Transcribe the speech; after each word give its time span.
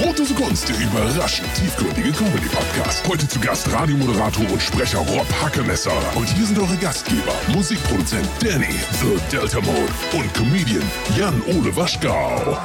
Brotdose 0.00 0.34
Kunst, 0.34 0.68
der 0.68 0.76
überraschend 0.78 1.48
tiefgründige 1.54 2.12
Comedy-Podcast. 2.12 3.08
Heute 3.08 3.26
zu 3.26 3.40
Gast 3.40 3.72
Radiomoderator 3.72 4.44
und 4.50 4.60
Sprecher 4.60 4.98
Rob 4.98 5.26
Hackemesser. 5.42 5.92
Und 6.14 6.28
hier 6.28 6.46
sind 6.46 6.58
eure 6.58 6.76
Gastgeber, 6.76 7.32
Musikproduzent 7.48 8.28
Danny, 8.40 8.74
The 9.00 9.36
Delta 9.36 9.60
Mode 9.60 9.92
und 10.12 10.34
Comedian 10.34 10.82
Jan-Ole 11.16 11.74
Waschgau. 11.74 12.58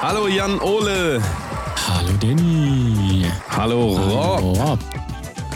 Hallo 0.00 0.28
Jan-Ole. 0.28 1.20
Hallo 1.88 2.10
Danny. 2.20 3.26
Hallo 3.50 3.96
Rob. 3.96 4.38
Hallo 4.38 4.52
Rob. 4.52 4.78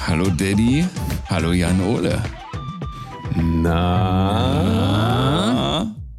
Hallo 0.09 0.31
Daddy, 0.31 0.87
hallo 1.29 1.53
Jan 1.53 1.81
Ole. 1.81 2.23
Na? 3.37 4.98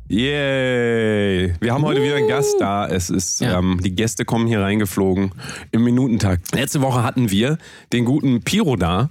Yay! 0.09 1.53
Wir 1.59 1.71
haben 1.73 1.83
heute 1.83 2.01
wieder 2.03 2.15
einen 2.15 2.27
Gast 2.27 2.55
da. 2.59 2.87
Es 2.87 3.09
ist, 3.09 3.41
Ja. 3.41 3.59
ähm, 3.59 3.79
die 3.83 3.93
Gäste 3.95 4.25
kommen 4.25 4.47
hier 4.47 4.59
reingeflogen 4.61 5.31
im 5.71 5.83
Minutentakt. 5.83 6.54
Letzte 6.55 6.81
Woche 6.81 7.04
hatten 7.04 7.29
wir 7.29 7.57
den 7.93 8.05
guten 8.05 8.41
Piro 8.41 8.75
da 8.75 9.09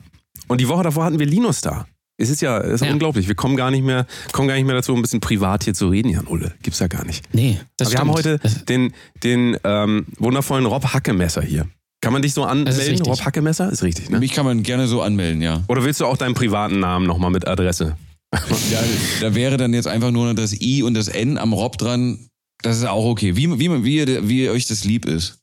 und 0.49 0.61
die 0.61 0.69
Woche 0.69 0.83
davor 0.83 1.05
hatten 1.05 1.19
wir 1.21 1.27
Linus 1.27 1.61
da. 1.61 1.87
Es 2.21 2.31
ist 2.31 2.41
ja, 2.43 2.59
es 2.59 2.81
ist 2.83 2.87
Ja. 2.87 2.93
unglaublich. 2.93 3.29
Wir 3.29 3.37
kommen 3.37 3.55
gar 3.57 3.71
nicht 3.71 3.85
mehr, 3.85 4.07
kommen 4.33 4.49
gar 4.49 4.57
nicht 4.57 4.65
mehr 4.67 4.75
dazu, 4.75 4.93
ein 4.95 5.01
bisschen 5.03 5.21
privat 5.21 5.63
hier 5.65 5.75
zu 5.75 5.89
reden, 5.89 6.09
Jan 6.11 6.27
Ulle. 6.27 6.53
Gibt's 6.63 6.81
ja 6.81 6.89
gar 6.89 7.05
nicht. 7.05 7.25
Nee, 7.33 7.61
das 7.77 7.89
Aber 7.89 7.93
wir 7.95 8.01
haben 8.01 8.19
stimmt. 8.19 8.19
heute 8.19 8.39
Das- 8.43 8.65
den, 8.65 8.93
den 9.23 9.57
ähm, 9.63 10.07
wundervollen 10.19 10.67
Rob 10.67 10.85
Hackemesser 10.93 11.43
hier. 11.43 11.67
Kann 12.01 12.13
man 12.13 12.23
dich 12.23 12.35
so 12.35 12.43
anmelden. 12.45 13.03
Rob 13.03 13.21
Hackemesser? 13.25 13.71
Ist 13.71 13.85
richtig, 13.85 14.11
ne? 14.11 14.19
Mich 14.19 14.33
kann 14.33 14.45
man 14.45 14.63
gerne 14.65 14.89
so 14.89 15.01
anmelden, 15.03 15.43
ja. 15.43 15.63
Oder 15.69 15.85
willst 15.85 16.01
du 16.01 16.07
auch 16.07 16.17
deinen 16.17 16.35
privaten 16.35 16.81
Namen 16.81 17.07
nochmal 17.07 17.31
mit 17.31 17.47
Adresse? 17.47 17.97
ja. 18.71 18.83
Da 19.21 19.35
wäre 19.35 19.57
dann 19.57 19.73
jetzt 19.75 19.87
einfach 19.87 20.11
nur 20.11 20.27
noch 20.27 20.35
das 20.35 20.61
I 20.61 20.83
und 20.83 20.95
das 20.95 21.09
N 21.09 21.39
am 21.39 21.53
Rob 21.53 21.79
dran. 21.79 22.29
Das 22.63 22.77
ist 22.79 22.85
auch 22.85 23.05
okay. 23.05 23.37
Wie, 23.37 23.59
wie, 23.59 23.85
wie, 23.85 24.29
wie 24.29 24.51
euch 24.51 24.67
das 24.67 24.85
lieb 24.85 25.07
ist. 25.07 25.38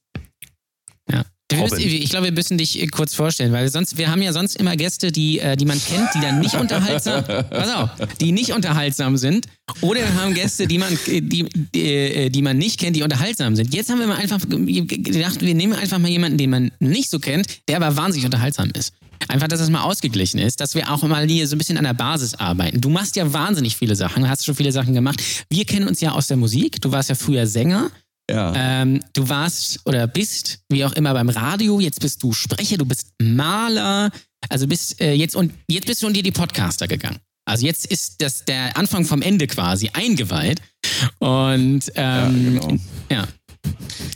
Robin. 1.59 1.77
wirst- 1.77 2.03
Ich 2.03 2.09
glaube, 2.09 2.25
wir 2.25 2.31
müssen 2.33 2.57
dich 2.57 2.81
äh, 2.81 2.87
kurz 2.87 3.13
vorstellen, 3.15 3.51
weil 3.51 3.69
sonst, 3.69 3.97
wir 3.97 4.09
haben 4.09 4.21
ja 4.21 4.33
sonst 4.33 4.55
immer 4.57 4.75
Gäste, 4.75 5.11
die, 5.11 5.39
äh, 5.39 5.55
die 5.55 5.65
man 5.65 5.79
kennt, 5.83 6.09
die 6.15 6.21
dann 6.21 6.39
nicht 6.39 6.55
unterhaltsam, 6.55 7.23
pass 7.49 7.73
auf, 7.73 7.89
die 8.19 8.31
nicht 8.31 8.51
unterhaltsam 8.53 9.17
sind. 9.17 9.47
Oder 9.81 10.01
wir 10.01 10.13
haben 10.21 10.33
Gäste, 10.33 10.67
die 10.67 10.77
man, 10.77 10.93
äh, 11.07 11.21
die, 11.21 11.45
die, 11.73 12.29
die 12.29 12.41
man 12.41 12.57
nicht 12.57 12.79
kennt, 12.79 12.95
die 12.95 13.03
unterhaltsam 13.03 13.55
sind. 13.55 13.73
Jetzt 13.73 13.89
haben 13.89 13.99
wir 13.99 14.07
mal 14.07 14.17
einfach 14.17 14.39
gedacht, 14.47 15.41
wir 15.41 15.55
nehmen 15.55 15.73
einfach 15.73 15.97
mal 15.99 16.09
jemanden, 16.09 16.37
den 16.37 16.49
man 16.49 16.71
nicht 16.79 17.09
so 17.09 17.19
kennt, 17.19 17.47
der 17.67 17.77
aber 17.77 17.95
wahnsinnig 17.97 18.25
unterhaltsam 18.25 18.69
ist. 18.77 18.93
Einfach, 19.29 19.47
dass 19.47 19.61
es 19.61 19.69
mal 19.69 19.81
ausgeglichen 19.81 20.39
ist, 20.39 20.59
dass 20.59 20.75
wir 20.75 20.91
auch 20.91 21.01
mal 21.03 21.25
hier 21.27 21.47
so 21.47 21.55
ein 21.55 21.57
bisschen 21.57 21.77
an 21.77 21.85
der 21.85 21.93
Basis 21.93 22.35
arbeiten. 22.35 22.81
Du 22.81 22.89
machst 22.89 23.15
ja 23.15 23.31
wahnsinnig 23.31 23.75
viele 23.75 23.95
Sachen, 23.95 24.27
hast 24.29 24.45
schon 24.45 24.55
viele 24.55 24.71
Sachen 24.73 24.93
gemacht. 24.93 25.19
Wir 25.49 25.65
kennen 25.65 25.87
uns 25.87 26.01
ja 26.01 26.11
aus 26.11 26.27
der 26.27 26.37
Musik. 26.37 26.79
Du 26.81 26.91
warst 26.91 27.09
ja 27.09 27.15
früher 27.15 27.47
Sänger. 27.47 27.89
Ja. 28.29 28.53
Ähm, 28.55 29.01
du 29.13 29.29
warst 29.29 29.79
oder 29.85 30.07
bist, 30.07 30.59
wie 30.69 30.83
auch 30.83 30.93
immer, 30.93 31.13
beim 31.13 31.29
Radio, 31.29 31.79
jetzt 31.79 31.99
bist 31.99 32.23
du 32.23 32.33
Sprecher, 32.33 32.77
du 32.77 32.85
bist 32.85 33.13
Maler, 33.21 34.11
also 34.49 34.67
bist 34.67 34.99
äh, 34.99 35.13
jetzt 35.13 35.35
und 35.35 35.53
jetzt 35.69 35.85
bist 35.85 36.01
du 36.01 36.07
unter 36.07 36.21
die 36.21 36.31
Podcaster 36.31 36.87
gegangen. 36.87 37.19
Also 37.47 37.67
jetzt 37.67 37.85
ist 37.85 38.21
das 38.21 38.43
der 38.45 38.75
Anfang 38.75 39.05
vom 39.05 39.21
Ende 39.21 39.45
quasi 39.45 39.91
eingeweiht. 39.93 40.61
Und 41.19 41.91
ähm, 41.95 42.59
genau. 42.59 42.75
ja, 43.11 43.27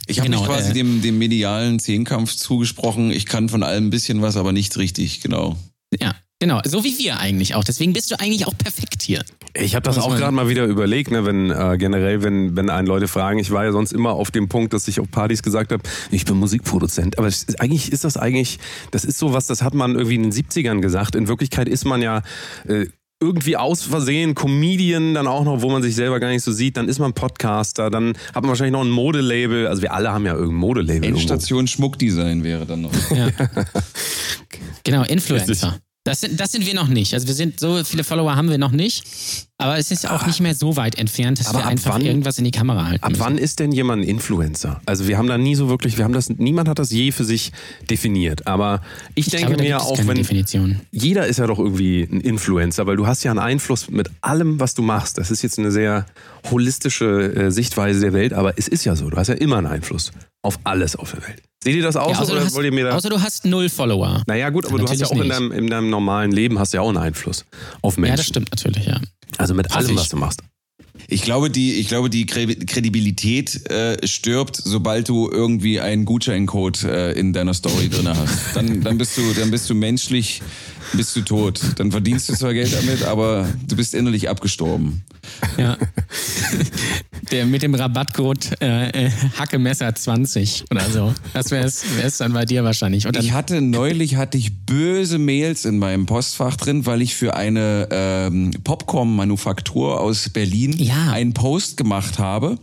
Ich 0.08 0.18
habe 0.18 0.28
genau, 0.28 0.40
mich 0.40 0.48
quasi 0.48 0.70
äh, 0.70 0.74
dem, 0.74 1.00
dem 1.00 1.18
medialen 1.18 1.78
Zehnkampf 1.78 2.34
zugesprochen. 2.34 3.12
Ich 3.12 3.26
kann 3.26 3.48
von 3.48 3.62
allem 3.62 3.86
ein 3.86 3.90
bisschen 3.90 4.20
was, 4.20 4.36
aber 4.36 4.52
nicht 4.52 4.76
richtig, 4.78 5.20
genau. 5.20 5.56
ja, 6.00 6.16
genau, 6.40 6.60
so 6.64 6.82
wie 6.82 6.98
wir 6.98 7.20
eigentlich 7.20 7.54
auch. 7.54 7.62
Deswegen 7.62 7.92
bist 7.92 8.10
du 8.10 8.18
eigentlich 8.18 8.46
auch 8.46 8.56
perfekt 8.58 9.02
hier. 9.02 9.22
Ich 9.54 9.74
habe 9.74 9.82
das 9.84 9.98
auch 9.98 10.16
gerade 10.16 10.32
mal 10.32 10.48
wieder 10.48 10.64
überlegt, 10.64 11.10
ne, 11.10 11.24
wenn 11.24 11.50
äh, 11.50 11.76
generell, 11.78 12.22
wenn, 12.22 12.56
wenn 12.56 12.70
einen 12.70 12.86
Leute 12.86 13.06
fragen, 13.08 13.38
ich 13.38 13.50
war 13.50 13.64
ja 13.64 13.72
sonst 13.72 13.92
immer 13.92 14.10
auf 14.12 14.30
dem 14.30 14.48
Punkt, 14.48 14.72
dass 14.72 14.86
ich 14.88 15.00
auf 15.00 15.10
Partys 15.10 15.42
gesagt 15.42 15.70
habe, 15.72 15.82
ich 16.10 16.24
bin 16.24 16.36
Musikproduzent. 16.36 17.18
Aber 17.18 17.26
es, 17.28 17.42
ist- 17.44 17.60
eigentlich 17.60 17.90
ist 17.92 18.04
das 18.04 18.16
eigentlich, 18.16 18.58
das 18.90 19.04
ist 19.04 19.18
sowas, 19.18 19.46
das 19.46 19.62
hat 19.62 19.74
man 19.74 19.94
irgendwie 19.94 20.14
in 20.16 20.22
den 20.22 20.32
70ern 20.32 20.80
gesagt. 20.80 21.14
In 21.14 21.28
Wirklichkeit 21.28 21.68
ist 21.68 21.84
man 21.84 22.00
ja 22.02 22.22
äh, 22.68 22.86
irgendwie 23.22 23.56
aus 23.58 23.82
Versehen 23.82 24.34
Comedian 24.34 25.12
dann 25.14 25.26
auch 25.26 25.44
noch, 25.44 25.60
wo 25.60 25.68
man 25.70 25.82
sich 25.82 25.94
selber 25.94 26.20
gar 26.20 26.28
nicht 26.30 26.42
so 26.42 26.52
sieht. 26.52 26.76
Dann 26.78 26.88
ist 26.88 26.98
man 27.00 27.12
Podcaster, 27.12 27.90
dann 27.90 28.14
hat 28.28 28.42
man 28.44 28.48
wahrscheinlich 28.48 28.72
noch 28.72 28.80
ein 28.84 28.88
Modelabel. 28.90 29.66
Also 29.66 29.82
wir 29.82 29.92
alle 29.92 30.10
haben 30.12 30.24
ja 30.24 30.32
irgendein 30.34 30.56
Modelabel. 30.56 31.04
irgendwo. 31.04 31.18
Endstation 31.20 31.66
Schmuckdesign 31.66 32.44
wäre 32.44 32.64
dann 32.64 32.82
noch. 32.82 32.92
Ja. 33.10 33.28
genau, 34.84 35.00
Richtig. 35.02 35.10
Influencer. 35.12 35.78
Das 36.04 36.22
sind, 36.22 36.40
das 36.40 36.50
sind 36.52 36.64
wir 36.66 36.72
noch 36.72 36.88
nicht. 36.88 37.12
Also 37.12 37.26
wir 37.26 37.34
sind 37.34 37.60
so 37.60 37.84
viele 37.84 38.04
Follower 38.04 38.34
haben 38.34 38.48
wir 38.48 38.56
noch 38.56 38.70
nicht, 38.70 39.04
aber 39.58 39.76
es 39.76 39.90
ist 39.90 40.08
auch 40.08 40.26
nicht 40.26 40.40
mehr 40.40 40.54
so 40.54 40.76
weit 40.76 40.96
entfernt, 40.96 41.38
dass 41.38 41.48
Aber 41.48 41.58
wir 41.58 41.66
einfach 41.66 41.92
wann- 41.96 42.06
irgendwas 42.06 42.38
in 42.38 42.44
die 42.44 42.50
Kamera 42.52 42.86
halten. 42.86 43.04
Ab 43.04 43.10
müssen. 43.10 43.20
wann 43.20 43.36
ist 43.36 43.58
denn 43.60 43.70
jemand 43.70 44.02
ein 44.02 44.08
Influencer? 44.08 44.80
Also 44.86 45.06
wir 45.08 45.18
haben 45.18 45.26
da 45.28 45.36
nie 45.36 45.54
so 45.54 45.68
wirklich, 45.68 45.98
wir 45.98 46.04
haben 46.04 46.14
das, 46.14 46.30
niemand 46.30 46.68
hat 46.70 46.78
das 46.78 46.90
je 46.90 47.12
für 47.12 47.24
sich 47.24 47.52
definiert. 47.90 48.46
Aber 48.46 48.80
ich, 49.14 49.26
Ich 49.26 49.30
denke 49.32 49.48
glaube, 49.48 49.62
mir 49.62 49.82
auch, 49.82 49.98
wenn 50.06 50.16
Definition. 50.16 50.80
jeder 50.90 51.26
ist 51.26 51.38
ja 51.38 51.46
doch 51.46 51.58
irgendwie 51.58 52.08
ein 52.10 52.22
Influencer, 52.22 52.86
weil 52.86 52.96
du 52.96 53.06
hast 53.06 53.22
ja 53.22 53.30
einen 53.32 53.40
Einfluss 53.40 53.90
mit 53.90 54.10
allem, 54.22 54.58
was 54.58 54.72
du 54.72 54.80
machst. 54.80 55.18
Das 55.18 55.30
ist 55.30 55.42
jetzt 55.42 55.58
eine 55.58 55.70
sehr 55.70 56.06
holistische 56.50 57.34
äh, 57.34 57.50
Sichtweise 57.50 58.00
der 58.00 58.14
Welt, 58.14 58.32
aber 58.32 58.58
es 58.58 58.68
ist 58.68 58.84
ja 58.86 58.96
so. 58.96 59.10
Du 59.10 59.18
hast 59.18 59.28
ja 59.28 59.34
immer 59.34 59.58
einen 59.58 59.66
Einfluss 59.66 60.12
auf 60.40 60.58
alles 60.64 60.96
auf 60.96 61.12
der 61.12 61.22
Welt. 61.28 61.42
Seht 61.62 61.76
ihr 61.76 61.82
das 61.82 61.96
auch 61.96 62.08
Ja, 62.10 62.14
so 62.16 62.22
außer, 62.22 62.32
du 62.32 62.36
oder 62.38 62.46
hast, 62.46 62.54
wollt 62.54 62.64
ihr 62.66 62.72
mir 62.72 62.84
da? 62.84 62.96
außer 62.96 63.10
du 63.10 63.20
hast 63.20 63.44
null 63.44 63.68
Follower. 63.68 64.22
naja 64.26 64.48
gut, 64.50 64.66
aber 64.66 64.78
du 64.78 64.88
hast 64.88 64.98
ja 64.98 65.06
auch 65.06 65.12
in 65.12 65.28
deinem, 65.28 65.52
in 65.52 65.66
deinem 65.68 65.90
normalen 65.90 66.32
Leben 66.32 66.58
hast 66.58 66.72
ja 66.72 66.80
auch 66.80 66.88
einen 66.88 66.96
Einfluss 66.98 67.44
auf 67.82 67.96
Menschen. 67.98 68.12
Ja, 68.12 68.16
das 68.16 68.26
stimmt 68.26 68.50
natürlich, 68.50 68.86
ja. 68.86 68.98
Also 69.36 69.54
mit 69.54 69.70
allem, 69.74 69.94
was 69.96 70.08
du 70.08 70.16
machst. 70.16 70.40
Ich 71.08 71.22
glaube, 71.22 71.50
die, 71.50 71.74
ich 71.74 71.88
glaube, 71.88 72.10
die 72.10 72.26
Kre- 72.26 72.66
Kredibilität 72.66 73.70
äh, 73.70 74.06
stirbt, 74.06 74.56
sobald 74.56 75.08
du 75.08 75.30
irgendwie 75.30 75.80
einen 75.80 76.04
Gutscheincode 76.04 76.84
äh, 76.84 77.12
in 77.12 77.32
deiner 77.32 77.54
Story 77.54 77.88
drin 77.88 78.08
hast. 78.08 78.54
Dann, 78.54 78.82
dann 78.82 78.98
bist 78.98 79.16
du, 79.16 79.22
dann 79.34 79.50
bist 79.50 79.68
du 79.70 79.74
menschlich, 79.74 80.42
bist 80.92 81.14
du 81.16 81.22
tot. 81.22 81.60
Dann 81.76 81.90
verdienst 81.90 82.28
du 82.28 82.34
zwar 82.34 82.52
Geld 82.54 82.72
damit, 82.72 83.02
aber 83.04 83.48
du 83.66 83.76
bist 83.76 83.94
innerlich 83.94 84.28
abgestorben. 84.28 85.02
ja. 85.56 85.76
Der 87.30 87.46
mit 87.46 87.62
dem 87.62 87.74
Rabattcode 87.74 88.60
äh, 88.60 89.06
äh, 89.06 89.10
Hackemesser 89.38 89.94
20 89.94 90.64
oder 90.70 90.88
so. 90.90 91.14
Das 91.32 91.50
wäre 91.52 91.64
es 91.66 92.18
dann 92.18 92.32
bei 92.32 92.44
dir 92.44 92.64
wahrscheinlich. 92.64 93.06
Und 93.06 93.16
Ich 93.18 93.32
hatte 93.32 93.60
neulich 93.60 94.16
hatte 94.16 94.36
ich 94.38 94.64
böse 94.66 95.18
Mails 95.18 95.64
in 95.64 95.78
meinem 95.78 96.06
Postfach 96.06 96.56
drin, 96.56 96.86
weil 96.86 97.02
ich 97.02 97.14
für 97.14 97.34
eine 97.34 97.88
ähm, 97.92 98.50
Popcorn-Manufaktur 98.64 100.00
aus 100.00 100.28
Berlin 100.30 100.72
Ja. 100.76 101.12
einen 101.12 101.32
Post 101.34 101.76
gemacht 101.76 102.18
habe, 102.18 102.58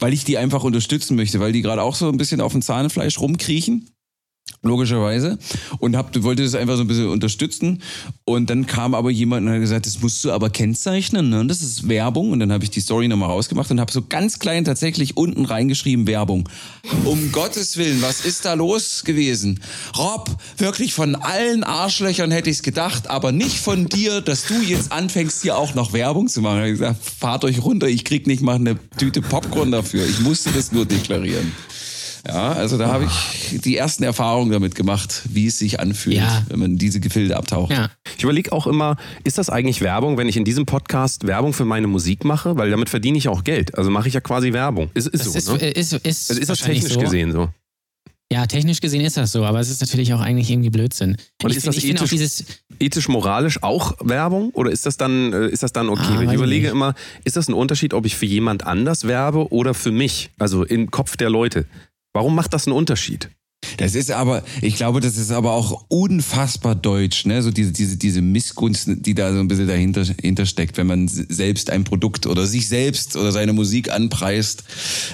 weil 0.00 0.12
ich 0.12 0.24
die 0.24 0.38
einfach 0.38 0.64
unterstützen 0.64 1.14
möchte, 1.16 1.38
weil 1.38 1.52
die 1.52 1.62
gerade 1.62 1.82
auch 1.82 1.94
so 1.94 2.08
ein 2.08 2.16
bisschen 2.16 2.40
auf 2.40 2.52
dem 2.52 2.62
Zahnfleisch 2.62 3.20
rumkriechen. 3.20 3.88
Logischerweise. 4.62 5.38
Und 5.78 5.96
hab, 5.96 6.20
wollte 6.22 6.42
das 6.42 6.56
einfach 6.56 6.76
so 6.76 6.82
ein 6.82 6.88
bisschen 6.88 7.08
unterstützen. 7.08 7.80
Und 8.24 8.50
dann 8.50 8.66
kam 8.66 8.94
aber 8.94 9.10
jemand 9.10 9.46
und 9.46 9.52
hat 9.52 9.60
gesagt, 9.60 9.86
das 9.86 10.00
musst 10.02 10.24
du 10.24 10.32
aber 10.32 10.50
kennzeichnen, 10.50 11.28
ne? 11.28 11.46
Das 11.46 11.62
ist 11.62 11.88
Werbung. 11.88 12.32
Und 12.32 12.40
dann 12.40 12.52
habe 12.52 12.64
ich 12.64 12.70
die 12.70 12.80
Story 12.80 13.06
nochmal 13.06 13.30
rausgemacht 13.30 13.70
und 13.70 13.78
habe 13.78 13.92
so 13.92 14.02
ganz 14.02 14.40
klein 14.40 14.64
tatsächlich 14.64 15.16
unten 15.16 15.44
reingeschrieben, 15.44 16.06
Werbung. 16.08 16.48
Um 17.04 17.30
Gottes 17.30 17.76
Willen, 17.76 18.02
was 18.02 18.24
ist 18.24 18.44
da 18.44 18.54
los 18.54 19.04
gewesen? 19.04 19.60
Rob, 19.96 20.28
wirklich 20.56 20.92
von 20.92 21.14
allen 21.14 21.62
Arschlöchern 21.62 22.30
hätte 22.32 22.50
ich 22.50 22.56
es 22.56 22.62
gedacht, 22.62 23.08
aber 23.08 23.30
nicht 23.30 23.58
von 23.58 23.88
dir, 23.88 24.20
dass 24.20 24.46
du 24.46 24.54
jetzt 24.60 24.90
anfängst, 24.90 25.42
hier 25.42 25.56
auch 25.56 25.74
noch 25.74 25.92
Werbung 25.92 26.26
zu 26.26 26.40
machen. 26.40 26.64
Ich 26.64 26.72
gesagt, 26.72 27.00
fahrt 27.04 27.44
euch 27.44 27.62
runter, 27.62 27.86
ich 27.86 28.04
krieg 28.04 28.26
nicht 28.26 28.42
mal 28.42 28.56
eine 28.56 28.76
Tüte 28.98 29.22
Popcorn 29.22 29.70
dafür. 29.70 30.04
Ich 30.04 30.20
musste 30.20 30.50
das 30.50 30.72
nur 30.72 30.84
deklarieren. 30.84 31.52
Ja, 32.26 32.52
also 32.52 32.78
da 32.78 32.88
habe 32.88 33.04
ich 33.04 33.60
die 33.60 33.76
ersten 33.76 34.02
Erfahrungen 34.02 34.50
damit 34.50 34.74
gemacht, 34.74 35.22
wie 35.30 35.46
es 35.46 35.58
sich 35.58 35.80
anfühlt, 35.80 36.16
Ja. 36.16 36.42
wenn 36.48 36.58
man 36.58 36.78
diese 36.78 37.00
Gefilde 37.00 37.36
abtaucht. 37.36 37.70
ja. 37.72 37.90
Ich 38.16 38.24
überlege 38.24 38.52
auch 38.52 38.66
immer, 38.66 38.96
ist 39.24 39.38
das 39.38 39.48
eigentlich 39.50 39.80
Werbung, 39.80 40.16
wenn 40.16 40.28
ich 40.28 40.36
in 40.36 40.44
diesem 40.44 40.66
Podcast 40.66 41.26
Werbung 41.26 41.52
für 41.52 41.64
meine 41.64 41.86
Musik 41.86 42.24
mache? 42.24 42.56
Weil 42.56 42.70
damit 42.70 42.88
verdiene 42.88 43.16
ich 43.18 43.28
auch 43.28 43.44
Geld. 43.44 43.76
Also 43.78 43.90
mache 43.90 44.08
ich 44.08 44.14
ja 44.14 44.20
quasi 44.20 44.52
Werbung. 44.52 44.90
Ist, 44.94 45.06
ist 45.08 45.24
Das 45.26 45.44
so, 45.44 45.54
ist, 45.54 45.62
ne? 45.62 45.68
ist, 45.70 45.92
ist, 45.92 46.30
Also 46.30 46.40
ist 46.40 46.48
das 46.50 46.58
technisch 46.60 46.92
so. 46.94 47.00
gesehen 47.00 47.32
so? 47.32 47.48
Ja, 48.30 48.44
technisch 48.46 48.80
gesehen 48.82 49.00
ist 49.06 49.16
das 49.16 49.32
so, 49.32 49.42
aber 49.46 49.58
es 49.60 49.70
ist 49.70 49.80
natürlich 49.80 50.12
auch 50.12 50.20
eigentlich 50.20 50.50
irgendwie 50.50 50.68
Blödsinn. 50.68 51.16
Und 51.42 51.50
ich 51.50 51.56
ist 51.56 51.62
find- 51.62 51.76
das 51.76 51.76
ich 51.82 51.86
finde 51.88 52.02
auch 52.02 52.06
ethisch- 52.06 52.10
dieses, 52.10 52.44
Ethisch-moralisch 52.80 53.62
auch 53.62 53.94
Werbung? 54.00 54.50
Oder 54.50 54.70
ist 54.70 54.84
das 54.86 54.96
dann, 54.96 55.32
äh, 55.32 55.48
ist 55.48 55.62
das 55.62 55.72
dann 55.72 55.88
okay? 55.88 56.02
Ah, 56.18 56.22
ich 56.22 56.32
überlege 56.32 56.64
nicht. 56.66 56.72
immer, 56.72 56.94
ist 57.24 57.36
das 57.36 57.48
ein 57.48 57.54
Unterschied, 57.54 57.94
ob 57.94 58.04
ich 58.06 58.16
für 58.16 58.26
jemand 58.26 58.64
anders 58.66 59.06
werbe 59.08 59.50
oder 59.52 59.74
für 59.74 59.90
mich? 59.92 60.30
Also 60.38 60.64
im 60.64 60.90
Kopf 60.90 61.16
der 61.16 61.30
Leute. 61.30 61.64
Warum 62.18 62.34
macht 62.34 62.52
das 62.52 62.66
einen 62.66 62.74
Unterschied? 62.74 63.30
Das 63.76 63.94
ist 63.94 64.10
aber, 64.10 64.42
ich 64.60 64.74
glaube, 64.74 64.98
das 64.98 65.16
ist 65.16 65.30
aber 65.30 65.52
auch 65.52 65.84
unfassbar 65.86 66.74
deutsch, 66.74 67.26
ne? 67.26 67.42
So 67.42 67.52
diese, 67.52 67.70
diese, 67.70 67.96
diese 67.96 68.22
Missgunst, 68.22 68.88
die 68.88 69.14
da 69.14 69.32
so 69.32 69.38
ein 69.38 69.46
bisschen 69.46 69.68
dahinter, 69.68 70.04
dahinter 70.04 70.44
steckt, 70.44 70.78
wenn 70.78 70.88
man 70.88 71.06
selbst 71.06 71.70
ein 71.70 71.84
Produkt 71.84 72.26
oder 72.26 72.44
sich 72.44 72.66
selbst 72.66 73.14
oder 73.14 73.30
seine 73.30 73.52
Musik 73.52 73.92
anpreist, 73.92 74.64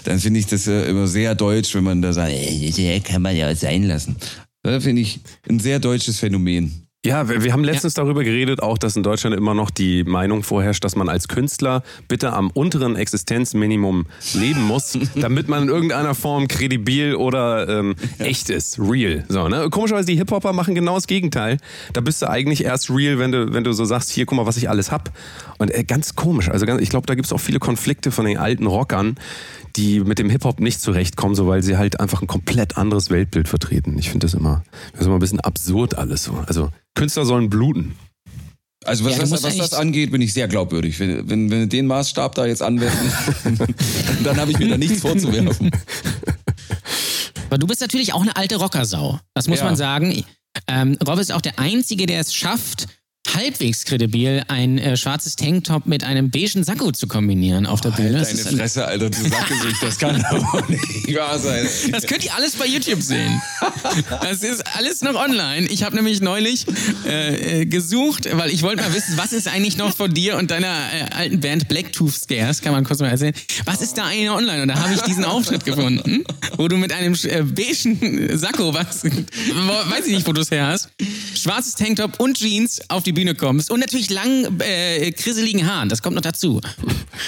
dann 0.04 0.18
finde 0.18 0.40
ich 0.40 0.46
das 0.46 0.66
äh, 0.66 0.88
immer 0.88 1.06
sehr 1.06 1.34
deutsch, 1.34 1.74
wenn 1.74 1.84
man 1.84 2.00
da 2.00 2.14
sagt, 2.14 2.32
äh, 2.32 3.00
kann 3.00 3.20
man 3.20 3.36
ja 3.36 3.54
sein 3.54 3.82
lassen. 3.82 4.16
Das 4.62 4.82
finde 4.82 5.02
ich 5.02 5.20
ein 5.46 5.60
sehr 5.60 5.78
deutsches 5.78 6.20
Phänomen. 6.20 6.83
Ja, 7.04 7.28
wir, 7.28 7.44
wir 7.44 7.52
haben 7.52 7.64
letztens 7.64 7.92
darüber 7.92 8.24
geredet, 8.24 8.62
auch 8.62 8.78
dass 8.78 8.96
in 8.96 9.02
Deutschland 9.02 9.36
immer 9.36 9.52
noch 9.52 9.68
die 9.68 10.04
Meinung 10.04 10.42
vorherrscht, 10.42 10.82
dass 10.84 10.96
man 10.96 11.10
als 11.10 11.28
Künstler 11.28 11.82
bitte 12.08 12.32
am 12.32 12.50
unteren 12.50 12.96
Existenzminimum 12.96 14.06
leben 14.32 14.62
muss, 14.62 14.98
damit 15.14 15.46
man 15.46 15.64
in 15.64 15.68
irgendeiner 15.68 16.14
Form 16.14 16.48
kredibil 16.48 17.14
oder 17.14 17.68
ähm, 17.68 17.94
echt 18.18 18.48
ist, 18.48 18.78
real. 18.78 19.22
So, 19.28 19.48
ne? 19.48 19.68
Komischerweise, 19.68 20.06
die 20.06 20.16
Hip-Hopper 20.16 20.54
machen 20.54 20.74
genau 20.74 20.94
das 20.94 21.06
Gegenteil. 21.06 21.58
Da 21.92 22.00
bist 22.00 22.22
du 22.22 22.30
eigentlich 22.30 22.64
erst 22.64 22.88
real, 22.88 23.18
wenn 23.18 23.32
du, 23.32 23.52
wenn 23.52 23.64
du 23.64 23.74
so 23.74 23.84
sagst, 23.84 24.10
hier, 24.10 24.24
guck 24.24 24.38
mal, 24.38 24.46
was 24.46 24.56
ich 24.56 24.70
alles 24.70 24.90
hab. 24.90 25.12
Und 25.58 25.74
äh, 25.74 25.84
ganz 25.84 26.14
komisch. 26.14 26.48
Also 26.48 26.64
ganz, 26.64 26.80
ich 26.80 26.88
glaube, 26.88 27.06
da 27.06 27.14
gibt 27.14 27.26
es 27.26 27.32
auch 27.34 27.40
viele 27.40 27.58
Konflikte 27.58 28.12
von 28.12 28.24
den 28.24 28.38
alten 28.38 28.66
Rockern, 28.66 29.16
die 29.76 30.00
mit 30.00 30.18
dem 30.18 30.30
Hip-Hop 30.30 30.60
nicht 30.60 30.80
zurechtkommen, 30.80 31.34
so 31.34 31.46
weil 31.48 31.62
sie 31.62 31.76
halt 31.76 31.98
einfach 32.00 32.22
ein 32.22 32.28
komplett 32.28 32.76
anderes 32.76 33.10
Weltbild 33.10 33.48
vertreten. 33.48 33.98
Ich 33.98 34.10
finde 34.10 34.26
das 34.26 34.34
immer, 34.34 34.62
das 34.92 35.02
ist 35.02 35.06
immer 35.06 35.16
ein 35.16 35.20
bisschen 35.20 35.40
absurd 35.40 35.96
alles 35.96 36.24
so. 36.24 36.34
Also 36.46 36.70
Künstler 36.94 37.24
sollen 37.24 37.50
bluten. 37.50 37.94
Also 38.84 39.04
was, 39.04 39.12
Ja, 39.14 39.18
das, 39.20 39.42
was 39.42 39.56
das 39.56 39.72
angeht, 39.74 40.10
bin 40.12 40.20
ich 40.20 40.32
sehr 40.34 40.46
glaubwürdig. 40.46 41.00
Wenn, 41.00 41.28
wenn, 41.28 41.50
wenn 41.50 41.60
wir 41.60 41.66
den 41.66 41.86
Maßstab 41.86 42.34
da 42.34 42.44
jetzt 42.46 42.62
anwenden, 42.62 43.10
dann 44.24 44.36
habe 44.36 44.50
ich 44.50 44.58
mir 44.58 44.68
da 44.68 44.76
nichts 44.76 45.00
vorzuwerfen. 45.00 45.70
Aber 47.48 47.58
du 47.58 47.66
bist 47.66 47.80
natürlich 47.80 48.12
auch 48.12 48.22
eine 48.22 48.36
alte 48.36 48.56
Rockersau. 48.56 49.18
Das 49.34 49.48
muss 49.48 49.58
Ja. 49.60 49.64
man 49.64 49.76
sagen. 49.76 50.24
Ähm, 50.68 50.96
Rob 51.06 51.18
ist 51.18 51.32
auch 51.32 51.40
der 51.40 51.58
Einzige, 51.58 52.06
der 52.06 52.20
es 52.20 52.34
schafft, 52.34 52.86
halbwegs 53.34 53.84
kredibil 53.84 54.42
ein 54.48 54.78
äh, 54.78 54.96
schwarzes 54.96 55.36
Tanktop 55.36 55.86
mit 55.86 56.04
einem 56.04 56.30
beigen 56.30 56.64
Sakko 56.64 56.92
zu 56.92 57.06
kombinieren 57.06 57.66
auf 57.66 57.80
der 57.80 57.90
Bühne. 57.90 58.18
Das, 58.18 58.32
Deine 58.32 58.48
ein, 58.48 58.56
Fresse, 58.56 58.86
Alter, 58.86 59.10
du 59.10 59.28
Sackgesicht, 59.28 59.82
das 59.82 59.98
kann 59.98 60.24
doch 60.30 60.68
nicht 60.68 61.14
wahr 61.14 61.38
sein. 61.38 61.66
das 61.90 62.06
könnt 62.06 62.24
ihr 62.24 62.34
alles 62.34 62.54
bei 62.56 62.66
YouTube 62.66 63.02
sehen. 63.02 63.40
Das 64.22 64.42
ist 64.42 64.62
alles 64.76 65.02
noch 65.02 65.14
online. 65.14 65.66
Ich 65.66 65.82
habe 65.82 65.96
nämlich 65.96 66.20
neulich 66.20 66.66
äh, 67.06 67.62
äh, 67.62 67.66
gesucht, 67.66 68.28
weil 68.32 68.50
ich 68.50 68.62
wollte 68.62 68.82
mal 68.82 68.94
wissen, 68.94 69.16
was 69.16 69.32
ist 69.32 69.48
eigentlich 69.48 69.76
noch 69.76 69.94
von 69.96 70.12
dir 70.12 70.36
und 70.36 70.50
deiner 70.50 70.68
äh, 70.92 71.14
alten 71.14 71.40
Band 71.40 71.68
Blacktooth 71.68 72.14
Scares, 72.14 72.60
kann 72.60 72.72
man 72.72 72.84
kurz 72.84 73.00
mal 73.00 73.08
erzählen. 73.08 73.34
Was 73.64 73.82
ist 73.82 73.98
da 73.98 74.06
eigentlich 74.06 74.26
noch 74.26 74.36
online? 74.36 74.62
Und 74.62 74.68
da 74.68 74.78
habe 74.78 74.94
ich 74.94 75.00
diesen 75.02 75.24
Auftritt 75.24 75.64
gefunden, 75.64 76.24
wo 76.56 76.68
du 76.68 76.76
mit 76.76 76.92
einem 76.92 77.14
äh, 77.24 77.42
beigen 77.42 78.38
Sakko, 78.38 78.74
was, 78.74 79.04
weiß 79.04 80.06
ich 80.06 80.14
nicht, 80.14 80.26
wo 80.26 80.32
du 80.32 80.40
es 80.40 80.50
her 80.50 80.66
hast, 80.66 80.90
schwarzes 81.34 81.74
Tanktop 81.74 82.20
und 82.20 82.38
Jeans 82.38 82.80
auf 82.88 83.02
die 83.02 83.12
Bühne 83.12 83.23
kommst 83.32 83.70
und 83.70 83.80
natürlich 83.80 84.10
langen, 84.10 84.60
äh, 84.60 85.10
krisseligen 85.12 85.66
Haaren. 85.66 85.88
Das 85.88 86.02
kommt 86.02 86.16
noch 86.16 86.22
dazu. 86.22 86.60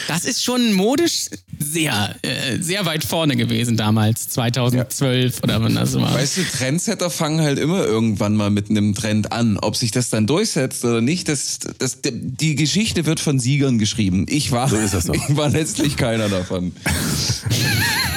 Das 0.08 0.26
ist 0.26 0.44
schon 0.44 0.75
modisch 0.75 1.31
sehr, 1.58 2.14
äh, 2.20 2.60
sehr 2.60 2.84
weit 2.84 3.04
vorne 3.04 3.37
gewesen 3.37 3.78
damals, 3.78 4.28
2012 4.28 5.43
oder 5.43 5.62
wann 5.62 5.75
das 5.75 5.94
war. 5.94 6.12
Weißt 6.12 6.37
du, 6.37 6.43
Trendsetter 6.44 7.08
fangen 7.08 7.40
halt 7.40 7.58
immer 7.58 7.84
irgendwann 7.84 8.37
mal 8.37 8.50
mit 8.50 8.69
einem 8.69 8.94
Trend 8.94 9.32
an. 9.32 9.56
Ob 9.58 9.76
sich 9.76 9.90
das 9.90 10.10
dann 10.10 10.26
durchsetzt 10.26 10.84
oder 10.84 11.00
nicht, 11.00 11.28
das, 11.28 11.60
das, 11.78 11.98
die 12.02 12.54
Geschichte 12.54 13.06
wird 13.06 13.20
von 13.20 13.38
Siegern 13.38 13.78
geschrieben. 13.78 14.26
Ich 14.28 14.52
war, 14.52 14.69
So 14.69 14.76
ist 14.76 14.93
das 14.93 15.06
doch. 15.06 15.14
ich 15.28 15.37
war 15.37 15.48
letztlich 15.48 15.96
keiner 15.96 16.28
davon. 16.28 16.72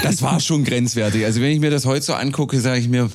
Das 0.04 0.22
war 0.22 0.40
schon 0.40 0.64
grenzwertig. 0.64 1.24
Also 1.26 1.42
wenn 1.42 1.52
ich 1.52 1.60
mir 1.60 1.72
das 1.72 1.86
heute 1.86 2.06
so 2.06 2.14
angucke, 2.14 2.60
sage 2.60 2.80
ich 2.80 2.88
mir, 2.88 3.10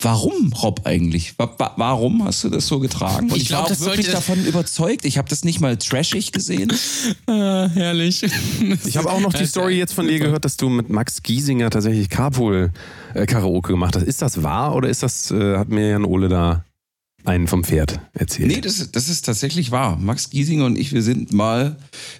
warum, 0.00 0.52
Rob, 0.52 0.80
eigentlich? 0.84 1.38
Wa- 1.38 1.52
wa- 1.58 1.72
Warum 1.76 2.24
hast 2.24 2.44
du 2.44 2.48
das 2.50 2.66
so 2.66 2.78
getragen? 2.78 3.30
Und 3.30 3.36
Ich 3.36 3.42
ich, 3.42 3.48
glaub, 3.48 3.60
war 3.60 3.64
auch 3.66 3.68
das 3.70 3.80
wirklich 3.84 4.10
davon 4.10 4.44
überzeugt. 4.44 5.04
Ich 5.04 5.18
habe 5.18 5.28
das 5.28 5.44
nicht 5.44 5.60
mal 5.60 5.76
trashig 5.76 6.32
gesehen. 6.32 6.72
Ah, 7.26 7.68
herrlich. 7.72 8.22
Ich 8.86 8.96
habe 8.96 9.10
auch 9.10 9.20
noch 9.20 9.32
die 9.32 9.46
Story 9.46 9.76
jetzt 9.76 9.92
von 9.92 10.06
dir 10.08 10.18
gehört, 10.18 10.44
dass 10.44 10.56
du 10.56 10.68
mit 10.68 10.88
Max 10.88 11.22
Giesinger 11.22 11.68
tatsächlich 11.70 12.08
Carpool 12.08 12.70
äh, 13.14 13.26
Karaoke 13.26 13.72
gemacht 13.72 13.96
hast. 13.96 14.02
Ist 14.04 14.22
das 14.22 14.42
wahr 14.42 14.74
oder 14.74 14.88
ist 14.88 15.02
das, 15.02 15.30
äh, 15.30 15.56
hat 15.58 15.68
mir 15.68 15.90
Jan 15.90 16.04
Ole 16.04 16.28
da 16.28 16.64
einen 17.24 17.46
vom 17.46 17.64
Pferd 17.64 18.00
erzählt? 18.14 18.48
Nee, 18.48 18.60
das, 18.60 18.90
das 18.90 19.08
ist 19.08 19.24
tatsächlich 19.24 19.70
wahr. 19.70 19.98
Max 20.00 20.30
Giesinger 20.30 20.64
und 20.64 20.78
ich, 20.78 20.92
wir 20.92 21.02
sind 21.02 21.32
mal 21.32 21.76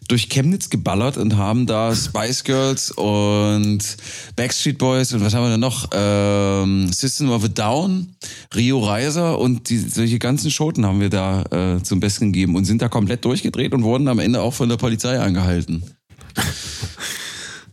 durch 0.08 0.28
Chemnitz 0.28 0.70
geballert 0.70 1.16
und 1.16 1.36
haben 1.36 1.66
da 1.66 1.94
Spice 1.94 2.44
Girls 2.44 2.90
und 2.90 3.96
Backstreet 4.36 4.78
Boys 4.78 5.12
und 5.12 5.24
was 5.24 5.34
haben 5.34 5.44
wir 5.44 5.50
denn 5.50 5.60
noch? 5.60 5.88
Ähm, 5.92 6.92
System 6.92 7.30
of 7.30 7.44
a 7.44 7.48
Down, 7.48 8.14
Rio 8.54 8.80
Reiser 8.80 9.38
und 9.38 9.70
die, 9.70 9.78
solche 9.78 10.18
ganzen 10.18 10.50
Schoten 10.50 10.84
haben 10.84 11.00
wir 11.00 11.10
da 11.10 11.42
äh, 11.76 11.82
zum 11.82 12.00
Besten 12.00 12.32
gegeben 12.32 12.56
und 12.56 12.64
sind 12.64 12.82
da 12.82 12.88
komplett 12.88 13.24
durchgedreht 13.24 13.72
und 13.72 13.84
wurden 13.84 14.08
am 14.08 14.18
Ende 14.18 14.42
auch 14.42 14.54
von 14.54 14.68
der 14.68 14.76
Polizei 14.76 15.18
angehalten. 15.18 15.84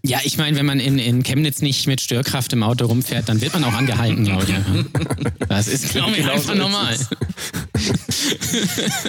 Ja, 0.08 0.20
ich 0.24 0.38
meine, 0.38 0.56
wenn 0.58 0.66
man 0.66 0.80
in, 0.80 1.00
in 1.00 1.24
Chemnitz 1.24 1.62
nicht 1.62 1.88
mit 1.88 2.00
Störkraft 2.02 2.54
im 2.54 2.64
Auto 2.64 2.86
rumfährt, 2.86 3.28
dann 3.28 3.42
wird 3.42 3.54
man 3.54 3.64
auch 3.64 3.74
angehalten, 3.74 4.24
glaube 4.24 4.46
ich. 4.48 4.56
Das 5.50 5.68
ist, 5.68 5.90
glaube 5.92 6.12
ich, 6.18 6.26
einfach 6.30 6.56
normal. 6.56 6.96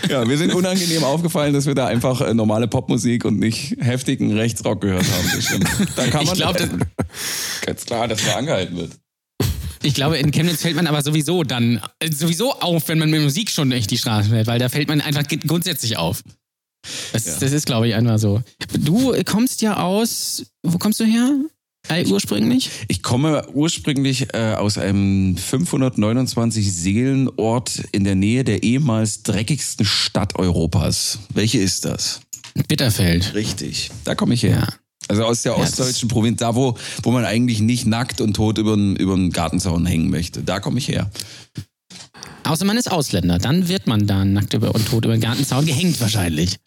Ja, 0.09 0.29
wir 0.29 0.37
sind 0.39 0.53
unangenehm 0.55 1.05
aufgefallen, 1.05 1.53
dass 1.55 1.67
wir 1.67 1.75
da 1.75 1.87
einfach 1.87 2.21
äh, 2.21 2.35
normale 2.35 2.69
Popmusik 2.69 3.25
und 3.25 3.39
nicht 3.39 3.77
heftigen 3.81 4.37
Rechtsrock 4.37 4.81
gehört 4.83 5.05
haben. 5.11 5.65
Da 5.97 6.07
kann 6.09 6.23
Ich 6.23 6.29
man 6.29 6.37
glaube, 6.37 6.59
das- 6.59 6.69
ganz 7.67 7.85
klar, 7.87 8.09
dass 8.09 8.25
man 8.27 8.35
angehalten 8.37 8.77
wird. 8.77 8.93
Ich 9.83 9.95
glaube, 9.95 10.19
in 10.19 10.31
Chemnitz 10.33 10.63
fällt 10.63 10.77
man 10.77 10.87
aber 10.87 11.03
sowieso 11.03 11.45
dann 11.45 11.81
äh, 12.01 12.11
sowieso 12.13 12.53
auf, 12.55 12.89
wenn 12.89 12.99
man 12.99 13.11
mit 13.11 13.23
Musik 13.23 13.51
schon 13.51 13.71
durch 13.71 13.87
die 13.87 13.99
Straßen 13.99 14.31
fährt, 14.31 14.47
weil 14.47 14.59
da 14.59 14.69
fällt 14.69 14.89
man 14.89 15.01
einfach 15.01 15.23
grundsätzlich 15.47 15.97
auf. 15.97 16.23
Das, 17.13 17.39
das 17.39 17.53
ist, 17.53 17.67
glaube 17.67 17.89
ich, 17.89 17.95
einfach 17.95 18.19
so. 18.19 18.43
Du 18.79 19.15
kommst 19.25 19.63
ja 19.63 19.79
aus, 19.79 20.47
wo 20.63 20.79
kommst 20.79 21.01
du 21.01 21.05
her? 21.05 21.31
Ursprünglich? 22.09 22.71
Ich 22.89 23.03
komme 23.03 23.47
ursprünglich 23.55 24.35
äh, 24.35 24.55
aus 24.55 24.77
einem 24.77 25.37
529 25.37 26.73
Seelenort 26.73 27.83
in 27.93 28.05
der 28.05 28.17
Nähe 28.17 28.43
der 28.43 28.63
ehemals 28.65 29.23
dreckigsten 29.23 29.87
Stadt 29.87 30.37
Europas. 30.37 31.21
Welche 31.33 31.59
ist 31.59 31.85
das? 31.85 32.21
Bitterfeld. 32.69 33.35
Richtig. 33.35 33.91
Da 34.05 34.15
komme 34.15 34.35
ich 34.35 34.43
her. 34.43 34.67
Ja. 34.69 34.75
Also 35.09 35.25
aus 35.25 35.43
der 35.43 35.53
Ja, 35.53 35.59
ostdeutschen 35.59 36.09
Provinz, 36.09 36.41
da 36.41 36.57
wo, 36.57 36.77
wo 37.03 37.13
man 37.13 37.25
eigentlich 37.25 37.61
nicht 37.61 37.87
nackt 37.87 38.21
und 38.21 38.35
tot 38.35 38.59
über 38.59 38.77
den 38.77 39.31
Gartenzaun 39.31 39.87
hängen 39.87 40.11
möchte. 40.11 40.43
Da 40.43 40.59
komme 40.59 40.79
ich 40.79 40.89
her. 40.89 41.11
Außer 42.45 42.65
man 42.65 42.77
ist 42.77 42.91
Ausländer, 42.91 43.39
dann 43.39 43.69
wird 43.69 43.87
man 43.87 44.07
da 44.07 44.25
nackt 44.25 44.55
über 44.55 44.75
und 44.75 44.87
tot 44.87 45.05
über 45.05 45.15
den 45.15 45.21
Gartenzaun 45.21 45.67
gehängt 45.67 46.01
wahrscheinlich. 46.01 46.59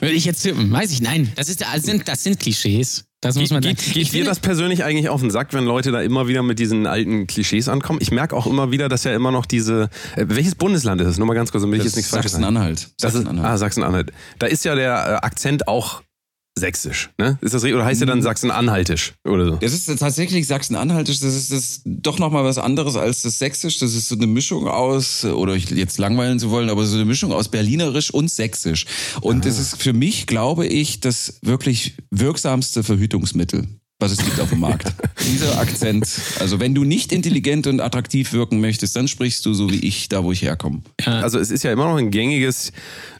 Würde 0.00 0.14
ich 0.14 0.24
jetzt 0.24 0.42
tippen. 0.42 0.70
Weiß 0.70 0.90
ich, 0.90 1.00
nein. 1.00 1.32
Das, 1.36 1.48
ist, 1.48 1.60
das, 1.60 1.82
sind, 1.82 2.08
das 2.08 2.24
sind 2.24 2.40
Klischees. 2.40 3.04
Das 3.20 3.34
muss 3.36 3.50
man 3.50 3.62
Geht, 3.62 3.80
sagen. 3.80 3.92
geht 3.92 4.02
Ich 4.02 4.10
dir 4.10 4.24
das 4.24 4.40
persönlich 4.40 4.84
eigentlich 4.84 5.08
auf 5.08 5.20
den 5.20 5.30
Sack, 5.30 5.54
wenn 5.54 5.64
Leute 5.64 5.90
da 5.90 6.02
immer 6.02 6.28
wieder 6.28 6.42
mit 6.42 6.58
diesen 6.58 6.86
alten 6.86 7.26
Klischees 7.26 7.68
ankommen? 7.68 7.98
Ich 8.02 8.10
merke 8.10 8.36
auch 8.36 8.46
immer 8.46 8.70
wieder, 8.72 8.88
dass 8.88 9.04
ja 9.04 9.14
immer 9.14 9.32
noch 9.32 9.46
diese. 9.46 9.88
Äh, 10.16 10.26
welches 10.28 10.54
Bundesland 10.54 11.00
ist 11.00 11.08
es? 11.08 11.18
Nur 11.18 11.26
mal 11.26 11.34
ganz 11.34 11.50
kurz, 11.50 11.62
damit 11.62 11.78
ich 11.78 11.84
jetzt 11.84 11.96
nichts 11.96 12.10
falsches 12.10 12.32
sage. 12.32 12.44
Sachsen-Anhalt. 12.44 12.90
Das 13.00 13.14
ist, 13.14 13.22
Sachsen-Anhalt. 13.22 13.52
ah, 13.54 13.58
Sachsen-Anhalt. 13.58 14.12
Da 14.38 14.46
ist 14.46 14.64
ja 14.64 14.74
der 14.74 14.92
äh, 15.22 15.26
Akzent 15.26 15.66
auch 15.66 16.02
sächsisch, 16.58 17.10
ne? 17.18 17.38
Ist 17.42 17.54
das 17.54 17.62
richtig? 17.62 17.76
Oder 17.76 17.84
heißt 17.84 18.00
der 18.00 18.08
dann 18.08 18.22
Sachsen-Anhaltisch 18.22 19.14
oder 19.24 19.46
so? 19.46 19.56
Das 19.56 19.72
ist 19.72 19.86
tatsächlich 19.98 20.46
Sachsen-Anhaltisch, 20.46 21.20
das 21.20 21.34
ist 21.34 21.52
das 21.52 21.82
doch 21.84 22.18
nochmal 22.18 22.44
was 22.44 22.58
anderes 22.58 22.96
als 22.96 23.22
das 23.22 23.38
Sächsisch. 23.38 23.78
Das 23.78 23.94
ist 23.94 24.08
so 24.08 24.14
eine 24.14 24.26
Mischung 24.26 24.66
aus, 24.66 25.24
oder 25.24 25.54
ich 25.54 25.70
jetzt 25.70 25.98
langweilen 25.98 26.38
zu 26.38 26.50
wollen, 26.50 26.70
aber 26.70 26.86
so 26.86 26.96
eine 26.96 27.04
Mischung 27.04 27.32
aus 27.32 27.48
Berlinerisch 27.48 28.10
und 28.10 28.30
Sächsisch. 28.30 28.86
Und 29.20 29.44
das 29.44 29.58
ist 29.58 29.82
für 29.82 29.92
mich, 29.92 30.26
glaube 30.26 30.66
ich, 30.66 31.00
das 31.00 31.38
wirklich 31.42 31.96
wirksamste 32.10 32.82
Verhütungsmittel. 32.82 33.68
Was 33.98 34.12
es 34.12 34.18
gibt 34.18 34.38
auf 34.40 34.50
dem 34.50 34.60
Markt. 34.60 34.92
Dieser 35.24 35.58
Akzent. 35.58 36.06
Also 36.38 36.60
wenn 36.60 36.74
du 36.74 36.84
nicht 36.84 37.12
intelligent 37.12 37.66
und 37.66 37.80
attraktiv 37.80 38.34
wirken 38.34 38.60
möchtest, 38.60 38.94
dann 38.94 39.08
sprichst 39.08 39.46
du 39.46 39.54
so 39.54 39.70
wie 39.70 39.78
ich, 39.78 40.10
da 40.10 40.22
wo 40.22 40.32
ich 40.32 40.42
herkomme. 40.42 40.82
Also 41.04 41.38
es 41.38 41.50
ist 41.50 41.62
ja 41.62 41.72
immer 41.72 41.86
noch 41.86 41.96
ein 41.96 42.10
gängiges 42.10 42.72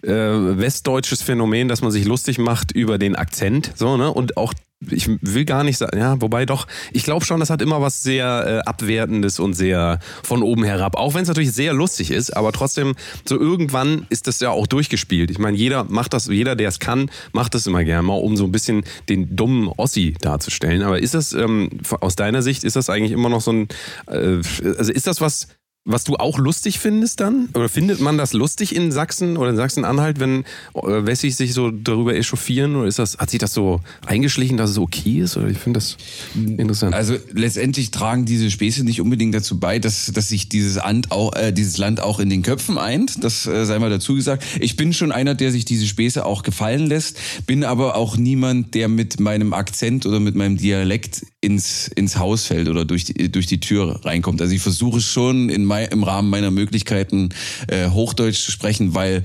äh, 0.02 0.10
westdeutsches 0.10 1.22
Phänomen, 1.22 1.68
dass 1.68 1.80
man 1.80 1.90
sich 1.90 2.04
lustig 2.04 2.38
macht 2.38 2.72
über 2.72 2.98
den 2.98 3.16
Akzent, 3.16 3.72
so 3.74 3.96
ne? 3.96 4.12
Und 4.12 4.36
auch 4.36 4.52
ich 4.90 5.08
will 5.08 5.46
gar 5.46 5.64
nicht 5.64 5.78
sagen, 5.78 5.98
ja, 5.98 6.20
wobei 6.20 6.44
doch, 6.44 6.66
ich 6.92 7.04
glaube 7.04 7.24
schon, 7.24 7.40
das 7.40 7.48
hat 7.48 7.62
immer 7.62 7.80
was 7.80 8.02
sehr 8.02 8.62
äh, 8.64 8.68
abwertendes 8.68 9.40
und 9.40 9.54
sehr 9.54 9.98
von 10.22 10.42
oben 10.42 10.64
herab. 10.64 10.96
Auch 10.96 11.14
wenn 11.14 11.22
es 11.22 11.28
natürlich 11.28 11.52
sehr 11.52 11.72
lustig 11.72 12.10
ist, 12.10 12.36
aber 12.36 12.52
trotzdem 12.52 12.94
so 13.24 13.40
irgendwann 13.40 14.06
ist 14.10 14.26
das 14.26 14.38
ja 14.40 14.50
auch 14.50 14.66
durchgespielt. 14.66 15.30
Ich 15.30 15.38
meine, 15.38 15.56
jeder 15.56 15.84
macht 15.84 16.12
das, 16.12 16.26
jeder, 16.26 16.56
der 16.56 16.68
es 16.68 16.78
kann, 16.78 17.10
macht 17.32 17.54
das 17.54 17.66
immer 17.66 17.84
gerne 17.84 18.02
mal, 18.02 18.14
um 18.14 18.36
so 18.36 18.44
ein 18.44 18.52
bisschen 18.52 18.84
den 19.08 19.34
dummen 19.34 19.68
Ossi 19.68 20.14
darzustellen. 20.20 20.82
Aber 20.82 20.98
ist 20.98 21.14
das 21.14 21.32
ähm, 21.32 21.70
aus 22.00 22.14
deiner 22.16 22.42
Sicht 22.42 22.62
ist 22.62 22.76
das 22.76 22.90
eigentlich 22.90 23.12
immer 23.12 23.30
noch 23.30 23.40
so 23.40 23.52
ein, 23.52 23.68
äh, 24.08 24.40
also 24.76 24.92
ist 24.92 25.06
das 25.06 25.22
was 25.22 25.48
was 25.86 26.02
du 26.02 26.16
auch 26.16 26.38
lustig 26.38 26.80
findest 26.80 27.20
dann? 27.20 27.48
Oder 27.54 27.68
findet 27.68 28.00
man 28.00 28.18
das 28.18 28.32
lustig 28.32 28.74
in 28.74 28.90
Sachsen 28.90 29.36
oder 29.36 29.50
in 29.50 29.56
Sachsen-Anhalt, 29.56 30.18
wenn 30.18 30.40
äh, 30.74 31.06
Wessis 31.06 31.36
sich 31.36 31.54
so 31.54 31.70
darüber 31.70 32.14
echauffieren? 32.14 32.74
Oder 32.74 32.88
ist 32.88 32.98
das, 32.98 33.18
hat 33.18 33.30
sich 33.30 33.38
das 33.38 33.54
so 33.54 33.80
eingeschlichen, 34.04 34.56
dass 34.56 34.70
es 34.70 34.78
okay 34.78 35.20
ist? 35.20 35.36
Oder 35.36 35.46
ich 35.46 35.58
finde 35.58 35.78
das 35.78 35.96
interessant. 36.34 36.92
Also 36.92 37.14
letztendlich 37.32 37.92
tragen 37.92 38.26
diese 38.26 38.50
Späße 38.50 38.82
nicht 38.82 39.00
unbedingt 39.00 39.32
dazu 39.32 39.60
bei, 39.60 39.78
dass, 39.78 40.06
dass 40.06 40.28
sich 40.28 40.48
dieses 40.48 40.74
Land, 40.74 41.12
auch, 41.12 41.34
äh, 41.36 41.52
dieses 41.52 41.78
Land 41.78 42.00
auch 42.00 42.18
in 42.18 42.30
den 42.30 42.42
Köpfen 42.42 42.78
eint. 42.78 43.22
Das 43.22 43.46
äh, 43.46 43.64
sei 43.64 43.78
mal 43.78 43.88
dazu 43.88 44.16
gesagt. 44.16 44.44
Ich 44.58 44.74
bin 44.74 44.92
schon 44.92 45.12
einer, 45.12 45.36
der 45.36 45.52
sich 45.52 45.64
diese 45.64 45.86
Späße 45.86 46.26
auch 46.26 46.42
gefallen 46.42 46.86
lässt, 46.88 47.16
bin 47.46 47.62
aber 47.62 47.94
auch 47.94 48.16
niemand, 48.16 48.74
der 48.74 48.88
mit 48.88 49.20
meinem 49.20 49.54
Akzent 49.54 50.04
oder 50.04 50.18
mit 50.18 50.34
meinem 50.34 50.56
Dialekt 50.56 51.24
ins, 51.40 51.86
ins 51.94 52.18
Haus 52.18 52.46
fällt 52.46 52.68
oder 52.68 52.84
durch 52.84 53.04
die, 53.04 53.30
durch 53.30 53.46
die 53.46 53.60
Tür 53.60 54.00
reinkommt. 54.04 54.42
Also 54.42 54.52
ich 54.52 54.62
versuche 54.62 55.00
schon 55.00 55.48
in 55.48 55.64
mei- 55.64 55.75
im 55.84 56.02
Rahmen 56.02 56.30
meiner 56.30 56.50
Möglichkeiten 56.50 57.30
äh, 57.68 57.88
Hochdeutsch 57.90 58.44
zu 58.44 58.50
sprechen, 58.50 58.94
weil 58.94 59.24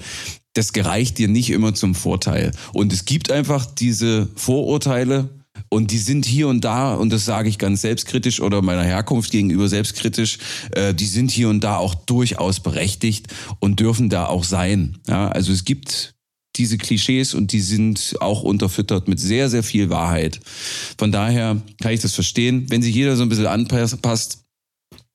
das 0.53 0.73
gereicht 0.73 1.17
dir 1.17 1.27
nicht 1.27 1.49
immer 1.49 1.73
zum 1.73 1.95
Vorteil. 1.95 2.51
Und 2.73 2.91
es 2.91 3.05
gibt 3.05 3.31
einfach 3.31 3.65
diese 3.65 4.27
Vorurteile, 4.35 5.29
und 5.69 5.91
die 5.91 5.97
sind 5.97 6.25
hier 6.25 6.47
und 6.47 6.61
da, 6.61 6.95
und 6.95 7.11
das 7.11 7.25
sage 7.25 7.49
ich 7.49 7.57
ganz 7.57 7.81
selbstkritisch 7.81 8.41
oder 8.41 8.61
meiner 8.61 8.83
Herkunft 8.83 9.31
gegenüber 9.31 9.67
selbstkritisch, 9.67 10.37
äh, 10.71 10.93
die 10.93 11.05
sind 11.05 11.31
hier 11.31 11.49
und 11.49 11.63
da 11.63 11.77
auch 11.77 11.95
durchaus 11.95 12.59
berechtigt 12.59 13.27
und 13.59 13.79
dürfen 13.79 14.09
da 14.09 14.25
auch 14.25 14.43
sein. 14.43 14.97
Ja, 15.07 15.29
also 15.29 15.51
es 15.51 15.63
gibt 15.63 16.13
diese 16.57 16.77
Klischees 16.77 17.33
und 17.33 17.53
die 17.53 17.61
sind 17.61 18.15
auch 18.19 18.43
unterfüttert 18.43 19.07
mit 19.07 19.19
sehr, 19.19 19.49
sehr 19.49 19.63
viel 19.63 19.89
Wahrheit. 19.89 20.41
Von 20.97 21.11
daher 21.11 21.61
kann 21.81 21.93
ich 21.93 22.01
das 22.01 22.13
verstehen. 22.13 22.65
Wenn 22.69 22.81
sich 22.81 22.93
jeder 22.93 23.15
so 23.15 23.23
ein 23.23 23.29
bisschen 23.29 23.47
anpasst, 23.47 24.43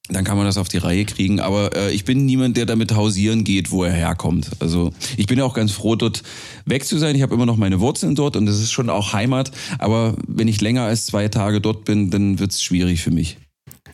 dann 0.08 0.24
kann 0.24 0.36
man 0.36 0.46
das 0.46 0.58
auf 0.58 0.68
die 0.68 0.78
Reihe 0.78 1.04
kriegen. 1.04 1.40
Aber 1.40 1.74
äh, 1.76 1.92
ich 1.92 2.04
bin 2.04 2.26
niemand, 2.26 2.56
der 2.56 2.66
damit 2.66 2.94
hausieren 2.94 3.44
geht, 3.44 3.70
wo 3.70 3.84
er 3.84 3.92
herkommt. 3.92 4.50
Also 4.60 4.92
ich 5.16 5.26
bin 5.26 5.38
ja 5.38 5.44
auch 5.44 5.54
ganz 5.54 5.72
froh, 5.72 5.96
dort 5.96 6.22
weg 6.64 6.84
zu 6.84 6.98
sein. 6.98 7.16
Ich 7.16 7.22
habe 7.22 7.34
immer 7.34 7.46
noch 7.46 7.56
meine 7.56 7.80
Wurzeln 7.80 8.14
dort 8.14 8.36
und 8.36 8.46
das 8.46 8.60
ist 8.60 8.72
schon 8.72 8.90
auch 8.90 9.12
Heimat. 9.12 9.50
Aber 9.78 10.14
wenn 10.26 10.48
ich 10.48 10.60
länger 10.60 10.82
als 10.82 11.06
zwei 11.06 11.28
Tage 11.28 11.60
dort 11.60 11.84
bin, 11.84 12.10
dann 12.10 12.38
wird 12.38 12.52
es 12.52 12.62
schwierig 12.62 13.02
für 13.02 13.10
mich. 13.10 13.38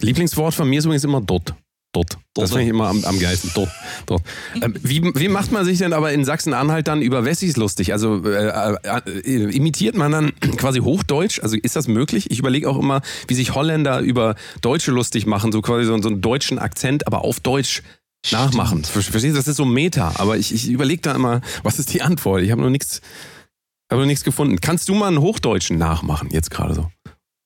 Lieblingswort 0.00 0.54
von 0.54 0.68
mir 0.68 0.78
ist 0.78 0.84
übrigens 0.84 1.04
immer 1.04 1.20
dort. 1.20 1.54
Dort. 1.94 2.16
Das 2.34 2.48
finde 2.50 2.64
ich 2.64 2.70
immer 2.70 2.88
am, 2.88 3.04
am 3.04 3.18
geilsten. 3.18 3.50
Dort. 3.54 3.68
Dort. 4.06 4.22
Ähm, 4.62 4.74
wie, 4.82 5.02
wie 5.14 5.28
macht 5.28 5.52
man 5.52 5.64
sich 5.66 5.76
denn 5.78 5.92
aber 5.92 6.10
in 6.12 6.24
Sachsen-Anhalt 6.24 6.88
dann 6.88 7.02
über 7.02 7.26
Wessis 7.26 7.56
lustig? 7.58 7.92
Also 7.92 8.24
äh, 8.24 8.76
äh, 8.82 9.54
imitiert 9.54 9.94
man 9.94 10.10
dann 10.10 10.32
quasi 10.56 10.78
Hochdeutsch? 10.80 11.40
Also 11.42 11.56
ist 11.62 11.76
das 11.76 11.88
möglich? 11.88 12.30
Ich 12.30 12.38
überlege 12.38 12.70
auch 12.70 12.78
immer, 12.78 13.02
wie 13.28 13.34
sich 13.34 13.54
Holländer 13.54 14.00
über 14.00 14.36
Deutsche 14.62 14.90
lustig 14.90 15.26
machen, 15.26 15.52
so 15.52 15.60
quasi 15.60 15.84
so, 15.84 16.00
so 16.00 16.08
einen 16.08 16.22
deutschen 16.22 16.58
Akzent, 16.58 17.06
aber 17.06 17.24
auf 17.24 17.40
Deutsch 17.40 17.82
nachmachen. 18.30 18.84
Ver- 18.84 19.02
Verstehst 19.02 19.34
du? 19.34 19.38
Das 19.38 19.46
ist 19.48 19.56
so 19.56 19.66
Meta. 19.66 20.14
Aber 20.16 20.38
ich, 20.38 20.54
ich 20.54 20.68
überlege 20.70 21.02
da 21.02 21.14
immer, 21.14 21.42
was 21.62 21.78
ist 21.78 21.92
die 21.92 22.00
Antwort? 22.00 22.40
Ich 22.42 22.50
habe 22.52 22.62
noch 22.62 22.70
nichts, 22.70 23.02
habe 23.90 24.00
noch 24.00 24.06
nichts 24.06 24.24
gefunden. 24.24 24.60
Kannst 24.62 24.88
du 24.88 24.94
mal 24.94 25.08
einen 25.08 25.20
Hochdeutschen 25.20 25.76
nachmachen 25.76 26.30
jetzt 26.30 26.50
gerade 26.50 26.72
so? 26.74 26.90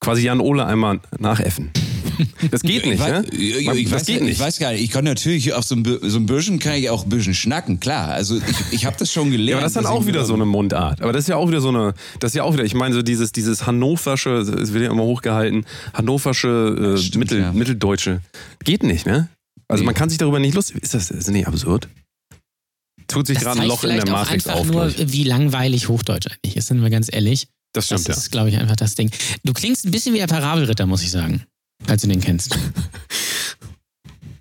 Quasi 0.01 0.23
Jan 0.23 0.39
Ole 0.39 0.65
einmal 0.67 1.01
nachäffen. 1.19 1.73
Das 2.51 2.63
geht 2.63 2.85
nicht, 2.85 2.95
ich 2.95 3.01
weiß, 3.01 3.23
ne? 3.23 3.29
ich, 3.33 3.57
ich, 3.69 3.85
das 3.85 3.93
weiß, 4.01 4.07
geht 4.07 4.19
ja- 4.19 4.25
nicht. 4.25 4.33
ich 4.35 4.41
weiß 4.41 4.59
gar 4.59 4.73
nicht. 4.73 4.83
Ich 4.83 4.91
kann 4.91 5.05
natürlich 5.05 5.53
auf 5.53 5.65
so 5.65 5.75
ein, 5.75 5.83
bi- 5.83 5.99
so 6.03 6.19
ein 6.19 6.27
bisschen, 6.27 6.59
kann 6.59 6.75
ich 6.75 6.89
auch 6.91 7.05
ein 7.05 7.09
bisschen 7.09 7.35
schnacken, 7.35 7.81
klar. 7.81 8.09
Also 8.09 8.37
ich, 8.37 8.43
ich 8.73 8.87
habe 8.87 8.97
das 8.99 9.13
schon 9.13 9.31
gelernt. 9.31 9.49
Ja, 9.51 9.57
aber 9.57 9.63
das 9.65 9.73
ist 9.73 9.77
dann 9.77 9.87
auch 9.87 10.01
ich 10.03 10.07
wieder 10.07 10.25
so 10.25 10.35
eine 10.35 10.45
Mundart. 10.45 11.01
Aber 11.03 11.13
das 11.13 11.25
ist 11.25 11.29
ja 11.29 11.37
auch 11.37 11.49
wieder 11.49 11.61
so 11.61 11.69
eine, 11.69 11.95
das 12.21 12.31
ist 12.33 12.37
ja 12.37 12.43
auch 12.45 12.53
wieder, 12.55 12.65
ich 12.65 12.75
meine, 12.75 12.95
so 12.95 13.03
dieses, 13.03 13.33
dieses 13.33 13.67
hannoversche, 13.67 14.31
es 14.39 14.73
wird 14.73 14.85
ja 14.85 14.91
immer 14.91 15.03
hochgehalten, 15.05 15.65
hannoversche, 15.95 16.95
äh, 16.97 16.99
Stimmt, 16.99 17.17
Mittel, 17.25 17.41
ja. 17.41 17.53
Mitteldeutsche. 17.53 18.21
Geht 18.65 18.83
nicht, 18.83 19.07
ne? 19.07 19.29
Also 19.69 19.83
Nee. 19.83 19.87
man 19.87 19.95
kann 19.95 20.09
sich 20.09 20.19
darüber 20.19 20.39
nicht 20.39 20.55
lustig, 20.55 20.83
ist 20.83 20.95
das, 20.95 21.11
ist 21.11 21.27
das 21.27 21.29
nicht 21.33 21.47
absurd? 21.49 21.89
Tut 23.09 23.27
sich 23.27 23.37
Das 23.37 23.45
gerade 23.45 23.61
ein 23.61 23.69
Loch 23.69 23.85
in 23.85 23.91
der 23.91 24.01
vielleicht 24.03 24.09
auch 24.09 24.21
Matrix 24.21 24.47
einfach 24.47 24.61
auf. 24.61 24.67
nur, 24.67 24.87
ich. 24.89 25.13
wie 25.13 25.25
langweilig 25.25 25.89
Hochdeutsch 25.89 26.27
eigentlich 26.29 26.57
ist, 26.57 26.67
sind 26.69 26.83
wir 26.83 26.91
ganz 26.91 27.09
ehrlich. 27.13 27.47
Das 27.73 27.89
Das 27.89 28.01
stimmt, 28.01 28.09
ja. 28.17 28.21
ist, 28.23 28.31
glaube 28.33 28.49
ich, 28.49 28.57
einfach 28.57 28.75
das 28.77 28.95
Ding. 28.95 29.11
Du 29.45 29.53
klingst 29.53 29.85
ein 29.85 29.91
bisschen 29.91 30.15
wie 30.15 30.19
der 30.19 30.27
Parabelritter, 30.27 30.87
muss 30.87 31.03
ich 31.03 31.11
sagen. 31.11 31.43
Falls 31.85 32.03
du 32.03 32.09
den 32.09 32.21
kennst. 32.21 32.59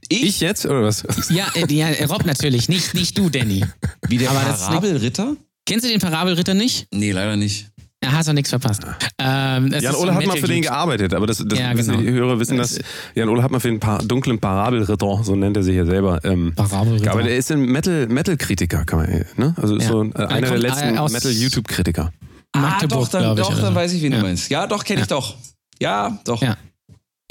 Ich 0.08 0.40
jetzt, 0.40 0.66
oder 0.66 0.84
was? 0.84 1.04
Ja, 1.30 1.46
äh, 1.56 1.72
ja 1.74 1.88
Rob 2.08 2.26
natürlich, 2.26 2.70
nicht, 2.70 2.94
nicht 2.94 3.18
du, 3.18 3.30
Danny. 3.30 3.66
Wie 4.08 4.18
der 4.20 4.30
Aber 4.30 4.40
Parabelritter? 4.40 5.36
Kennst 5.66 5.84
du 5.86 5.90
den 5.90 6.00
Parabelritter 6.00 6.54
nicht? 6.54 6.88
Nee, 6.94 7.12
leider 7.12 7.36
nicht. 7.36 7.70
Da 8.02 8.12
hast 8.12 8.28
du 8.30 8.34
nichts 8.34 8.52
verpasst. 8.52 8.84
Ähm, 9.18 9.72
Jan 9.72 9.94
so 9.94 10.00
Ole 10.02 10.12
ein 10.12 10.18
hat 10.18 10.26
mal 10.28 10.38
für 10.38 10.48
den 10.48 10.62
gearbeitet, 10.62 11.16
aber 11.16 11.26
das, 11.26 11.44
das 11.44 11.58
Ja, 11.58 11.76
wissen 11.76 11.94
genau. 11.94 12.04
die 12.04 12.12
Hörer 12.12 12.40
wissen 12.40 12.58
das. 12.58 12.80
Jan 13.16 13.30
Ole 13.30 13.42
hat 13.42 13.50
mal 13.50 13.60
für 13.60 13.70
den 13.70 13.80
pa 13.80 13.98
dunklen 13.98 14.38
Parabelritter, 14.40 15.24
so 15.24 15.36
nennt 15.36 15.58
er 15.58 15.64
sich 15.64 15.76
ja 15.76 15.86
selber, 15.86 16.20
ähm, 16.24 16.54
Parabelritter. 16.56 17.12
aber 17.12 17.24
der 17.24 17.36
ist 17.36 17.52
ein 17.52 17.62
Metal- 17.62 18.06
Metal-Kritiker, 18.08 18.86
kann 18.86 19.00
man, 19.00 19.26
ne? 19.38 19.56
Also 19.60 19.76
ist 19.76 19.84
Ja. 19.86 19.90
so 19.90 20.04
ein, 20.04 20.12
Er 20.14 20.30
einer 20.30 20.50
der 20.50 20.60
letzten 20.60 20.96
äh, 20.96 21.02
Metal-YouTube-Kritiker. 21.10 22.14
Magdeburg, 22.56 23.00
ah, 23.00 23.02
doch, 23.06 23.10
dann, 23.10 23.32
ich. 23.32 23.40
doch, 23.42 23.52
oder 23.54 23.62
dann 23.62 23.74
so. 23.74 23.76
weiß 23.80 23.94
ich, 23.94 24.02
wen 24.04 24.12
Ja. 24.12 24.20
du 24.20 24.24
meinst. 24.26 24.52
Ja, 24.52 24.68
doch, 24.68 24.84
kenne 24.84 25.02
ich 25.02 25.08
doch. 25.08 25.36
Ja, 25.82 26.20
doch. 26.26 26.44
Ja. 26.44 26.58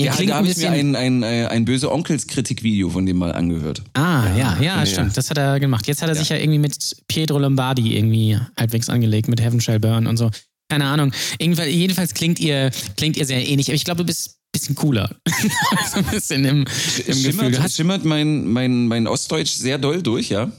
Ihr 0.00 0.06
Ja, 0.06 0.16
da 0.26 0.34
habe 0.36 0.48
ich 0.48 0.56
mir 0.56 0.70
ein, 0.70 0.96
ein, 0.96 1.22
äh, 1.22 1.46
ein 1.46 1.64
böse 1.64 1.92
Onkels-Kritik-Video 1.92 2.90
von 2.90 3.06
dem 3.06 3.16
mal 3.16 3.32
angehört. 3.32 3.82
ah, 3.94 4.26
ja, 4.36 4.56
ja, 4.60 4.80
ja. 4.80 4.86
stimmt. 4.86 5.16
Das 5.16 5.30
hat 5.30 5.38
er 5.38 5.60
gemacht. 5.60 5.86
Jetzt 5.86 6.02
hat 6.02 6.08
er 6.08 6.14
Ja. 6.16 6.20
sich 6.20 6.30
ja 6.30 6.36
irgendwie 6.36 6.58
mit 6.58 6.96
Pietro 7.06 7.38
Lombardi 7.38 7.96
irgendwie 7.96 8.36
halbwegs 8.58 8.88
angelegt, 8.88 9.28
mit 9.28 9.40
Heaven 9.40 9.60
Shall 9.60 9.78
Burn 9.78 10.08
und 10.08 10.16
so. 10.16 10.30
Keine 10.68 10.86
Ahnung. 10.86 11.12
Irgendwann, 11.38 11.68
jedenfalls 11.70 12.12
klingt 12.14 12.40
ihr, 12.40 12.72
klingt 12.96 13.16
ihr 13.16 13.24
sehr 13.26 13.46
ähnlich, 13.46 13.68
aber 13.68 13.76
ich 13.76 13.84
glaube, 13.84 13.98
du 13.98 14.04
bist 14.06 14.30
ein 14.30 14.50
bisschen 14.52 14.74
cooler. 14.74 15.14
so 15.92 15.98
ein 15.98 16.04
bisschen 16.06 16.44
im, 16.44 16.58
im 16.58 16.64
Gefühl. 16.64 17.14
Schimmert, 17.14 17.60
hast, 17.60 17.76
schimmert 17.76 18.04
mein, 18.04 18.48
mein, 18.48 18.88
mein 18.88 19.06
Ostdeutsch 19.06 19.52
sehr 19.52 19.78
doll 19.78 20.02
durch, 20.02 20.28
ja? 20.30 20.50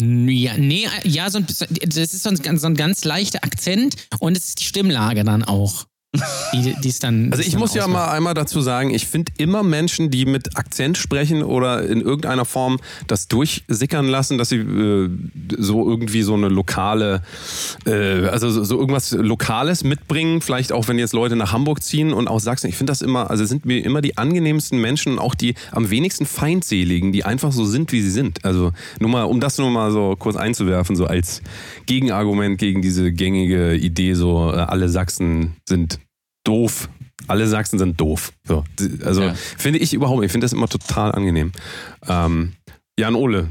ja, 0.00 0.56
nee, 0.56 0.88
ja, 1.04 1.30
so 1.30 1.38
ein, 1.38 1.44
bisschen- 1.44 1.68
das 1.84 1.96
ist 1.98 2.22
so 2.22 2.30
ein, 2.30 2.58
so 2.58 2.66
ein 2.66 2.74
ganz 2.74 3.04
leichter 3.04 3.44
Akzent 3.44 3.94
und 4.18 4.36
es 4.36 4.48
ist 4.48 4.60
die 4.60 4.64
Stimmlage 4.64 5.22
dann 5.22 5.44
auch. 5.44 5.84
Die, 6.52 6.74
die 6.82 6.92
dann, 7.00 7.30
Also 7.30 7.44
ich 7.44 7.56
muss 7.56 7.74
ja 7.74 7.86
mal 7.86 8.10
einmal 8.10 8.34
dazu 8.34 8.60
sagen, 8.60 8.92
ich 8.92 9.06
finde 9.06 9.30
immer 9.38 9.62
Menschen, 9.62 10.10
die 10.10 10.26
mit 10.26 10.56
Akzent 10.56 10.98
sprechen 10.98 11.44
oder 11.44 11.84
in 11.86 12.00
irgendeiner 12.00 12.44
Form 12.44 12.80
das 13.06 13.28
durchsickern 13.28 14.08
lassen, 14.08 14.36
dass 14.36 14.48
sie 14.48 14.56
äh, 14.56 15.08
so 15.56 15.88
irgendwie 15.88 16.22
so 16.22 16.34
eine 16.34 16.48
lokale, 16.48 17.22
äh, 17.86 18.26
also 18.26 18.50
so, 18.50 18.64
so 18.64 18.78
irgendwas 18.78 19.12
Lokales 19.12 19.84
mitbringen, 19.84 20.40
vielleicht 20.40 20.72
auch 20.72 20.88
wenn 20.88 20.98
jetzt 20.98 21.12
Leute 21.12 21.36
nach 21.36 21.52
Hamburg 21.52 21.80
ziehen 21.82 22.12
und 22.12 22.26
aus 22.26 22.42
Sachsen. 22.42 22.68
Ich 22.68 22.76
finde 22.76 22.90
das 22.90 23.02
immer, 23.02 23.30
also 23.30 23.44
sind 23.44 23.64
mir 23.64 23.84
immer 23.84 24.00
die 24.00 24.18
angenehmsten 24.18 24.80
Menschen 24.80 25.12
und 25.12 25.18
auch 25.20 25.36
die 25.36 25.54
am 25.70 25.90
wenigsten 25.90 26.26
feindseligen, 26.26 27.12
die 27.12 27.24
einfach 27.24 27.52
so 27.52 27.64
sind, 27.64 27.92
wie 27.92 28.00
sie 28.00 28.10
sind. 28.10 28.44
Also 28.44 28.72
nur 28.98 29.10
mal, 29.10 29.22
um 29.22 29.38
das 29.38 29.58
nur 29.58 29.70
mal 29.70 29.92
so 29.92 30.16
kurz 30.18 30.34
einzuwerfen, 30.34 30.96
so 30.96 31.06
als 31.06 31.40
Gegenargument 31.86 32.58
gegen 32.58 32.82
diese 32.82 33.12
gängige 33.12 33.76
Idee, 33.76 34.14
so 34.14 34.52
äh, 34.52 34.56
alle 34.56 34.88
Sachsen 34.88 35.54
sind 35.68 35.99
doof. 36.50 36.88
Alle 37.28 37.46
Sachsen 37.46 37.78
sind 37.78 38.00
doof. 38.00 38.32
So, 38.44 38.64
also 39.04 39.22
Ja. 39.22 39.34
finde 39.34 39.78
ich 39.78 39.92
überhaupt, 39.92 40.24
ich 40.24 40.32
finde 40.32 40.44
das 40.46 40.52
immer 40.52 40.68
total 40.68 41.12
angenehm. 41.12 41.52
Ähm, 42.08 42.54
Jan 42.98 43.14
Ole, 43.14 43.48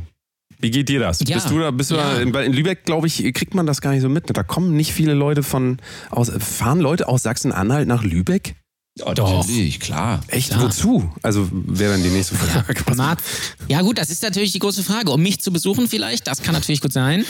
wie 0.60 0.70
geht 0.72 0.89
dir 0.89 1.00
das? 1.00 1.20
Ja. 1.25 1.36
Bist 1.36 1.50
du 1.50 1.60
da, 1.60 1.72
bist 1.72 1.91
du 1.91 1.96
da 1.96 2.15
Ja. 2.15 2.20
in, 2.22 2.34
in 2.34 2.51
Lübeck, 2.53 2.84
glaube 2.84 3.08
ich, 3.08 3.18
kriegt 3.34 3.53
man 3.56 3.65
das 3.65 3.79
gar 3.79 3.91
nicht 3.91 4.01
so 4.01 4.10
mit. 4.10 4.25
Da 4.36 4.44
kommen 4.44 4.75
nicht 4.75 4.91
viele 4.91 5.13
Leute 5.13 5.44
von 5.44 5.77
aus, 6.10 6.29
fahren 6.39 6.79
Leute 6.79 7.08
aus 7.08 7.24
Sachsen-Anhalt 7.24 7.88
nach 7.88 8.03
Lübeck? 8.03 8.56
Ja, 8.98 9.13
Doch. 9.13 9.48
Natürlich, 9.48 9.79
klar. 9.79 10.20
Echt? 10.27 10.50
Klar. 10.50 10.63
Wozu? 10.63 11.10
Also 11.22 11.48
wäre 11.51 11.94
dann 11.94 12.03
die 12.03 12.10
nächste 12.10 12.36
Frage. 12.36 12.84
Marc, 12.98 13.20
ja 13.70 13.82
gut, 13.82 13.98
das 13.98 14.10
ist 14.10 14.22
natürlich 14.24 14.51
die 14.51 14.60
große 14.60 14.84
Frage. 14.84 15.12
Um 15.12 15.22
mich 15.22 15.39
zu 15.39 15.53
besuchen 15.53 15.88
vielleicht, 15.88 16.27
das 16.27 16.41
kann 16.41 16.53
natürlich 16.53 16.82
gut 16.82 16.91
sein. 16.91 17.24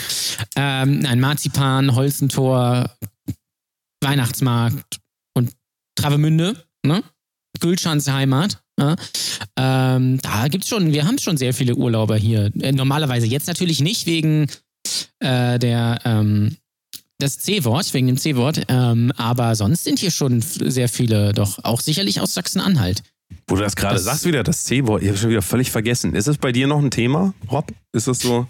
Ähm, 0.56 0.98
nein, 0.98 1.20
Marzipan, 1.20 1.94
Holzentor, 1.94 2.90
Weihnachtsmarkt 4.02 4.98
Travemünde, 6.00 6.56
ne? 6.84 7.02
Gülschans 7.60 8.08
Heimat. 8.08 8.62
Ne? 8.78 8.96
Ähm, 9.56 10.18
da 10.22 10.48
gibt's 10.48 10.68
schon, 10.68 10.92
wir 10.92 11.06
haben 11.06 11.18
schon 11.18 11.36
sehr 11.36 11.52
viele 11.52 11.74
Urlauber 11.74 12.16
hier. 12.16 12.50
Äh, 12.60 12.72
normalerweise 12.72 13.26
jetzt 13.26 13.46
natürlich 13.48 13.80
nicht 13.80 14.06
wegen 14.06 14.46
äh, 15.18 15.58
der 15.58 15.98
ähm, 16.04 16.56
das 17.18 17.38
C-Wort, 17.38 17.92
wegen 17.92 18.06
dem 18.06 18.16
C-Wort, 18.16 18.62
ähm, 18.68 19.12
aber 19.16 19.54
sonst 19.54 19.84
sind 19.84 19.98
hier 19.98 20.10
schon 20.10 20.40
sehr 20.40 20.88
viele, 20.88 21.34
doch 21.34 21.62
auch 21.64 21.80
sicherlich 21.82 22.20
aus 22.20 22.32
Sachsen-Anhalt. 22.32 23.02
Wo 23.46 23.56
du 23.56 23.62
das 23.62 23.76
gerade 23.76 23.96
Das- 23.96 24.04
sagst, 24.04 24.24
wieder 24.24 24.42
das 24.42 24.64
C-Wort, 24.64 25.02
ich 25.02 25.08
habe 25.08 25.18
schon 25.18 25.28
wieder 25.30 25.42
völlig 25.42 25.70
vergessen. 25.70 26.14
Ist 26.14 26.28
es 26.28 26.38
bei 26.38 26.50
dir 26.50 26.66
noch 26.66 26.78
ein 26.78 26.90
Thema, 26.90 27.34
Rob? 27.50 27.72
Ist 27.92 28.06
das 28.08 28.20
so 28.20 28.46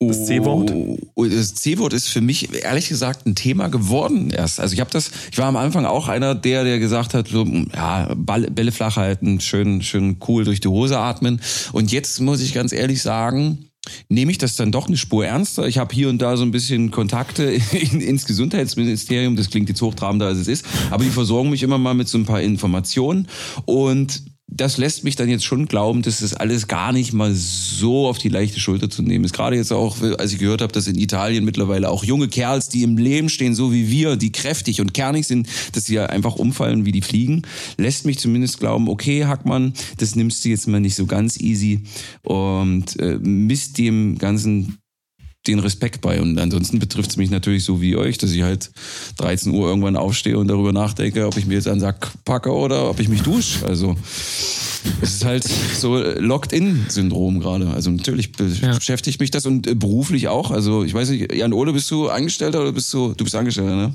das 0.00 0.26
C-Wort? 0.26 0.72
Oh, 1.14 1.24
das 1.24 1.54
C-Wort 1.54 1.92
ist 1.94 2.08
für 2.08 2.20
mich 2.20 2.52
ehrlich 2.62 2.88
gesagt 2.88 3.26
ein 3.26 3.34
Thema 3.34 3.68
geworden 3.68 4.30
erst. 4.30 4.60
Also 4.60 4.74
ich 4.74 4.80
habe 4.80 4.90
das, 4.90 5.10
ich 5.30 5.38
war 5.38 5.46
am 5.46 5.56
Anfang 5.56 5.86
auch 5.86 6.08
einer 6.08 6.34
der, 6.34 6.64
der 6.64 6.78
gesagt 6.78 7.14
hat, 7.14 7.28
so, 7.28 7.44
ja, 7.44 8.12
Ball, 8.14 8.42
Bälle 8.50 8.72
flach 8.72 8.96
halten, 8.96 9.40
schön, 9.40 9.82
schön 9.82 10.18
cool 10.28 10.44
durch 10.44 10.60
die 10.60 10.68
Hose 10.68 10.98
atmen. 10.98 11.40
Und 11.72 11.92
jetzt 11.92 12.20
muss 12.20 12.42
ich 12.42 12.52
ganz 12.52 12.72
ehrlich 12.72 13.00
sagen, 13.00 13.70
nehme 14.08 14.30
ich 14.30 14.38
das 14.38 14.56
dann 14.56 14.72
doch 14.72 14.86
eine 14.86 14.96
Spur 14.96 15.24
ernster. 15.24 15.66
Ich 15.66 15.78
habe 15.78 15.94
hier 15.94 16.08
und 16.08 16.20
da 16.20 16.36
so 16.36 16.42
ein 16.42 16.50
bisschen 16.50 16.90
Kontakte 16.90 17.44
in, 17.72 18.00
ins 18.00 18.26
Gesundheitsministerium. 18.26 19.36
Das 19.36 19.50
klingt 19.50 19.68
jetzt 19.68 19.80
hochtrabender, 19.80 20.26
als 20.26 20.38
es 20.38 20.48
ist. 20.48 20.66
Aber 20.90 21.04
die 21.04 21.10
versorgen 21.10 21.50
mich 21.50 21.62
immer 21.62 21.78
mal 21.78 21.94
mit 21.94 22.08
so 22.08 22.18
ein 22.18 22.26
paar 22.26 22.42
Informationen. 22.42 23.28
Und 23.64 24.22
das 24.48 24.76
lässt 24.76 25.02
mich 25.02 25.16
dann 25.16 25.28
jetzt 25.28 25.44
schon 25.44 25.66
glauben, 25.66 26.02
dass 26.02 26.20
das 26.20 26.32
alles 26.32 26.68
gar 26.68 26.92
nicht 26.92 27.12
mal 27.12 27.34
so 27.34 28.06
auf 28.06 28.18
die 28.18 28.28
leichte 28.28 28.60
Schulter 28.60 28.88
zu 28.88 29.02
nehmen 29.02 29.24
ist. 29.24 29.34
Gerade 29.34 29.56
jetzt 29.56 29.72
auch, 29.72 30.00
als 30.18 30.32
ich 30.32 30.38
gehört 30.38 30.62
habe, 30.62 30.72
dass 30.72 30.86
in 30.86 30.98
Italien 30.98 31.44
mittlerweile 31.44 31.90
auch 31.90 32.04
junge 32.04 32.28
Kerls, 32.28 32.68
die 32.68 32.84
im 32.84 32.96
Leben 32.96 33.28
stehen, 33.28 33.56
so 33.56 33.72
wie 33.72 33.90
wir, 33.90 34.16
die 34.16 34.30
kräftig 34.30 34.80
und 34.80 34.94
kernig 34.94 35.26
sind, 35.26 35.48
dass 35.72 35.86
sie 35.86 35.94
ja 35.94 36.06
einfach 36.06 36.36
umfallen 36.36 36.84
wie 36.84 36.92
die 36.92 37.02
Fliegen, 37.02 37.42
lässt 37.76 38.06
mich 38.06 38.18
zumindest 38.18 38.60
glauben, 38.60 38.88
okay, 38.88 39.24
Hackmann, 39.24 39.72
das 39.98 40.14
nimmst 40.14 40.44
du 40.44 40.48
jetzt 40.48 40.68
mal 40.68 40.80
nicht 40.80 40.94
so 40.94 41.06
ganz 41.06 41.40
easy 41.40 41.82
und 42.22 42.98
äh, 43.00 43.18
misst 43.18 43.78
dem 43.78 44.16
Ganzen 44.16 44.78
den 45.46 45.58
Respekt 45.58 46.00
bei. 46.00 46.20
Und 46.20 46.38
ansonsten 46.38 46.78
betrifft 46.78 47.10
es 47.10 47.16
mich 47.16 47.30
natürlich 47.30 47.64
so 47.64 47.80
wie 47.80 47.96
euch, 47.96 48.18
dass 48.18 48.32
ich 48.32 48.42
halt 48.42 48.70
13 49.18 49.52
Uhr 49.52 49.68
irgendwann 49.68 49.96
aufstehe 49.96 50.38
und 50.38 50.48
darüber 50.48 50.72
nachdenke, 50.72 51.26
ob 51.26 51.36
ich 51.36 51.46
mir 51.46 51.54
jetzt 51.54 51.68
einen 51.68 51.80
Sack 51.80 52.10
packe 52.24 52.52
oder 52.52 52.88
ob 52.90 53.00
ich 53.00 53.08
mich 53.08 53.22
dusche. 53.22 53.66
Also 53.66 53.96
Es 55.02 55.14
ist 55.14 55.24
halt 55.24 55.42
so 55.44 55.96
Locked-In-Syndrom 55.98 57.40
gerade. 57.40 57.68
Also 57.70 57.90
natürlich 57.90 58.30
Ja. 58.62 58.74
beschäftigt 58.74 59.20
mich 59.20 59.30
das 59.30 59.46
und 59.46 59.66
äh, 59.66 59.74
beruflich 59.74 60.28
auch. 60.28 60.50
Also 60.50 60.84
ich 60.84 60.94
weiß 60.94 61.10
nicht, 61.10 61.32
Jan 61.34 61.52
Ole, 61.52 61.72
bist 61.72 61.90
du 61.90 62.08
Angestellter 62.08 62.60
oder 62.62 62.72
bist 62.72 62.92
du, 62.92 63.12
du 63.14 63.24
bist 63.24 63.34
Angestellter, 63.34 63.74
ne? 63.76 63.94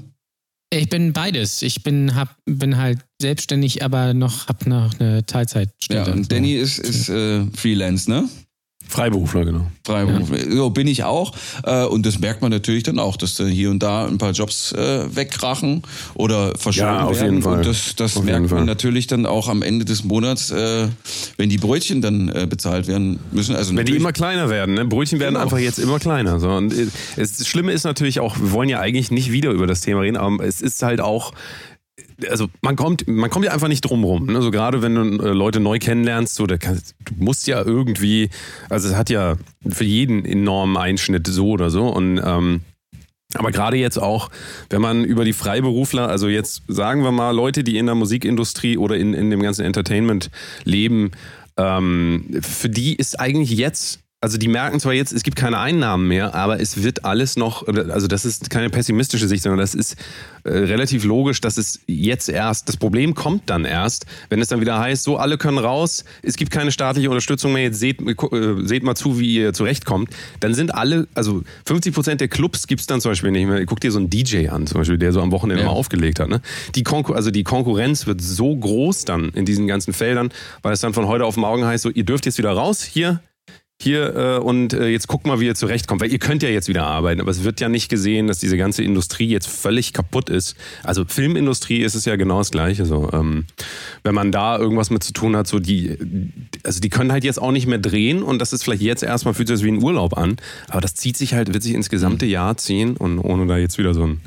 Ich 0.73 0.87
bin 0.89 1.11
beides. 1.11 1.61
Ich 1.63 1.83
bin, 1.83 2.15
hab, 2.15 2.35
bin 2.45 2.77
halt 2.77 2.99
selbstständig, 3.21 3.83
aber 3.83 4.13
noch, 4.13 4.47
hab 4.47 4.65
noch 4.67 4.97
eine 4.99 5.25
Teilzeitstelle. 5.25 6.07
Ja, 6.07 6.13
und 6.13 6.31
Danny 6.31 6.53
ist, 6.53 6.79
ist 6.79 7.09
äh, 7.09 7.45
Freelance, 7.53 8.09
ne? 8.09 8.29
Freiberufler, 8.91 9.45
genau. 9.45 9.67
Freiberufler. 9.85 10.37
So 10.55 10.69
bin 10.69 10.85
ich 10.87 11.03
auch. 11.03 11.33
Äh, 11.63 11.85
und 11.85 12.05
das 12.05 12.19
merkt 12.19 12.41
man 12.41 12.51
natürlich 12.51 12.83
dann 12.83 12.99
auch, 12.99 13.15
dass 13.17 13.35
da 13.35 13.45
hier 13.45 13.71
und 13.71 13.81
da 13.81 14.05
ein 14.05 14.17
paar 14.17 14.31
Jobs 14.31 14.73
äh, 14.73 15.15
wegkrachen 15.15 15.81
oder 16.13 16.53
verschoben 16.57 16.87
Ja, 16.87 17.05
auf 17.05 17.15
werden. 17.15 17.31
jeden 17.35 17.41
Fall. 17.43 17.57
Und 17.59 17.65
das, 17.65 17.95
das 17.95 18.17
Auf 18.17 18.23
merkt 18.23 18.41
man 18.41 18.49
Fall. 18.49 18.65
natürlich 18.65 19.07
dann 19.07 19.25
auch 19.25 19.47
am 19.47 19.61
Ende 19.61 19.85
des 19.85 20.03
Monats, 20.03 20.51
äh, 20.51 20.87
wenn 21.37 21.49
die 21.49 21.57
Brötchen 21.57 22.01
dann 22.01 22.31
bezahlt 22.49 22.87
werden 22.87 23.19
müssen. 23.31 23.55
Also 23.55 23.75
Wenn 23.75 23.85
die 23.85 23.95
immer 23.95 24.11
kleiner 24.11 24.49
werden, 24.49 24.75
ne? 24.75 24.85
Brötchen 24.85 25.19
werden 25.19 25.33
Genau. 25.35 25.43
einfach 25.43 25.59
jetzt 25.59 25.79
immer 25.79 25.99
kleiner. 25.99 26.39
So. 26.39 26.49
Und 26.49 26.73
das 27.15 27.47
Schlimme 27.47 27.71
ist 27.71 27.83
natürlich 27.85 28.19
auch, 28.19 28.37
wir 28.39 28.51
wollen 28.51 28.69
ja 28.69 28.79
eigentlich 28.79 29.11
nicht 29.11 29.31
wieder 29.31 29.51
über 29.51 29.67
das 29.67 29.81
Thema 29.81 30.01
reden, 30.01 30.17
aber 30.17 30.43
es 30.45 30.61
ist 30.61 30.81
halt 30.83 30.99
auch, 31.01 31.31
also 32.29 32.47
man 32.61 32.75
kommt, 32.75 33.07
man 33.07 33.29
kommt 33.29 33.45
ja 33.45 33.51
einfach 33.51 33.67
nicht 33.67 33.81
drum 33.81 34.03
rum. 34.03 34.25
Ne? 34.27 34.41
So 34.41 34.51
gerade 34.51 34.81
wenn 34.81 34.95
du 34.95 35.23
äh, 35.23 35.29
Leute 35.31 35.59
neu 35.59 35.79
kennenlernst, 35.79 36.35
so, 36.35 36.47
da 36.47 36.57
kannst, 36.57 36.95
du 37.05 37.13
musst 37.23 37.47
ja 37.47 37.61
irgendwie, 37.63 38.29
also 38.69 38.89
es 38.89 38.95
hat 38.95 39.09
ja 39.09 39.35
für 39.67 39.83
jeden 39.83 40.25
enormen 40.25 40.77
Einschnitt 40.77 41.27
so 41.27 41.49
oder 41.49 41.69
so. 41.69 41.87
Und 41.87 42.21
ähm, 42.23 42.61
aber 43.35 43.51
gerade 43.51 43.77
jetzt 43.77 43.97
auch, 43.97 44.29
wenn 44.69 44.81
man 44.81 45.05
über 45.05 45.23
die 45.23 45.33
Freiberufler, 45.33 46.09
also 46.09 46.27
jetzt 46.27 46.63
sagen 46.67 47.03
wir 47.03 47.11
mal 47.11 47.31
Leute, 47.31 47.63
die 47.63 47.77
in 47.77 47.85
der 47.85 47.95
Musikindustrie 47.95 48.77
oder 48.77 48.97
in, 48.97 49.13
in 49.13 49.29
dem 49.29 49.41
ganzen 49.41 49.63
Entertainment 49.63 50.29
leben, 50.65 51.11
ähm, 51.57 52.25
für 52.41 52.69
die 52.69 52.95
ist 52.95 53.19
eigentlich 53.19 53.51
jetzt, 53.51 54.00
also 54.23 54.37
die 54.37 54.47
merken 54.47 54.79
zwar 54.79 54.93
jetzt, 54.93 55.11
es 55.13 55.23
gibt 55.23 55.35
keine 55.35 55.57
Einnahmen 55.57 56.07
mehr, 56.07 56.35
aber 56.35 56.59
es 56.59 56.83
wird 56.83 57.05
alles 57.05 57.37
noch, 57.37 57.67
also 57.67 58.05
das 58.07 58.23
ist 58.23 58.51
keine 58.51 58.69
pessimistische 58.69 59.27
Sicht, 59.27 59.41
sondern 59.41 59.59
das 59.59 59.73
ist 59.73 59.95
äh, 60.43 60.49
relativ 60.51 61.03
logisch, 61.05 61.41
dass 61.41 61.57
es 61.57 61.79
jetzt 61.87 62.29
erst, 62.29 62.69
das 62.69 62.77
Problem 62.77 63.15
kommt 63.15 63.49
dann 63.49 63.65
erst, 63.65 64.05
wenn 64.29 64.39
es 64.39 64.47
dann 64.47 64.61
wieder 64.61 64.77
heißt, 64.77 65.03
so 65.03 65.17
alle 65.17 65.39
können 65.39 65.57
raus, 65.57 66.05
es 66.21 66.35
gibt 66.35 66.51
keine 66.51 66.71
staatliche 66.71 67.09
Unterstützung 67.09 67.53
mehr, 67.53 67.63
jetzt 67.63 67.79
seht, 67.79 67.99
äh, 67.99 68.15
seht 68.63 68.83
mal 68.83 68.93
zu, 68.93 69.19
wie 69.19 69.37
ihr 69.37 69.53
zurechtkommt, 69.53 70.11
dann 70.39 70.53
sind 70.53 70.75
alle, 70.75 71.07
also 71.15 71.41
50 71.65 71.91
Prozent 71.91 72.21
der 72.21 72.27
Clubs 72.27 72.67
gibt 72.67 72.81
es 72.81 72.87
dann 72.87 73.01
zum 73.01 73.11
Beispiel 73.11 73.31
nicht 73.31 73.47
mehr. 73.47 73.65
Guck 73.65 73.79
dir 73.79 73.91
so 73.91 73.97
einen 73.97 74.11
DJ 74.11 74.49
an, 74.49 74.67
zum 74.67 74.77
Beispiel, 74.81 74.99
der 74.99 75.13
so 75.13 75.21
am 75.21 75.31
Wochenende 75.31 75.63
Ja. 75.63 75.69
mal 75.69 75.75
aufgelegt 75.75 76.19
hat. 76.19 76.29
Ne? 76.29 76.41
Die, 76.75 76.83
Konkur 76.83 77.15
also 77.15 77.31
die 77.31 77.43
Konkurrenz 77.43 78.05
wird 78.05 78.21
so 78.21 78.55
groß 78.55 79.05
dann 79.05 79.29
in 79.29 79.45
diesen 79.45 79.65
ganzen 79.65 79.93
Feldern, 79.93 80.29
weil 80.61 80.73
es 80.73 80.79
dann 80.79 80.93
von 80.93 81.07
heute 81.07 81.25
auf 81.25 81.37
morgen 81.37 81.65
heißt, 81.65 81.81
so 81.81 81.89
ihr 81.89 82.03
dürft 82.03 82.27
jetzt 82.27 82.37
wieder 82.37 82.51
raus, 82.51 82.83
hier, 82.83 83.19
hier 83.81 84.15
äh, 84.15 84.37
und 84.39 84.73
äh, 84.73 84.87
jetzt 84.87 85.07
guckt 85.07 85.25
mal, 85.25 85.39
wie 85.39 85.45
ihr 85.45 85.55
zurechtkommt, 85.55 86.01
weil 86.01 86.11
ihr 86.11 86.19
könnt 86.19 86.43
ja 86.43 86.49
jetzt 86.49 86.67
wieder 86.67 86.85
arbeiten, 86.85 87.21
aber 87.21 87.31
es 87.31 87.43
wird 87.43 87.59
ja 87.59 87.69
nicht 87.69 87.89
gesehen, 87.89 88.27
dass 88.27 88.39
diese 88.39 88.57
ganze 88.57 88.83
Industrie 88.83 89.27
jetzt 89.27 89.47
völlig 89.47 89.93
kaputt 89.93 90.29
ist. 90.29 90.55
Also 90.83 91.05
Filmindustrie 91.05 91.81
ist 91.81 91.95
es 91.95 92.05
ja 92.05 92.15
genau 92.15 92.39
das 92.39 92.51
Gleiche. 92.51 92.85
So, 92.85 93.09
ähm, 93.13 93.45
wenn 94.03 94.15
man 94.15 94.31
da 94.31 94.57
irgendwas 94.57 94.89
mit 94.89 95.03
zu 95.03 95.13
tun 95.13 95.35
hat, 95.35 95.47
so 95.47 95.59
die, 95.59 95.97
also 96.63 96.79
die 96.79 96.89
können 96.89 97.11
halt 97.11 97.23
jetzt 97.23 97.41
auch 97.41 97.51
nicht 97.51 97.67
mehr 97.67 97.79
drehen 97.79 98.23
und 98.23 98.39
das 98.39 98.53
ist 98.53 98.63
vielleicht 98.63 98.81
jetzt 98.81 99.03
erstmal 99.03 99.33
fühlt 99.33 99.47
sich 99.47 99.57
das 99.57 99.63
wie 99.63 99.71
ein 99.71 99.83
Urlaub 99.83 100.17
an, 100.17 100.37
aber 100.67 100.81
das 100.81 100.95
zieht 100.95 101.17
sich 101.17 101.33
halt, 101.33 101.53
wird 101.53 101.63
sich 101.63 101.73
ins 101.73 101.89
gesamte 101.89 102.25
Jahr 102.25 102.57
ziehen 102.57 102.97
und 102.97 103.19
ohne 103.19 103.47
da 103.47 103.57
jetzt 103.57 103.77
wieder 103.77 103.93
so 103.93 104.03
ein 104.03 104.21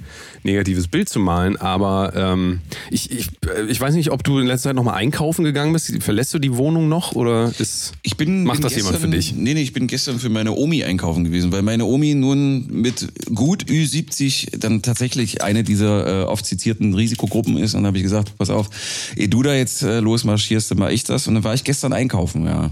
negatives 0.44 0.88
Bild 0.88 1.08
zu 1.08 1.18
malen, 1.18 1.56
aber 1.56 2.12
ähm, 2.14 2.60
ich, 2.90 3.10
ich, 3.10 3.28
äh, 3.46 3.64
ich 3.68 3.80
weiß 3.80 3.94
nicht, 3.94 4.10
ob 4.10 4.22
du 4.22 4.38
in 4.38 4.46
letzter 4.46 4.70
Zeit 4.70 4.76
nochmal 4.76 4.94
einkaufen 4.94 5.44
gegangen 5.44 5.72
bist. 5.72 6.02
Verlässt 6.02 6.32
du 6.34 6.38
die 6.38 6.56
Wohnung 6.56 6.88
noch 6.88 7.12
oder 7.12 7.52
ist 7.58 7.92
Ich 8.02 8.16
bin, 8.16 8.44
Macht 8.44 8.56
bin 8.56 8.62
das 8.62 8.76
jemand 8.76 8.94
gestern, 8.94 9.10
für 9.10 9.16
dich? 9.16 9.34
Nee, 9.34 9.54
nee, 9.54 9.62
ich 9.62 9.72
bin 9.72 9.86
gestern 9.86 10.18
für 10.18 10.28
meine 10.28 10.52
Omi 10.52 10.84
einkaufen 10.84 11.24
gewesen, 11.24 11.50
weil 11.52 11.62
meine 11.62 11.86
Omi 11.86 12.14
nun 12.14 12.66
mit 12.68 13.08
gut 13.34 13.64
Ü70 13.64 14.58
dann 14.58 14.82
tatsächlich 14.82 15.42
eine 15.42 15.64
dieser 15.64 16.22
äh, 16.22 16.24
oft 16.24 16.44
zitierten 16.44 16.94
Risikogruppen 16.94 17.56
ist. 17.56 17.74
Und 17.74 17.80
dann 17.80 17.88
habe 17.88 17.96
ich 17.96 18.02
gesagt, 18.02 18.36
pass 18.36 18.50
auf, 18.50 18.68
ehe 19.16 19.28
du 19.28 19.42
da 19.42 19.54
jetzt 19.54 19.82
äh, 19.82 20.00
losmarschierst, 20.00 20.70
dann 20.70 20.78
mach 20.78 20.90
ich 20.90 21.04
das. 21.04 21.26
Und 21.26 21.34
dann 21.34 21.44
war 21.44 21.54
ich 21.54 21.64
gestern 21.64 21.92
einkaufen, 21.92 22.46
ja. 22.46 22.70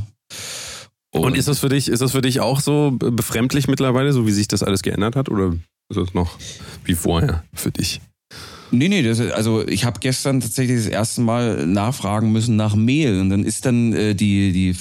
Und 1.14 1.36
ist 1.36 1.46
das 1.46 1.58
für 1.58 1.68
dich, 1.68 1.88
ist 1.88 2.00
das 2.00 2.12
für 2.12 2.22
dich 2.22 2.40
auch 2.40 2.60
so 2.60 2.92
befremdlich 2.92 3.68
mittlerweile, 3.68 4.12
so 4.14 4.26
wie 4.26 4.32
sich 4.32 4.48
das 4.48 4.62
alles 4.62 4.82
geändert 4.82 5.14
hat? 5.14 5.28
Oder 5.28 5.54
ist 5.96 6.08
das 6.08 6.14
noch 6.14 6.38
wie 6.84 6.94
vorher 6.94 7.44
für 7.54 7.70
dich? 7.70 8.00
Nee, 8.70 8.88
nee, 8.88 9.02
das, 9.02 9.20
also 9.20 9.66
ich 9.68 9.84
habe 9.84 10.00
gestern 10.00 10.40
tatsächlich 10.40 10.78
das 10.78 10.86
erste 10.86 11.20
Mal 11.20 11.66
nachfragen 11.66 12.32
müssen 12.32 12.56
nach 12.56 12.74
Mehl. 12.74 13.20
Und 13.20 13.28
dann 13.28 13.44
ist 13.44 13.66
dann 13.66 13.92
äh, 13.92 14.14
die, 14.14 14.52
die, 14.52 14.74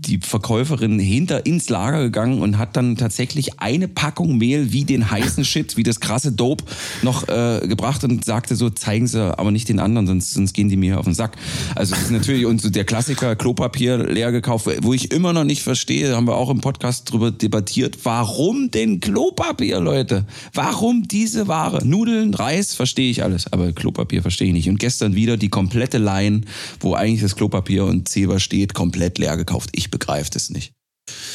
die 0.00 0.18
Verkäuferin 0.18 0.98
hinter 1.00 1.44
ins 1.44 1.68
Lager 1.68 2.02
gegangen 2.02 2.40
und 2.40 2.56
hat 2.56 2.76
dann 2.76 2.96
tatsächlich 2.96 3.58
eine 3.60 3.88
Packung 3.88 4.38
Mehl 4.38 4.72
wie 4.72 4.84
den 4.84 5.10
heißen 5.10 5.44
Shit, 5.44 5.76
wie 5.76 5.82
das 5.82 5.98
krasse 5.98 6.30
Dope 6.30 6.64
noch 7.02 7.28
äh, 7.28 7.66
gebracht 7.66 8.04
und 8.04 8.24
sagte 8.24 8.54
so, 8.54 8.70
zeigen 8.70 9.08
Sie 9.08 9.38
aber 9.38 9.50
nicht 9.50 9.68
den 9.68 9.80
anderen, 9.80 10.06
sonst, 10.06 10.34
sonst 10.34 10.52
gehen 10.52 10.68
die 10.68 10.76
mir 10.76 10.98
auf 10.98 11.04
den 11.04 11.14
Sack. 11.14 11.36
Also 11.74 11.94
das 11.94 12.04
ist 12.04 12.10
natürlich 12.12 12.46
und 12.46 12.60
so 12.62 12.70
der 12.70 12.84
Klassiker 12.84 13.34
Klopapier 13.34 13.98
leer 13.98 14.30
gekauft, 14.30 14.68
wo 14.82 14.94
ich 14.94 15.10
immer 15.10 15.32
noch 15.32 15.44
nicht 15.44 15.62
verstehe, 15.62 16.14
haben 16.14 16.28
wir 16.28 16.36
auch 16.36 16.50
im 16.50 16.60
Podcast 16.60 17.10
drüber 17.10 17.32
debattiert, 17.32 17.98
warum 18.04 18.70
denn 18.70 19.00
Klopapier, 19.00 19.80
Leute? 19.80 20.26
Warum 20.54 21.08
diese 21.08 21.48
Ware? 21.48 21.84
Nudeln, 21.84 22.34
Reis, 22.34 22.74
verstehe 22.74 23.10
ich 23.10 23.24
alles, 23.24 23.52
aber 23.52 23.72
Klopapier 23.72 24.22
verstehe 24.22 24.48
ich 24.48 24.54
nicht. 24.54 24.68
Und 24.68 24.78
gestern 24.78 25.16
wieder 25.16 25.36
die 25.36 25.48
komplette 25.48 25.98
Line, 25.98 26.42
wo 26.80 26.94
eigentlich 26.94 27.22
das 27.22 27.34
Klopapier 27.34 27.84
und 27.84 28.08
Zeber 28.08 28.38
steht, 28.38 28.74
komplett 28.74 29.18
leer 29.18 29.36
gekauft. 29.36 29.70
Ich 29.72 29.87
begreife 29.90 30.30
das 30.30 30.50
nicht. 30.50 30.74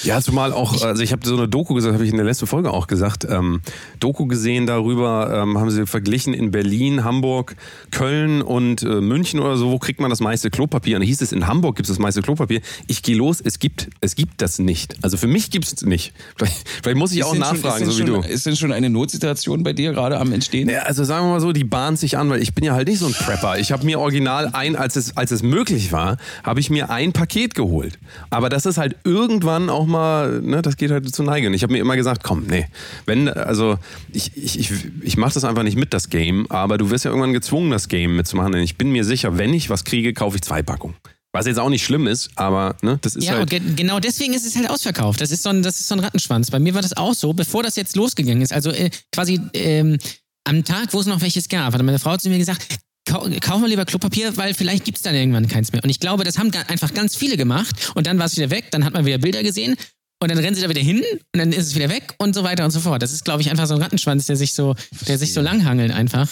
Ja, 0.04 0.22
zumal 0.22 0.52
auch, 0.54 0.82
also 0.84 1.02
ich 1.02 1.12
habe 1.12 1.26
so 1.26 1.36
eine 1.38 1.48
Doku 1.48 1.74
gesagt, 1.74 1.94
habe 1.94 2.04
ich 2.04 2.10
in 2.12 2.18
der 2.18 2.26
letzten 2.26 2.46
Folge 2.48 2.72
auch 2.72 2.88
gesagt, 2.88 3.26
ähm, 3.30 3.62
Doku 4.00 4.26
gesehen 4.28 4.68
darüber, 4.68 5.32
ähm, 5.44 5.58
haben 5.58 5.72
sie 5.72 5.86
verglichen 5.86 6.34
in 6.34 6.52
Berlin, 6.52 7.04
Hamburg, 7.04 7.56
Köln 7.92 8.42
und 8.42 8.84
äh, 8.84 9.02
München 9.02 9.40
oder 9.40 9.56
so, 9.58 9.72
wo 9.72 9.80
kriegt 9.80 10.00
man 10.02 10.10
das 10.10 10.20
meiste 10.20 10.50
Klopapier? 10.50 10.98
Und 10.98 11.02
da 11.02 11.08
hieß 11.08 11.22
es, 11.22 11.32
in 11.32 11.48
Hamburg 11.48 11.76
gibt 11.78 11.88
es 11.88 11.96
das 11.96 12.00
meiste 12.00 12.22
Klopapier. 12.22 12.62
Ich 12.88 13.02
gehe 13.02 13.16
los, 13.16 13.40
es 13.42 13.60
gibt, 13.60 13.90
es 14.02 14.16
gibt 14.16 14.42
das 14.42 14.60
nicht. 14.60 14.98
Also 15.02 15.18
für 15.18 15.28
mich 15.28 15.52
gibt 15.52 15.66
es 15.66 15.82
nicht. 15.84 16.14
Vielleicht, 16.36 16.68
vielleicht 16.84 16.98
muss 16.98 17.12
ich 17.14 17.24
auch 17.24 17.34
Ist 17.34 17.40
schon- 17.40 17.40
nachfragen, 17.62 17.84
ist 17.88 17.92
so 17.96 18.04
wie 18.04 18.08
schon, 18.08 18.22
du. 18.22 18.28
Ist 18.28 18.46
denn 18.46 18.56
schon 18.56 18.72
eine 18.72 18.90
Notsituation 18.90 19.64
bei 19.64 19.74
dir 19.74 19.94
gerade 19.94 20.20
am 20.20 20.32
Entstehen? 20.34 20.70
Ja, 20.70 20.82
also 20.82 21.04
sagen 21.04 21.26
wir 21.28 21.32
mal 21.32 21.40
so, 21.40 21.52
die 21.54 21.64
bahnt 21.64 21.98
sich 22.00 22.18
an, 22.18 22.30
weil 22.30 22.42
ich 22.42 22.54
bin 22.54 22.64
ja 22.66 22.74
halt 22.74 22.88
nicht 22.88 23.00
so 23.00 23.08
ein 23.08 23.14
Prepper. 23.14 23.58
Ich 23.60 23.72
habe 23.72 23.86
mir 23.86 24.00
original 24.00 24.50
ein, 24.54 24.76
als 24.76 24.96
es, 24.96 25.16
als 25.16 25.32
es 25.32 25.44
möglich 25.44 25.92
war, 25.92 26.18
habe 26.44 26.60
ich 26.60 26.70
mir 26.70 26.90
ein 26.90 27.14
Paket 27.14 27.56
geholt. 27.56 28.00
Aber 28.30 28.50
das 28.50 28.66
ist 28.66 28.78
halt 28.78 28.96
irgendwann 29.04 29.63
auch 29.70 29.86
mal, 29.86 30.42
ne, 30.42 30.62
das 30.62 30.78
geht 30.78 30.92
halt 30.92 31.14
zu 31.14 31.24
Neige. 31.24 31.48
Und 31.48 31.54
ich 31.54 31.64
habe 31.64 31.74
mir 31.74 31.80
immer 31.80 31.96
gesagt, 31.96 32.24
komm, 32.24 32.46
nee, 32.48 32.68
wenn, 33.06 33.30
also 33.30 33.78
ich, 34.12 34.36
ich, 34.36 34.60
ich, 34.60 34.72
ich 35.02 35.18
mache 35.18 35.34
das 35.34 35.44
einfach 35.44 35.64
nicht 35.64 35.78
mit, 35.78 35.94
das 35.94 36.10
Game, 36.10 36.50
aber 36.50 36.78
du 36.78 36.90
wirst 36.90 37.06
ja 37.06 37.12
irgendwann 37.12 37.34
gezwungen, 37.34 37.72
das 37.72 37.88
Game 37.88 38.16
mitzumachen. 38.16 38.52
Denn 38.54 38.64
ich 38.64 38.78
bin 38.78 38.92
mir 38.92 39.04
sicher, 39.04 39.38
wenn 39.38 39.54
ich 39.54 39.70
was 39.70 39.84
kriege, 39.84 40.14
kaufe 40.14 40.38
ich 40.38 40.42
zwei 40.44 40.62
Packungen. 40.64 40.96
Was 41.36 41.48
jetzt 41.48 41.60
auch 41.60 41.70
nicht 41.70 41.84
schlimm 41.84 42.06
ist, 42.06 42.30
aber 42.36 42.76
ne, 42.84 43.00
das 43.02 43.16
ist 43.16 43.26
Ja, 43.26 43.34
halt. 43.34 43.42
und 43.42 43.50
ge 43.50 43.60
genau 43.76 44.00
deswegen 44.00 44.34
ist 44.34 44.46
es 44.46 44.56
halt 44.56 44.70
ausverkauft. 44.70 45.20
Das 45.20 45.32
ist, 45.32 45.42
so 45.42 45.50
ein, 45.50 45.64
das 45.64 45.80
ist 45.80 45.88
so 45.88 45.96
ein 45.96 46.00
Rattenschwanz. 46.00 46.52
Bei 46.52 46.60
mir 46.60 46.76
war 46.76 46.84
das 46.84 46.96
auch 46.96 47.16
so, 47.16 47.34
bevor 47.34 47.64
das 47.64 47.76
jetzt 47.76 47.96
losgegangen 47.96 48.44
ist. 48.44 48.54
Also 48.54 48.70
äh, 48.70 48.92
quasi 49.12 49.40
ähm, 49.54 49.98
am 50.44 50.64
Tag, 50.64 50.94
wo 50.94 51.00
es 51.00 51.08
noch 51.08 51.22
welches 51.22 51.50
gab, 51.50 51.74
hat 51.74 51.82
meine 51.82 51.98
Frau 51.98 52.18
zu 52.18 52.30
mir 52.30 52.38
gesagt, 52.38 52.64
kau 53.06 53.28
kauf 53.42 53.60
mal 53.62 53.70
lieber 53.70 53.86
Klopapier, 53.86 54.36
weil 54.38 54.54
vielleicht 54.54 54.86
gibt 54.86 54.98
es 54.98 55.02
dann 55.04 55.16
irgendwann 55.16 55.48
keins 55.48 55.72
mehr. 55.72 55.84
Und 55.84 55.90
ich 55.90 56.00
glaube, 56.00 56.24
das 56.24 56.38
haben 56.38 56.52
einfach 56.68 56.94
ganz 56.94 57.16
viele 57.16 57.38
gemacht 57.38 57.92
und 57.96 58.08
dann 58.08 58.18
war 58.20 58.26
es 58.26 58.36
wieder 58.38 58.50
weg, 58.50 58.72
dann 58.72 58.86
hat 58.86 58.94
man 58.94 59.06
wieder 59.06 59.18
Bilder 59.18 59.44
gesehen 59.44 59.76
und 60.22 60.30
dann 60.32 60.38
rennen 60.38 60.56
sie 60.56 60.62
da 60.62 60.70
wieder 60.70 60.82
hin 60.82 61.00
und 61.34 61.40
dann 61.40 61.52
ist 61.52 61.68
es 61.68 61.76
wieder 61.76 61.90
weg 61.90 62.16
und 62.18 62.34
so 62.34 62.44
weiter 62.44 62.64
und 62.66 62.72
so 62.72 62.80
fort. 62.80 63.02
Das 63.02 63.12
ist, 63.12 63.26
glaube 63.26 63.42
ich, 63.42 63.50
einfach 63.52 63.68
so 63.68 63.74
ein 63.76 63.82
Rattenschwanz, 63.82 64.26
der 64.26 64.36
sich 64.38 64.54
so, 64.54 64.76
der 65.08 65.18
sich 65.18 65.34
so 65.34 65.42
langhangelt 65.42 65.92
einfach. 65.92 66.30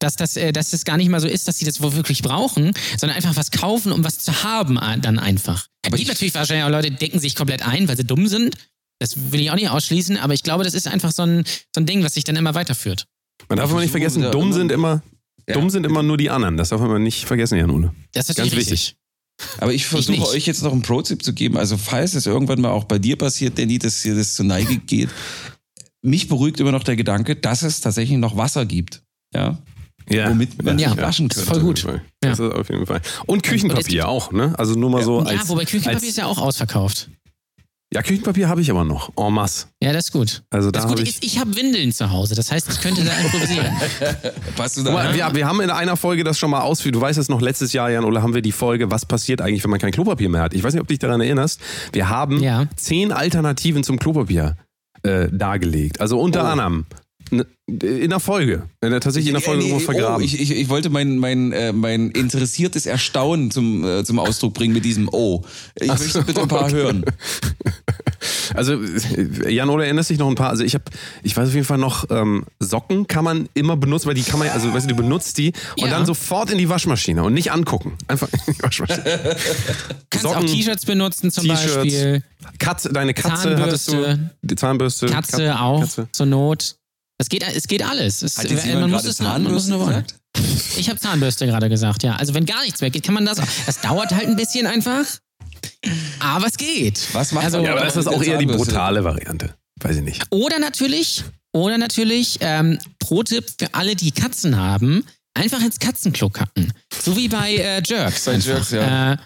Dass 0.00 0.14
das, 0.14 0.36
äh, 0.36 0.52
dass 0.52 0.70
das 0.70 0.84
gar 0.84 0.96
nicht 0.96 1.08
mal 1.08 1.20
so 1.20 1.26
ist, 1.26 1.48
dass 1.48 1.58
sie 1.58 1.64
das 1.64 1.80
wohl 1.82 1.92
wirklich 1.94 2.22
brauchen, 2.22 2.72
sondern 2.96 3.16
einfach 3.16 3.34
was 3.36 3.50
kaufen, 3.50 3.90
um 3.90 4.04
was 4.04 4.18
zu 4.20 4.44
haben 4.44 4.78
dann 5.02 5.18
einfach. 5.18 5.66
Aber 5.84 5.94
Es 5.94 5.98
gibt 5.98 6.02
ich- 6.02 6.08
natürlich 6.08 6.34
wahrscheinlich 6.34 6.64
auch 6.64 6.70
Leute, 6.70 6.90
die 6.90 6.96
decken 6.96 7.18
sich 7.18 7.34
komplett 7.34 7.66
ein, 7.66 7.88
weil 7.88 7.96
sie 7.96 8.04
dumm 8.04 8.28
sind. 8.28 8.54
Das 9.00 9.32
will 9.32 9.40
ich 9.40 9.50
auch 9.50 9.56
nicht 9.56 9.70
ausschließen, 9.70 10.16
aber 10.16 10.34
ich 10.34 10.42
glaube, 10.44 10.62
das 10.64 10.74
ist 10.74 10.86
einfach 10.88 11.10
so 11.12 11.22
ein, 11.22 11.44
so 11.74 11.80
ein 11.80 11.86
Ding, 11.86 12.04
was 12.04 12.14
sich 12.14 12.22
dann 12.24 12.36
immer 12.36 12.54
weiterführt. 12.54 13.06
Man 13.48 13.58
darf 13.58 13.70
aber 13.70 13.80
nicht 13.80 13.90
vergessen, 13.90 14.22
dumm 14.30 14.42
immer- 14.48 14.54
sind 14.54 14.70
immer, 14.72 15.02
Ja. 15.48 15.54
dumm 15.54 15.70
sind 15.70 15.84
immer 15.86 16.02
nur 16.02 16.16
die 16.16 16.30
anderen. 16.30 16.56
Das 16.56 16.68
darf 16.70 16.80
man 16.80 17.02
nicht 17.02 17.24
vergessen, 17.26 17.58
Jan 17.58 17.70
Ole. 17.70 17.92
Das 18.12 18.28
ist 18.28 18.36
Ganz 18.36 18.52
wichtig. 18.52 18.70
richtig. 18.72 18.96
Aber 19.58 19.72
ich 19.72 19.86
versuche 19.86 20.26
euch 20.28 20.46
jetzt 20.46 20.62
noch 20.62 20.72
einen 20.72 20.82
Pro-Tipp 20.82 21.22
zu 21.22 21.32
geben. 21.32 21.56
Also 21.56 21.76
falls 21.76 22.14
es 22.14 22.26
irgendwann 22.26 22.60
mal 22.60 22.70
auch 22.70 22.84
bei 22.84 22.98
dir 22.98 23.16
passiert, 23.16 23.58
Danny, 23.58 23.78
dass 23.78 24.02
dir 24.02 24.14
das 24.16 24.34
zur 24.34 24.44
Neige 24.46 24.76
geht, 24.86 25.08
mich 26.02 26.28
beruhigt 26.28 26.58
immer 26.60 26.72
noch 26.72 26.82
der 26.84 26.96
Gedanke, 26.96 27.36
dass 27.36 27.62
es 27.62 27.80
tatsächlich 27.80 28.18
noch 28.18 28.36
Wasser 28.36 28.66
gibt. 28.66 29.02
Ja. 29.34 29.58
Ja. 30.10 30.30
Womit 30.30 30.62
man 30.62 30.78
Ja. 30.78 30.96
waschen 30.96 31.28
Das 31.28 31.38
ist 31.38 31.44
könnte. 31.46 31.60
voll 31.60 31.68
gut. 31.68 31.84
Ja. 31.84 32.00
Das 32.30 32.38
ist 32.40 32.52
auf 32.52 32.68
jeden 32.70 32.86
Fall. 32.86 33.00
Und 33.26 33.42
Küchenpapier 33.42 34.08
auch, 34.08 34.32
ne? 34.32 34.54
Also 34.58 34.74
nur 34.74 34.90
mal 34.90 35.04
so 35.04 35.20
Ja, 35.20 35.26
als. 35.26 35.48
wobei 35.48 35.64
Küchenpapier 35.66 35.96
als, 35.98 36.02
ist 36.08 36.16
ja 36.16 36.26
auch 36.26 36.38
ausverkauft. 36.38 37.10
Ja, 37.94 38.02
Küchenpapier 38.02 38.50
habe 38.50 38.60
ich 38.60 38.70
aber 38.70 38.84
noch. 38.84 39.10
En 39.16 39.32
masse. 39.32 39.66
Ja, 39.82 39.94
das 39.94 40.06
ist 40.06 40.12
gut. 40.12 40.42
Also 40.50 40.70
da 40.70 40.80
das 40.80 40.88
Gute 40.90 41.02
ich. 41.02 41.08
ist, 41.08 41.24
ich 41.24 41.38
habe 41.38 41.56
Windeln 41.56 41.90
zu 41.90 42.10
Hause. 42.10 42.34
Das 42.34 42.52
heißt, 42.52 42.68
ich 42.70 42.80
könnte 42.82 43.02
da 43.02 43.12
improvisieren. 43.18 43.66
Passt 44.56 44.76
du 44.76 44.84
Guck 44.84 44.92
mal, 44.92 45.08
da? 45.08 45.14
wir, 45.14 45.34
wir 45.34 45.46
haben 45.46 45.60
in 45.62 45.70
einer 45.70 45.96
Folge 45.96 46.22
das 46.22 46.38
schon 46.38 46.50
mal 46.50 46.60
ausführlich. 46.60 46.98
Du 46.98 47.00
weißt 47.00 47.18
es 47.18 47.30
noch, 47.30 47.40
letztes 47.40 47.72
Jahr, 47.72 47.90
Jan, 47.90 48.04
oder 48.04 48.20
haben 48.22 48.34
wir 48.34 48.42
die 48.42 48.52
Folge, 48.52 48.90
was 48.90 49.06
passiert 49.06 49.40
eigentlich, 49.40 49.64
wenn 49.64 49.70
man 49.70 49.80
kein 49.80 49.92
Klopapier 49.92 50.28
mehr 50.28 50.42
hat? 50.42 50.52
Ich 50.52 50.62
weiß 50.62 50.74
nicht, 50.74 50.82
ob 50.82 50.86
du 50.88 50.92
dich 50.92 50.98
daran 50.98 51.22
erinnerst. 51.22 51.60
Wir 51.92 52.10
haben 52.10 52.42
Ja. 52.42 52.66
zehn 52.76 53.10
Alternativen 53.10 53.82
zum 53.82 53.98
Klopapier 53.98 54.56
äh, 55.02 55.28
dargelegt. 55.32 56.00
Also 56.02 56.20
unter 56.20 56.42
Oh. 56.44 56.46
anderem 56.48 56.84
in 57.30 58.10
der 58.10 58.20
Folge. 58.20 58.62
In 58.80 58.90
der, 58.90 59.00
tatsächlich 59.00 59.28
in 59.28 59.34
der 59.34 59.42
Folge 59.42 59.62
Nee, 59.62 59.68
irgendwo 59.70 59.84
oh, 59.90 59.92
vergraben. 59.92 60.24
ich, 60.24 60.40
ich, 60.40 60.50
ich 60.50 60.68
wollte 60.68 60.90
mein, 60.90 61.18
mein, 61.18 61.52
äh, 61.52 61.72
mein 61.72 62.10
interessiertes 62.10 62.86
Erstaunen 62.86 63.50
zum, 63.50 63.84
äh, 63.84 64.04
zum 64.04 64.18
Ausdruck 64.18 64.54
bringen 64.54 64.72
mit 64.74 64.84
diesem 64.84 65.08
Oh. 65.12 65.44
Ich 65.74 65.88
möchte 65.88 66.22
bitte 66.22 66.42
ein 66.42 66.48
paar 66.48 66.70
hören. 66.70 67.04
Also, 68.54 68.80
Jan, 69.46 69.68
oder 69.68 69.84
erinnerst 69.84 70.10
dich 70.10 70.18
noch 70.18 70.26
ein 70.28 70.34
paar? 70.34 70.48
Also, 70.48 70.64
ich 70.64 70.74
habe, 70.74 70.84
ich 71.22 71.36
weiß 71.36 71.48
auf 71.48 71.54
jeden 71.54 71.66
Fall 71.66 71.78
noch, 71.78 72.06
ähm, 72.10 72.44
Socken 72.58 73.06
kann 73.06 73.22
man 73.22 73.48
immer 73.54 73.76
benutzen, 73.76 74.06
weil 74.08 74.14
die 74.14 74.22
kann 74.22 74.38
man, 74.38 74.48
also, 74.48 74.72
weißt 74.72 74.86
du, 74.86 74.94
du 74.94 74.96
benutzt 74.96 75.36
die 75.38 75.52
und 75.78 75.84
Ja. 75.86 75.90
dann 75.90 76.06
sofort 76.06 76.50
in 76.50 76.58
die 76.58 76.68
Waschmaschine 76.68 77.22
und 77.22 77.34
nicht 77.34 77.52
angucken. 77.52 77.92
Einfach 78.08 78.28
in 78.46 78.54
die 78.54 78.62
Waschmaschine. 78.62 79.04
Kannst 80.10 80.26
auch 80.26 80.32
Socken, 80.34 80.46
T-Shirts 80.48 80.86
benutzen 80.86 81.30
zum 81.30 81.46
Beispiel. 81.46 82.22
Katze, 82.58 82.90
deine 82.92 83.12
Katze 83.14 83.58
hattest 83.60 83.88
du. 83.88 83.92
Zahnbürste. 83.92 84.30
Die 84.42 84.54
Zahnbürste. 84.56 85.06
Katze 85.06 85.46
Kat- 85.48 85.60
auch, 85.60 85.80
Katze. 85.80 86.08
zur 86.12 86.26
Not. 86.26 86.76
Es 87.18 87.28
geht, 87.28 87.42
es 87.42 87.66
geht 87.66 87.82
alles. 87.84 88.22
Es, 88.22 88.38
Hat 88.38 88.48
jetzt 88.50 88.64
man 88.66 88.90
muss 88.90 89.04
es 89.04 89.18
nur, 89.20 89.28
man 89.30 89.42
muss 89.42 89.66
Zahnbürste 89.66 89.70
nur 89.70 89.80
wollen. 89.80 90.04
gesagt? 90.04 90.14
Ich 90.78 90.88
habe 90.88 91.00
Zahnbürste 91.00 91.46
gerade 91.46 91.68
gesagt, 91.68 92.02
ja. 92.04 92.14
Also 92.16 92.32
wenn 92.34 92.46
gar 92.46 92.62
nichts 92.62 92.80
mehr 92.80 92.90
geht, 92.90 93.02
kann 93.02 93.14
man 93.14 93.26
das 93.26 93.40
auch. 93.40 93.46
Das 93.66 93.80
dauert 93.80 94.12
halt 94.12 94.26
ein 94.28 94.36
bisschen 94.36 94.66
einfach. 94.66 95.04
Aber 96.20 96.46
es 96.46 96.56
geht. 96.56 97.00
Was 97.12 97.32
macht 97.32 97.46
Also- 97.46 97.58
man 97.58 97.66
Ja, 97.66 97.72
aber 97.72 97.84
das 97.84 97.96
ist 97.96 98.06
auch 98.06 98.22
eher 98.22 98.38
die 98.38 98.46
brutale 98.46 99.02
Variante. 99.04 99.54
Weiß 99.80 99.96
ich 99.96 100.02
nicht. 100.02 100.24
Oder 100.30 100.58
natürlich, 100.58 101.24
oder 101.52 101.78
natürlich, 101.78 102.38
ähm, 102.40 102.78
Pro-Tipp 102.98 103.44
für 103.58 103.74
alle, 103.74 103.96
die 103.96 104.10
Katzen 104.12 104.56
haben, 104.56 105.04
einfach 105.34 105.60
ins 105.60 105.78
Katzenklo 105.78 106.30
kacken. 106.30 106.72
So 107.02 107.16
wie 107.16 107.28
bei 107.28 107.54
äh, 107.56 107.82
Jerks. 107.84 108.24
Bei 108.24 108.32
einfach. 108.32 108.46
Jerks, 108.48 108.70
ja. 108.70 109.12
Äh, 109.12 109.16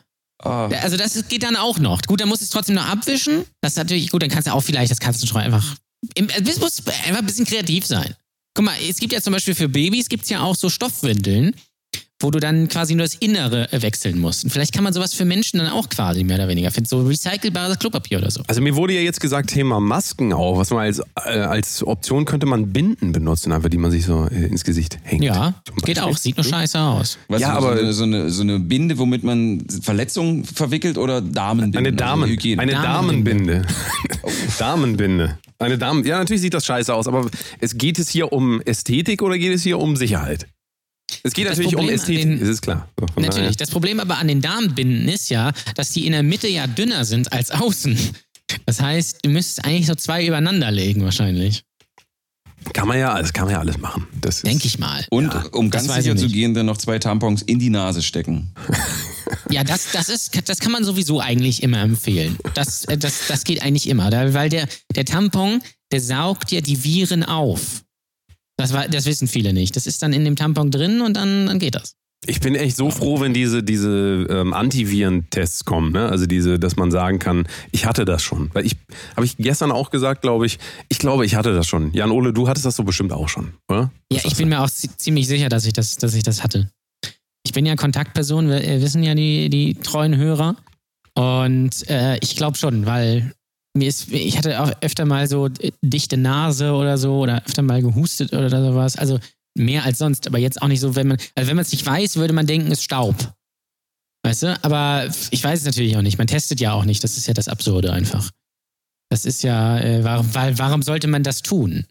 Ah. 0.44 0.66
also 0.82 0.96
das 0.96 1.28
geht 1.28 1.44
dann 1.44 1.54
auch 1.54 1.78
noch. 1.78 2.02
Gut, 2.02 2.20
dann 2.20 2.28
musst 2.28 2.40
du 2.40 2.44
es 2.46 2.50
trotzdem 2.50 2.74
noch 2.74 2.88
abwischen. 2.88 3.44
Das 3.60 3.74
ist 3.74 3.76
natürlich 3.76 4.10
gut, 4.10 4.22
dann 4.22 4.28
kannst 4.28 4.48
du 4.48 4.52
auch 4.52 4.60
vielleicht 4.60 4.90
das 4.90 4.98
Katzenstreu 4.98 5.38
einfach. 5.38 5.76
Äh, 6.14 6.26
es 6.44 6.60
muss 6.60 6.86
einfach 6.86 7.18
ein 7.18 7.26
bisschen 7.26 7.46
kreativ 7.46 7.86
sein. 7.86 8.14
Guck 8.54 8.64
mal, 8.64 8.76
es 8.88 8.98
gibt 8.98 9.12
ja 9.12 9.20
zum 9.20 9.32
Beispiel 9.32 9.54
für 9.54 9.68
Babys 9.68 10.08
gibt's 10.08 10.28
ja 10.28 10.42
auch 10.42 10.54
so 10.54 10.68
Stoffwindeln, 10.68 11.54
wo 12.22 12.30
du 12.30 12.38
dann 12.38 12.68
quasi 12.68 12.94
nur 12.94 13.04
das 13.04 13.14
Innere 13.16 13.72
äh, 13.72 13.82
wechseln 13.82 14.18
musst. 14.20 14.44
Und 14.44 14.50
vielleicht 14.50 14.72
kann 14.72 14.84
man 14.84 14.92
sowas 14.92 15.14
für 15.14 15.24
Menschen 15.24 15.58
dann 15.58 15.68
auch 15.68 15.88
quasi 15.88 16.24
mehr 16.24 16.36
oder 16.36 16.48
weniger 16.48 16.70
finden. 16.70 16.88
So 16.88 17.00
recycelbares 17.02 17.78
Klopapier 17.78 18.18
oder 18.18 18.30
so. 18.30 18.42
Also 18.46 18.60
mir 18.60 18.76
wurde 18.76 18.94
ja 18.94 19.00
jetzt 19.00 19.20
gesagt, 19.20 19.50
Thema 19.50 19.80
Masken 19.80 20.32
auch. 20.32 20.58
Was 20.58 20.70
man 20.70 20.80
als, 20.80 21.00
äh, 21.24 21.30
als 21.40 21.82
Option 21.86 22.24
könnte 22.24 22.46
man 22.46 22.72
Binden 22.72 23.12
benutzen, 23.12 23.52
einfach 23.52 23.68
die 23.68 23.78
man 23.78 23.90
sich 23.90 24.04
so 24.04 24.26
äh, 24.26 24.46
ins 24.46 24.64
Gesicht 24.64 24.98
hängt. 25.02 25.24
Ja, 25.24 25.54
geht 25.84 26.00
auch. 26.00 26.16
Sieht 26.16 26.36
nur 26.36 26.44
scheiße 26.44 26.78
aus. 26.78 27.18
Was, 27.28 27.40
Ja, 27.40 27.54
aber- 27.54 27.72
aber 27.72 27.92
so 27.92 28.04
eine, 28.04 28.30
so 28.30 28.42
eine 28.42 28.58
Binde, 28.60 28.98
womit 28.98 29.22
man 29.24 29.64
Verletzungen 29.82 30.44
verwickelt 30.44 30.98
oder 30.98 31.20
Damenbinde? 31.20 31.78
Eine 31.78 31.92
Damen, 31.92 32.22
Also 32.24 32.34
Hygiene. 32.34 32.62
eine 32.62 32.72
Damenbinde. 32.72 33.62
Damenbinde. 33.62 33.66
Damenbinde. 34.58 35.38
Eine 35.58 35.78
Damen. 35.78 36.04
Ja, 36.04 36.18
natürlich 36.18 36.42
sieht 36.42 36.54
das 36.54 36.64
scheiße 36.66 36.92
aus, 36.94 37.06
aber 37.06 37.28
es 37.60 37.76
geht 37.78 37.98
es 37.98 38.08
hier 38.08 38.32
um 38.32 38.60
Ästhetik 38.62 39.22
oder 39.22 39.38
geht 39.38 39.52
es 39.52 39.62
hier 39.62 39.78
um 39.78 39.96
Sicherheit? 39.96 40.46
Es 41.22 41.32
geht 41.32 41.46
Das 41.46 41.58
natürlich 41.58 41.74
um 41.74 41.80
Problem 41.80 41.88
an 41.90 41.94
Ästhetik, 42.00 42.22
den- 42.24 42.40
das 42.40 42.48
ist 42.48 42.62
klar. 42.62 42.88
So, 42.98 43.06
von 43.06 43.22
Natürlich. 43.22 43.36
daher- 43.48 43.56
Das 43.56 43.70
Problem 43.70 44.00
aber 44.00 44.18
an 44.18 44.28
den 44.28 44.40
Darmbinden 44.40 45.08
ist 45.08 45.28
ja, 45.30 45.52
dass 45.74 45.90
die 45.90 46.06
in 46.06 46.12
der 46.12 46.22
Mitte 46.22 46.48
ja 46.48 46.66
dünner 46.66 47.04
sind 47.04 47.32
als 47.32 47.50
außen. 47.50 47.98
Das 48.66 48.80
heißt, 48.80 49.18
du 49.24 49.30
müsstest 49.30 49.64
eigentlich 49.64 49.86
so 49.86 49.94
zwei 49.94 50.26
übereinander 50.26 50.70
legen 50.70 51.02
wahrscheinlich. 51.04 51.64
Kann 52.74 52.86
man 52.86 52.96
ja, 52.98 53.18
das 53.20 53.32
kann 53.32 53.46
man 53.46 53.54
ja 53.54 53.60
alles 53.60 53.76
machen. 53.78 54.06
Denke 54.44 54.66
ich 54.66 54.78
mal. 54.78 55.04
Und 55.10 55.24
Ja, 55.32 55.44
um 55.52 55.68
ganz 55.68 55.92
sicher 55.92 56.12
ich 56.14 56.20
zu 56.20 56.28
gehen, 56.28 56.54
dann 56.54 56.66
noch 56.66 56.76
zwei 56.76 56.98
Tampons 57.00 57.42
in 57.42 57.58
die 57.58 57.70
Nase 57.70 58.02
stecken. 58.02 58.52
Ja, 59.50 59.64
das, 59.64 59.90
das, 59.92 60.08
ist, 60.08 60.48
das 60.48 60.58
kann 60.60 60.70
man 60.70 60.84
sowieso 60.84 61.20
eigentlich 61.20 61.62
immer 61.62 61.80
empfehlen. 61.80 62.38
Das, 62.54 62.84
äh, 62.84 62.96
das, 62.96 63.26
das 63.26 63.42
geht 63.44 63.62
eigentlich 63.62 63.88
immer. 63.88 64.10
Da, 64.10 64.32
weil 64.32 64.48
der, 64.48 64.68
der 64.94 65.04
Tampon, 65.04 65.60
der 65.90 66.00
saugt 66.00 66.52
ja 66.52 66.60
die 66.60 66.84
Viren 66.84 67.24
auf. 67.24 67.82
Das, 68.62 68.72
war, 68.72 68.88
das 68.88 69.06
wissen 69.06 69.28
viele 69.28 69.52
nicht. 69.52 69.76
Das 69.76 69.86
ist 69.86 70.02
dann 70.02 70.12
in 70.12 70.24
dem 70.24 70.36
Tampon 70.36 70.70
drin 70.70 71.00
und 71.00 71.14
dann, 71.16 71.46
dann 71.46 71.58
geht 71.58 71.74
das. 71.74 71.94
Ich 72.24 72.38
bin 72.38 72.54
echt 72.54 72.76
so 72.76 72.90
froh, 72.90 73.20
wenn 73.20 73.34
diese, 73.34 73.64
diese 73.64 74.26
ähm, 74.30 74.52
Antivirentests 74.54 75.64
kommen. 75.64 75.90
Ne? 75.92 76.08
Also 76.08 76.26
diese, 76.26 76.58
dass 76.60 76.76
man 76.76 76.92
sagen 76.92 77.18
kann, 77.18 77.46
ich 77.72 77.84
hatte 77.84 78.04
das 78.04 78.22
schon. 78.22 78.48
Weil 78.52 78.64
ich, 78.64 78.76
habe 79.16 79.26
ich 79.26 79.36
gestern 79.38 79.72
auch 79.72 79.90
gesagt, 79.90 80.22
glaube 80.22 80.46
ich, 80.46 80.60
ich 80.88 81.00
glaube, 81.00 81.26
ich 81.26 81.34
hatte 81.34 81.52
das 81.52 81.66
schon. 81.66 81.92
Jan-Ole, 81.92 82.32
du 82.32 82.46
hattest 82.46 82.64
das 82.64 82.76
so 82.76 82.84
bestimmt 82.84 83.12
auch 83.12 83.28
schon, 83.28 83.54
oder? 83.68 83.90
Ja, 84.12 84.20
ich 84.24 84.36
bin 84.36 84.48
mir 84.48 84.60
auch 84.60 84.70
zi- 84.70 84.90
ziemlich 84.96 85.26
sicher, 85.26 85.48
dass 85.48 85.66
ich 85.66 85.72
das, 85.72 85.96
dass 85.96 86.14
ich 86.14 86.22
das 86.22 86.44
hatte. 86.44 86.70
Ich 87.44 87.52
bin 87.52 87.66
ja 87.66 87.74
Kontaktperson, 87.74 88.48
wir, 88.48 88.62
äh, 88.62 88.80
wissen 88.80 89.02
ja 89.02 89.16
die, 89.16 89.50
die 89.50 89.74
treuen 89.74 90.16
Hörer. 90.16 90.54
Und 91.14 91.88
äh, 91.90 92.18
ich 92.18 92.36
glaube 92.36 92.56
schon, 92.56 92.86
weil 92.86 93.32
mir 93.74 93.88
ist, 93.88 94.10
ich 94.12 94.36
hatte 94.36 94.60
auch 94.60 94.70
öfter 94.80 95.04
mal 95.04 95.26
so 95.28 95.46
äh, 95.46 95.72
dichte 95.82 96.16
Nase 96.16 96.72
oder 96.72 96.98
so 96.98 97.18
oder 97.18 97.42
öfter 97.44 97.62
mal 97.62 97.82
gehustet 97.82 98.32
oder 98.32 98.50
sowas. 98.50 98.96
Also 98.96 99.18
mehr 99.56 99.84
als 99.84 99.98
sonst, 99.98 100.26
aber 100.26 100.38
jetzt 100.38 100.60
auch 100.60 100.68
nicht 100.68 100.80
so, 100.80 100.94
wenn 100.94 101.08
man, 101.08 101.18
also 101.34 101.48
wenn 101.48 101.56
man 101.56 101.64
es 101.64 101.72
nicht 101.72 101.86
weiß, 101.86 102.16
würde 102.16 102.34
man 102.34 102.46
denken, 102.46 102.70
es 102.70 102.78
ist 102.78 102.84
Staub. 102.84 103.32
Weißt 104.24 104.44
du? 104.44 104.58
Aber 104.62 105.08
ich 105.30 105.42
weiß 105.42 105.60
es 105.60 105.64
natürlich 105.64 105.96
auch 105.96 106.02
nicht. 106.02 106.18
Man 106.18 106.26
testet 106.26 106.60
ja 106.60 106.72
auch 106.72 106.84
nicht. 106.84 107.02
Das 107.02 107.16
ist 107.16 107.26
ja 107.26 107.34
das 107.34 107.48
Absurde 107.48 107.92
einfach. 107.92 108.30
Das 109.10 109.24
ist 109.24 109.42
ja, 109.42 109.78
äh, 109.78 110.04
warum, 110.04 110.28
warum 110.32 110.82
sollte 110.82 111.08
man 111.08 111.22
das 111.22 111.42
tun? 111.42 111.86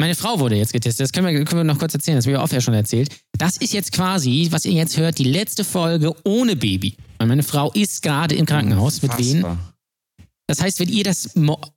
Meine 0.00 0.14
Frau 0.14 0.38
wurde 0.38 0.56
jetzt 0.56 0.72
getestet. 0.72 1.04
Das 1.04 1.12
können 1.12 1.26
wir, 1.26 1.44
können 1.44 1.60
wir 1.60 1.72
noch 1.72 1.78
kurz 1.78 1.94
erzählen. 1.94 2.16
Das 2.16 2.26
habe 2.26 2.32
ich 2.32 2.38
auch 2.38 2.50
ja 2.50 2.60
schon 2.60 2.74
erzählt. 2.74 3.10
Das 3.36 3.56
ist 3.56 3.72
jetzt 3.72 3.92
quasi, 3.92 4.48
was 4.50 4.64
ihr 4.64 4.72
jetzt 4.72 4.96
hört, 4.96 5.18
die 5.18 5.24
letzte 5.24 5.64
Folge 5.64 6.14
ohne 6.24 6.56
Baby. 6.56 6.96
Weil 7.18 7.28
meine 7.28 7.42
Frau 7.42 7.72
ist 7.72 8.02
gerade 8.02 8.34
im 8.34 8.46
Krankenhaus 8.46 9.02
mit 9.02 9.16
Wehen. 9.18 9.44
Das 10.48 10.60
heißt, 10.60 10.80
wenn 10.80 10.88
ihr 10.88 11.04
das 11.04 11.30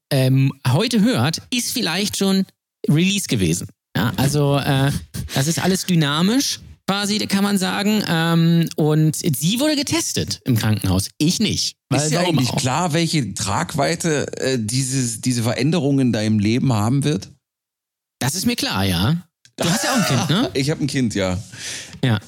ähm, 0.10 0.54
heute 0.68 1.02
hört, 1.02 1.42
ist 1.52 1.72
vielleicht 1.74 2.18
schon 2.18 2.46
Release 2.90 3.28
gewesen. 3.28 3.68
Ja, 3.96 4.14
also 4.16 4.58
äh, 4.58 4.92
das 5.36 5.48
ist 5.48 5.60
alles 5.60 5.86
dynamisch 5.86 6.60
quasi, 6.88 7.20
kann 7.20 7.44
man 7.44 7.58
sagen. 7.58 8.04
Ähm, 8.08 8.70
und 8.76 9.16
sie 9.16 9.60
wurde 9.60 9.76
getestet 9.76 10.42
im 10.46 10.58
Krankenhaus. 10.58 11.10
Ich 11.18 11.40
nicht. 11.40 11.78
Weil 11.90 12.08
Ist 12.08 12.16
warum 12.16 12.38
eigentlich 12.38 12.50
auch? 12.50 12.58
klar, 12.58 12.94
welche 12.94 13.34
Tragweite 13.34 14.28
äh, 14.38 14.58
dieses, 14.60 15.22
diese 15.22 15.44
Veränderung 15.44 16.00
in 16.00 16.12
deinem 16.12 16.40
Leben 16.40 16.74
haben 16.74 17.04
wird? 17.04 17.30
Das 18.20 18.36
ist 18.36 18.46
mir 18.46 18.56
klar, 18.56 18.84
ja. 18.86 19.18
Du 19.58 19.70
hast 19.70 19.84
ja 19.84 19.92
auch 19.94 19.98
ein 19.98 20.06
Kind, 20.06 20.30
ne? 20.30 20.50
Ich 20.54 20.70
habe 20.70 20.84
ein 20.84 20.88
Kind, 20.88 21.16
ja. 21.16 21.38
Ja. 22.04 22.20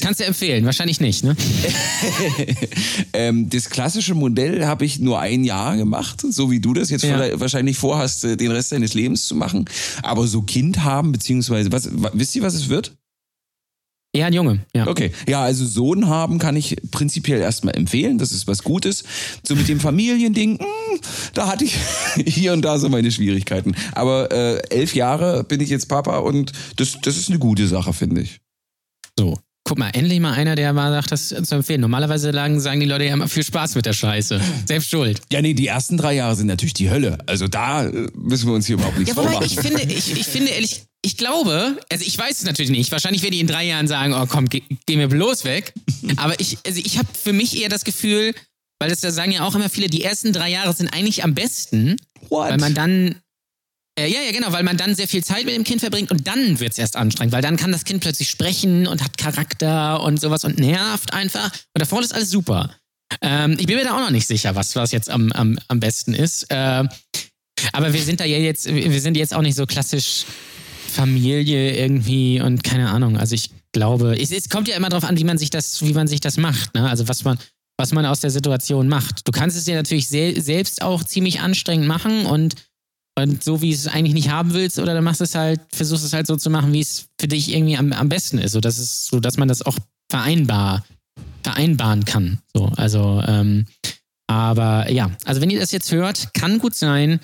Kannst 0.00 0.20
du 0.20 0.24
empfehlen, 0.24 0.64
wahrscheinlich 0.64 1.00
nicht, 1.00 1.24
ne? 1.24 1.36
ähm, 3.12 3.48
das 3.50 3.70
klassische 3.70 4.14
Modell 4.14 4.66
habe 4.66 4.84
ich 4.84 4.98
nur 4.98 5.20
ein 5.20 5.44
Jahr 5.44 5.76
gemacht, 5.76 6.22
so 6.28 6.50
wie 6.50 6.60
du 6.60 6.74
das 6.74 6.90
jetzt 6.90 7.04
Ja. 7.04 7.38
wahrscheinlich 7.40 7.76
vorhast, 7.78 8.24
äh, 8.24 8.36
den 8.36 8.50
Rest 8.50 8.72
deines 8.72 8.94
Lebens 8.94 9.26
zu 9.26 9.34
machen. 9.34 9.64
Aber 10.02 10.26
so 10.26 10.42
Kind 10.42 10.84
haben, 10.84 11.12
beziehungsweise, 11.12 11.72
was, 11.72 11.88
wa- 11.92 12.10
wisst 12.14 12.34
ihr, 12.36 12.42
was 12.42 12.54
es 12.54 12.68
wird? 12.68 12.96
Ja, 14.16 14.26
ein 14.26 14.32
Junge, 14.32 14.64
ja. 14.72 14.86
Okay, 14.86 15.10
ja, 15.28 15.42
also 15.42 15.66
Sohn 15.66 16.06
haben 16.08 16.38
kann 16.38 16.54
ich 16.54 16.76
prinzipiell 16.92 17.40
erstmal 17.40 17.76
empfehlen, 17.76 18.16
das 18.16 18.30
ist 18.30 18.46
was 18.46 18.62
Gutes. 18.62 19.02
So 19.44 19.56
mit 19.56 19.66
dem 19.68 19.80
Familiending, 19.80 20.52
mh, 20.58 20.66
da 21.34 21.48
hatte 21.48 21.64
ich 21.64 21.74
hier 22.24 22.52
und 22.52 22.62
da 22.62 22.78
so 22.78 22.88
meine 22.88 23.10
Schwierigkeiten. 23.10 23.74
Aber 23.90 24.30
äh, 24.30 24.58
elf 24.70 24.94
Jahre 24.94 25.42
bin 25.42 25.60
ich 25.60 25.68
jetzt 25.68 25.88
Papa 25.88 26.18
und 26.18 26.52
das, 26.76 26.96
das 27.02 27.16
ist 27.16 27.28
eine 27.28 27.40
gute 27.40 27.66
Sache, 27.66 27.92
finde 27.92 28.20
ich. 28.20 28.38
So. 29.18 29.36
Guck 29.66 29.78
mal, 29.78 29.88
endlich 29.94 30.20
mal 30.20 30.34
einer, 30.34 30.56
der 30.56 30.74
mal 30.74 30.92
sagt, 30.92 31.10
das 31.10 31.28
zu 31.28 31.54
empfehlen. 31.54 31.80
Normalerweise 31.80 32.30
sagen, 32.32 32.60
sagen 32.60 32.80
die 32.80 32.86
Leute 32.86 33.04
ja 33.04 33.14
immer 33.14 33.28
viel 33.28 33.42
Spaß 33.44 33.76
mit 33.76 33.86
der 33.86 33.94
Scheiße. 33.94 34.38
Selbst 34.66 34.90
schuld. 34.90 35.22
Ja, 35.32 35.40
nee, 35.40 35.54
die 35.54 35.66
ersten 35.66 35.96
drei 35.96 36.12
Jahre 36.14 36.36
sind 36.36 36.48
natürlich 36.48 36.74
die 36.74 36.90
Hölle. 36.90 37.16
Also 37.24 37.48
da 37.48 37.86
äh, 37.86 38.08
müssen 38.14 38.46
wir 38.46 38.52
uns 38.54 38.66
hier 38.66 38.74
überhaupt 38.74 38.98
nichts 38.98 39.16
Ja, 39.16 39.22
vormachen. 39.22 39.46
ich 39.46 39.58
finde, 39.58 39.82
ich, 39.84 40.12
ich 40.12 40.26
finde 40.26 40.50
ehrlich, 40.50 40.82
ich 41.00 41.16
glaube, 41.16 41.78
also 41.90 42.04
ich 42.04 42.18
weiß 42.18 42.40
es 42.40 42.44
natürlich 42.44 42.72
nicht. 42.72 42.92
Wahrscheinlich 42.92 43.22
werde 43.22 43.36
ich 43.36 43.40
in 43.40 43.46
drei 43.46 43.64
Jahren 43.64 43.88
sagen, 43.88 44.12
oh 44.12 44.26
komm, 44.26 44.50
geh, 44.50 44.62
geh 44.84 44.96
mir 44.96 45.08
bloß 45.08 45.44
weg. 45.44 45.72
Aber 46.16 46.38
ich, 46.40 46.58
also 46.66 46.80
ich 46.84 46.98
habe 46.98 47.08
für 47.14 47.32
mich 47.32 47.58
eher 47.58 47.70
das 47.70 47.84
Gefühl, 47.84 48.34
weil 48.78 48.90
das 48.90 49.00
da 49.00 49.10
sagen 49.10 49.32
ja 49.32 49.46
auch 49.46 49.54
immer 49.54 49.70
viele, 49.70 49.88
die 49.88 50.02
ersten 50.02 50.34
drei 50.34 50.50
Jahre 50.50 50.74
sind 50.74 50.92
eigentlich 50.92 51.24
am 51.24 51.32
besten, 51.34 51.96
What? 52.28 52.50
weil 52.50 52.58
man 52.58 52.74
dann 52.74 53.14
äh, 53.98 54.10
ja, 54.10 54.20
ja, 54.22 54.32
genau, 54.32 54.52
weil 54.52 54.64
man 54.64 54.76
dann 54.76 54.94
sehr 54.94 55.06
viel 55.06 55.22
Zeit 55.22 55.44
mit 55.44 55.54
dem 55.54 55.64
Kind 55.64 55.80
verbringt 55.80 56.10
und 56.10 56.26
dann 56.26 56.58
wird's 56.58 56.78
erst 56.78 56.96
anstrengend, 56.96 57.32
weil 57.32 57.42
dann 57.42 57.56
kann 57.56 57.70
das 57.70 57.84
Kind 57.84 58.00
plötzlich 58.00 58.28
sprechen 58.28 58.86
und 58.86 59.02
hat 59.02 59.18
Charakter 59.18 60.02
und 60.02 60.20
sowas 60.20 60.44
und 60.44 60.58
nervt 60.58 61.12
einfach. 61.12 61.52
Und 61.52 61.80
davor 61.80 62.00
ist 62.00 62.12
alles 62.12 62.30
super. 62.30 62.74
Ähm, 63.20 63.56
ich 63.58 63.66
bin 63.66 63.76
mir 63.76 63.84
da 63.84 63.94
auch 63.94 64.00
noch 64.00 64.10
nicht 64.10 64.26
sicher, 64.26 64.56
was, 64.56 64.74
was 64.74 64.90
jetzt 64.90 65.10
am, 65.10 65.30
am, 65.32 65.58
am 65.68 65.78
besten 65.78 66.12
ist. 66.12 66.50
Äh, 66.50 66.84
aber 67.72 67.92
wir 67.92 68.02
sind 68.02 68.18
da 68.18 68.24
ja 68.24 68.38
jetzt, 68.38 68.66
wir 68.66 69.00
sind 69.00 69.16
jetzt 69.16 69.32
auch 69.32 69.42
nicht 69.42 69.54
so 69.54 69.66
klassisch 69.66 70.24
Familie 70.88 71.76
irgendwie 71.76 72.40
und 72.40 72.64
keine 72.64 72.90
Ahnung. 72.90 73.16
Also 73.16 73.34
ich 73.34 73.50
glaube, 73.72 74.20
es, 74.20 74.32
es 74.32 74.48
kommt 74.48 74.68
ja 74.68 74.76
immer 74.76 74.88
darauf 74.88 75.08
an, 75.08 75.18
wie 75.18 75.24
man 75.24 75.38
sich 75.38 75.50
das, 75.50 75.82
wie 75.82 75.92
man 75.92 76.08
sich 76.08 76.20
das 76.20 76.36
macht. 76.36 76.74
Ne? 76.74 76.88
Also 76.88 77.06
was 77.08 77.22
man, 77.24 77.38
was 77.76 77.92
man 77.92 78.06
aus 78.06 78.20
der 78.20 78.30
Situation 78.30 78.88
macht. 78.88 79.26
Du 79.26 79.32
kannst 79.32 79.56
es 79.56 79.64
dir 79.64 79.76
natürlich 79.76 80.08
sel 80.08 80.40
selbst 80.40 80.82
auch 80.82 81.04
ziemlich 81.04 81.40
anstrengend 81.40 81.86
machen 81.86 82.26
und, 82.26 82.54
und 83.16 83.44
so 83.44 83.62
wie 83.62 83.72
es 83.72 83.86
eigentlich 83.86 84.14
nicht 84.14 84.30
haben 84.30 84.54
willst, 84.54 84.78
oder 84.78 84.94
dann 84.94 85.04
machst 85.04 85.20
es 85.20 85.34
halt, 85.34 85.60
versuchst 85.72 86.04
es 86.04 86.12
halt 86.12 86.26
so 86.26 86.36
zu 86.36 86.50
machen, 86.50 86.72
wie 86.72 86.80
es 86.80 87.06
für 87.20 87.28
dich 87.28 87.54
irgendwie 87.54 87.76
am, 87.76 87.92
am 87.92 88.08
besten 88.08 88.38
ist, 88.38 88.52
so 88.52 88.60
dass 88.60 88.78
es, 88.78 89.06
so 89.06 89.20
dass 89.20 89.36
man 89.36 89.48
das 89.48 89.62
auch 89.62 89.76
vereinbar, 90.10 90.84
vereinbaren 91.42 92.04
kann. 92.04 92.38
So, 92.54 92.66
also, 92.76 93.22
ähm, 93.26 93.66
aber 94.26 94.90
ja, 94.90 95.10
also 95.24 95.40
wenn 95.40 95.50
ihr 95.50 95.60
das 95.60 95.72
jetzt 95.72 95.92
hört, 95.92 96.34
kann 96.34 96.58
gut 96.58 96.74
sein, 96.74 97.20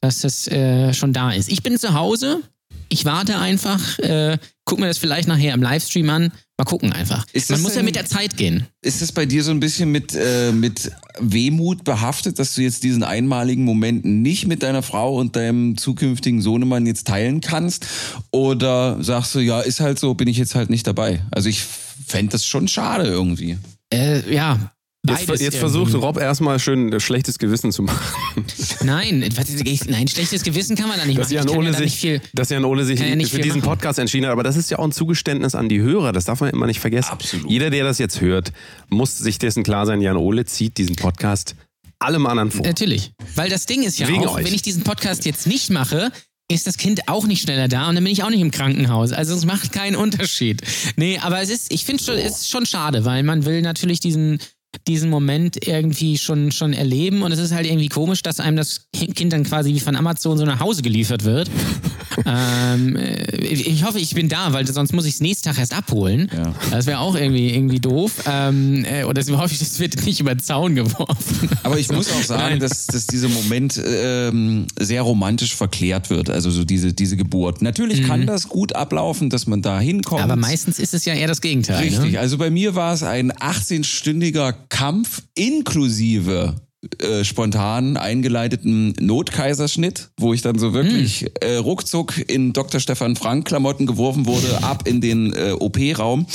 dass 0.00 0.20
das 0.20 0.48
äh, 0.48 0.94
schon 0.94 1.12
da 1.12 1.32
ist. 1.32 1.50
Ich 1.50 1.62
bin 1.62 1.78
zu 1.78 1.94
Hause, 1.94 2.42
ich 2.88 3.04
warte 3.04 3.38
einfach, 3.38 3.98
äh, 3.98 4.38
guck 4.64 4.78
mir 4.78 4.86
das 4.86 4.98
vielleicht 4.98 5.28
nachher 5.28 5.54
im 5.54 5.62
Livestream 5.62 6.08
an. 6.10 6.32
Mal 6.56 6.64
gucken 6.66 6.92
einfach. 6.92 7.26
Man 7.48 7.62
muss 7.62 7.72
ja 7.72 7.76
denn- 7.78 7.84
mit 7.86 7.96
der 7.96 8.06
Zeit 8.06 8.36
gehen. 8.36 8.66
Ist 8.80 9.02
es 9.02 9.10
bei 9.10 9.26
dir 9.26 9.42
so 9.42 9.50
ein 9.50 9.58
bisschen 9.58 9.90
mit, 9.90 10.14
äh, 10.14 10.52
mit 10.52 10.92
Wehmut 11.18 11.82
behaftet, 11.82 12.38
dass 12.38 12.54
du 12.54 12.62
jetzt 12.62 12.84
diesen 12.84 13.02
einmaligen 13.02 13.64
Moment 13.64 14.04
nicht 14.04 14.46
mit 14.46 14.62
deiner 14.62 14.82
Frau 14.84 15.16
und 15.16 15.34
deinem 15.34 15.76
zukünftigen 15.76 16.40
Sohnemann 16.40 16.86
jetzt 16.86 17.08
teilen 17.08 17.40
kannst? 17.40 17.86
Oder 18.30 19.02
sagst 19.02 19.34
du, 19.34 19.40
ja, 19.40 19.60
ist 19.60 19.80
halt 19.80 19.98
so, 19.98 20.14
bin 20.14 20.28
ich 20.28 20.36
jetzt 20.36 20.54
halt 20.54 20.70
nicht 20.70 20.86
dabei? 20.86 21.22
Also 21.32 21.48
ich 21.48 21.60
fände 22.06 22.30
das 22.32 22.46
schon 22.46 22.68
schade 22.68 23.04
irgendwie. 23.06 23.58
Äh, 23.92 24.32
ja. 24.32 24.73
Jetzt, 25.06 25.28
jetzt 25.28 25.40
irgendwie. 25.40 25.58
versucht 25.58 25.94
Rob 25.94 26.18
erstmal 26.18 26.58
schön 26.58 26.92
ein 26.92 27.00
schlechtes 27.00 27.38
Gewissen 27.38 27.72
zu 27.72 27.82
machen. 27.82 28.44
Nein, 28.84 29.28
was 29.36 29.50
ist- 29.50 29.66
ich- 29.66 29.84
nein, 29.84 30.08
schlechtes 30.08 30.42
Gewissen 30.42 30.76
kann 30.76 30.88
man 30.88 30.98
da 30.98 31.04
nicht 31.04 31.18
Dass 31.18 31.30
machen. 31.30 31.46
Jan 31.48 31.56
Ole 31.56 31.66
ja 31.66 31.72
da 31.72 31.80
nicht 31.80 31.92
sich, 31.92 32.00
viel. 32.00 32.20
dass 32.32 32.48
Jan 32.50 32.64
Ole 32.64 32.84
sich 32.84 33.00
ja 33.00 33.14
nicht 33.14 33.30
für 33.30 33.38
diesen 33.40 33.60
machen. 33.60 33.70
Podcast 33.70 33.98
entschieden 33.98 34.26
hat. 34.26 34.32
Aber 34.32 34.42
das 34.42 34.56
ist 34.56 34.70
ja 34.70 34.78
auch 34.78 34.84
ein 34.84 34.92
Zugeständnis 34.92 35.54
an 35.54 35.68
die 35.68 35.80
Hörer. 35.80 36.12
Das 36.12 36.24
darf 36.24 36.40
man 36.40 36.50
immer 36.50 36.66
nicht 36.66 36.80
vergessen. 36.80 37.10
Absolut. 37.10 37.50
Jeder, 37.50 37.70
der 37.70 37.84
das 37.84 37.98
jetzt 37.98 38.20
hört, 38.20 38.52
muss 38.88 39.18
sich 39.18 39.38
dessen 39.38 39.62
klar 39.62 39.84
sein, 39.86 40.00
Jan 40.00 40.16
Ole 40.16 40.44
zieht 40.46 40.78
diesen 40.78 40.96
Podcast 40.96 41.54
allem 41.98 42.26
anderen 42.26 42.50
vor. 42.50 42.64
Natürlich. 42.66 43.12
Weil 43.34 43.50
das 43.50 43.66
Ding 43.66 43.82
ist 43.82 43.98
ja 43.98 44.08
Wegen 44.08 44.26
auch, 44.26 44.36
euch. 44.36 44.44
wenn 44.46 44.54
ich 44.54 44.62
diesen 44.62 44.82
Podcast 44.84 45.24
jetzt 45.26 45.46
nicht 45.46 45.70
mache, 45.70 46.10
ist 46.50 46.66
das 46.66 46.76
Kind 46.76 47.08
auch 47.08 47.26
nicht 47.26 47.40
schneller 47.42 47.68
da 47.68 47.88
und 47.88 47.94
dann 47.94 48.04
bin 48.04 48.12
ich 48.12 48.22
auch 48.22 48.28
nicht 48.30 48.40
im 48.42 48.50
Krankenhaus. 48.50 49.12
Also 49.12 49.34
es 49.34 49.46
macht 49.46 49.72
keinen 49.72 49.96
Unterschied. 49.96 50.60
Nee, 50.96 51.18
aber 51.18 51.40
es 51.40 51.48
ist, 51.48 51.72
ich 51.72 51.84
finde 51.86 52.02
schon, 52.04 52.16
es 52.16 52.40
ist 52.42 52.50
schon 52.50 52.66
schade, 52.66 53.06
weil 53.06 53.22
man 53.22 53.46
will 53.46 53.62
natürlich 53.62 54.00
diesen, 54.00 54.38
diesen 54.86 55.10
Moment 55.10 55.66
irgendwie 55.66 56.18
schon, 56.18 56.52
schon 56.52 56.72
erleben 56.72 57.22
und 57.22 57.32
es 57.32 57.38
ist 57.38 57.52
halt 57.52 57.66
irgendwie 57.66 57.88
komisch, 57.88 58.22
dass 58.22 58.40
einem 58.40 58.56
das 58.56 58.86
Kind 58.92 59.32
dann 59.32 59.44
quasi 59.44 59.72
wie 59.74 59.80
von 59.80 59.96
Amazon 59.96 60.38
so 60.38 60.44
nach 60.44 60.60
Hause 60.60 60.82
geliefert 60.82 61.24
wird. 61.24 61.50
ähm, 62.26 62.96
äh, 62.96 63.36
ich 63.44 63.84
hoffe, 63.84 63.98
ich 63.98 64.14
bin 64.14 64.28
da, 64.28 64.52
weil 64.52 64.66
sonst 64.66 64.92
muss 64.92 65.04
ich 65.06 65.14
es 65.14 65.20
nächsten 65.20 65.48
Tag 65.48 65.58
erst 65.58 65.74
abholen. 65.74 66.30
Ja. 66.34 66.54
Das 66.70 66.86
wäre 66.86 66.98
auch 66.98 67.14
irgendwie, 67.14 67.50
irgendwie 67.50 67.80
doof. 67.80 68.22
Ähm, 68.26 68.84
äh, 68.84 69.04
oder 69.04 69.22
so 69.22 69.38
hoffe 69.38 69.52
ich, 69.52 69.58
das 69.58 69.78
wird 69.78 70.04
nicht 70.04 70.20
über 70.20 70.34
den 70.34 70.40
Zaun 70.40 70.74
geworfen. 70.74 71.48
Aber 71.62 71.78
ich 71.78 71.90
muss 71.90 72.10
auch 72.12 72.22
sagen, 72.22 72.60
dass, 72.60 72.86
dass 72.86 73.06
dieser 73.06 73.28
Moment 73.28 73.80
ähm, 73.84 74.66
sehr 74.78 75.02
romantisch 75.02 75.54
verklärt 75.54 76.10
wird. 76.10 76.30
Also 76.30 76.50
so 76.50 76.64
diese, 76.64 76.92
diese 76.92 77.16
Geburt. 77.16 77.62
Natürlich 77.62 78.06
kann 78.06 78.26
das 78.26 78.48
gut 78.48 78.74
ablaufen, 78.74 79.30
dass 79.30 79.46
man 79.46 79.62
da 79.62 79.80
hinkommt. 79.80 80.22
Aber 80.22 80.36
meistens 80.36 80.78
ist 80.78 80.94
es 80.94 81.04
ja 81.04 81.14
eher 81.14 81.28
das 81.28 81.40
Gegenteil. 81.40 81.82
Richtig, 81.82 82.12
Ne? 82.12 82.18
also 82.18 82.38
bei 82.38 82.50
mir 82.50 82.74
war 82.74 82.92
es 82.94 83.02
ein 83.02 83.32
18-stündiger 83.32 84.54
Kampf 84.68 85.22
inklusive 85.34 86.56
äh, 86.98 87.24
spontan 87.24 87.96
eingeleiteten 87.96 88.94
Notkaiserschnitt, 89.00 90.10
wo 90.18 90.34
ich 90.34 90.42
dann 90.42 90.58
so 90.58 90.74
wirklich 90.74 91.26
äh, 91.40 91.56
ruckzuck 91.56 92.12
in 92.28 92.52
Dr. 92.52 92.78
Stefan 92.80 93.16
Frank 93.16 93.46
Klamotten 93.46 93.86
geworfen 93.86 94.26
wurde, 94.26 94.62
ab 94.62 94.86
in 94.86 95.00
den 95.00 95.32
äh, 95.32 95.52
OP-Raum. 95.52 96.26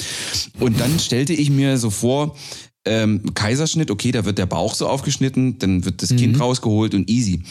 Und 0.59 0.79
dann 0.79 0.99
stellte 0.99 1.33
ich 1.33 1.51
mir 1.51 1.77
so 1.77 1.91
vor, 1.91 2.35
ähm, 2.85 3.33
Kaiserschnitt, 3.35 3.91
okay, 3.91 4.11
da 4.11 4.25
wird 4.25 4.37
der 4.37 4.47
Bauch 4.47 4.73
so 4.73 4.87
aufgeschnitten, 4.87 5.59
dann 5.59 5.85
wird 5.85 6.01
das 6.01 6.09
Kind 6.15 6.39
rausgeholt 6.39 6.95
und 6.95 7.09
easy. 7.09 7.43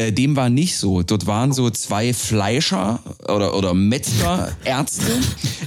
Äh, 0.00 0.12
dem 0.12 0.34
war 0.34 0.48
nicht 0.48 0.76
so. 0.76 1.02
Dort 1.02 1.26
waren 1.26 1.52
so 1.52 1.68
zwei 1.70 2.14
Fleischer 2.14 3.00
oder, 3.28 3.54
oder 3.54 3.74
Metzgerärzte. 3.74 5.04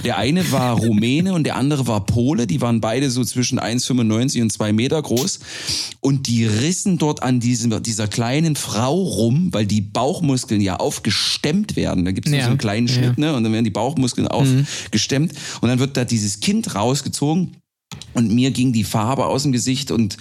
Der 0.04 0.18
eine 0.18 0.50
war 0.50 0.76
Rumäne 0.76 1.34
und 1.34 1.44
der 1.44 1.54
andere 1.56 1.86
war 1.86 2.04
Pole. 2.04 2.46
Die 2.48 2.60
waren 2.60 2.80
beide 2.80 3.10
so 3.10 3.22
zwischen 3.24 3.60
1,95 3.60 4.42
und 4.42 4.50
2 4.50 4.72
Meter 4.72 5.00
groß. 5.00 5.38
Und 6.00 6.26
die 6.26 6.44
rissen 6.46 6.98
dort 6.98 7.22
an 7.22 7.38
diesem, 7.38 7.80
dieser 7.82 8.08
kleinen 8.08 8.56
Frau 8.56 8.94
rum, 8.94 9.50
weil 9.52 9.66
die 9.66 9.80
Bauchmuskeln 9.80 10.60
ja 10.60 10.76
aufgestemmt 10.76 11.76
werden. 11.76 12.04
Da 12.04 12.10
gibt 12.10 12.26
es 12.26 12.32
Ja. 12.34 12.42
so 12.42 12.48
einen 12.48 12.58
kleinen 12.58 12.88
Ja. 12.88 12.94
Schnitt, 12.94 13.18
ne? 13.18 13.34
Und 13.34 13.44
dann 13.44 13.52
werden 13.52 13.64
die 13.64 13.70
Bauchmuskeln 13.70 14.26
aufgestemmt. 14.26 15.32
Und 15.60 15.68
dann 15.68 15.78
wird 15.78 15.96
da 15.96 16.04
dieses 16.04 16.40
Kind 16.40 16.74
rausgezogen. 16.74 17.52
Und 18.14 18.32
mir 18.32 18.50
ging 18.52 18.72
die 18.72 18.84
Farbe 18.84 19.26
aus 19.26 19.42
dem 19.42 19.52
Gesicht 19.52 19.90
und 19.90 20.16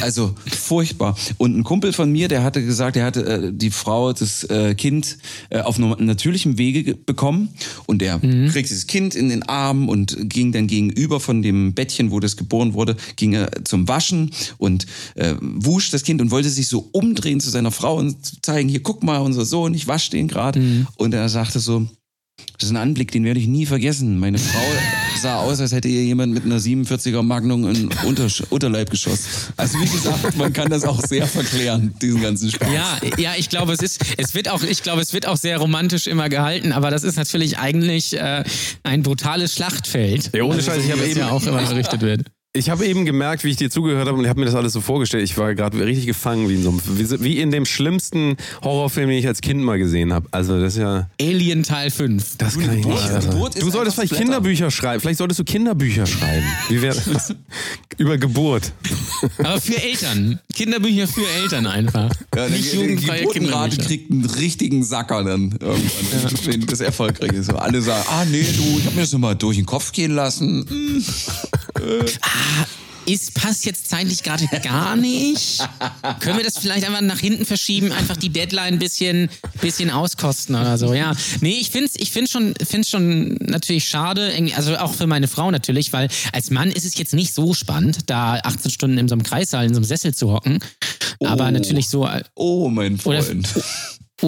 also 0.00 0.34
furchtbar. 0.50 1.16
Und 1.36 1.56
ein 1.56 1.62
Kumpel 1.64 1.92
von 1.92 2.10
mir, 2.10 2.28
der 2.28 2.42
hatte 2.42 2.64
gesagt, 2.64 2.96
er 2.96 3.04
hatte 3.04 3.24
äh, 3.26 3.52
die 3.52 3.70
Frau, 3.70 4.12
das 4.12 4.44
äh, 4.44 4.74
Kind 4.74 5.18
äh, 5.50 5.60
auf 5.60 5.78
natürlichem 5.78 6.56
Wege 6.56 6.82
ge- 6.84 6.96
bekommen. 7.04 7.50
Und 7.86 8.00
der 8.00 8.18
kriegt 8.18 8.70
dieses 8.70 8.86
Kind 8.86 9.14
in 9.14 9.28
den 9.28 9.42
Arm 9.42 9.88
und 9.88 10.16
ging 10.30 10.52
dann 10.52 10.66
gegenüber 10.66 11.20
von 11.20 11.42
dem 11.42 11.74
Bettchen, 11.74 12.10
wo 12.10 12.20
das 12.20 12.36
geboren 12.36 12.72
wurde, 12.74 12.96
ging 13.16 13.34
er 13.34 13.50
zum 13.64 13.88
Waschen 13.88 14.30
und 14.58 14.86
äh, 15.14 15.34
wusch 15.40 15.90
das 15.90 16.02
Kind 16.02 16.20
und 16.22 16.30
wollte 16.30 16.48
sich 16.48 16.68
so 16.68 16.88
umdrehen 16.92 17.40
zu 17.40 17.50
seiner 17.50 17.70
Frau 17.70 17.96
und 17.96 18.16
zeigen, 18.44 18.68
hier 18.68 18.82
guck 18.82 19.02
mal, 19.02 19.18
unser 19.18 19.44
Sohn, 19.44 19.74
ich 19.74 19.86
wasche 19.86 20.10
den 20.12 20.28
gerade. 20.28 20.60
Und 20.96 21.12
er 21.14 21.28
sagte 21.28 21.60
so, 21.60 21.86
das 22.58 22.64
ist 22.64 22.70
ein 22.70 22.76
Anblick, 22.76 23.10
den 23.12 23.24
werde 23.24 23.40
ich 23.40 23.46
nie 23.46 23.66
vergessen. 23.66 24.18
Meine 24.18 24.38
Frau 24.38 24.60
sah 25.22 25.38
aus, 25.40 25.60
als 25.60 25.72
hätte 25.72 25.88
ihr 25.88 26.02
jemand 26.04 26.32
mit 26.34 26.44
einer 26.44 26.58
47er 26.58 27.22
Magnum 27.22 27.68
in 27.68 27.88
Untersch 28.04 28.42
Unterleib 28.50 28.90
geschossen. 28.90 29.24
Also 29.56 29.78
wie 29.80 29.86
gesagt, 29.88 30.36
man 30.36 30.52
kann 30.52 30.68
das 30.70 30.84
auch 30.84 31.00
sehr 31.00 31.26
verklären, 31.26 31.94
diesen 32.00 32.20
ganzen 32.22 32.50
Spaß. 32.50 32.68
Ja, 32.72 32.98
ja, 33.18 33.32
ich 33.36 33.48
glaube, 33.48 33.72
es 33.72 33.80
ist, 33.80 34.00
es 34.18 34.34
wird 34.34 34.48
auch, 34.48 34.62
ich 34.62 34.82
glaube, 34.82 35.02
es 35.02 35.12
wird 35.12 35.26
auch 35.26 35.36
sehr 35.36 35.58
romantisch 35.58 36.06
immer 36.06 36.28
gehalten, 36.28 36.72
aber 36.72 36.90
das 36.90 37.02
ist 37.04 37.16
natürlich 37.16 37.58
eigentlich 37.58 38.16
äh, 38.18 38.44
ein 38.82 39.02
brutales 39.02 39.54
Schlachtfeld. 39.54 40.30
Ja, 40.34 40.42
ohne 40.44 40.54
Also, 40.56 40.70
Scheiß, 40.70 40.80
ich 40.84 40.86
so 40.86 40.92
habe 40.98 41.06
eben- 41.08 41.20
ja 41.20 41.30
auch 41.30 41.42
immer 41.46 41.62
berichtet 41.64 42.00
wird. 42.02 42.24
Ich 42.56 42.70
habe 42.70 42.86
eben 42.86 43.04
gemerkt, 43.04 43.42
wie 43.42 43.48
ich 43.50 43.56
dir 43.56 43.68
zugehört 43.68 44.06
habe 44.06 44.16
und 44.16 44.22
ich 44.22 44.28
habe 44.28 44.38
mir 44.38 44.46
das 44.46 44.54
alles 44.54 44.72
so 44.72 44.80
vorgestellt. 44.80 45.24
Ich 45.24 45.36
war 45.36 45.56
gerade 45.56 45.76
richtig 45.84 46.06
gefangen 46.06 46.48
wie 46.48 46.54
in 46.54 46.62
so 46.62 46.70
einem, 46.70 46.80
wie 47.20 47.40
in 47.40 47.50
dem 47.50 47.66
schlimmsten 47.66 48.36
Horrorfilm, 48.62 49.08
den 49.08 49.18
ich 49.18 49.26
als 49.26 49.40
Kind 49.40 49.60
mal 49.60 49.76
gesehen 49.76 50.12
habe. 50.12 50.28
Also 50.30 50.60
das 50.60 50.74
ist 50.74 50.78
ja, 50.78 51.10
Alien 51.20 51.64
Teil 51.64 51.90
5. 51.90 52.36
das 52.38 52.56
kann 52.56 52.78
ich 52.78 52.86
nicht. 52.86 53.10
Also. 53.10 53.28
Geburt 53.28 53.60
Du 53.60 53.70
solltest 53.70 53.96
vielleicht 53.96 54.10
Splatter. 54.10 54.22
Kinderbücher 54.22 54.70
schreiben. 54.70 55.00
Vielleicht 55.00 55.18
solltest 55.18 55.40
du 55.40 55.44
Kinderbücher 55.44 56.06
schreiben. 56.06 56.46
Wie 56.68 56.80
wäre 56.80 56.94
das? 57.12 57.34
Über 57.98 58.18
Geburt. 58.18 58.70
Aber 59.38 59.60
für 59.60 59.82
Eltern. 59.82 60.38
Kinderbücher 60.54 61.08
für 61.08 61.26
Eltern 61.42 61.66
einfach. 61.66 62.12
Ja, 62.36 62.48
Nicht 62.48 62.72
die 62.72 62.76
jugendfreie 62.76 63.18
Geburtenrate 63.22 63.70
Kinderbücher. 63.70 63.88
kriegt 63.88 64.10
einen 64.12 64.24
richtigen 64.26 64.84
Sacker 64.84 65.24
dann 65.24 65.58
irgendwann, 65.60 66.38
wenn 66.44 66.66
das 66.66 66.80
erfolgreich 66.80 67.32
ist. 67.32 67.46
So 67.46 67.56
alle 67.56 67.82
sagen, 67.82 68.04
ah 68.08 68.24
nee, 68.30 68.44
du, 68.44 68.78
ich 68.78 68.84
habe 68.86 68.94
mir 68.94 69.00
das 69.02 69.12
nochmal 69.12 69.34
durch 69.34 69.56
den 69.56 69.66
Kopf 69.66 69.90
gehen 69.90 70.12
lassen. 70.12 70.64
Hm. 71.84 72.04
Ist, 73.06 73.34
passt 73.34 73.66
jetzt 73.66 73.90
zeitlich 73.90 74.22
gerade 74.22 74.46
gar 74.62 74.96
nicht. 74.96 75.58
Können 76.20 76.38
wir 76.38 76.44
das 76.44 76.56
vielleicht 76.56 76.86
einfach 76.86 77.02
nach 77.02 77.18
hinten 77.18 77.44
verschieben, 77.44 77.92
einfach 77.92 78.16
die 78.16 78.30
Deadline 78.30 78.72
ein 78.74 78.78
bisschen, 78.78 79.28
bisschen 79.60 79.90
auskosten 79.90 80.54
oder 80.54 80.78
so, 80.78 80.94
ja. 80.94 81.12
Nee, 81.42 81.58
ich 81.60 81.68
find's, 81.68 81.96
ich 81.98 82.10
find's 82.12 82.30
schon, 82.30 82.54
find's 82.66 82.88
schon 82.88 83.34
natürlich 83.42 83.86
schade, 83.86 84.32
also 84.56 84.76
auch 84.78 84.94
für 84.94 85.06
meine 85.06 85.28
Frau 85.28 85.50
natürlich, 85.50 85.92
weil 85.92 86.08
als 86.32 86.50
Mann 86.50 86.70
ist 86.70 86.86
es 86.86 86.96
jetzt 86.96 87.12
nicht 87.12 87.34
so 87.34 87.52
spannend, 87.52 88.08
da 88.08 88.36
18 88.42 88.70
Stunden 88.70 88.96
in 88.96 89.06
so 89.06 89.14
einem 89.16 89.22
Kreissaal, 89.22 89.66
in 89.66 89.74
so 89.74 89.80
einem 89.80 89.84
Sessel 89.84 90.14
zu 90.14 90.32
hocken. 90.32 90.60
Aber 91.22 91.48
Oh. 91.48 91.50
natürlich 91.50 91.90
so, 91.90 92.08
Oh, 92.34 92.70
mein 92.70 92.96
Freund. 92.96 93.48
oder 93.54 93.62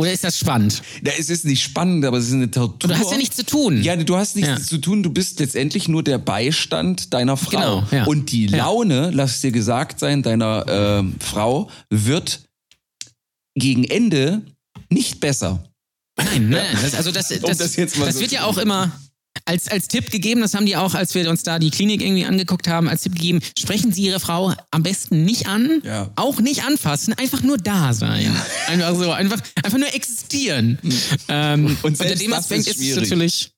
ist 0.05 0.25
das 0.25 0.39
spannend? 0.39 0.83
Ja, 1.05 1.13
es 1.19 1.31
ist 1.31 1.45
nicht 1.45 1.63
spannend, 1.63 2.05
aber 2.05 2.19
es 2.19 2.27
ist 2.29 2.33
eine 2.35 2.51
Tortur. 2.51 2.89
Du 2.91 2.97
hast 2.97 3.11
ja 3.11 3.17
nichts 3.17 3.37
zu 3.37 3.45
tun. 3.47 3.83
Ja, 3.83 3.97
du 3.97 4.17
hast 4.17 4.37
nichts 4.37 4.51
Ja. 4.51 4.61
zu 4.61 4.79
tun. 4.79 5.03
Du 5.03 5.11
bist 5.11 5.39
letztendlich 5.41 5.89
nur 5.89 6.03
der 6.03 6.19
Beistand 6.19 7.13
deiner 7.15 7.37
Frau. 7.37 7.51
Genau, 7.51 7.87
ja. 7.91 8.05
Und 8.05 8.33
die. 8.33 8.47
Laune, 8.47 9.11
lass 9.13 9.41
dir 9.41 9.53
gesagt 9.53 10.01
sein, 10.01 10.23
deiner 10.23 10.65
ähm, 10.69 11.17
Frau 11.21 11.71
wird 11.91 12.41
gegen 13.55 13.85
Ende 13.85 14.43
nicht 14.91 15.21
besser. 15.21 15.65
Nein, 16.19 16.49
nein, 16.49 16.65
das, 16.81 16.95
also 16.95 17.13
das, 17.13 17.29
das, 17.29 17.39
Um 17.43 17.49
das 17.49 17.59
das 17.59 18.15
so 18.15 18.21
wird 18.21 18.33
ja 18.33 18.45
auch 18.45 18.59
immer 18.59 18.91
als, 19.47 19.69
als 19.69 19.89
Tipp 19.89 20.11
gegeben, 20.11 20.41
das 20.41 20.55
haben 20.55 20.67
die 20.67 20.77
auch, 20.77 20.95
als 20.95 21.15
wir 21.15 21.29
uns 21.31 21.43
da 21.43 21.59
die 21.59 21.71
Klinik 21.71 22.03
irgendwie 22.03 22.25
angeguckt 22.27 22.69
haben, 22.69 22.89
als 22.89 23.03
Tipp 23.03 23.15
gegeben, 23.15 23.41
sprechen 23.59 23.93
Sie 23.93 24.03
Ihre 24.03 24.21
Frau 24.21 24.53
am 24.71 24.83
besten 24.83 25.25
nicht 25.25 25.47
an, 25.49 25.81
Ja. 25.85 26.11
auch 26.17 26.41
nicht 26.41 26.65
anfassen, 26.65 27.15
einfach 27.15 27.43
nur 27.43 27.57
da 27.57 27.93
sein. 27.93 28.35
Einfach 28.67 28.95
so, 28.95 29.13
einfach, 29.13 29.41
einfach 29.63 29.79
nur 29.79 29.95
existieren. 29.95 30.79
Ähm, 31.29 31.77
Und 31.83 31.97
selbst 31.97 32.13
unter 32.13 32.15
dem 32.17 32.31
das 32.33 32.41
Aspekt 32.41 32.67
ist 32.67 32.81
ist, 32.81 32.91
es 32.91 32.97
natürlich. 32.97 33.51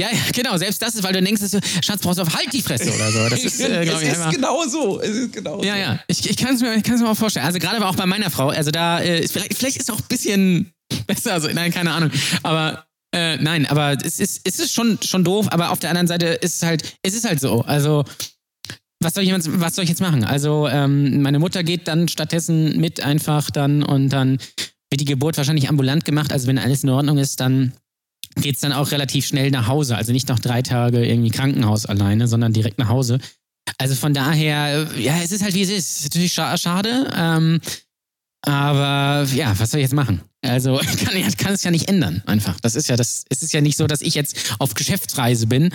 Ja, 0.00 0.08
ja, 0.10 0.18
genau, 0.32 0.56
selbst 0.56 0.82
das 0.82 0.96
ist, 0.96 1.04
weil 1.04 1.12
du 1.12 1.22
denkst, 1.22 1.40
Schatz, 1.84 2.00
brauchst 2.02 2.18
du 2.18 2.22
auf 2.22 2.34
Halt 2.34 2.52
die 2.52 2.62
Fresse 2.62 2.92
oder 2.92 3.12
so. 3.12 3.28
Das 3.28 3.44
ist, 3.44 3.60
äh, 3.60 3.84
es 3.84 4.02
ich, 4.02 4.08
ist 4.08 4.30
genau 4.30 4.66
so. 4.66 5.00
Es 5.00 5.10
ist 5.10 5.32
genau 5.32 5.62
ja, 5.62 5.74
so. 5.74 5.80
ja. 5.80 6.00
Ich, 6.08 6.28
ich 6.28 6.36
kann 6.36 6.56
es 6.56 6.60
mir, 6.62 6.74
ich 6.74 6.84
mir 6.84 7.08
auch 7.08 7.16
vorstellen. 7.16 7.46
Also 7.46 7.60
gerade 7.60 7.76
aber 7.76 7.88
auch 7.88 7.94
bei 7.94 8.06
meiner 8.06 8.28
Frau. 8.30 8.48
Also 8.48 8.72
da 8.72 8.98
äh, 9.00 9.20
ist 9.20 9.32
vielleicht, 9.32 9.54
vielleicht 9.54 9.76
ist 9.76 9.88
es 9.88 9.94
auch 9.94 10.00
ein 10.00 10.08
bisschen 10.08 10.72
besser. 11.06 11.34
Also 11.34 11.48
nein, 11.48 11.72
keine 11.72 11.92
Ahnung. 11.92 12.10
Aber 12.42 12.84
äh, 13.14 13.36
nein, 13.36 13.64
aber 13.66 13.96
es 14.04 14.18
ist, 14.18 14.40
es 14.44 14.58
ist 14.58 14.74
schon, 14.74 14.98
schon 15.02 15.22
doof. 15.22 15.46
Aber 15.50 15.70
auf 15.70 15.78
der 15.78 15.90
anderen 15.90 16.08
Seite 16.08 16.26
ist 16.26 16.56
es 16.56 16.62
halt, 16.62 16.96
es 17.02 17.14
ist 17.14 17.24
halt 17.24 17.38
so. 17.40 17.62
Also 17.62 18.04
was 19.00 19.14
soll 19.14 19.22
ich 19.22 19.30
jetzt, 19.30 19.60
was 19.60 19.76
soll 19.76 19.84
ich 19.84 19.90
jetzt 19.90 20.00
machen? 20.00 20.24
Also 20.24 20.66
ähm, 20.66 21.22
meine 21.22 21.38
Mutter 21.38 21.62
geht 21.62 21.86
dann 21.86 22.08
stattdessen 22.08 22.80
mit 22.80 23.00
einfach 23.00 23.50
dann 23.50 23.84
und 23.84 24.08
dann 24.08 24.38
wird 24.90 25.00
die 25.00 25.04
Geburt 25.04 25.36
wahrscheinlich 25.36 25.68
ambulant 25.68 26.04
gemacht. 26.04 26.32
Also 26.32 26.48
wenn 26.48 26.58
alles 26.58 26.82
in 26.82 26.90
Ordnung 26.90 27.18
ist, 27.18 27.38
dann 27.38 27.72
geht 28.36 28.56
es 28.56 28.62
dann 28.62 28.72
auch 28.72 28.90
relativ 28.90 29.26
schnell 29.26 29.50
nach 29.50 29.68
Hause. 29.68 29.96
Also 29.96 30.12
nicht 30.12 30.28
noch 30.28 30.40
drei 30.40 30.62
Tage 30.62 31.06
irgendwie 31.06 31.30
Krankenhaus 31.30 31.86
alleine, 31.86 32.26
sondern 32.26 32.52
direkt 32.52 32.78
nach 32.78 32.88
Hause. 32.88 33.18
Also 33.78 33.94
von 33.94 34.12
daher, 34.12 34.88
ja, 34.98 35.20
es 35.22 35.30
ist 35.30 35.42
halt 35.42 35.54
wie 35.54 35.62
es 35.62 35.70
ist. 35.70 36.04
natürlich 36.04 36.32
scha 36.32 36.56
schade. 36.56 37.10
Ähm, 37.16 37.60
aber 38.46 39.26
ja, 39.32 39.58
was 39.58 39.70
soll 39.70 39.80
ich 39.80 39.84
jetzt 39.84 39.94
machen? 39.94 40.20
Also 40.42 40.78
kann, 41.04 41.36
kann 41.36 41.52
es 41.54 41.64
ja 41.64 41.70
nicht 41.70 41.88
ändern, 41.88 42.22
einfach. 42.26 42.58
Das 42.60 42.74
ist 42.74 42.88
ja 42.88 42.96
das, 42.96 43.24
es 43.30 43.42
ist 43.42 43.52
ja 43.52 43.60
nicht 43.60 43.76
so, 43.76 43.86
dass 43.86 44.02
ich 44.02 44.14
jetzt 44.14 44.54
auf 44.58 44.74
Geschäftsreise 44.74 45.46
bin 45.46 45.70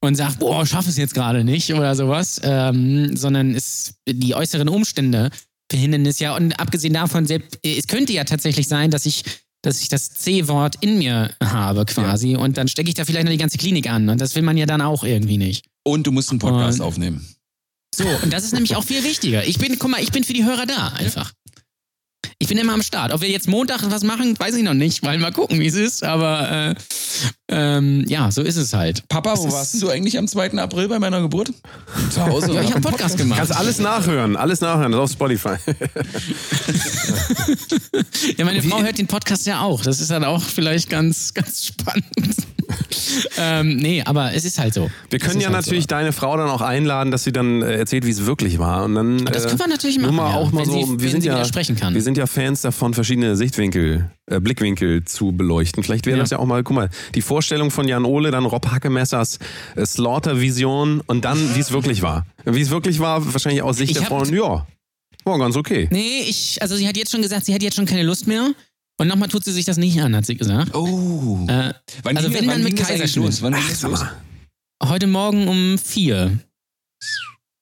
und 0.00 0.14
sage, 0.14 0.36
boah, 0.38 0.66
schaffe 0.66 0.90
es 0.90 0.96
jetzt 0.96 1.14
gerade 1.14 1.44
nicht 1.44 1.72
oder 1.72 1.94
sowas, 1.96 2.40
ähm, 2.44 3.16
sondern 3.16 3.54
es, 3.54 3.94
die 4.06 4.34
äußeren 4.34 4.68
Umstände 4.68 5.30
verhindern 5.70 6.04
es 6.04 6.18
ja. 6.18 6.36
Und 6.36 6.60
abgesehen 6.60 6.92
davon, 6.92 7.26
selbst, 7.26 7.58
es 7.62 7.86
könnte 7.86 8.12
ja 8.12 8.24
tatsächlich 8.24 8.68
sein, 8.68 8.90
dass 8.90 9.06
ich 9.06 9.24
dass 9.64 9.80
ich 9.80 9.88
das 9.88 10.10
C-Wort 10.10 10.76
in 10.80 10.98
mir 10.98 11.34
habe 11.42 11.86
quasi 11.86 12.32
ja. 12.32 12.38
und 12.38 12.58
dann 12.58 12.68
stecke 12.68 12.88
ich 12.88 12.94
da 12.94 13.06
vielleicht 13.06 13.24
noch 13.24 13.32
die 13.32 13.38
ganze 13.38 13.56
Klinik 13.56 13.88
an 13.88 14.10
und 14.10 14.20
das 14.20 14.34
will 14.34 14.42
man 14.42 14.58
ja 14.58 14.66
dann 14.66 14.82
auch 14.82 15.04
irgendwie 15.04 15.38
nicht. 15.38 15.64
Und 15.84 16.06
du 16.06 16.12
musst 16.12 16.30
einen 16.30 16.38
Podcast 16.38 16.80
und, 16.80 16.86
aufnehmen. 16.86 17.26
So, 17.94 18.04
und 18.22 18.32
das 18.32 18.44
ist 18.44 18.52
nämlich 18.52 18.76
auch 18.76 18.84
viel 18.84 19.02
wichtiger. 19.04 19.46
Ich 19.46 19.58
bin, 19.58 19.78
guck 19.78 19.90
mal, 19.90 20.02
ich 20.02 20.12
bin 20.12 20.24
für 20.24 20.32
die 20.32 20.44
Hörer 20.44 20.66
da 20.66 20.88
einfach. 20.88 21.32
Ich 22.38 22.48
bin 22.48 22.58
immer 22.58 22.74
am 22.74 22.82
Start. 22.82 23.12
Ob 23.12 23.20
wir 23.20 23.28
jetzt 23.28 23.48
Montag 23.48 23.80
was 23.90 24.02
machen, 24.02 24.38
weiß 24.38 24.54
ich 24.56 24.62
noch 24.62 24.74
nicht, 24.74 25.02
weil 25.02 25.18
mal 25.18 25.32
gucken, 25.32 25.60
wie 25.60 25.66
es 25.66 25.74
ist. 25.74 26.02
Aber 26.02 26.50
äh, 26.50 26.74
ähm, 27.48 28.04
ja, 28.08 28.30
so 28.30 28.42
ist 28.42 28.56
es 28.56 28.72
halt. 28.72 29.08
Papa, 29.08 29.36
wo 29.36 29.52
warst 29.52 29.80
du 29.80 29.88
eigentlich 29.88 30.18
am 30.18 30.26
2. 30.26 30.58
April 30.58 30.88
bei 30.88 30.98
meiner 30.98 31.20
Geburt? 31.20 31.52
Zu 32.10 32.24
Hause. 32.24 32.52
ja, 32.52 32.62
ich 32.62 32.68
habe 32.68 32.76
einen 32.76 32.84
Podcast 32.84 33.16
gemacht. 33.16 33.38
Kannst 33.38 33.56
alles 33.56 33.78
nachhören, 33.78 34.36
alles 34.36 34.60
nachhören, 34.60 34.92
das 34.92 34.98
ist 34.98 35.04
auf 35.04 35.12
Spotify. 35.12 35.56
ja, 38.36 38.44
meine 38.44 38.62
Frau 38.62 38.82
hört 38.82 38.98
den 38.98 39.06
Podcast 39.06 39.46
ja 39.46 39.60
auch. 39.60 39.82
Das 39.82 40.00
ist 40.00 40.10
dann 40.10 40.24
auch 40.24 40.42
vielleicht 40.42 40.90
ganz, 40.90 41.34
ganz 41.34 41.66
spannend. 41.66 42.04
ähm, 43.38 43.76
nee, 43.76 44.02
aber 44.04 44.34
es 44.34 44.44
ist 44.44 44.58
halt 44.58 44.74
so. 44.74 44.90
Wir 45.10 45.18
können 45.18 45.40
ja 45.40 45.48
halt 45.48 45.56
natürlich 45.56 45.84
so. 45.84 45.88
deine 45.88 46.12
Frau 46.12 46.36
dann 46.36 46.48
auch 46.48 46.60
einladen, 46.60 47.10
dass 47.10 47.24
sie 47.24 47.32
dann 47.32 47.62
äh, 47.62 47.76
erzählt, 47.76 48.06
wie 48.06 48.10
es 48.10 48.26
wirklich 48.26 48.58
war. 48.58 48.84
Und 48.84 48.94
dann, 48.94 49.24
das 49.24 49.46
können 49.46 49.58
wir 49.58 49.68
natürlich 49.68 49.98
machen. 49.98 50.16
Mal 50.16 50.30
ja, 50.30 50.36
auch 50.36 50.52
mal 50.52 50.64
so, 50.64 50.72
sie, 50.72 51.00
wir 51.00 51.10
sind 51.10 51.24
ja, 51.24 51.44
sprechen 51.44 51.76
kann. 51.76 51.94
Wir 51.94 52.02
sind 52.02 52.16
ja 52.16 52.23
Fans 52.26 52.62
davon, 52.62 52.94
verschiedene 52.94 53.36
Sichtwinkel, 53.36 54.10
äh, 54.26 54.40
Blickwinkel 54.40 55.04
zu 55.04 55.32
beleuchten. 55.32 55.82
Vielleicht 55.82 56.06
wäre 56.06 56.16
ja. 56.16 56.22
das 56.22 56.30
ja 56.30 56.38
auch 56.38 56.46
mal, 56.46 56.62
guck 56.62 56.76
mal, 56.76 56.90
die 57.14 57.22
Vorstellung 57.22 57.70
von 57.70 57.88
Jan 57.88 58.04
Ole, 58.04 58.30
dann 58.30 58.44
Rob 58.44 58.66
Hackemessers 58.66 59.38
äh, 59.76 59.84
Slaughter-Vision 59.84 61.00
und 61.06 61.24
dann, 61.24 61.54
wie 61.54 61.60
es 61.60 61.72
wirklich 61.72 62.02
war. 62.02 62.26
Wie 62.44 62.60
es 62.60 62.70
wirklich 62.70 63.00
war, 63.00 63.32
wahrscheinlich 63.32 63.62
aus 63.62 63.76
Sicht 63.76 63.92
ich 63.92 63.98
der 63.98 64.06
Frauen, 64.06 64.32
ja, 64.34 64.66
war 65.24 65.38
ganz 65.38 65.56
okay. 65.56 65.88
Nee, 65.90 66.22
ich, 66.26 66.60
also 66.60 66.76
sie 66.76 66.86
hat 66.86 66.96
jetzt 66.96 67.10
schon 67.10 67.22
gesagt, 67.22 67.46
sie 67.46 67.54
hat 67.54 67.62
jetzt 67.62 67.76
schon 67.76 67.86
keine 67.86 68.02
Lust 68.02 68.26
mehr. 68.26 68.50
Und 68.96 69.08
nochmal 69.08 69.28
tut 69.28 69.44
sie 69.44 69.52
sich 69.52 69.64
das 69.64 69.76
nicht 69.76 70.00
an, 70.00 70.14
hat 70.14 70.24
sie 70.24 70.36
gesagt. 70.36 70.74
Oh. 70.74 71.44
Äh, 71.48 71.72
wann 72.04 72.16
also 72.16 72.32
wenn 72.32 72.46
dann 72.46 72.62
mit 72.62 72.76
Kaiserschnitt. 72.76 73.42
Wann 73.42 73.54
Ach, 73.54 73.82
los? 73.82 74.04
Heute 74.82 75.06
Morgen 75.06 75.48
um 75.48 75.78
vier. 75.78 76.38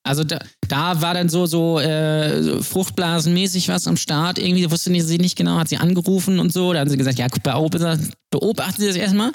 Also 0.04 0.24
da, 0.24 0.40
da 0.66 1.00
war 1.00 1.14
dann 1.14 1.28
so, 1.28 1.46
so, 1.46 1.78
äh, 1.78 2.62
fruchtblasenmäßig 2.62 3.68
was 3.68 3.86
am 3.86 3.96
Start. 3.96 4.38
Irgendwie 4.38 4.68
wusste 4.70 4.92
sie 5.00 5.18
nicht 5.18 5.36
genau, 5.36 5.58
hat 5.58 5.68
sie 5.68 5.76
angerufen 5.76 6.38
und 6.38 6.52
so. 6.52 6.72
Da 6.72 6.80
haben 6.80 6.90
sie 6.90 6.96
gesagt, 6.96 7.18
ja, 7.18 7.28
beobachten, 7.42 8.12
beobachten 8.30 8.80
Sie 8.80 8.88
das 8.88 8.96
erstmal. 8.96 9.32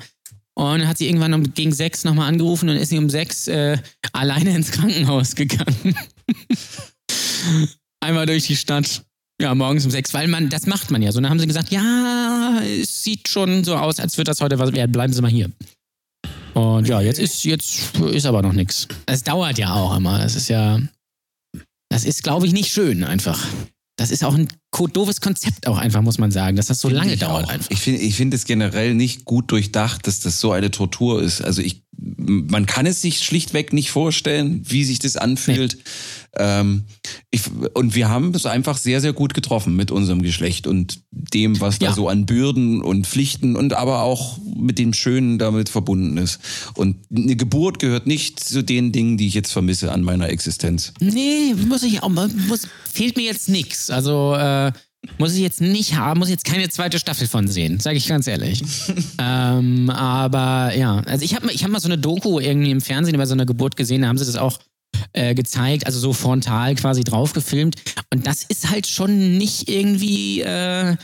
Und 0.58 0.80
dann 0.80 0.88
hat 0.88 0.98
sie 0.98 1.08
irgendwann 1.08 1.34
um, 1.36 1.54
gegen 1.54 1.72
sechs 1.72 2.04
nochmal 2.04 2.28
angerufen 2.28 2.68
und 2.68 2.78
ist 2.78 2.90
sie 2.90 2.98
um 2.98 3.10
sechs 3.10 3.48
äh, 3.48 3.78
alleine 4.12 4.56
ins 4.56 4.72
Krankenhaus 4.72 5.36
gegangen. 5.36 5.96
Einmal 8.00 8.26
durch 8.26 8.48
die 8.48 8.56
Stadt. 8.56 9.04
Ja, 9.40 9.54
morgens 9.54 9.86
um 9.86 9.92
sechs, 9.92 10.16
weil 10.16 10.28
man, 10.28 10.50
das 10.50 10.66
macht 10.66 10.90
man 10.90 11.04
ja 11.04 11.12
so. 11.12 11.18
Und 11.18 11.24
dann 11.24 11.30
haben 11.30 11.40
sie 11.40 11.46
gesagt, 11.46 11.70
ja, 11.70 12.60
es 12.64 13.04
sieht 13.04 13.28
schon 13.28 13.64
so 13.64 13.76
aus, 13.76 14.00
als 14.00 14.18
wird 14.18 14.28
das 14.28 14.42
heute 14.42 14.58
was 14.58 14.74
werden. 14.74 14.92
Bleiben 14.92 15.14
Sie 15.14 15.22
mal 15.22 15.30
hier. 15.30 15.52
Und 16.58 16.88
ja, 16.88 17.02
jetzt 17.02 17.20
ist, 17.20 17.44
jetzt 17.44 18.00
ist 18.00 18.26
aber 18.26 18.42
noch 18.42 18.54
nichts. 18.54 18.88
Es 19.06 19.24
dauert 19.24 19.60
ja 19.60 19.76
auch 19.76 19.96
immer. 19.96 20.18
Das 20.18 20.36
ist 20.36 20.48
ja, 20.48 20.80
das 21.90 22.04
ist, 22.04 22.24
glaube 22.24 22.48
ich, 22.48 22.54
nicht 22.54 22.72
schön 22.72 23.04
einfach. 23.04 23.40
Das 23.96 24.10
ist 24.10 24.24
auch 24.24 24.34
ein 24.34 24.48
doofes 24.94 25.22
Konzept 25.22 25.68
auch 25.68 25.78
einfach, 25.78 26.02
muss 26.02 26.18
man 26.18 26.32
sagen, 26.32 26.58
dass 26.58 26.68
das 26.68 26.80
so 26.80 26.88
find 26.88 27.00
lange 27.00 27.18
dauert 27.18 27.46
auch. 27.46 27.50
einfach. 27.50 27.70
Ich 27.70 27.80
finde 27.80 28.02
ich 28.02 28.16
finde 28.16 28.36
es 28.36 28.46
generell 28.46 28.96
nicht 28.96 29.26
gut 29.26 29.52
durchdacht, 29.52 30.08
dass 30.08 30.20
das 30.20 30.40
so 30.40 30.52
eine 30.52 30.72
Tortur 30.72 31.22
ist. 31.22 31.42
Also 31.42 31.62
ich, 31.62 31.84
man 31.98 32.66
kann 32.66 32.86
es 32.86 33.02
sich 33.02 33.24
schlichtweg 33.24 33.74
nicht 33.74 33.90
vorstellen, 33.90 34.62
wie 34.64 34.84
sich 34.84 35.00
das 35.00 35.18
anfühlt. 35.18 35.78
Nee. 35.78 35.84
Ähm, 36.40 36.84
ich, 37.32 37.42
und 37.74 37.96
wir 37.96 38.10
haben 38.10 38.34
es 38.36 38.46
einfach 38.46 38.78
sehr, 38.78 39.02
sehr 39.02 39.14
gut 39.14 39.34
getroffen 39.34 39.76
mit 39.76 39.90
unserem 39.90 40.22
Geschlecht 40.22 40.68
und 40.68 41.02
dem, 41.12 41.60
was 41.60 41.80
ja. 41.80 41.90
da 41.90 41.96
so 41.96 42.08
an 42.10 42.28
Bürden 42.28 42.84
und 42.84 43.08
Pflichten 43.08 43.56
und 43.56 43.74
aber 43.74 44.04
auch 44.04 44.38
mit 44.56 44.78
dem 44.78 44.94
Schönen 44.94 45.40
damit 45.40 45.70
verbunden 45.70 46.18
ist. 46.18 46.40
Und 46.76 46.98
eine 47.16 47.36
Geburt 47.36 47.80
gehört 47.80 48.06
nicht 48.06 48.40
zu 48.40 48.64
den 48.64 48.92
Dingen, 48.92 49.18
die 49.18 49.28
ich 49.28 49.34
jetzt 49.34 49.52
vermisse 49.52 49.92
an 49.92 50.04
meiner 50.04 50.30
Existenz. 50.30 50.94
Nee, 51.00 51.56
muss 51.68 51.82
ich 51.82 52.04
auch, 52.04 52.10
muss, 52.10 52.68
fehlt 52.92 53.18
mir 53.18 53.24
jetzt 53.24 53.50
nichts. 53.50 53.90
Also, 53.90 54.36
äh, 54.36 54.72
muss 55.18 55.34
ich 55.34 55.42
jetzt 55.42 55.62
nicht 55.62 55.96
haben, 55.96 56.20
muss 56.20 56.30
ich 56.30 56.34
jetzt 56.34 56.46
keine 56.46 56.70
zweite 56.70 57.00
Staffel 57.00 57.28
von 57.28 57.48
sehen, 57.48 57.80
sage 57.80 57.98
ich 57.98 58.08
ganz 58.08 58.28
ehrlich. 58.28 58.64
ähm, 59.20 59.90
aber 59.90 60.76
ja, 60.76 61.00
also 61.00 61.24
ich 61.24 61.36
habe 61.36 61.52
ich 61.52 61.64
hab 61.64 61.72
mal 61.72 61.80
so 61.80 61.88
eine 61.88 61.98
Doku 61.98 62.40
irgendwie 62.40 62.72
im 62.72 62.82
Fernsehen 62.82 63.16
über 63.16 63.26
so 63.26 63.34
eine 63.34 63.46
Geburt 63.46 63.76
gesehen, 63.76 64.02
da 64.02 64.08
haben 64.08 64.18
sie 64.18 64.26
das 64.26 64.36
auch 64.36 64.60
äh, 65.14 65.36
gezeigt, 65.36 65.86
also 65.86 66.00
so 66.00 66.14
frontal 66.14 66.76
quasi 66.76 67.04
drauf 67.04 67.34
gefilmt. 67.34 67.76
Und 68.14 68.26
das 68.28 68.44
ist 68.44 68.70
halt 68.70 68.88
schon 68.88 69.38
nicht 69.38 69.70
irgendwie 69.70 70.42
äh, 70.42 70.96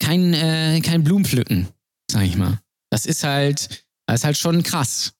kein, 0.00 0.34
äh, 0.34 0.80
kein 0.80 1.04
Blumenpflücken, 1.04 1.68
sag 2.10 2.22
ich 2.22 2.36
mal. 2.36 2.58
Das 2.90 3.06
ist 3.06 3.24
halt, 3.24 3.84
das 4.06 4.20
ist 4.20 4.24
halt 4.24 4.36
schon 4.36 4.62
krass. 4.62 5.12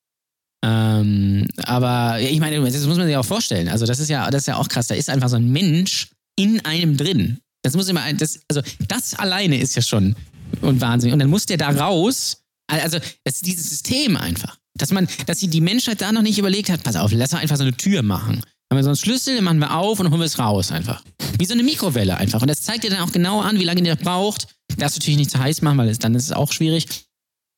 Ähm, 0.64 1.46
aber 1.58 2.20
ich 2.20 2.40
meine, 2.40 2.60
das 2.60 2.86
muss 2.86 2.96
man 2.96 3.06
sich 3.06 3.16
auch 3.16 3.24
vorstellen. 3.24 3.68
Also, 3.68 3.86
das 3.86 4.00
ist 4.00 4.08
ja, 4.08 4.30
das 4.30 4.42
ist 4.42 4.46
ja 4.46 4.56
auch 4.56 4.68
krass. 4.68 4.86
Da 4.86 4.94
ist 4.94 5.10
einfach 5.10 5.28
so 5.28 5.36
ein 5.36 5.50
Mensch 5.50 6.10
in 6.36 6.64
einem 6.64 6.96
drin. 6.96 7.38
Das 7.66 7.76
muss 7.76 7.88
immer, 7.88 8.12
das, 8.14 8.40
also 8.48 8.62
das 8.88 9.14
alleine 9.14 9.58
ist 9.58 9.74
ja 9.76 9.82
schon 9.82 10.14
und 10.60 10.80
Wahnsinn. 10.80 11.12
Und 11.12 11.18
dann 11.18 11.30
muss 11.30 11.46
der 11.46 11.56
da 11.56 11.70
raus. 11.70 12.42
Also, 12.68 12.98
das 13.24 13.36
ist 13.36 13.46
dieses 13.46 13.68
System 13.68 14.16
einfach. 14.16 14.56
Dass 14.74 14.92
man, 14.92 15.08
dass 15.26 15.40
sie 15.40 15.48
die 15.48 15.60
Menschheit 15.60 16.00
da 16.00 16.12
noch 16.12 16.22
nicht 16.22 16.38
überlegt 16.38 16.70
hat, 16.70 16.82
pass 16.82 16.96
auf, 16.96 17.12
lass 17.12 17.30
doch 17.30 17.38
einfach 17.38 17.56
so 17.56 17.62
eine 17.62 17.76
Tür 17.76 18.02
machen. 18.02 18.42
Haben 18.70 18.78
wir 18.78 18.82
so 18.82 18.90
einen 18.90 18.96
Schlüssel, 18.96 19.40
machen 19.42 19.58
wir 19.58 19.76
auf 19.76 20.00
und 20.00 20.10
holen 20.10 20.20
wir 20.20 20.26
es 20.26 20.38
raus 20.38 20.72
einfach. 20.72 21.02
Wie 21.38 21.44
so 21.44 21.54
eine 21.54 21.62
Mikrowelle 21.62 22.16
einfach. 22.16 22.42
Und 22.42 22.48
das 22.48 22.62
zeigt 22.62 22.84
dir 22.84 22.90
dann 22.90 23.00
auch 23.00 23.12
genau 23.12 23.40
an, 23.40 23.58
wie 23.58 23.64
lange 23.64 23.82
der 23.82 23.96
braucht. 23.96 24.48
Darfst 24.76 24.96
du 24.96 25.00
natürlich 25.00 25.18
nicht 25.18 25.30
zu 25.30 25.38
heiß 25.38 25.62
machen, 25.62 25.78
weil 25.78 25.88
es, 25.88 25.98
dann 25.98 26.14
ist 26.14 26.24
es 26.24 26.32
auch 26.32 26.52
schwierig. 26.52 26.86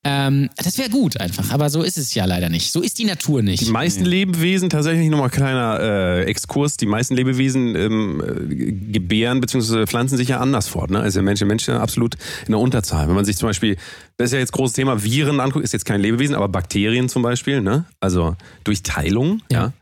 Ähm, 0.05 0.49
das 0.57 0.79
wäre 0.79 0.91
gut 0.91 1.21
einfach, 1.21 1.51
aber 1.51 1.71
so 1.71 1.83
ist 1.83 1.99
es 1.99 2.15
ja 2.15 2.25
leider 2.25 2.49
nicht. 2.49 2.73
So 2.73 2.81
ist 2.81 2.99
die 2.99 3.05
Natur 3.05 3.43
nicht. 3.43 3.67
Die 3.67 3.71
meisten. 3.71 4.05
Lebewesen, 4.05 4.71
tatsächlich 4.71 5.09
nochmal 5.11 5.29
kleiner 5.29 5.81
äh, 5.81 6.25
Exkurs, 6.25 6.77
die 6.77 6.87
meisten 6.87 7.17
Lebewesen 7.17 7.75
ähm, 7.75 8.23
äh, 8.23 8.73
gebären 8.93 9.41
bzw. 9.41 9.87
pflanzen 9.87 10.17
sich 10.17 10.29
ja 10.29 10.39
anders 10.39 10.69
fort. 10.69 10.91
Ne? 10.91 11.01
Also 11.01 11.21
Menschen, 11.21 11.49
Menschen 11.49 11.75
absolut 11.75 12.15
in 12.47 12.53
der 12.53 12.61
Unterzahl. 12.61 13.09
Wenn 13.09 13.17
man 13.17 13.25
sich 13.25 13.37
zum 13.37 13.49
Beispiel, 13.49 13.77
das 14.17 14.27
ist 14.27 14.33
ja 14.35 14.39
jetzt 14.39 14.53
großes 14.53 14.77
Thema, 14.77 15.03
Viren 15.03 15.41
anguckt, 15.41 15.65
ist 15.65 15.73
jetzt 15.73 15.85
kein 15.85 16.01
Lebewesen, 16.01 16.37
aber 16.37 16.49
Bakterien 16.49 17.09
zum 17.09 17.23
Beispiel, 17.23 17.61
ne? 17.61 17.85
also 17.99 18.37
durch 18.63 18.85
Teilung, 18.85 19.43
ja. 19.51 19.73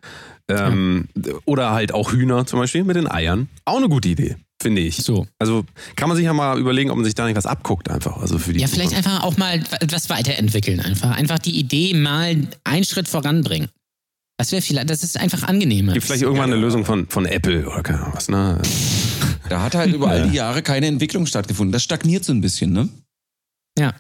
ja. 0.51 0.69
Ähm, 0.69 1.09
ja. 1.15 1.35
Oder 1.45 1.73
halt 1.73 1.93
auch 1.93 2.13
Hühner 2.13 2.47
zum 2.47 2.59
Beispiel 2.59 2.85
mit 2.85 2.97
den 2.97 3.11
Eiern. 3.11 3.49
Auch 3.67 3.77
eine 3.77 3.89
gute 3.89 4.09
Idee 4.09 4.37
finde 4.61 4.83
ich. 4.83 4.97
So. 4.97 5.27
Also 5.39 5.65
kann 5.97 6.09
man 6.09 6.17
sich 6.17 6.25
ja 6.25 6.33
mal 6.33 6.59
überlegen, 6.59 6.91
ob 6.91 6.97
man 6.97 7.05
sich 7.05 7.15
da 7.15 7.27
nicht 7.27 7.37
was 7.37 7.47
abguckt 7.47 7.91
einfach. 7.91 8.17
Also 8.19 8.39
für 8.39 8.53
die 8.53 8.61
ja, 8.61 8.67
vielleicht 8.67 8.95
einfach 8.95 9.23
auch 9.23 9.37
mal 9.37 9.61
etwas 9.81 10.09
weiterentwickeln 10.11 10.81
einfach. 10.81 11.11
Einfach 11.17 11.39
die 11.39 11.59
Idee 11.59 11.95
mal 11.95 12.49
einen 12.65 12.85
Schritt 12.85 13.09
voranbringen. 13.09 13.69
Das 14.39 14.53
wäre 14.53 14.61
vielleicht, 14.61 14.91
das 14.91 15.03
ist 15.03 15.19
einfach 15.19 15.45
angenehmer. 15.45 15.93
Gibt 15.95 16.05
vielleicht 16.05 16.23
irgendwann 16.23 16.53
eine 16.53 16.61
Lösung 16.61 16.85
von, 16.85 17.09
von 17.09 17.25
Apple 17.25 17.67
oder 17.67 17.83
keine 17.83 18.01
Ahnung 18.01 18.15
was, 18.15 18.29
ne? 18.29 18.61
Da 19.49 19.63
hat 19.63 19.75
halt 19.75 19.95
über 19.95 20.09
all 20.09 20.29
die 20.29 20.35
Jahre 20.37 20.63
keine 20.63 20.87
Entwicklung 20.87 21.27
stattgefunden. 21.27 21.73
Das 21.73 21.83
stagniert 21.83 22.25
so 22.25 22.33
ein 22.33 22.43
bisschen, 22.43 22.73
ne? 22.73 22.89
Ja. 23.79 23.95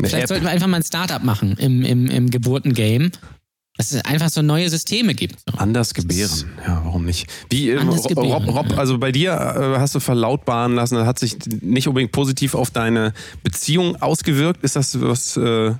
Eine 0.00 0.08
Vielleicht 0.08 0.24
App. 0.24 0.28
sollten 0.28 0.44
wir 0.44 0.50
einfach 0.50 0.66
mal 0.66 0.76
ein 0.76 0.84
Startup 0.84 1.22
machen 1.24 1.56
im, 1.58 1.82
im, 1.82 2.06
im 2.06 2.30
Geburtengame 2.30 3.10
dass 3.78 3.92
es 3.92 4.04
einfach 4.04 4.28
so 4.28 4.42
neue 4.42 4.68
Systeme 4.68 5.14
gibt. 5.14 5.40
Anders 5.56 5.94
gebären, 5.94 6.50
ja, 6.66 6.82
warum 6.84 7.04
nicht? 7.04 7.28
Wie, 7.48 7.70
ähm, 7.70 7.88
Rob, 7.88 8.48
Rob, 8.48 8.76
also 8.76 8.98
bei 8.98 9.12
dir 9.12 9.32
äh, 9.32 9.78
hast 9.78 9.94
du 9.94 10.00
verlautbaren 10.00 10.74
lassen, 10.74 10.96
das 10.96 11.06
hat 11.06 11.18
sich 11.20 11.36
nicht 11.60 11.86
unbedingt 11.86 12.10
positiv 12.10 12.56
auf 12.56 12.72
deine 12.72 13.14
Beziehung 13.44 13.94
ausgewirkt. 14.02 14.64
Ist 14.64 14.74
das 14.74 15.00
was, 15.00 15.36
äh, 15.36 15.68
ist 15.68 15.78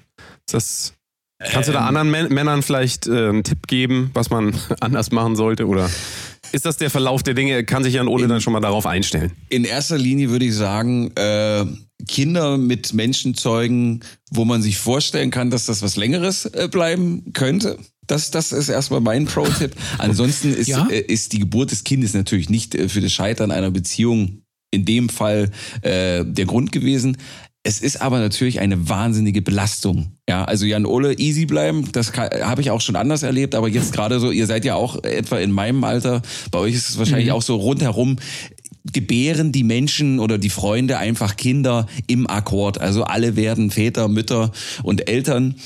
das, 0.52 0.92
kannst 1.38 1.68
du 1.68 1.72
da 1.72 1.80
ähm. 1.80 1.86
anderen 1.86 2.10
Män 2.10 2.32
Männern 2.32 2.62
vielleicht 2.62 3.08
äh, 3.08 3.30
einen 3.30 3.42
Tipp 3.42 3.66
geben, 3.66 4.12
was 4.14 4.30
man 4.30 4.54
anders 4.80 5.10
machen 5.10 5.34
sollte 5.34 5.66
oder? 5.66 5.90
Ist 6.52 6.64
das 6.64 6.76
der 6.76 6.90
Verlauf 6.90 7.24
der 7.24 7.34
Dinge? 7.34 7.64
Kann 7.64 7.82
sich 7.82 7.94
Jan 7.94 8.08
Ole 8.08 8.24
in, 8.24 8.28
dann 8.30 8.40
schon 8.40 8.52
mal 8.52 8.60
darauf 8.60 8.86
einstellen? 8.86 9.32
In 9.48 9.64
erster 9.64 9.98
Linie 9.98 10.30
würde 10.30 10.46
ich 10.46 10.54
sagen, 10.54 11.10
äh, 11.16 11.66
Kinder 12.06 12.56
mit 12.56 12.94
Menschen 12.94 13.34
zeugen, 13.34 14.00
wo 14.30 14.44
man 14.44 14.62
sich 14.62 14.78
vorstellen 14.78 15.30
kann, 15.30 15.50
dass 15.50 15.66
das 15.66 15.82
was 15.82 15.96
Längeres 15.96 16.46
äh, 16.46 16.68
bleiben 16.70 17.32
könnte. 17.32 17.78
Das, 18.08 18.30
das 18.32 18.50
ist 18.52 18.68
erstmal 18.68 19.00
mein 19.00 19.26
Pro-Tipp. 19.26 19.76
Ansonsten 19.98 20.52
ist, 20.52 20.66
Ja? 20.66 20.88
äh, 20.90 20.98
ist 21.00 21.32
die 21.32 21.38
Geburt 21.38 21.70
des 21.70 21.84
Kindes 21.84 22.14
natürlich 22.14 22.50
nicht 22.50 22.74
äh, 22.74 22.88
für 22.88 23.00
das 23.00 23.12
Scheitern 23.12 23.50
einer 23.52 23.70
Beziehung 23.70 24.42
in 24.72 24.84
dem 24.84 25.08
Fall 25.08 25.50
äh, 25.82 26.24
der 26.24 26.44
Grund 26.46 26.72
gewesen. 26.72 27.16
Es 27.64 27.80
ist 27.80 28.00
aber 28.00 28.18
natürlich 28.18 28.60
eine 28.60 28.88
wahnsinnige 28.88 29.42
Belastung. 29.42 30.12
Ja, 30.28 30.44
also 30.44 30.64
Jan 30.64 30.86
Ole, 30.86 31.18
easy 31.18 31.44
bleiben, 31.44 31.90
das 31.92 32.12
kann- 32.12 32.30
habe 32.42 32.62
ich 32.62 32.70
auch 32.70 32.80
schon 32.80 32.96
anders 32.96 33.22
erlebt, 33.22 33.54
aber 33.54 33.68
jetzt 33.68 33.92
gerade 33.92 34.20
so, 34.20 34.30
ihr 34.30 34.46
seid 34.46 34.64
ja 34.64 34.74
auch 34.74 35.02
etwa 35.04 35.38
in 35.38 35.50
meinem 35.50 35.84
Alter, 35.84 36.22
bei 36.50 36.58
euch 36.60 36.74
ist 36.74 36.88
es 36.88 36.98
wahrscheinlich 36.98 37.32
auch 37.32 37.42
so 37.42 37.56
rundherum, 37.56 38.16
gebären 38.90 39.52
die 39.52 39.64
Menschen 39.64 40.18
oder 40.18 40.38
die 40.38 40.48
Freunde 40.50 40.96
einfach 40.98 41.36
Kinder 41.36 41.86
im 42.06 42.26
Akkord. 42.26 42.80
Also 42.80 43.04
alle 43.04 43.36
werden 43.36 43.70
Väter, 43.70 44.08
Mütter 44.08 44.50
und 44.82 45.08
Eltern. 45.10 45.56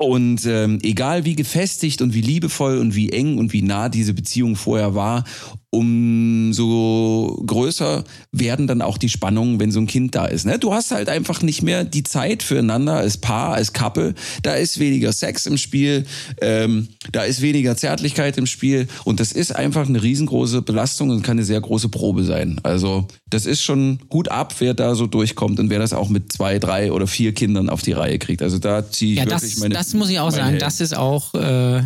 Und 0.00 0.46
ähm, 0.46 0.78
egal 0.82 1.26
wie 1.26 1.36
gefestigt 1.36 2.00
und 2.00 2.14
wie 2.14 2.22
liebevoll 2.22 2.78
und 2.78 2.94
wie 2.94 3.10
eng 3.12 3.36
und 3.36 3.52
wie 3.52 3.60
nah 3.60 3.90
diese 3.90 4.14
Beziehung 4.14 4.56
vorher 4.56 4.94
war, 4.94 5.24
umso 5.70 7.42
größer 7.46 8.04
werden 8.32 8.66
dann 8.66 8.82
auch 8.82 8.98
die 8.98 9.08
Spannungen, 9.08 9.60
wenn 9.60 9.70
so 9.70 9.80
ein 9.80 9.86
Kind 9.86 10.14
da 10.16 10.26
ist. 10.26 10.44
Ne? 10.44 10.58
Du 10.58 10.74
hast 10.74 10.90
halt 10.90 11.08
einfach 11.08 11.42
nicht 11.42 11.62
mehr 11.62 11.84
die 11.84 12.02
Zeit 12.02 12.42
füreinander 12.42 12.94
als 12.94 13.18
Paar, 13.18 13.54
als 13.54 13.72
Couple. 13.72 14.14
Da 14.42 14.54
ist 14.54 14.80
weniger 14.80 15.12
Sex 15.12 15.46
im 15.46 15.56
Spiel, 15.56 16.06
ähm, 16.40 16.88
da 17.12 17.22
ist 17.22 17.40
weniger 17.40 17.76
Zärtlichkeit 17.76 18.36
im 18.36 18.46
Spiel 18.46 18.88
und 19.04 19.20
das 19.20 19.30
ist 19.30 19.54
einfach 19.54 19.88
eine 19.88 20.02
riesengroße 20.02 20.62
Belastung 20.62 21.10
und 21.10 21.22
kann 21.22 21.38
eine 21.38 21.44
sehr 21.44 21.60
große 21.60 21.88
Probe 21.88 22.24
sein. 22.24 22.58
Also 22.64 23.06
das 23.28 23.46
ist 23.46 23.62
schon 23.62 24.00
Hut 24.12 24.28
ab, 24.28 24.54
wer 24.58 24.74
da 24.74 24.96
so 24.96 25.06
durchkommt 25.06 25.60
und 25.60 25.70
wer 25.70 25.78
das 25.78 25.92
auch 25.92 26.08
mit 26.08 26.32
zwei, 26.32 26.58
drei 26.58 26.90
oder 26.90 27.06
vier 27.06 27.32
Kindern 27.32 27.68
auf 27.68 27.82
die 27.82 27.92
Reihe 27.92 28.18
kriegt. 28.18 28.42
Also 28.42 28.58
da 28.58 28.90
ziehe 28.90 29.12
ich 29.12 29.18
Ja, 29.18 29.26
wirklich 29.26 29.52
das, 29.52 29.60
meine 29.60 29.74
das 29.74 29.94
muss 29.94 30.10
ich 30.10 30.18
auch 30.18 30.30
sagen. 30.30 30.46
Helden. 30.46 30.58
Das 30.60 30.80
ist 30.80 30.96
auch 30.96 31.32
äh, 31.34 31.82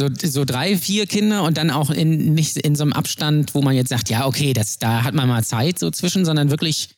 so, 0.00 0.08
so 0.28 0.44
drei, 0.44 0.76
vier 0.76 1.06
Kinder 1.06 1.44
und 1.44 1.58
dann 1.58 1.70
auch 1.70 1.90
in, 1.90 2.34
nicht 2.34 2.56
in 2.56 2.74
so 2.74 2.82
einem 2.82 2.94
Abstand, 2.94 3.54
wo 3.54 3.60
man 3.60 3.76
jetzt 3.76 3.90
sagt, 3.90 4.08
ja, 4.08 4.26
okay, 4.26 4.54
das, 4.54 4.78
da 4.78 5.04
hat 5.04 5.14
man 5.14 5.28
mal 5.28 5.44
Zeit 5.44 5.78
so 5.78 5.90
zwischen, 5.90 6.24
sondern 6.24 6.50
wirklich 6.50 6.88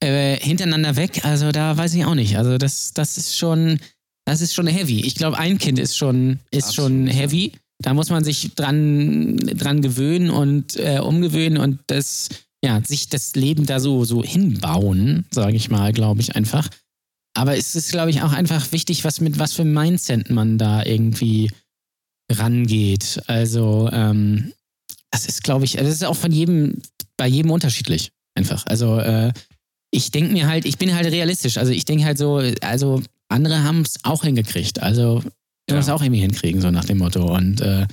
äh, 0.00 0.36
hintereinander 0.36 0.96
weg. 0.96 1.24
Also 1.24 1.50
da 1.50 1.76
weiß 1.76 1.94
ich 1.94 2.04
auch 2.04 2.14
nicht. 2.14 2.38
Also 2.38 2.56
das, 2.56 2.92
das 2.94 3.18
ist 3.18 3.36
schon, 3.36 3.80
das 4.24 4.40
ist 4.40 4.54
schon 4.54 4.68
heavy. 4.68 5.00
Ich 5.00 5.16
glaube, 5.16 5.38
ein 5.38 5.58
Kind 5.58 5.78
ist 5.78 5.96
schon, 5.96 6.38
ist 6.50 6.74
schon 6.74 7.08
heavy. 7.08 7.52
Da 7.82 7.94
muss 7.94 8.10
man 8.10 8.24
sich 8.24 8.54
dran, 8.54 9.36
dran 9.38 9.82
gewöhnen 9.82 10.30
und 10.30 10.76
äh, 10.76 11.00
umgewöhnen 11.00 11.58
und 11.58 11.80
das, 11.88 12.28
ja, 12.64 12.80
sich 12.82 13.08
das 13.08 13.34
Leben 13.34 13.66
da 13.66 13.80
so, 13.80 14.04
so 14.04 14.22
hinbauen, 14.22 15.26
sage 15.30 15.56
ich 15.56 15.68
mal, 15.68 15.92
glaube 15.92 16.20
ich 16.20 16.36
einfach. 16.36 16.68
Aber 17.34 17.58
es 17.58 17.74
ist, 17.74 17.90
glaube 17.90 18.10
ich, 18.10 18.22
auch 18.22 18.32
einfach 18.32 18.72
wichtig, 18.72 19.04
was 19.04 19.20
mit 19.20 19.38
was 19.38 19.52
für 19.52 19.64
Mindset 19.64 20.30
man 20.30 20.56
da 20.56 20.84
irgendwie 20.84 21.50
rangeht. 22.30 23.22
Also, 23.26 23.88
ähm, 23.92 24.52
das 25.10 25.26
ist, 25.26 25.42
glaube 25.42 25.64
ich, 25.64 25.72
das 25.72 25.88
ist 25.88 26.04
auch 26.04 26.16
von 26.16 26.32
jedem, 26.32 26.80
bei 27.16 27.26
jedem 27.26 27.50
unterschiedlich. 27.50 28.12
Einfach. 28.34 28.64
Also, 28.66 28.98
äh, 28.98 29.32
ich 29.90 30.10
denke 30.10 30.32
mir 30.32 30.46
halt, 30.46 30.66
ich 30.66 30.78
bin 30.78 30.94
halt 30.94 31.06
realistisch. 31.06 31.56
Also, 31.56 31.72
ich 31.72 31.84
denke 31.84 32.04
halt 32.04 32.18
so, 32.18 32.42
also, 32.60 33.02
andere 33.28 33.62
haben 33.62 33.82
es 33.82 34.04
auch 34.04 34.24
hingekriegt. 34.24 34.82
Also, 34.82 35.22
wir 35.66 35.76
müssen 35.76 35.88
es 35.88 35.94
auch 35.94 36.02
irgendwie 36.02 36.20
hinkriegen, 36.20 36.60
so 36.60 36.70
nach 36.70 36.84
dem 36.84 36.98
Motto. 36.98 37.34
Und 37.34 37.60
äh, 37.60 37.86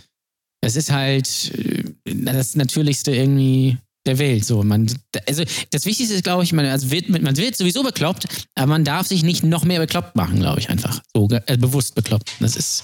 es 0.62 0.76
ist 0.76 0.92
halt 0.92 1.52
äh, 1.58 1.84
das 2.06 2.56
Natürlichste 2.56 3.16
irgendwie 3.16 3.78
der 4.06 4.20
Welt. 4.20 4.46
So, 4.46 4.64
man, 4.64 4.88
also 5.28 5.44
das 5.72 5.86
Wichtigste 5.86 6.16
ist, 6.16 6.24
glaube 6.24 6.44
ich, 6.44 6.54
man, 6.54 6.66
also 6.66 6.92
wird, 6.92 7.10
man 7.10 7.38
wird 7.38 7.56
sowieso 7.56 7.84
bekloppt, 7.84 8.28
aber 8.56 8.68
man 8.68 8.84
darf 8.84 9.08
sich 9.08 9.24
nicht 9.24 9.44
noch 9.44 9.64
mehr 9.64 9.80
bekloppt 9.80 10.16
machen, 10.16 10.40
glaube 10.40 10.60
ich 10.60 10.70
einfach. 10.70 11.02
So 11.16 11.30
äh, 11.30 11.58
bewusst 11.58 11.96
bekloppt. 11.96 12.32
Das 12.40 12.56
ist, 12.56 12.84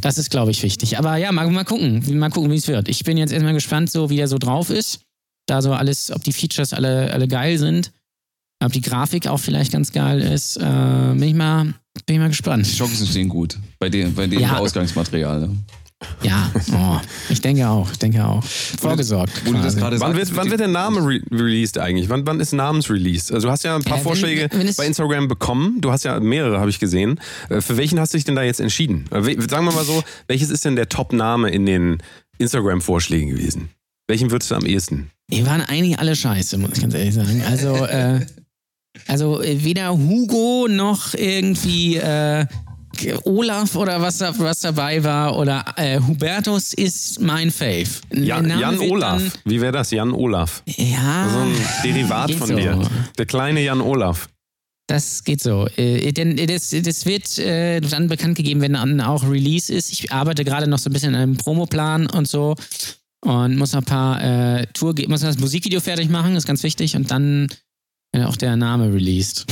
das 0.00 0.18
ist, 0.18 0.30
glaube 0.30 0.50
ich, 0.50 0.62
wichtig. 0.62 0.98
Aber 0.98 1.16
ja, 1.16 1.32
mal, 1.32 1.48
mal 1.50 1.64
gucken, 1.64 2.06
wie- 2.06 2.14
mal 2.14 2.30
gucken, 2.30 2.50
wie 2.50 2.56
es 2.56 2.68
wird. 2.68 2.88
Ich 2.88 3.02
bin 3.04 3.16
jetzt 3.16 3.32
erstmal 3.32 3.54
gespannt, 3.54 3.90
so 3.90 4.10
wie 4.10 4.18
er 4.18 4.28
so 4.28 4.38
drauf 4.38 4.70
ist. 4.70 5.00
Da 5.46 5.62
so 5.62 5.72
alles, 5.72 6.10
ob 6.10 6.22
die 6.24 6.32
Features 6.32 6.72
alle, 6.72 7.12
alle 7.12 7.28
geil 7.28 7.56
sind, 7.58 7.92
ob 8.62 8.72
die 8.72 8.80
Grafik 8.80 9.26
auch 9.28 9.38
vielleicht 9.38 9.72
ganz 9.72 9.92
geil 9.92 10.20
ist. 10.20 10.56
Äh, 10.56 10.60
bin 11.14 11.22
ich 11.22 11.34
mal, 11.34 11.64
bin 12.04 12.16
ich 12.16 12.18
mal 12.18 12.28
gespannt. 12.28 12.66
Die 12.66 12.76
Chancen 12.76 13.06
stehen 13.06 13.28
gut 13.28 13.56
bei 13.78 13.88
dem, 13.88 14.14
bei 14.14 14.26
dem 14.26 14.40
Ja. 14.40 14.58
Ausgangsmaterial. 14.58 15.40
Ne? 15.48 15.56
Ja, 16.22 16.50
oh, 16.74 17.00
ich 17.30 17.40
denke 17.40 17.66
auch, 17.68 17.90
ich 17.90 17.98
denke 17.98 18.22
auch. 18.24 18.44
Vorgesorgt. 18.44 19.32
Wo 19.46 19.52
du 19.52 19.56
das 19.58 19.62
quasi. 19.62 19.78
gerade 19.80 20.00
Wann 20.00 20.14
sagst, 20.14 20.30
wird, 20.30 20.36
wann 20.36 20.50
wird 20.50 20.60
der 20.60 20.68
Name 20.68 21.00
re 21.00 21.20
released 21.30 21.78
eigentlich? 21.78 22.10
Wann, 22.10 22.26
wann 22.26 22.38
ist 22.38 22.52
Namensrelease? 22.52 23.32
Also 23.32 23.46
du 23.48 23.50
hast 23.52 23.64
ja 23.64 23.74
ein 23.76 23.82
paar 23.82 23.94
Äh, 23.94 23.96
wenn- 24.00 24.04
Vorschläge 24.04 24.48
wenn 24.52 24.74
bei 24.76 24.86
Instagram 24.86 25.26
bekommen. 25.28 25.80
Du 25.80 25.90
hast 25.92 26.04
ja 26.04 26.20
mehrere, 26.20 26.60
habe 26.60 26.68
ich 26.68 26.78
gesehen. 26.80 27.18
Äh, 27.48 27.62
Für 27.62 27.78
welchen 27.78 27.98
hast 27.98 28.12
du 28.12 28.18
dich 28.18 28.24
denn 28.26 28.36
da 28.36 28.42
jetzt 28.42 28.60
entschieden? 28.60 29.06
Äh, 29.10 29.22
Sagen 29.48 29.64
wir 29.64 29.72
mal 29.72 29.84
so, 29.86 30.04
welches 30.28 30.50
ist 30.50 30.66
denn 30.66 30.76
der 30.76 30.88
Top-Name 30.90 31.48
in 31.50 31.64
den 31.64 31.98
Instagram-Vorschlägen 32.36 33.30
gewesen? 33.30 33.70
Welchen 34.06 34.30
würdest 34.30 34.50
du 34.50 34.54
am 34.54 34.66
ehesten? 34.66 35.10
Die 35.30 35.46
waren 35.46 35.62
eigentlich 35.62 35.98
alle 35.98 36.14
scheiße, 36.14 36.58
muss 36.58 36.72
ich 36.74 36.80
ganz 36.82 36.92
ehrlich 36.94 37.14
sagen. 37.14 37.42
Also, 37.48 37.74
äh, 37.86 38.20
also 39.08 39.40
weder 39.42 39.96
Hugo 39.96 40.68
noch 40.68 41.14
irgendwie 41.14 41.96
äh, 41.96 42.44
Olaf 43.24 43.74
oder 43.76 44.00
was, 44.00 44.18
da, 44.18 44.32
was 44.38 44.60
dabei 44.60 45.02
war 45.02 45.36
oder 45.38 45.64
äh, 45.76 46.00
Hubertus 46.00 46.72
ist 46.72 47.20
mein 47.20 47.50
Fave. 47.50 47.86
Der 48.12 48.22
Jan, 48.24 48.48
wird 48.78 48.90
Olaf. 48.90 49.22
Dann, 49.22 49.32
Wie 49.44 49.60
wäre 49.60 49.72
das? 49.72 49.90
Jan 49.90 50.12
Olaf. 50.12 50.62
ja, 50.66 51.28
So 51.30 51.38
ein 51.38 51.54
Derivat 51.84 52.32
von 52.32 52.48
so. 52.48 52.56
dir. 52.56 52.80
Der 53.18 53.26
kleine 53.26 53.60
Jan 53.62 53.80
Olaf. 53.80 54.28
Das 54.88 55.24
geht 55.24 55.40
so. 55.40 55.66
Äh, 55.76 56.12
denn 56.12 56.36
das, 56.46 56.70
das 56.70 57.06
wird 57.06 57.38
äh, 57.38 57.80
dann 57.80 58.08
bekannt 58.08 58.36
gegeben, 58.36 58.60
wenn 58.60 58.74
dann 58.74 59.00
auch 59.00 59.28
Release 59.28 59.72
ist. 59.72 59.90
Ich 59.90 60.12
arbeite 60.12 60.44
gerade 60.44 60.68
noch 60.68 60.78
so 60.78 60.90
ein 60.90 60.92
bisschen 60.92 61.14
an 61.14 61.20
einem 61.22 61.36
Promoplan 61.36 62.06
und 62.08 62.28
so 62.28 62.54
und 63.24 63.56
muss 63.56 63.72
noch 63.72 63.80
ein 63.82 63.84
paar 63.84 64.22
äh, 64.60 64.66
Tour, 64.72 64.94
muss 65.08 65.20
das 65.20 65.38
Musikvideo 65.38 65.80
fertig 65.80 66.08
machen, 66.08 66.36
ist 66.36 66.46
ganz 66.46 66.62
wichtig 66.62 66.94
und 66.94 67.10
dann 67.10 67.48
äh, 68.12 68.22
auch 68.24 68.36
der 68.36 68.56
Name 68.56 68.92
released. 68.92 69.44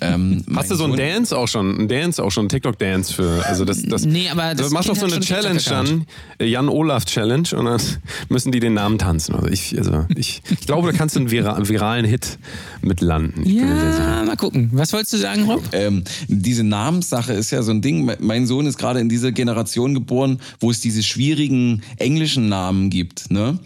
Ähm, 0.00 0.44
Hast 0.54 0.70
du 0.70 0.74
so 0.74 0.84
einen 0.84 0.96
Dance 0.96 1.36
auch 1.36 1.46
schon? 1.46 1.82
Ein 1.82 1.88
Dance 1.88 2.22
auch 2.22 2.30
schon? 2.30 2.48
TikTok-Dance 2.48 3.12
für. 3.14 3.44
Also 3.46 3.64
das, 3.64 3.82
das, 3.82 4.04
Nee, 4.04 4.28
aber 4.28 4.54
das 4.54 4.68
du 4.68 4.72
machst 4.74 4.88
doch 4.88 4.96
so 4.96 5.06
eine 5.06 5.20
Challenge 5.20 5.60
dann, 5.64 6.06
äh, 6.38 6.46
Jan 6.46 6.68
Olaf 6.68 7.04
Challenge, 7.04 7.48
und 7.56 7.64
dann 7.66 7.80
müssen 8.28 8.50
die 8.50 8.58
den 8.60 8.74
Namen 8.74 8.98
tanzen. 8.98 9.34
Also 9.36 9.48
ich, 9.48 9.78
also 9.78 10.04
ich, 10.16 10.42
ich 10.50 10.60
glaube, 10.66 10.90
da 10.90 10.96
kannst 10.98 11.14
du 11.14 11.20
einen 11.20 11.30
vira 11.30 11.56
viralen 11.68 12.04
Hit 12.04 12.38
mit 12.80 13.00
landen. 13.00 13.42
Ich. 13.44 13.54
Ja, 13.54 14.22
mal 14.24 14.36
gucken. 14.36 14.70
Was 14.72 14.92
wolltest 14.92 15.12
du 15.12 15.18
sagen, 15.18 15.44
Rob? 15.44 15.62
Ähm, 15.72 16.02
diese 16.26 16.64
Namenssache 16.64 17.32
ist 17.32 17.50
ja 17.52 17.62
so 17.62 17.70
ein 17.70 17.82
Ding. 17.82 18.04
Me- 18.04 18.18
Mein 18.20 18.46
Sohn 18.46 18.66
ist 18.66 18.78
gerade 18.78 18.98
in 19.00 19.08
dieser 19.08 19.30
Generation 19.32 19.94
geboren, 19.94 20.40
wo 20.60 20.70
es 20.70 20.80
diese 20.80 21.02
schwierigen 21.02 21.82
englischen 21.98 22.48
Namen 22.48 22.90
gibt. 22.90 23.30
Ne? 23.30 23.58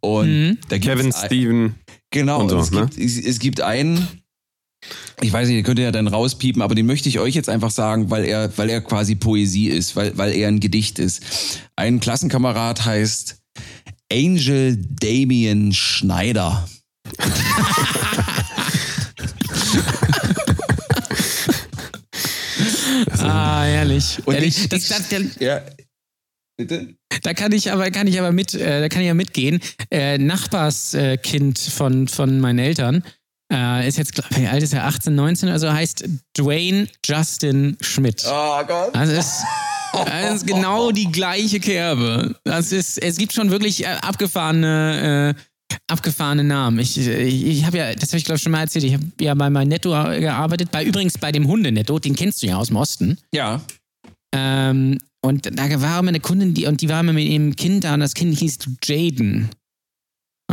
Und 0.00 0.58
da 0.68 0.78
gibt's 0.78 0.86
Kevin, 0.86 1.12
Steven. 1.12 1.74
Genau, 2.10 2.40
und 2.42 2.48
so, 2.48 2.58
es, 2.58 2.70
ne? 2.72 2.80
gibt, 2.90 2.98
es, 2.98 3.18
es 3.24 3.38
gibt 3.38 3.60
einen, 3.60 4.06
ich 5.20 5.32
weiß 5.32 5.48
nicht, 5.48 5.58
den 5.58 5.64
könnt 5.64 5.78
ihr 5.78 5.84
ja 5.86 5.92
dann 5.92 6.06
rauspiepen, 6.08 6.62
aber 6.62 6.74
den 6.74 6.86
möchte 6.86 7.08
ich 7.08 7.18
euch 7.18 7.34
jetzt 7.34 7.48
einfach 7.48 7.70
sagen, 7.70 8.10
weil 8.10 8.24
er, 8.24 8.56
weil 8.56 8.70
er 8.70 8.80
quasi 8.80 9.14
Poesie 9.14 9.68
ist, 9.68 9.96
weil, 9.96 10.16
weil 10.16 10.32
er 10.34 10.48
ein 10.48 10.60
Gedicht 10.60 10.98
ist. 10.98 11.22
Ein 11.76 12.00
Klassenkamerad 12.00 12.84
heißt 12.84 13.36
Angel 14.12 14.76
Damien 15.00 15.72
Schneider. 15.72 16.68
Ah, 23.22 23.62
herrlich. 23.64 24.18
Und 24.24 24.34
Ehrlich, 24.34 24.58
ich- 24.58 24.68
das, 24.68 24.88
das, 24.88 25.08
der, 25.08 25.22
Ja. 25.38 25.62
Bitte? 26.56 26.94
Da 27.22 27.32
kann 27.32 27.52
ich 27.52 27.72
aber, 27.72 27.90
kann 27.90 28.06
ich 28.06 28.18
aber 28.18 28.32
mit, 28.32 28.52
äh, 28.54 28.80
da 28.80 28.88
kann 28.88 29.00
ich 29.00 29.06
ja 29.08 29.14
mitgehen. 29.14 29.60
Äh, 29.90 30.18
Nachbarskind 30.18 31.22
Kind 31.22 31.58
von, 31.58 32.06
von 32.06 32.38
meinen 32.40 32.58
Eltern 32.58 33.02
äh, 33.52 33.88
ist 33.88 33.98
jetzt, 33.98 34.20
wie 34.36 34.46
alt 34.46 34.62
ist 34.62 34.72
er? 34.72 34.86
18, 34.86 35.14
19 35.14 35.48
also 35.48 35.72
heißt 35.72 36.04
Dwayne 36.38 36.86
Justin 37.04 37.76
Schmidt. 37.80 38.24
Oh 38.26 38.62
Gott. 38.66 38.94
Das 38.94 39.08
ist, 39.08 39.42
das 39.92 40.36
ist 40.36 40.46
genau 40.46 40.92
die 40.92 41.10
gleiche 41.10 41.60
Kerbe. 41.60 42.36
Das 42.44 42.72
ist, 42.72 42.98
es 42.98 43.16
gibt 43.16 43.32
schon 43.32 43.50
wirklich 43.50 43.84
äh, 43.84 43.96
abgefahrene, 44.02 45.34
äh, 45.36 45.74
abgefahrene 45.88 46.44
Namen. 46.44 46.78
Ich, 46.78 46.96
ich, 46.96 47.46
ich 47.46 47.66
habe 47.66 47.78
ja, 47.78 47.94
das 47.94 48.10
habe 48.10 48.18
ich 48.18 48.24
glaube 48.24 48.36
ich 48.36 48.42
schon 48.42 48.52
mal 48.52 48.60
erzählt, 48.60 48.84
ich 48.84 48.94
habe 48.94 49.04
ja 49.20 49.34
bei 49.34 49.50
meinem 49.50 49.68
Netto 49.68 49.90
gearbeitet, 49.90 50.70
bei 50.70 50.84
übrigens 50.84 51.18
bei 51.18 51.32
dem 51.32 51.46
Hundenetto, 51.46 51.98
den 51.98 52.14
kennst 52.14 52.42
du 52.42 52.46
ja 52.46 52.56
aus 52.56 52.68
dem 52.68 52.76
Osten. 52.76 53.18
Ja. 53.32 53.60
Ähm, 54.32 54.98
und 55.22 55.58
da 55.58 55.82
war 55.82 55.98
immer 55.98 56.08
eine 56.08 56.20
Kundin, 56.20 56.54
die, 56.54 56.66
und 56.66 56.80
die 56.80 56.88
war 56.88 57.00
immer 57.00 57.12
mit 57.12 57.26
ihrem 57.26 57.54
Kind 57.56 57.84
da 57.84 57.94
und 57.94 58.00
das 58.00 58.14
Kind 58.14 58.38
hieß 58.38 58.58
Jaden. 58.84 59.50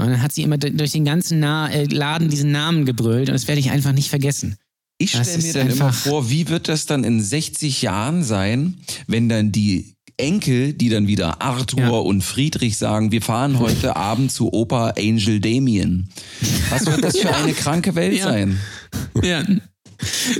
Und 0.03 0.09
dann 0.11 0.21
hat 0.21 0.31
sie 0.31 0.43
immer 0.43 0.57
durch 0.57 0.91
den 0.91 1.05
ganzen 1.05 1.39
Na 1.39 1.69
äh, 1.71 1.85
Laden 1.85 2.29
diesen 2.29 2.51
Namen 2.51 2.85
gebrüllt 2.85 3.29
und 3.29 3.33
das 3.33 3.47
werde 3.47 3.59
ich 3.59 3.71
einfach 3.71 3.91
nicht 3.93 4.09
vergessen. 4.09 4.55
Ich 4.99 5.11
stelle 5.11 5.37
mir 5.43 5.53
dann 5.53 5.69
immer 5.69 5.93
vor, 5.93 6.29
wie 6.29 6.49
wird 6.49 6.67
das 6.67 6.85
dann 6.87 7.03
in 7.03 7.21
60 7.21 7.83
Jahren 7.83 8.23
sein, 8.23 8.75
wenn 9.05 9.29
dann 9.29 9.51
die 9.51 9.93
Enkel, 10.17 10.73
die 10.73 10.89
dann 10.89 11.05
wieder 11.07 11.41
Arthur 11.43 11.79
Ja. 11.79 11.89
und 11.89 12.23
Friedrich 12.23 12.77
sagen, 12.77 13.11
wir 13.11 13.21
fahren 13.21 13.59
heute 13.59 13.95
Abend 13.95 14.31
zu 14.31 14.51
Opa 14.51 14.93
Angel 14.97 15.39
Damien. 15.39 16.09
Was 16.71 16.87
wird 16.87 17.03
das 17.03 17.17
für 17.19 17.35
eine 17.35 17.53
kranke 17.53 17.93
Welt 17.93 18.17
Ja. 18.17 18.23
sein? 18.23 18.57
Ja. 19.21 19.43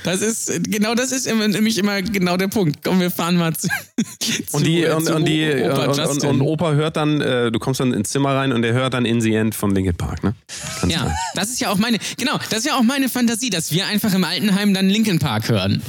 Das 0.03 0.21
ist, 0.21 0.51
genau 0.63 0.93
das 0.95 1.11
ist 1.11 1.25
nämlich 1.25 1.77
immer 1.77 2.01
genau 2.01 2.37
der 2.37 2.47
Punkt. 2.47 2.83
Komm, 2.83 2.99
wir 2.99 3.11
fahren 3.11 3.37
mal 3.37 3.55
zu. 3.55 3.67
Und 4.51 4.65
die, 4.65 4.83
zu, 4.83 4.95
und, 4.95 5.05
zu 5.05 5.15
und, 5.15 5.25
die, 5.25 5.63
Opa 5.63 5.85
und, 5.85 6.23
und, 6.23 6.41
Opa 6.41 6.71
hört 6.73 6.97
dann, 6.97 7.21
äh, 7.21 7.51
du 7.51 7.59
kommst 7.59 7.79
dann 7.79 7.93
ins 7.93 8.09
Zimmer 8.09 8.35
rein 8.35 8.51
und 8.51 8.61
der 8.61 8.73
hört 8.73 8.93
dann 8.93 9.05
In 9.05 9.21
the 9.21 9.33
End 9.33 9.55
von 9.55 9.73
Linkin 9.73 9.95
Park, 9.95 10.23
ne? 10.23 10.35
Ganz 10.81 10.93
Ja, 10.93 10.99
klar. 11.01 11.15
das 11.33 11.49
ist 11.49 11.59
ja 11.59 11.69
auch 11.69 11.77
meine, 11.77 11.97
genau, 12.17 12.37
das 12.49 12.59
ist 12.59 12.65
ja 12.65 12.77
auch 12.77 12.83
meine 12.83 13.09
Fantasie, 13.09 13.49
dass 13.49 13.71
wir 13.71 13.87
einfach 13.87 14.13
im 14.13 14.23
Altenheim 14.23 14.73
dann 14.73 14.89
Linkin 14.89 15.19
Park 15.19 15.49
hören. 15.49 15.81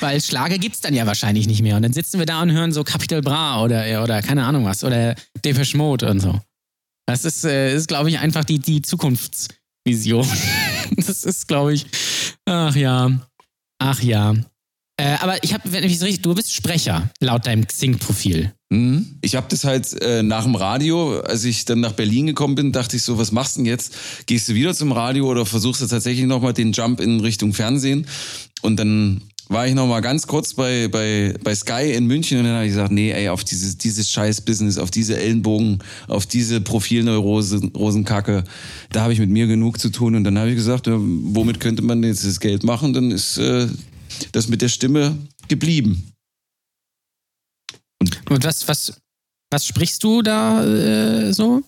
Weil 0.00 0.20
Schlager 0.20 0.58
gibt's 0.58 0.80
dann 0.80 0.94
ja 0.94 1.06
wahrscheinlich 1.06 1.46
nicht 1.46 1.62
mehr. 1.62 1.76
Und 1.76 1.82
dann 1.82 1.92
sitzen 1.92 2.18
wir 2.18 2.26
da 2.26 2.42
und 2.42 2.52
hören 2.52 2.72
so 2.72 2.84
Capital 2.84 3.20
Bra 3.20 3.62
oder, 3.62 4.02
oder 4.02 4.22
keine 4.22 4.44
Ahnung 4.44 4.64
was. 4.64 4.84
Oder 4.84 5.14
Depeche 5.44 5.76
Mode 5.76 6.08
und 6.08 6.20
so. 6.20 6.40
Das 7.06 7.24
ist, 7.24 7.44
äh, 7.44 7.74
ist 7.74 7.88
glaube 7.88 8.10
ich, 8.10 8.18
einfach 8.18 8.44
die, 8.44 8.58
die 8.58 8.82
Zukunftsvision. 8.82 10.26
das 10.96 11.24
ist, 11.24 11.48
glaube 11.48 11.74
ich, 11.74 11.86
ach 12.44 12.74
ja, 12.74 13.10
ach 13.78 14.02
ja. 14.02 14.34
Äh, 15.00 15.16
aber 15.20 15.42
ich 15.44 15.54
habe, 15.54 15.70
wenn 15.70 15.84
ich 15.84 15.98
so 15.98 16.06
richtig, 16.06 16.22
du 16.22 16.34
bist 16.34 16.52
Sprecher, 16.52 17.08
laut 17.20 17.46
deinem 17.46 17.66
Xing-Profil. 17.66 18.52
Mhm. 18.70 19.18
Ich 19.22 19.36
habe 19.36 19.46
das 19.48 19.64
halt 19.64 19.92
äh, 20.02 20.24
nach 20.24 20.42
dem 20.42 20.56
Radio, 20.56 21.20
als 21.20 21.44
ich 21.44 21.64
dann 21.64 21.80
nach 21.80 21.92
Berlin 21.92 22.26
gekommen 22.26 22.56
bin, 22.56 22.72
dachte 22.72 22.96
ich 22.96 23.02
so, 23.02 23.16
was 23.16 23.30
machst 23.30 23.56
du 23.56 23.60
denn 23.60 23.66
jetzt? 23.66 23.94
Gehst 24.26 24.48
du 24.48 24.54
wieder 24.54 24.74
zum 24.74 24.90
Radio 24.90 25.26
oder 25.26 25.46
versuchst 25.46 25.80
du 25.82 25.86
tatsächlich 25.86 26.26
nochmal 26.26 26.52
den 26.52 26.72
Jump 26.72 27.00
in 27.00 27.20
Richtung 27.20 27.54
Fernsehen? 27.54 28.06
Und 28.60 28.76
dann 28.76 29.22
war 29.48 29.66
ich 29.66 29.74
nochmal 29.74 30.02
ganz 30.02 30.26
kurz 30.26 30.54
bei, 30.54 30.88
bei, 30.88 31.34
bei 31.42 31.54
Sky 31.54 31.92
in 31.92 32.06
München 32.06 32.38
und 32.38 32.44
dann 32.44 32.54
habe 32.54 32.66
ich 32.66 32.72
gesagt, 32.72 32.92
nee, 32.92 33.10
ey, 33.10 33.28
auf 33.28 33.44
dieses, 33.44 33.78
dieses 33.78 34.10
scheiß 34.10 34.42
Business, 34.42 34.78
auf 34.78 34.90
diese 34.90 35.18
Ellenbogen, 35.18 35.78
auf 36.06 36.26
diese 36.26 36.60
Profilneurosenkacke, 36.60 38.44
da 38.92 39.00
habe 39.02 39.12
ich 39.12 39.18
mit 39.18 39.30
mir 39.30 39.46
genug 39.46 39.80
zu 39.80 39.90
tun. 39.90 40.14
Und 40.14 40.24
dann 40.24 40.38
habe 40.38 40.50
ich 40.50 40.56
gesagt, 40.56 40.86
womit 40.88 41.60
könnte 41.60 41.82
man 41.82 42.02
jetzt 42.02 42.24
das 42.24 42.40
Geld 42.40 42.62
machen? 42.62 42.92
Dann 42.92 43.10
ist 43.10 43.38
äh, 43.38 43.68
das 44.32 44.48
mit 44.48 44.62
der 44.62 44.68
Stimme 44.68 45.16
geblieben. 45.48 46.12
Und 48.28 48.44
was, 48.44 48.68
was, 48.68 49.00
was 49.50 49.66
sprichst 49.66 50.04
du 50.04 50.22
da 50.22 50.64
äh, 50.64 51.32
so? 51.32 51.62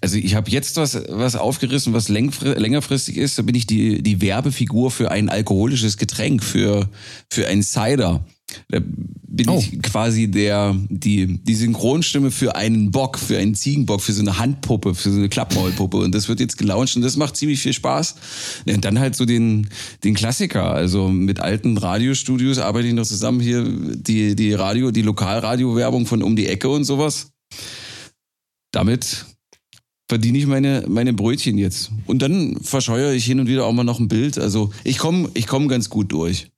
Also 0.00 0.16
ich 0.16 0.34
habe 0.34 0.50
jetzt 0.50 0.76
was, 0.76 1.00
was 1.08 1.36
aufgerissen, 1.36 1.92
was 1.92 2.08
längerfristig 2.08 3.16
ist. 3.16 3.38
Da 3.38 3.42
bin 3.42 3.54
ich 3.54 3.66
die, 3.66 4.02
die 4.02 4.20
Werbefigur 4.20 4.90
für 4.90 5.10
ein 5.10 5.28
alkoholisches 5.28 5.96
Getränk, 5.96 6.42
für, 6.42 6.88
für 7.30 7.46
ein 7.48 7.62
Cider. 7.62 8.24
Da 8.68 8.80
bin 9.34 9.48
Oh. 9.48 9.58
ich 9.58 9.80
quasi 9.80 10.30
der, 10.30 10.76
die, 10.90 11.38
die 11.42 11.54
Synchronstimme 11.54 12.30
für 12.30 12.54
einen 12.54 12.90
Bock, 12.90 13.18
für 13.18 13.38
einen 13.38 13.54
Ziegenbock, 13.54 14.02
für 14.02 14.12
so 14.12 14.20
eine 14.20 14.38
Handpuppe, 14.38 14.94
für 14.94 15.10
so 15.10 15.16
eine 15.16 15.30
Klappmaulpuppe. 15.30 15.96
Und 15.96 16.14
das 16.14 16.28
wird 16.28 16.38
jetzt 16.40 16.58
gelauncht 16.58 16.94
und 16.96 17.02
das 17.02 17.16
macht 17.16 17.36
ziemlich 17.36 17.60
viel 17.60 17.72
Spaß. 17.72 18.14
Und 18.66 18.84
dann 18.84 18.98
halt 18.98 19.16
so 19.16 19.24
den, 19.24 19.70
den 20.04 20.12
Klassiker. 20.14 20.70
Also 20.70 21.08
mit 21.08 21.40
alten 21.40 21.78
Radiostudios 21.78 22.58
arbeite 22.58 22.88
ich 22.88 22.94
noch 22.94 23.06
zusammen 23.06 23.40
hier, 23.40 23.64
die, 23.64 24.36
die 24.36 24.52
Radio, 24.52 24.90
die 24.90 25.02
Lokalradiowerbung 25.02 26.04
von 26.04 26.22
um 26.22 26.36
die 26.36 26.48
Ecke 26.48 26.68
und 26.68 26.84
sowas. 26.84 27.30
Damit 28.70 29.24
verdiene 30.08 30.38
ich 30.38 30.46
meine, 30.46 30.84
meine 30.88 31.12
Brötchen 31.12 31.58
jetzt. 31.58 31.90
Und 32.06 32.22
dann 32.22 32.58
verscheuere 32.62 33.12
ich 33.12 33.24
hin 33.24 33.40
und 33.40 33.46
wieder 33.46 33.66
auch 33.66 33.72
mal 33.72 33.84
noch 33.84 34.00
ein 34.00 34.08
Bild. 34.08 34.38
Also 34.38 34.70
ich 34.84 34.98
komme 34.98 35.30
ich 35.34 35.46
komm 35.46 35.68
ganz 35.68 35.90
gut 35.90 36.12
durch. 36.12 36.48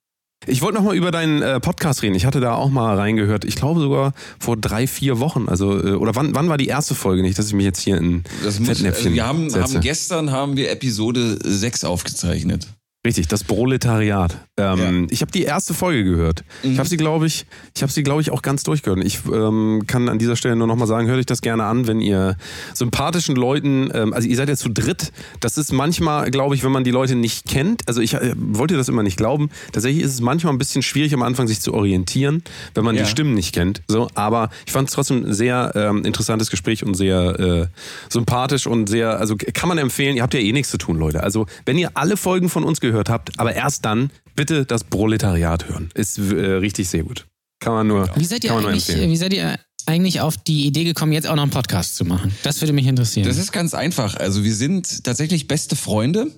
Ich 0.46 0.60
wollte 0.62 0.76
noch 0.76 0.84
mal 0.84 0.96
über 0.96 1.10
deinen 1.10 1.42
äh, 1.42 1.60
Podcast 1.60 2.02
reden. 2.02 2.14
Ich 2.14 2.26
hatte 2.26 2.40
da 2.40 2.54
auch 2.54 2.68
mal 2.68 2.96
reingehört. 2.96 3.44
Ich 3.44 3.56
glaube 3.56 3.80
sogar 3.80 4.12
vor 4.38 4.56
drei, 4.56 4.86
vier 4.86 5.18
Wochen. 5.18 5.48
Also, 5.48 5.78
äh, 5.82 5.92
oder 5.92 6.14
wann, 6.14 6.34
wann 6.34 6.48
war 6.48 6.58
die 6.58 6.66
erste 6.66 6.94
Folge? 6.94 7.22
Nicht, 7.22 7.38
dass 7.38 7.46
ich 7.46 7.54
mich 7.54 7.64
jetzt 7.64 7.80
hier 7.80 7.96
in 7.96 8.24
Das 8.42 8.58
muss, 8.58 8.68
Fettnäpfchen 8.68 9.06
also 9.06 9.14
wir 9.14 9.26
haben, 9.26 9.54
haben 9.54 9.80
gestern 9.80 10.30
haben 10.30 10.56
wir 10.56 10.70
Episode 10.70 11.38
6 11.42 11.84
aufgezeichnet. 11.84 12.68
Richtig, 13.06 13.28
das 13.28 13.44
Proletariat. 13.44 14.38
Ähm, 14.56 14.78
Ja. 14.78 14.90
Mhm. 14.90 15.06
Ich 15.10 15.20
habe 15.20 15.30
die 15.30 15.42
erste 15.42 15.74
Folge 15.74 16.04
gehört. 16.04 16.42
Ich 16.62 16.78
habe 16.78 16.88
sie, 16.88 16.96
glaube 16.96 17.26
ich, 17.26 17.44
ich 17.76 17.82
habe 17.82 17.92
sie, 17.92 18.02
glaube 18.02 18.22
ich, 18.22 18.30
auch 18.30 18.40
ganz 18.40 18.62
durchgehört. 18.62 19.04
Ich 19.04 19.20
ähm, 19.30 19.82
kann 19.86 20.08
an 20.08 20.18
dieser 20.18 20.36
Stelle 20.36 20.56
nur 20.56 20.66
noch 20.66 20.76
mal 20.76 20.86
sagen, 20.86 21.06
hört 21.08 21.18
euch 21.18 21.26
das 21.26 21.42
gerne 21.42 21.64
an, 21.64 21.86
wenn 21.86 22.00
ihr 22.00 22.36
sympathischen 22.72 23.36
Leuten, 23.36 23.90
ähm, 23.92 24.14
also 24.14 24.26
ihr 24.26 24.36
seid 24.36 24.48
ja 24.48 24.56
zu 24.56 24.70
dritt. 24.70 25.12
Das 25.40 25.58
ist 25.58 25.72
manchmal, 25.72 26.30
glaube 26.30 26.54
ich, 26.54 26.64
wenn 26.64 26.72
man 26.72 26.82
die 26.84 26.92
Leute 26.92 27.14
nicht 27.14 27.46
kennt. 27.46 27.82
Also 27.86 28.00
ich 28.00 28.14
äh, 28.14 28.32
wollte 28.36 28.76
das 28.76 28.88
immer 28.88 29.02
nicht 29.02 29.16
glauben. 29.18 29.50
Tatsächlich 29.72 30.02
ist 30.02 30.14
es 30.14 30.20
manchmal 30.22 30.54
ein 30.54 30.58
bisschen 30.58 30.82
schwierig 30.82 31.12
am 31.12 31.22
Anfang, 31.22 31.46
sich 31.46 31.60
zu 31.60 31.74
orientieren, 31.74 32.42
wenn 32.74 32.84
man 32.84 32.94
Ja. 32.96 33.02
die 33.02 33.08
Stimmen 33.10 33.34
nicht 33.34 33.52
kennt. 33.54 33.82
So, 33.86 34.08
aber 34.14 34.48
ich 34.66 34.72
fand 34.72 34.88
es 34.88 34.94
trotzdem 34.94 35.26
ein 35.26 35.34
sehr 35.34 35.72
ähm, 35.74 36.04
interessantes 36.06 36.48
Gespräch 36.50 36.84
und 36.84 36.94
sehr 36.94 37.38
äh, 37.38 37.66
sympathisch 38.08 38.66
und 38.66 38.88
sehr, 38.88 39.18
also 39.20 39.36
kann 39.36 39.68
man 39.68 39.76
empfehlen. 39.78 40.16
Ihr 40.16 40.22
habt 40.22 40.32
ja 40.32 40.40
eh 40.40 40.52
nichts 40.52 40.70
zu 40.70 40.78
tun, 40.78 40.96
Leute. 40.98 41.22
Also 41.22 41.46
wenn 41.66 41.76
ihr 41.76 41.90
alle 41.94 42.16
Folgen 42.16 42.48
von 42.48 42.64
uns 42.64 42.80
gehört 42.80 42.93
habt, 43.08 43.38
aber 43.38 43.54
erst 43.54 43.84
dann 43.84 44.10
bitte 44.36 44.64
das 44.66 44.84
Proletariat 44.84 45.68
hören. 45.68 45.90
Ist 45.94 46.18
äh, 46.18 46.22
richtig 46.22 46.88
sehr 46.88 47.02
gut. 47.04 47.26
Kann 47.60 47.72
man 47.72 47.86
nur, 47.86 48.10
Wie 48.16 48.24
seid 48.24 48.44
ihr 48.44 48.48
kann 48.48 48.56
man 48.56 48.62
nur 48.64 48.72
eigentlich, 48.72 48.88
empfehlen. 48.88 49.10
wie 49.10 49.16
seid 49.16 49.32
ihr 49.32 49.58
eigentlich 49.86 50.20
auf 50.20 50.36
die 50.36 50.66
Idee 50.66 50.84
gekommen, 50.84 51.12
jetzt 51.12 51.26
auch 51.26 51.36
noch 51.36 51.42
einen 51.42 51.50
Podcast 51.50 51.96
zu 51.96 52.04
machen? 52.04 52.34
Das 52.42 52.60
würde 52.60 52.72
mich 52.72 52.86
interessieren. 52.86 53.26
Das 53.26 53.38
ist 53.38 53.52
ganz 53.52 53.74
einfach. 53.74 54.16
Also 54.16 54.44
wir 54.44 54.54
sind 54.54 55.04
tatsächlich 55.04 55.46
beste 55.48 55.76
Freunde. 55.76 56.30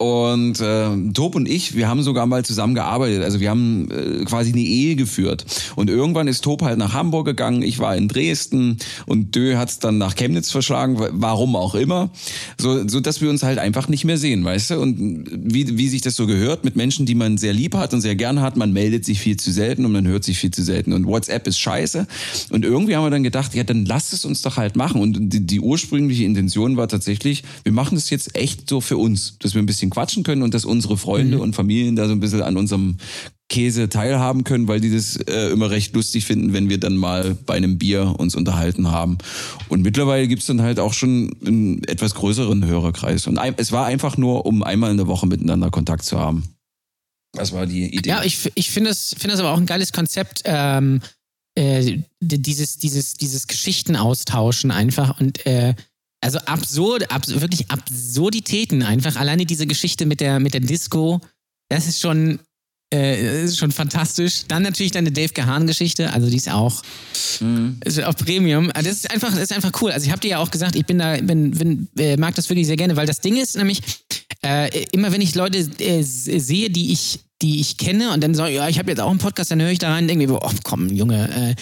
Und 0.00 0.60
äh, 0.60 1.12
Tob 1.12 1.34
und 1.34 1.48
ich, 1.48 1.74
wir 1.74 1.88
haben 1.88 2.04
sogar 2.04 2.26
mal 2.26 2.44
zusammen 2.44 2.76
gearbeitet. 2.76 3.24
Also 3.24 3.40
wir 3.40 3.50
haben 3.50 3.90
äh, 3.90 4.24
quasi 4.24 4.52
eine 4.52 4.60
Ehe 4.60 4.94
geführt. 4.94 5.44
Und 5.74 5.90
irgendwann 5.90 6.28
ist 6.28 6.44
Tob 6.44 6.62
halt 6.62 6.78
nach 6.78 6.94
Hamburg 6.94 7.26
gegangen, 7.26 7.62
ich 7.62 7.80
war 7.80 7.96
in 7.96 8.06
Dresden 8.06 8.76
und 9.06 9.34
Dö 9.34 9.56
hat 9.56 9.70
es 9.70 9.80
dann 9.80 9.98
nach 9.98 10.14
Chemnitz 10.14 10.52
verschlagen, 10.52 11.00
wa- 11.00 11.08
warum 11.12 11.56
auch 11.56 11.74
immer. 11.74 12.10
So, 12.60 12.86
so 12.86 13.00
dass 13.00 13.20
wir 13.20 13.28
uns 13.28 13.42
halt 13.42 13.58
einfach 13.58 13.88
nicht 13.88 14.04
mehr 14.04 14.18
sehen, 14.18 14.44
weißt 14.44 14.70
du? 14.70 14.80
Und 14.80 15.24
wie, 15.32 15.76
wie 15.76 15.88
sich 15.88 16.00
das 16.00 16.14
so 16.14 16.28
gehört 16.28 16.62
mit 16.62 16.76
Menschen, 16.76 17.04
die 17.04 17.16
man 17.16 17.36
sehr 17.36 17.52
lieb 17.52 17.74
hat 17.74 17.92
und 17.92 18.00
sehr 18.00 18.14
gerne 18.14 18.40
hat, 18.40 18.56
man 18.56 18.72
meldet 18.72 19.04
sich 19.04 19.18
viel 19.18 19.36
zu 19.36 19.50
selten 19.50 19.84
und 19.84 19.90
man 19.90 20.06
hört 20.06 20.22
sich 20.22 20.38
viel 20.38 20.52
zu 20.52 20.62
selten. 20.62 20.92
Und 20.92 21.06
WhatsApp 21.06 21.48
ist 21.48 21.58
scheiße. 21.58 22.06
Und 22.50 22.64
irgendwie 22.64 22.94
haben 22.94 23.04
wir 23.04 23.10
dann 23.10 23.24
gedacht, 23.24 23.52
ja, 23.56 23.64
dann 23.64 23.84
lasst 23.84 24.12
es 24.12 24.24
uns 24.24 24.42
doch 24.42 24.58
halt 24.58 24.76
machen. 24.76 25.00
Und 25.00 25.32
die, 25.32 25.44
die 25.44 25.58
ursprüngliche 25.58 26.22
Intention 26.22 26.76
war 26.76 26.86
tatsächlich, 26.86 27.42
wir 27.64 27.72
machen 27.72 27.96
das 27.96 28.10
jetzt 28.10 28.36
echt 28.36 28.68
so 28.70 28.80
für 28.80 28.96
uns, 28.96 29.38
dass 29.40 29.54
wir 29.54 29.62
ein 29.62 29.66
bisschen 29.66 29.87
quatschen 29.90 30.22
können 30.22 30.42
und 30.42 30.54
dass 30.54 30.64
unsere 30.64 30.96
Freunde 30.96 31.40
und 31.40 31.54
Familien 31.54 31.96
da 31.96 32.06
so 32.06 32.12
ein 32.12 32.20
bisschen 32.20 32.42
an 32.42 32.56
unserem 32.56 32.96
Käse 33.48 33.88
teilhaben 33.88 34.44
können, 34.44 34.68
weil 34.68 34.80
die 34.80 34.92
das 34.92 35.16
äh, 35.16 35.50
immer 35.50 35.70
recht 35.70 35.94
lustig 35.94 36.26
finden, 36.26 36.52
wenn 36.52 36.68
wir 36.68 36.78
dann 36.78 36.96
mal 36.96 37.36
bei 37.46 37.54
einem 37.54 37.78
Bier 37.78 38.14
uns 38.18 38.34
unterhalten 38.34 38.90
haben. 38.90 39.18
Und 39.68 39.82
mittlerweile 39.82 40.28
gibt's 40.28 40.46
dann 40.46 40.60
halt 40.60 40.78
auch 40.78 40.92
schon 40.92 41.34
einen 41.44 41.82
etwas 41.84 42.14
größeren 42.14 42.66
Hörerkreis. 42.66 43.26
Und 43.26 43.38
ein, 43.38 43.54
es 43.56 43.72
war 43.72 43.86
einfach 43.86 44.18
nur, 44.18 44.44
um 44.44 44.62
einmal 44.62 44.90
in 44.90 44.98
der 44.98 45.06
Woche 45.06 45.26
miteinander 45.26 45.70
Kontakt 45.70 46.04
zu 46.04 46.18
haben. 46.18 46.44
Das 47.32 47.52
war 47.52 47.66
die 47.66 47.94
Idee. 47.94 48.10
Ja, 48.10 48.22
ich, 48.22 48.50
ich 48.54 48.70
finde 48.70 48.90
es, 48.90 49.14
finde 49.18 49.34
es 49.34 49.40
aber 49.40 49.52
auch 49.52 49.58
ein 49.58 49.66
geiles 49.66 49.92
Konzept, 49.92 50.42
ähm, 50.44 51.00
äh, 51.54 51.98
dieses, 52.20 52.78
dieses, 52.78 53.14
dieses 53.14 53.46
Geschichten 53.46 53.96
austauschen 53.96 54.70
einfach 54.70 55.18
und 55.20 55.44
äh, 55.46 55.74
also 56.20 56.38
absurd, 56.40 57.10
abs 57.12 57.40
wirklich 57.40 57.70
Absurditäten 57.70 58.82
einfach. 58.82 59.16
Alleine 59.16 59.46
diese 59.46 59.66
Geschichte 59.66 60.06
mit 60.06 60.20
der, 60.20 60.40
mit 60.40 60.54
der 60.54 60.60
Disco, 60.60 61.20
das 61.68 61.86
ist 61.86 62.00
schon, 62.00 62.40
äh, 62.92 63.44
ist 63.44 63.58
schon 63.58 63.70
fantastisch. 63.70 64.44
Dann 64.48 64.62
natürlich 64.62 64.92
deine 64.92 65.12
Dave 65.12 65.32
Gahan-Geschichte, 65.32 66.12
also 66.12 66.28
die 66.28 66.36
ist 66.36 66.50
auch, 66.50 66.82
ist 67.84 68.02
auch 68.02 68.16
Premium. 68.16 68.70
Also 68.74 68.88
Das 68.88 68.98
ist 68.98 69.10
einfach, 69.10 69.30
das 69.30 69.42
ist 69.42 69.52
einfach 69.52 69.72
cool. 69.80 69.92
Also 69.92 70.06
ich 70.06 70.10
habe 70.10 70.20
dir 70.20 70.30
ja 70.30 70.38
auch 70.38 70.50
gesagt, 70.50 70.74
ich 70.74 70.86
bin 70.86 70.98
da, 70.98 71.16
bin, 71.18 71.52
bin, 71.52 71.88
äh, 71.98 72.16
mag 72.16 72.34
das 72.34 72.48
wirklich 72.48 72.66
sehr 72.66 72.76
gerne, 72.76 72.96
weil 72.96 73.06
das 73.06 73.20
Ding 73.20 73.36
ist 73.36 73.56
nämlich, 73.56 73.80
äh, 74.44 74.84
immer 74.92 75.12
wenn 75.12 75.20
ich 75.20 75.34
Leute 75.34 75.58
äh, 75.58 76.02
sehe, 76.02 76.70
die 76.70 76.92
ich, 76.92 77.20
die 77.42 77.60
ich 77.60 77.76
kenne 77.76 78.12
und 78.12 78.22
dann 78.22 78.34
sage, 78.34 78.54
ja, 78.54 78.68
ich 78.68 78.80
habe 78.80 78.90
jetzt 78.90 79.00
auch 79.00 79.10
einen 79.10 79.20
Podcast, 79.20 79.52
dann 79.52 79.62
höre 79.62 79.70
ich 79.70 79.78
da 79.78 79.92
rein 79.92 80.04
und 80.04 80.08
denke 80.08 80.26
mir, 80.26 80.42
oh 80.42 80.50
komm, 80.64 80.88
Junge, 80.88 81.54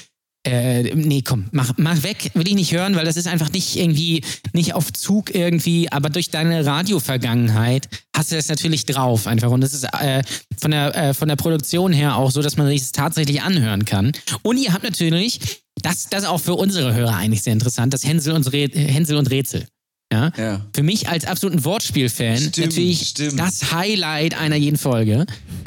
äh, 0.47 0.95
nee, 0.95 1.23
komm, 1.23 1.47
mach, 1.51 1.73
mach 1.77 2.03
weg, 2.03 2.31
will 2.35 2.47
ich 2.47 2.55
nicht 2.55 2.73
hören, 2.73 2.95
weil 2.95 3.05
das 3.05 3.17
ist 3.17 3.27
einfach 3.27 3.51
nicht 3.51 3.77
irgendwie, 3.77 4.23
nicht 4.53 4.75
auf 4.75 4.93
Zug 4.93 5.35
irgendwie, 5.35 5.91
aber 5.91 6.09
durch 6.09 6.31
deine 6.31 6.65
Radio-Vergangenheit 6.65 7.89
hast 8.15 8.31
du 8.31 8.37
das 8.37 8.49
natürlich 8.49 8.87
drauf 8.87 9.27
einfach 9.27 9.51
und 9.51 9.61
das 9.61 9.75
ist 9.75 9.85
äh, 9.85 10.23
von, 10.59 10.71
der, 10.71 10.95
äh, 10.95 11.15
von 11.15 11.29
der 11.29 11.37
Produktion 11.37 11.93
her 11.93 12.17
auch 12.17 12.31
so, 12.31 12.43
dass 12.43 12.57
man 12.57 12.69
sich 12.69 12.81
das 12.81 12.93
tatsächlich 12.93 13.43
anhören 13.43 13.85
kann. 13.85 14.13
Und 14.43 14.57
ihr 14.59 14.73
habt 14.73 14.85
natürlich, 14.85 15.41
das, 15.83 16.09
das 16.09 16.23
ist 16.23 16.29
auch 16.29 16.41
für 16.41 16.55
unsere 16.55 16.95
Hörer 16.95 17.17
eigentlich 17.17 17.43
sehr 17.43 17.53
interessant, 17.53 17.93
das 17.93 18.05
Hänsel 18.05 18.35
und, 18.35 18.53
Re 18.53 18.69
Hänsel 18.73 19.17
und 19.17 19.31
Rätsel. 19.31 19.67
Ja? 20.13 20.31
Ja. 20.37 20.67
Für 20.73 20.83
mich 20.83 21.09
als 21.09 21.25
absoluten 21.25 21.65
Wortspiel-Fan 21.65 22.53
natürlich 22.57 23.09
stimmt. 23.09 23.41
das 23.41 23.73
Highlight 23.73 24.39
einer 24.39 24.57
jeden 24.57 24.79
Folge, 24.79 25.27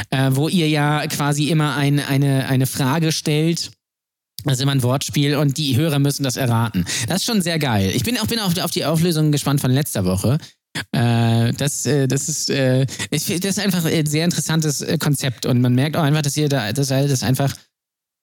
äh, 0.09 0.29
wo 0.31 0.47
ihr 0.47 0.69
ja 0.69 1.05
quasi 1.07 1.49
immer 1.49 1.75
ein, 1.75 1.99
eine, 1.99 2.47
eine 2.47 2.65
Frage 2.65 3.11
stellt. 3.11 3.71
Das 4.43 4.53
ist 4.53 4.61
immer 4.61 4.71
ein 4.71 4.83
Wortspiel 4.83 5.35
und 5.35 5.57
die 5.57 5.75
Hörer 5.75 5.99
müssen 5.99 6.23
das 6.23 6.37
erraten. 6.37 6.85
Das 7.07 7.17
ist 7.17 7.25
schon 7.25 7.41
sehr 7.41 7.59
geil. 7.59 7.91
Ich 7.93 8.03
bin 8.03 8.17
auch 8.17 8.27
bin 8.27 8.39
auf, 8.39 8.57
auf 8.57 8.71
die 8.71 8.85
Auflösung 8.85 9.31
gespannt 9.31 9.61
von 9.61 9.71
letzter 9.71 10.05
Woche. 10.05 10.37
Äh, 10.91 11.53
das, 11.53 11.85
äh, 11.85 12.07
das, 12.07 12.29
ist, 12.29 12.49
äh, 12.49 12.85
ich, 13.09 13.25
das 13.25 13.57
ist 13.57 13.59
einfach 13.59 13.85
ein 13.85 14.05
sehr 14.05 14.25
interessantes 14.25 14.81
äh, 14.81 14.97
Konzept 14.97 15.45
und 15.45 15.61
man 15.61 15.73
merkt 15.73 15.97
auch 15.97 16.03
einfach, 16.03 16.21
dass 16.21 16.37
ihr 16.37 16.47
da, 16.47 16.71
dass 16.71 16.91
ihr 16.91 17.07
das 17.07 17.23
einfach 17.23 17.55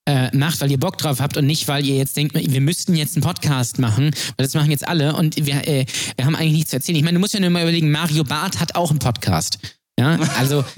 äh, 0.08 0.34
macht, 0.36 0.60
weil 0.60 0.70
ihr 0.70 0.78
Bock 0.78 0.96
drauf 0.98 1.20
habt 1.20 1.36
und 1.36 1.46
nicht, 1.46 1.66
weil 1.68 1.84
ihr 1.84 1.96
jetzt 1.96 2.16
denkt, 2.16 2.34
wir 2.34 2.60
müssten 2.60 2.94
jetzt 2.94 3.16
einen 3.16 3.24
Podcast 3.24 3.78
machen, 3.78 4.12
weil 4.36 4.46
das 4.46 4.54
machen 4.54 4.70
jetzt 4.70 4.86
alle 4.86 5.16
und 5.16 5.36
wir, 5.44 5.66
äh, 5.66 5.84
wir 6.16 6.24
haben 6.24 6.36
eigentlich 6.36 6.52
nichts 6.52 6.70
zu 6.70 6.76
erzählen. 6.76 6.96
Ich 6.96 7.04
meine, 7.04 7.16
du 7.16 7.20
musst 7.20 7.34
ja 7.34 7.40
nur 7.40 7.50
mal 7.50 7.62
überlegen, 7.62 7.90
Mario 7.90 8.22
Barth 8.24 8.60
hat 8.60 8.76
auch 8.76 8.90
einen 8.90 9.00
Podcast. 9.00 9.58
Ja, 9.98 10.18
also 10.38 10.64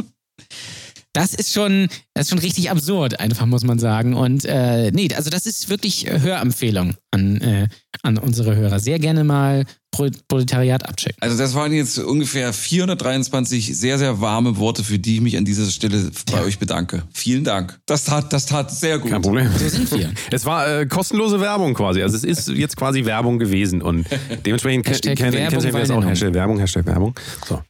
das 1.13 1.35
ist 1.35 1.53
schon, 1.53 1.89
das 2.15 2.27
ist 2.27 2.31
schon 2.31 2.39
richtig 2.39 2.71
absurd, 2.71 3.19
einfach 3.21 3.47
muss 3.47 3.65
man 3.65 3.79
sagen. 3.79 4.15
Und 4.15 4.45
äh, 4.45 4.91
nee, 4.91 5.09
also 5.15 5.31
das 5.31 5.47
ist 5.47 5.69
wirklich 5.69 6.07
Hörempfehlung 6.09 6.95
an, 7.11 7.41
äh, 7.41 7.69
an 8.03 8.19
unsere 8.19 8.55
Hörer. 8.55 8.79
Sehr 8.79 8.99
gerne 8.99 9.25
mal 9.25 9.65
Pro 9.91 10.09
Proletariat 10.29 10.87
abchecken. 10.87 11.17
Also 11.21 11.39
das 11.39 11.55
waren 11.55 11.73
jetzt 11.73 11.99
ungefähr 11.99 12.53
423 12.53 13.77
sehr, 13.77 13.99
sehr 13.99 14.21
warme 14.21 14.59
Worte, 14.59 14.85
für 14.85 14.99
die 14.99 15.17
ich 15.17 15.21
mich 15.23 15.37
an 15.39 15.45
dieser 15.45 15.65
Stelle 15.71 16.11
bei 16.31 16.43
euch 16.43 16.59
bedanke. 16.59 17.05
Vielen 17.13 17.43
Dank. 17.43 17.81
Das 17.87 18.05
tat, 18.05 18.33
das 18.33 18.47
tat 18.47 18.71
sehr 18.71 18.99
gut. 18.99 19.11
Kein 19.11 19.23
Problem. 19.23 19.51
So 19.57 19.69
sind 19.69 19.91
wir. 19.93 20.13
Es 20.31 20.45
war 20.45 20.81
äh, 20.81 20.87
kostenlose 20.87 21.41
Werbung 21.41 21.75
quasi. 21.75 22.03
Also 22.03 22.17
es 22.17 22.25
ist 22.25 22.49
jetzt 22.49 22.77
quasi 22.77 23.05
Werbung 23.07 23.39
gewesen 23.39 23.81
und 23.81 24.07
dementsprechend 24.47 24.85
kennt 24.85 25.35
ihr 25.35 25.51
das 25.51 25.91
auch. 25.91 26.05
Hashtag 26.05 26.35
Werbung, 26.35 26.59
Hashtag 26.59 26.87
Werbung. 26.87 27.15
So. 27.49 27.61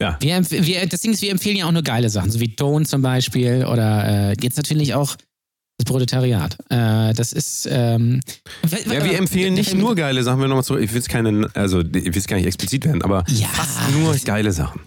Ja. 0.00 0.16
Wir, 0.20 0.50
wir, 0.50 0.86
das 0.86 1.00
Ding 1.00 1.12
ist, 1.12 1.22
wir 1.22 1.30
empfehlen 1.30 1.56
ja 1.56 1.66
auch 1.66 1.72
nur 1.72 1.82
geile 1.82 2.08
Sachen, 2.10 2.30
so 2.30 2.40
wie 2.40 2.54
Ton 2.54 2.84
zum 2.84 3.02
Beispiel 3.02 3.64
oder 3.64 4.30
äh, 4.30 4.36
jetzt 4.40 4.56
natürlich 4.56 4.94
auch 4.94 5.16
das 5.78 5.86
Proletariat. 5.86 6.58
Äh, 6.68 7.14
das 7.14 7.32
ist. 7.32 7.66
Ähm, 7.70 8.20
Ja, 8.86 9.02
wir 9.04 9.18
empfehlen 9.18 9.54
nicht 9.54 9.74
nur 9.74 9.94
geile 9.94 10.22
Sachen, 10.22 10.40
wir 10.40 10.48
nochmal 10.48 10.64
zurück. 10.64 10.82
Ich 10.82 10.92
will 10.92 11.00
es 11.00 11.08
keine, 11.08 11.48
also 11.54 11.80
ich 11.80 11.92
will 12.04 12.16
es 12.18 12.26
gar 12.26 12.36
nicht 12.36 12.46
explizit 12.46 12.84
werden, 12.84 13.02
aber 13.02 13.24
Ja. 13.28 13.48
fast 13.48 13.90
nur 13.92 14.14
geile 14.16 14.52
Sachen. 14.52 14.80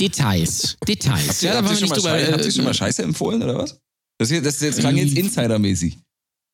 Details. 0.00 0.76
Details. 0.86 1.40
Ja, 1.42 1.54
habt, 1.54 1.70
ihr 1.70 2.32
habt 2.32 2.44
ihr 2.44 2.52
schon 2.52 2.64
mal 2.64 2.74
Scheiße 2.74 3.02
empfohlen 3.02 3.42
oder 3.42 3.58
was? 3.58 3.78
Das, 4.18 4.28
hier, 4.28 4.42
das, 4.42 4.58
das 4.58 4.76
klang 4.78 4.96
jetzt 4.96 5.16
insidermäßig. 5.16 5.98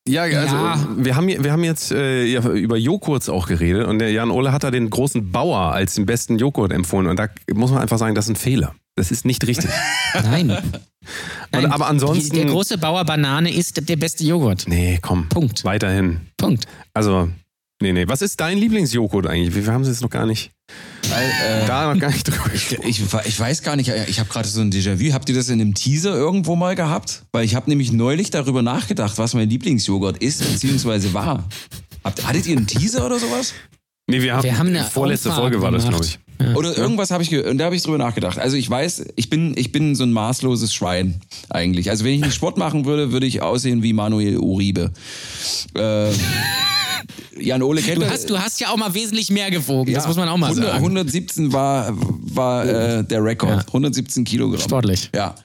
Ja, 0.07 0.23
also 0.23 0.55
Ja. 0.55 0.87
wir 0.97 1.15
haben 1.15 1.27
wir 1.27 1.51
haben 1.51 1.63
jetzt 1.63 1.91
äh, 1.91 2.25
über 2.35 2.77
Joghurts 2.77 3.29
auch 3.29 3.47
geredet 3.47 3.85
und 3.87 3.99
der 3.99 4.11
Jan 4.11 4.31
Ole 4.31 4.51
hat 4.51 4.63
da 4.63 4.71
den 4.71 4.89
großen 4.89 5.31
Bauer 5.31 5.73
als 5.73 5.95
den 5.95 6.05
besten 6.05 6.37
Joghurt 6.37 6.71
empfohlen 6.71 7.07
und 7.07 7.17
da 7.19 7.27
muss 7.53 7.71
man 7.71 7.81
einfach 7.81 7.97
sagen, 7.97 8.15
das 8.15 8.25
ist 8.25 8.31
ein 8.31 8.35
Fehler. 8.35 8.73
Das 8.95 9.11
ist 9.11 9.25
nicht 9.25 9.45
richtig. 9.45 9.69
nein. 10.23 10.47
nein. 11.51 11.65
aber 11.71 11.87
ansonsten- 11.87 12.31
Die, 12.33 12.41
der 12.41 12.45
große 12.47 12.77
Bauer 12.79 13.05
Banane 13.05 13.53
ist 13.53 13.87
der 13.87 13.95
beste 13.95 14.23
Joghurt. 14.23 14.65
Nee, 14.67 14.97
komm. 15.01 15.29
Punkt. 15.29 15.63
Weiterhin. 15.63 16.21
Punkt. 16.35 16.65
Also, 16.95 17.29
nee, 17.79 17.93
nee. 17.93 18.07
Was 18.07 18.23
ist 18.23 18.39
dein 18.39 18.57
Lieblingsjoghurt 18.57 19.27
eigentlich? 19.27 19.53
Wir 19.53 19.71
haben 19.71 19.83
es 19.83 19.87
jetzt 19.89 20.01
noch 20.01 20.09
gar 20.09 20.25
nicht, 20.25 20.51
Weil, 21.09 21.29
äh, 21.63 21.65
da 21.65 21.93
noch 21.93 21.99
gar 21.99 22.11
nicht 22.11 22.27
drüber 22.27 22.45
ich, 22.53 22.69
gesprochen. 22.69 22.89
ich, 22.89 23.01
ich 23.25 23.39
weiß 23.39 23.63
gar 23.63 23.75
nicht, 23.75 23.91
ich 24.07 24.19
habe 24.19 24.29
gerade 24.29 24.47
so 24.47 24.61
ein 24.61 24.71
Déjà-vu. 24.71 25.13
Habt 25.13 25.29
ihr 25.29 25.35
das 25.35 25.49
in 25.49 25.61
einem 25.61 25.73
Teaser 25.73 26.15
irgendwo 26.15 26.55
mal 26.55 26.75
gehabt? 26.75 27.23
Weil 27.31 27.45
ich 27.45 27.55
habe 27.55 27.69
nämlich 27.69 27.91
neulich 27.91 28.29
darüber 28.29 28.61
nachgedacht, 28.61 29.17
was 29.17 29.33
mein 29.33 29.49
Lieblingsjoghurt 29.49 30.17
ist, 30.17 30.39
beziehungsweise 30.39 31.13
war. 31.13 31.47
Habt, 32.03 32.25
hattet 32.27 32.45
ihr 32.47 32.57
einen 32.57 32.67
Teaser 32.67 33.05
oder 33.05 33.19
sowas? 33.19 33.53
Nee, 34.09 34.21
wir 34.21 34.35
haben, 34.35 34.43
Wir 34.43 34.57
haben 34.57 34.69
eine 34.69 34.83
vorletzte 34.83 35.29
Umfrage 35.29 35.59
Folge 35.59 35.61
war 35.61 35.71
das, 35.71 35.87
glaube 35.87 36.05
ich. 36.05 36.19
Ja. 36.39 36.53
Oder 36.53 36.77
irgendwas 36.77 37.11
habe 37.11 37.23
ich, 37.23 37.33
und 37.33 37.57
da 37.57 37.65
habe 37.65 37.75
ich 37.75 37.83
drüber 37.83 37.97
nachgedacht. 37.97 38.37
Also 38.37 38.57
ich 38.57 38.69
weiß, 38.69 39.05
ich 39.15 39.29
bin, 39.29 39.57
ich 39.57 39.71
bin 39.71 39.95
so 39.95 40.03
ein 40.03 40.11
maßloses 40.11 40.73
Schwein 40.73 41.19
eigentlich. 41.49 41.89
Also 41.89 42.05
wenn 42.05 42.13
ich 42.13 42.23
einen 42.23 42.31
Sport 42.31 42.57
machen 42.57 42.85
würde, 42.85 43.11
würde 43.11 43.25
ich 43.25 43.41
aussehen 43.41 43.81
wie 43.81 43.93
Manuel 43.93 44.37
Uribe. 44.37 44.91
Äh, 45.73 46.09
Jan 47.39 47.61
Ole 47.61 47.81
kennt 47.81 48.01
Du 48.01 48.09
hast, 48.09 48.29
du 48.29 48.37
hast 48.39 48.59
ja 48.59 48.69
auch 48.69 48.77
mal 48.77 48.93
wesentlich 48.93 49.29
mehr 49.29 49.49
gewogen, 49.51 49.93
das 49.93 50.03
Ja, 50.03 50.07
muss 50.07 50.17
man 50.17 50.29
auch 50.29 50.37
mal 50.37 50.47
100, 50.47 50.65
sagen. 50.69 50.77
117 50.83 51.53
war, 51.53 51.89
war 51.95 52.65
äh, 52.65 53.03
der 53.03 53.23
Rekord. 53.23 53.67
117 53.67 54.23
Kilogramm. 54.23 54.59
Sportlich. 54.61 55.09
Ja. 55.15 55.35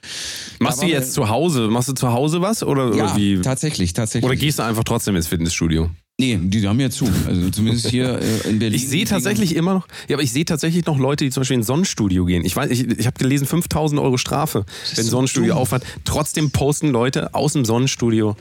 Machst 0.58 0.82
du 0.82 0.86
jetzt 0.86 1.12
zu 1.14 1.28
Hause, 1.28 1.68
machst 1.68 1.88
du 1.88 1.92
zu 1.92 2.12
Hause 2.12 2.40
was? 2.40 2.62
Oder, 2.62 2.94
Ja, 2.94 3.04
oder 3.04 3.16
wie? 3.16 3.40
tatsächlich, 3.40 3.92
tatsächlich. 3.92 4.24
Oder 4.24 4.36
gehst 4.36 4.58
du 4.58 4.62
einfach 4.64 4.84
trotzdem 4.84 5.16
ins 5.16 5.26
Fitnessstudio? 5.26 5.90
Nee, 6.20 6.38
die 6.40 6.68
haben 6.68 6.78
ja 6.78 6.90
zu. 6.90 7.08
Also 7.26 7.50
zumindest 7.50 7.88
hier 7.88 8.20
äh, 8.20 8.48
in 8.50 8.58
Berlin. 8.58 8.76
Ich 8.76 8.86
sehe 8.88 9.04
tatsächlich 9.06 9.56
immer 9.56 9.74
noch, 9.74 9.88
ja, 10.08 10.16
aber 10.16 10.22
ich 10.22 10.30
sehe 10.30 10.44
tatsächlich 10.44 10.84
noch 10.86 10.98
Leute, 10.98 11.24
die 11.24 11.30
zum 11.30 11.40
Beispiel 11.40 11.56
ins 11.56 11.66
Sonnenstudio 11.66 12.26
gehen. 12.26 12.44
Ich 12.44 12.54
weiß, 12.54 12.70
ich, 12.70 12.86
ich 12.86 13.06
habe 13.06 13.18
gelesen, 13.18 13.46
5000 13.46 14.00
Euro 14.00 14.18
Strafe, 14.18 14.64
wenn 14.94 15.04
ein 15.04 15.08
Sonnenstudio 15.10 15.54
aufhat. 15.54 15.82
Trotzdem 16.04 16.50
posten 16.50 16.88
Leute 16.90 17.34
aus 17.34 17.54
dem 17.54 17.64
Sonnenstudio. 17.64 18.36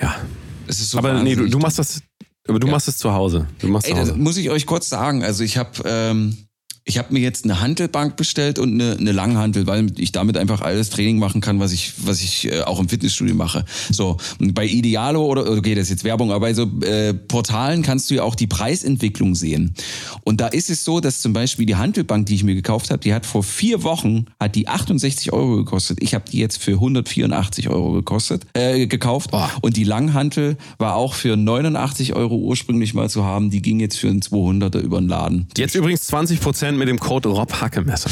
Ja, 0.00 0.14
Es 0.66 0.78
ist 0.80 0.90
so 0.90 0.98
aber 0.98 1.22
nee, 1.22 1.34
du, 1.34 1.48
du 1.48 1.58
machst 1.58 1.78
das, 1.78 2.02
aber 2.48 2.58
du 2.60 2.66
Ja. 2.66 2.72
machst 2.72 2.88
es 2.88 2.98
zu 2.98 3.12
Hause. 3.12 3.46
Du 3.60 3.68
machst 3.68 3.86
Ey, 3.86 3.92
zu 3.94 3.98
das 4.00 4.10
Hause. 4.10 4.18
muss 4.18 4.36
ich 4.36 4.50
euch 4.50 4.66
kurz 4.66 4.88
sagen. 4.88 5.22
Also 5.24 5.42
ich 5.44 5.56
habe 5.58 5.70
ähm, 5.84 6.36
ich 6.88 6.98
habe 6.98 7.12
mir 7.12 7.18
jetzt 7.18 7.44
eine 7.44 7.60
Hantelbank 7.60 8.14
bestellt 8.14 8.60
und 8.60 8.80
eine, 8.80 8.96
eine 8.96 9.10
Langhantel, 9.10 9.66
weil 9.66 9.92
ich 9.98 10.12
damit 10.12 10.36
einfach 10.36 10.60
alles 10.60 10.88
Training 10.88 11.18
machen 11.18 11.40
kann, 11.40 11.58
was 11.58 11.72
ich 11.72 11.94
was 11.98 12.20
ich 12.20 12.46
äh, 12.46 12.60
auch 12.62 12.78
im 12.78 12.88
Fitnessstudio 12.88 13.34
mache. 13.34 13.64
So 13.90 14.18
und 14.38 14.54
bei 14.54 14.64
Idealo 14.64 15.26
oder 15.26 15.50
okay, 15.50 15.74
das 15.74 15.84
ist 15.84 15.90
jetzt 15.90 16.04
Werbung, 16.04 16.30
aber 16.30 16.46
bei 16.46 16.54
so 16.54 16.70
äh, 16.82 17.12
Portalen 17.12 17.82
kannst 17.82 18.08
du 18.08 18.14
ja 18.14 18.22
auch 18.22 18.36
die 18.36 18.46
Preisentwicklung 18.46 19.34
sehen. 19.34 19.74
Und 20.22 20.40
da 20.40 20.46
ist 20.46 20.70
es 20.70 20.84
so, 20.84 21.00
dass 21.00 21.20
zum 21.20 21.32
Beispiel 21.32 21.66
die 21.66 21.74
Hantelbank, 21.74 22.26
die 22.26 22.36
ich 22.36 22.44
mir 22.44 22.54
gekauft 22.54 22.90
habe, 22.90 23.00
die 23.00 23.12
hat 23.12 23.26
vor 23.26 23.42
vier 23.42 23.82
Wochen 23.82 24.26
hat 24.38 24.54
die 24.54 24.68
68 24.68 25.32
Euro 25.32 25.56
gekostet. 25.56 25.98
Ich 26.00 26.14
habe 26.14 26.24
die 26.30 26.38
jetzt 26.38 26.62
für 26.62 26.72
184 26.72 27.68
Euro 27.68 27.92
gekostet 27.92 28.46
äh, 28.54 28.86
gekauft. 28.86 29.30
Und 29.60 29.76
die 29.76 29.84
Langhantel 29.84 30.56
war 30.78 30.94
auch 30.94 31.14
für 31.14 31.36
89 31.36 32.14
Euro 32.14 32.36
ursprünglich 32.36 32.94
mal 32.94 33.10
zu 33.10 33.24
haben. 33.24 33.50
Die 33.50 33.60
ging 33.60 33.80
jetzt 33.80 33.98
für 33.98 34.08
einen 34.08 34.20
200er 34.20 34.78
über 34.78 35.00
den 35.00 35.08
Laden. 35.08 35.48
Jetzt 35.56 35.74
übrigens 35.74 36.08
20% 36.12 36.75
mit 36.76 36.88
dem 36.88 36.98
Code 36.98 37.28
Rob 37.28 37.52
Hackemesser. 37.60 38.10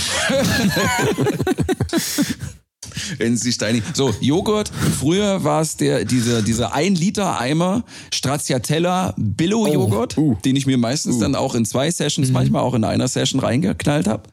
Wenn 3.18 3.36
sie 3.36 3.52
steinig. 3.52 3.82
So, 3.92 4.14
Joghurt. 4.20 4.68
Früher 4.98 5.42
war 5.44 5.60
es 5.62 5.76
der, 5.76 6.04
dieser, 6.04 6.42
dieser 6.42 6.74
1 6.74 6.98
Liter 6.98 7.40
Eimer 7.40 7.82
Stracciatella 8.12 9.14
Billo 9.16 9.66
Joghurt, 9.66 10.16
den 10.44 10.56
ich 10.56 10.66
mir 10.66 10.78
meistens 10.78 11.18
dann 11.18 11.34
auch 11.34 11.54
in 11.54 11.64
zwei 11.64 11.90
Sessions, 11.90 12.30
manchmal 12.30 12.62
auch 12.62 12.74
in 12.74 12.84
einer 12.84 13.08
Session 13.08 13.40
reingeknallt 13.40 14.06
habe. 14.06 14.24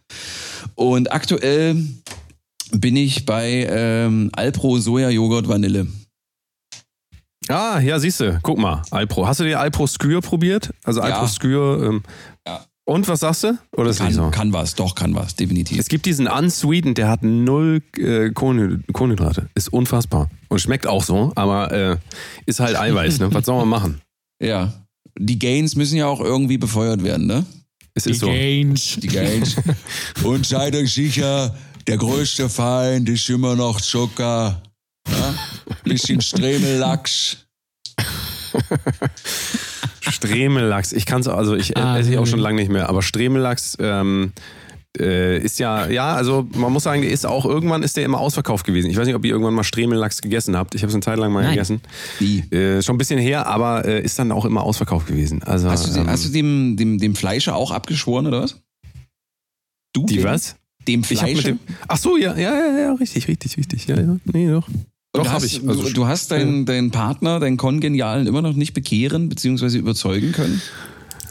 Und 0.75 1.11
aktuell 1.11 1.83
bin 2.71 2.95
ich 2.95 3.25
bei 3.25 3.67
ähm, 3.69 4.29
Alpro 4.33 4.79
Soja 4.79 5.09
Joghurt 5.09 5.47
Vanille. 5.47 5.87
Ah, 7.47 7.79
ja, 7.79 7.99
siehst 7.99 8.19
du, 8.19 8.39
guck 8.43 8.59
mal, 8.59 8.83
Alpro. 8.91 9.27
Hast 9.27 9.39
du 9.39 9.43
dir 9.43 9.59
Alpro 9.59 9.87
Skür 9.87 10.21
probiert? 10.21 10.71
Also 10.83 11.01
Alpro 11.01 11.23
Ja. 11.23 11.27
Skür. 11.27 11.83
Ähm, 11.83 12.03
Ja. 12.47 12.65
Und 12.91 13.07
was 13.07 13.21
sagst 13.21 13.45
du? 13.45 13.57
Oder 13.77 13.89
ist 13.91 13.99
Kann, 13.99 14.07
nicht 14.07 14.15
so? 14.17 14.29
kann 14.31 14.51
was, 14.51 14.75
doch 14.75 14.95
kann 14.95 15.15
was, 15.15 15.35
definitiv. 15.37 15.79
Es 15.79 15.87
gibt 15.87 16.05
diesen 16.05 16.27
Unsweetened, 16.27 16.97
der 16.97 17.07
hat 17.07 17.23
null 17.23 17.81
äh, 17.97 18.31
Kohlenhyd- 18.31 18.91
Kohlenhydrate. 18.91 19.47
Ist 19.55 19.71
unfassbar. 19.71 20.29
Und 20.49 20.59
schmeckt 20.59 20.85
auch 20.87 21.01
so, 21.01 21.31
aber 21.35 21.71
äh, 21.71 21.97
ist 22.45 22.59
halt 22.59 22.75
Eiweiß, 22.75 23.19
ne? 23.19 23.33
Was 23.33 23.45
soll 23.45 23.57
man 23.59 23.69
machen? 23.69 24.01
Ja. 24.43 24.73
Die 25.19 25.37
Gains 25.37 25.75
müssen 25.75 25.97
ja 25.97 26.07
auch 26.07 26.19
irgendwie 26.19 26.57
befeuert 26.57 27.03
werden, 27.03 27.27
ne? 27.27 27.45
Es 27.93 28.07
ist 28.07 28.21
so. 28.21 28.25
Gains. 28.25 28.97
Die 28.99 29.07
Gains. 29.07 29.55
Und 30.23 30.47
seid 30.47 30.75
euch 30.75 30.91
sicher, 30.91 31.55
der 31.85 31.97
größte 31.97 32.49
Feind 32.49 33.07
ist 33.07 33.29
immer 33.29 33.55
noch 33.55 33.79
Zucker. 33.79 34.63
Ja? 35.07 35.35
Bisschen 35.83 36.21
Stremellachs. 36.21 37.37
Stremellachs. 40.11 40.91
Ich 40.93 41.05
kann 41.05 41.21
es, 41.21 41.27
also 41.27 41.55
ich 41.55 41.75
Ah, 41.77 41.97
esse 41.97 42.11
ich 42.11 42.17
auch 42.17 42.27
schon 42.27 42.39
lange 42.39 42.55
nicht 42.61 42.71
mehr, 42.71 42.89
aber 42.89 43.01
Stremellachs 43.01 43.77
ähm, 43.79 44.31
äh, 44.99 45.37
ist 45.39 45.57
ja, 45.59 45.87
ja, 45.87 46.13
also 46.15 46.47
man 46.53 46.73
muss 46.73 46.83
sagen, 46.83 47.01
der 47.01 47.11
ist 47.11 47.25
auch, 47.25 47.45
irgendwann 47.45 47.81
ist 47.81 47.95
der 47.95 48.03
immer 48.03 48.19
ausverkauft 48.19 48.65
gewesen. 48.65 48.89
Ich 48.91 48.97
weiß 48.97 49.05
nicht, 49.05 49.15
ob 49.15 49.23
ihr 49.23 49.31
irgendwann 49.31 49.53
mal 49.53 49.63
Stremellachs 49.63 50.21
gegessen 50.21 50.57
habt. 50.57 50.75
Ich 50.75 50.81
habe 50.83 50.89
es 50.89 50.93
eine 50.95 51.01
Zeit 51.01 51.17
lang 51.17 51.31
mal 51.31 51.43
Nein. 51.43 51.51
gegessen. 51.53 51.81
Wie? 52.19 52.39
Äh, 52.53 52.81
schon 52.81 52.95
ein 52.95 52.97
bisschen 52.97 53.17
her, 53.19 53.47
aber 53.47 53.85
äh, 53.85 54.01
ist 54.03 54.19
dann 54.19 54.31
auch 54.33 54.43
immer 54.45 54.63
ausverkauft 54.63 55.07
gewesen. 55.07 55.43
Also, 55.43 55.69
Hast 55.69 55.95
du, 55.95 55.99
ähm, 55.99 56.07
hast 56.07 56.25
du 56.25 56.29
dem, 56.29 56.75
dem, 56.75 56.97
dem 56.99 57.15
Fleischer 57.15 57.55
auch 57.55 57.71
abgeschworen, 57.71 58.27
oder 58.27 58.41
was? 58.41 58.57
Du? 59.93 60.05
die 60.05 60.15
dem- 60.15 60.23
was? 60.25 60.55
Dem 60.87 61.03
Fleischer? 61.03 61.41
dem, 61.49 61.59
ach 61.87 61.97
so, 61.97 62.17
ja, 62.17 62.35
ja, 62.35 62.53
ja, 62.55 62.79
ja, 62.79 62.93
richtig, 62.93 63.27
richtig, 63.27 63.55
richtig. 63.57 63.87
Ja, 63.87 63.99
ja, 63.99 64.17
nee, 64.33 64.49
doch. 64.49 64.67
Doch, 65.13 65.27
habe 65.27 65.45
ich. 65.45 65.67
Also, 65.67 65.83
du, 65.83 65.93
du 65.93 66.07
hast 66.07 66.31
deinen, 66.31 66.65
deinen 66.65 66.91
Partner, 66.91 67.39
deinen 67.39 67.57
Kongenialen 67.57 68.27
immer 68.27 68.41
noch 68.41 68.53
nicht 68.53 68.73
bekehren 68.73 69.27
bzw. 69.27 69.77
überzeugen 69.77 70.31
können? 70.31 70.61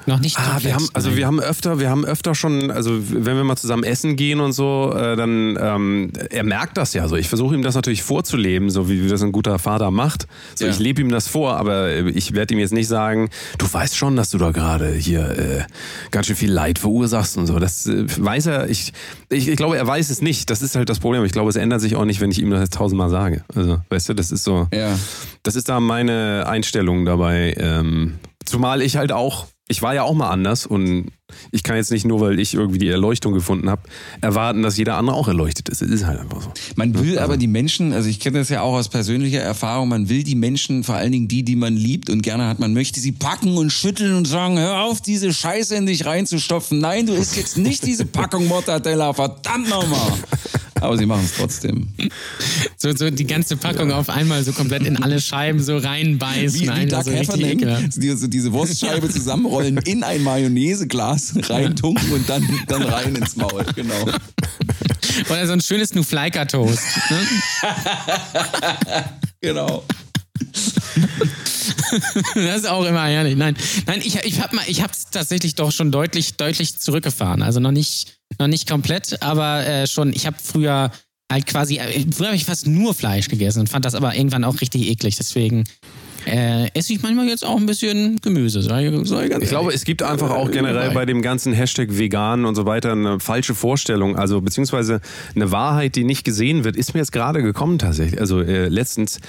Noch 0.06 0.18
nicht 0.18 0.38
Ah, 0.38 0.58
wir 0.60 0.74
haben, 0.74 0.88
also 0.94 1.14
wir 1.16 1.26
haben 1.26 1.40
öfter, 1.40 1.78
wir 1.78 1.90
haben 1.90 2.04
öfter 2.04 2.34
schon, 2.34 2.70
also 2.70 2.90
wenn 3.10 3.36
wir 3.36 3.44
mal 3.44 3.56
zusammen 3.56 3.84
essen 3.84 4.16
gehen 4.16 4.40
und 4.40 4.52
so, 4.52 4.92
äh, 4.96 5.14
dann 5.14 5.58
ähm, 5.60 6.10
er 6.30 6.42
merkt 6.42 6.76
das 6.78 6.94
ja 6.94 7.06
so. 7.06 7.16
Ich 7.16 7.28
versuche 7.28 7.54
ihm 7.54 7.62
das 7.62 7.74
natürlich 7.74 8.02
vorzuleben, 8.02 8.70
so 8.70 8.88
wie 8.88 9.06
das 9.08 9.22
ein 9.22 9.30
guter 9.30 9.58
Vater 9.58 9.90
macht. 9.90 10.26
So, 10.54 10.64
Ja. 10.64 10.70
ich 10.70 10.78
lebe 10.78 11.00
ihm 11.02 11.10
das 11.10 11.28
vor, 11.28 11.56
aber 11.56 11.92
ich 11.94 12.32
werde 12.34 12.54
ihm 12.54 12.60
jetzt 12.60 12.72
nicht 12.72 12.88
sagen, 12.88 13.28
du 13.58 13.70
weißt 13.70 13.96
schon, 13.96 14.16
dass 14.16 14.30
du 14.30 14.38
da 14.38 14.50
gerade 14.52 14.90
hier 14.92 15.20
äh, 15.38 15.62
ganz 16.10 16.26
schön 16.26 16.36
viel 16.36 16.50
Leid 16.50 16.78
verursachst 16.78 17.36
und 17.36 17.46
so. 17.46 17.58
Das 17.58 17.86
äh, 17.86 18.06
weiß 18.18 18.46
er. 18.46 18.70
Ich, 18.70 18.92
ich, 19.28 19.48
ich 19.48 19.56
glaube, 19.56 19.76
er 19.76 19.86
weiß 19.86 20.08
es 20.10 20.22
nicht. 20.22 20.48
Das 20.50 20.62
ist 20.62 20.76
halt 20.76 20.88
das 20.88 20.98
Problem. 20.98 21.24
Ich 21.24 21.32
glaube, 21.32 21.50
es 21.50 21.56
ändert 21.56 21.80
sich 21.82 21.94
auch 21.96 22.04
nicht, 22.06 22.20
wenn 22.20 22.30
ich 22.30 22.38
ihm 22.40 22.50
das 22.50 22.60
jetzt 22.60 22.74
tausendmal 22.74 23.10
sage. 23.10 23.44
Also, 23.54 23.78
weißt 23.90 24.08
du, 24.08 24.14
das 24.14 24.32
ist 24.32 24.44
so. 24.44 24.66
Ja. 24.72 24.98
Das 25.42 25.56
ist 25.56 25.68
da 25.68 25.78
meine 25.78 26.44
Einstellung 26.48 27.04
dabei. 27.04 27.54
Ähm, 27.58 28.18
zumal 28.44 28.80
ich 28.82 28.96
halt 28.96 29.12
auch 29.12 29.46
ich 29.70 29.82
war 29.82 29.94
ja 29.94 30.02
auch 30.02 30.14
mal 30.14 30.30
anders 30.30 30.66
und 30.66 31.12
ich 31.52 31.62
kann 31.62 31.76
jetzt 31.76 31.92
nicht 31.92 32.04
nur, 32.04 32.20
weil 32.20 32.40
ich 32.40 32.54
irgendwie 32.54 32.80
die 32.80 32.88
Erleuchtung 32.88 33.32
gefunden 33.32 33.70
habe, 33.70 33.82
erwarten, 34.20 34.62
dass 34.62 34.76
jeder 34.76 34.96
andere 34.96 35.14
auch 35.14 35.28
erleuchtet 35.28 35.68
ist. 35.68 35.80
Es 35.80 35.90
ist 35.92 36.06
halt 36.06 36.18
einfach 36.18 36.42
so. 36.42 36.52
Man 36.74 36.98
will 36.98 37.20
aber 37.20 37.36
die 37.36 37.46
Menschen, 37.46 37.92
also 37.92 38.08
ich 38.08 38.18
kenne 38.18 38.40
das 38.40 38.48
ja 38.48 38.62
auch 38.62 38.74
aus 38.74 38.88
persönlicher 38.88 39.40
Erfahrung, 39.40 39.88
man 39.88 40.08
will 40.08 40.24
die 40.24 40.34
Menschen, 40.34 40.82
vor 40.82 40.96
allen 40.96 41.12
Dingen 41.12 41.28
die, 41.28 41.44
die 41.44 41.54
man 41.54 41.76
liebt 41.76 42.10
und 42.10 42.22
gerne 42.22 42.48
hat, 42.48 42.58
man 42.58 42.74
möchte 42.74 42.98
sie 42.98 43.12
packen 43.12 43.56
und 43.56 43.70
schütteln 43.70 44.16
und 44.16 44.26
sagen, 44.26 44.58
hör 44.58 44.82
auf, 44.82 45.00
diese 45.00 45.32
Scheiße 45.32 45.76
in 45.76 45.86
dich 45.86 46.04
reinzustopfen. 46.04 46.80
Nein, 46.80 47.06
du 47.06 47.14
isst 47.14 47.36
jetzt 47.36 47.56
nicht 47.56 47.86
diese 47.86 48.06
Packung 48.06 48.48
Mortadella, 48.48 49.12
verdammt 49.12 49.68
nochmal. 49.68 50.12
Aber 50.80 50.96
sie 50.96 51.06
machen 51.06 51.24
es 51.24 51.34
trotzdem. 51.34 51.88
So, 52.76 52.94
so 52.94 53.10
die 53.10 53.26
ganze 53.26 53.56
Packung 53.56 53.92
auf 53.92 54.08
einmal 54.08 54.42
so 54.44 54.52
komplett 54.52 54.86
in 54.86 55.02
alle 55.02 55.20
Scheiben 55.20 55.60
so 55.60 55.76
reinbeißen. 55.76 56.60
Wie, 56.60 56.68
wie 56.68 56.86
Doug 56.86 57.04
so 57.04 57.10
richtig 57.10 57.44
Heffernan, 57.44 57.90
diese, 57.96 58.28
diese 58.28 58.52
Wurstscheibe 58.52 59.08
zusammenrollen, 59.10 59.78
in 59.78 60.02
ein 60.02 60.22
Mayonnaiseglas 60.22 61.34
reintunken 61.48 62.12
und 62.12 62.28
dann, 62.28 62.46
dann 62.66 62.82
rein 62.82 63.14
ins 63.16 63.36
Maul. 63.36 63.64
Genau. 63.74 64.06
Oder 65.28 65.46
so 65.46 65.52
ein 65.52 65.60
schönes 65.60 65.94
Nufleika-Toast. 65.94 66.82
Ne? 67.10 67.18
Genau. 69.42 69.82
Das 72.34 72.58
ist 72.58 72.68
auch 72.68 72.84
immer 72.84 73.04
herrlich. 73.06 73.36
Nein, 73.36 73.56
nein, 73.86 74.00
ich, 74.04 74.16
ich 74.24 74.40
habe 74.40 74.58
ich 74.66 74.82
hab's 74.82 75.10
tatsächlich 75.10 75.54
doch 75.54 75.72
schon 75.72 75.90
deutlich, 75.90 76.34
deutlich 76.34 76.78
zurückgefahren. 76.78 77.42
Also 77.42 77.58
noch 77.58 77.70
nicht, 77.70 78.19
noch 78.40 78.48
nicht 78.48 78.68
komplett, 78.68 79.22
aber 79.22 79.66
äh, 79.66 79.86
schon. 79.86 80.12
Ich 80.12 80.26
habe 80.26 80.36
früher 80.42 80.90
halt 81.30 81.46
quasi, 81.46 81.76
äh, 81.76 82.04
früher 82.12 82.28
habe 82.28 82.36
ich 82.36 82.44
fast 82.44 82.66
nur 82.66 82.94
Fleisch 82.94 83.28
gegessen 83.28 83.60
und 83.60 83.68
fand 83.68 83.84
das 83.84 83.94
aber 83.94 84.16
irgendwann 84.16 84.44
auch 84.44 84.60
richtig 84.60 84.88
eklig. 84.88 85.16
Deswegen 85.16 85.64
äh, 86.26 86.68
esse 86.74 86.92
ich 86.92 87.02
manchmal 87.02 87.26
jetzt 87.28 87.44
auch 87.44 87.56
ein 87.56 87.66
bisschen 87.66 88.20
Gemüse. 88.20 88.60
Ich, 88.60 88.66
sag 88.66 88.82
ich, 88.82 88.90
ganz 89.30 89.42
Ich 89.42 89.48
glaube, 89.48 89.72
es 89.72 89.84
gibt 89.84 90.02
einfach 90.02 90.30
auch 90.30 90.50
generell 90.50 90.90
bei 90.90 91.06
dem 91.06 91.22
ganzen 91.22 91.52
Hashtag 91.52 91.96
vegan 91.98 92.44
und 92.44 92.54
so 92.54 92.66
weiter 92.66 92.92
eine 92.92 93.20
falsche 93.20 93.54
Vorstellung, 93.54 94.16
also 94.16 94.40
beziehungsweise 94.40 95.00
eine 95.34 95.50
Wahrheit, 95.52 95.96
die 95.96 96.04
nicht 96.04 96.24
gesehen 96.24 96.64
wird, 96.64 96.76
ist 96.76 96.94
mir 96.94 97.00
jetzt 97.00 97.12
gerade 97.12 97.42
gekommen 97.42 97.78
tatsächlich. 97.78 98.20
Also 98.20 98.40
äh, 98.40 98.68
letztens, 98.68 99.20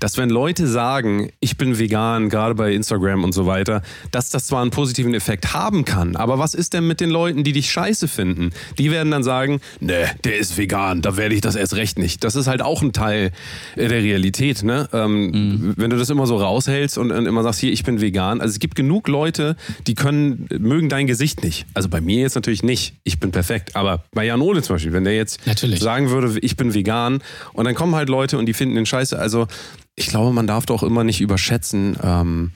dass 0.00 0.16
wenn 0.16 0.30
Leute 0.30 0.66
sagen, 0.66 1.30
ich 1.40 1.56
bin 1.56 1.78
vegan, 1.78 2.28
gerade 2.28 2.54
bei 2.54 2.72
Instagram 2.72 3.24
und 3.24 3.32
so 3.32 3.46
weiter, 3.46 3.82
dass 4.10 4.30
das 4.30 4.46
zwar 4.46 4.62
einen 4.62 4.70
positiven 4.70 5.14
Effekt 5.14 5.52
haben 5.52 5.84
kann, 5.84 6.16
aber 6.16 6.38
was 6.38 6.54
ist 6.54 6.72
denn 6.72 6.86
mit 6.86 7.00
den 7.00 7.10
Leuten, 7.10 7.44
die 7.44 7.52
dich 7.52 7.70
scheiße 7.70 8.08
finden? 8.08 8.50
Die 8.78 8.90
werden 8.90 9.10
dann 9.10 9.22
sagen, 9.22 9.60
ne, 9.80 10.10
der 10.24 10.38
ist 10.38 10.56
vegan, 10.56 11.02
da 11.02 11.16
werde 11.16 11.34
ich 11.34 11.40
das 11.40 11.56
erst 11.56 11.74
recht 11.76 11.98
nicht. 11.98 12.24
Das 12.24 12.36
ist 12.36 12.46
halt 12.46 12.62
auch 12.62 12.82
ein 12.82 12.92
Teil 12.92 13.32
äh, 13.76 13.88
der 13.88 14.02
Realität, 14.02 14.62
ne? 14.62 14.88
Ähm, 14.92 15.74
Wenn 15.76 15.90
du 15.90 15.96
das 15.96 16.10
immer 16.10 16.26
so 16.26 16.37
raushältst 16.40 16.98
und, 16.98 17.10
und 17.10 17.26
immer 17.26 17.42
sagst, 17.42 17.60
hier, 17.60 17.72
ich 17.72 17.84
bin 17.84 18.00
vegan. 18.00 18.40
Also 18.40 18.52
es 18.52 18.58
gibt 18.58 18.74
genug 18.74 19.08
Leute, 19.08 19.56
die 19.86 19.94
können, 19.94 20.48
mögen 20.58 20.88
dein 20.88 21.06
Gesicht 21.06 21.42
nicht. 21.42 21.66
Also 21.74 21.88
bei 21.88 22.00
mir 22.00 22.20
jetzt 22.20 22.34
natürlich 22.34 22.62
nicht. 22.62 22.94
Ich 23.04 23.20
bin 23.20 23.30
perfekt. 23.30 23.76
Aber 23.76 24.04
bei 24.12 24.24
Jan 24.24 24.40
Ole 24.40 24.62
zum 24.62 24.76
Beispiel, 24.76 24.92
wenn 24.92 25.04
der 25.04 25.16
jetzt 25.16 25.46
Natürlich. 25.46 25.80
sagen 25.80 26.10
würde, 26.10 26.38
ich 26.40 26.56
bin 26.56 26.74
vegan 26.74 27.22
und 27.52 27.64
dann 27.64 27.74
kommen 27.74 27.94
halt 27.94 28.08
Leute 28.08 28.38
und 28.38 28.46
die 28.46 28.54
finden 28.54 28.74
den 28.74 28.86
scheiße. 28.86 29.18
Also 29.18 29.46
ich 29.94 30.08
glaube, 30.08 30.32
man 30.32 30.46
darf 30.46 30.66
doch 30.66 30.82
immer 30.82 31.04
nicht 31.04 31.20
überschätzen, 31.20 31.96
ähm, 32.02 32.52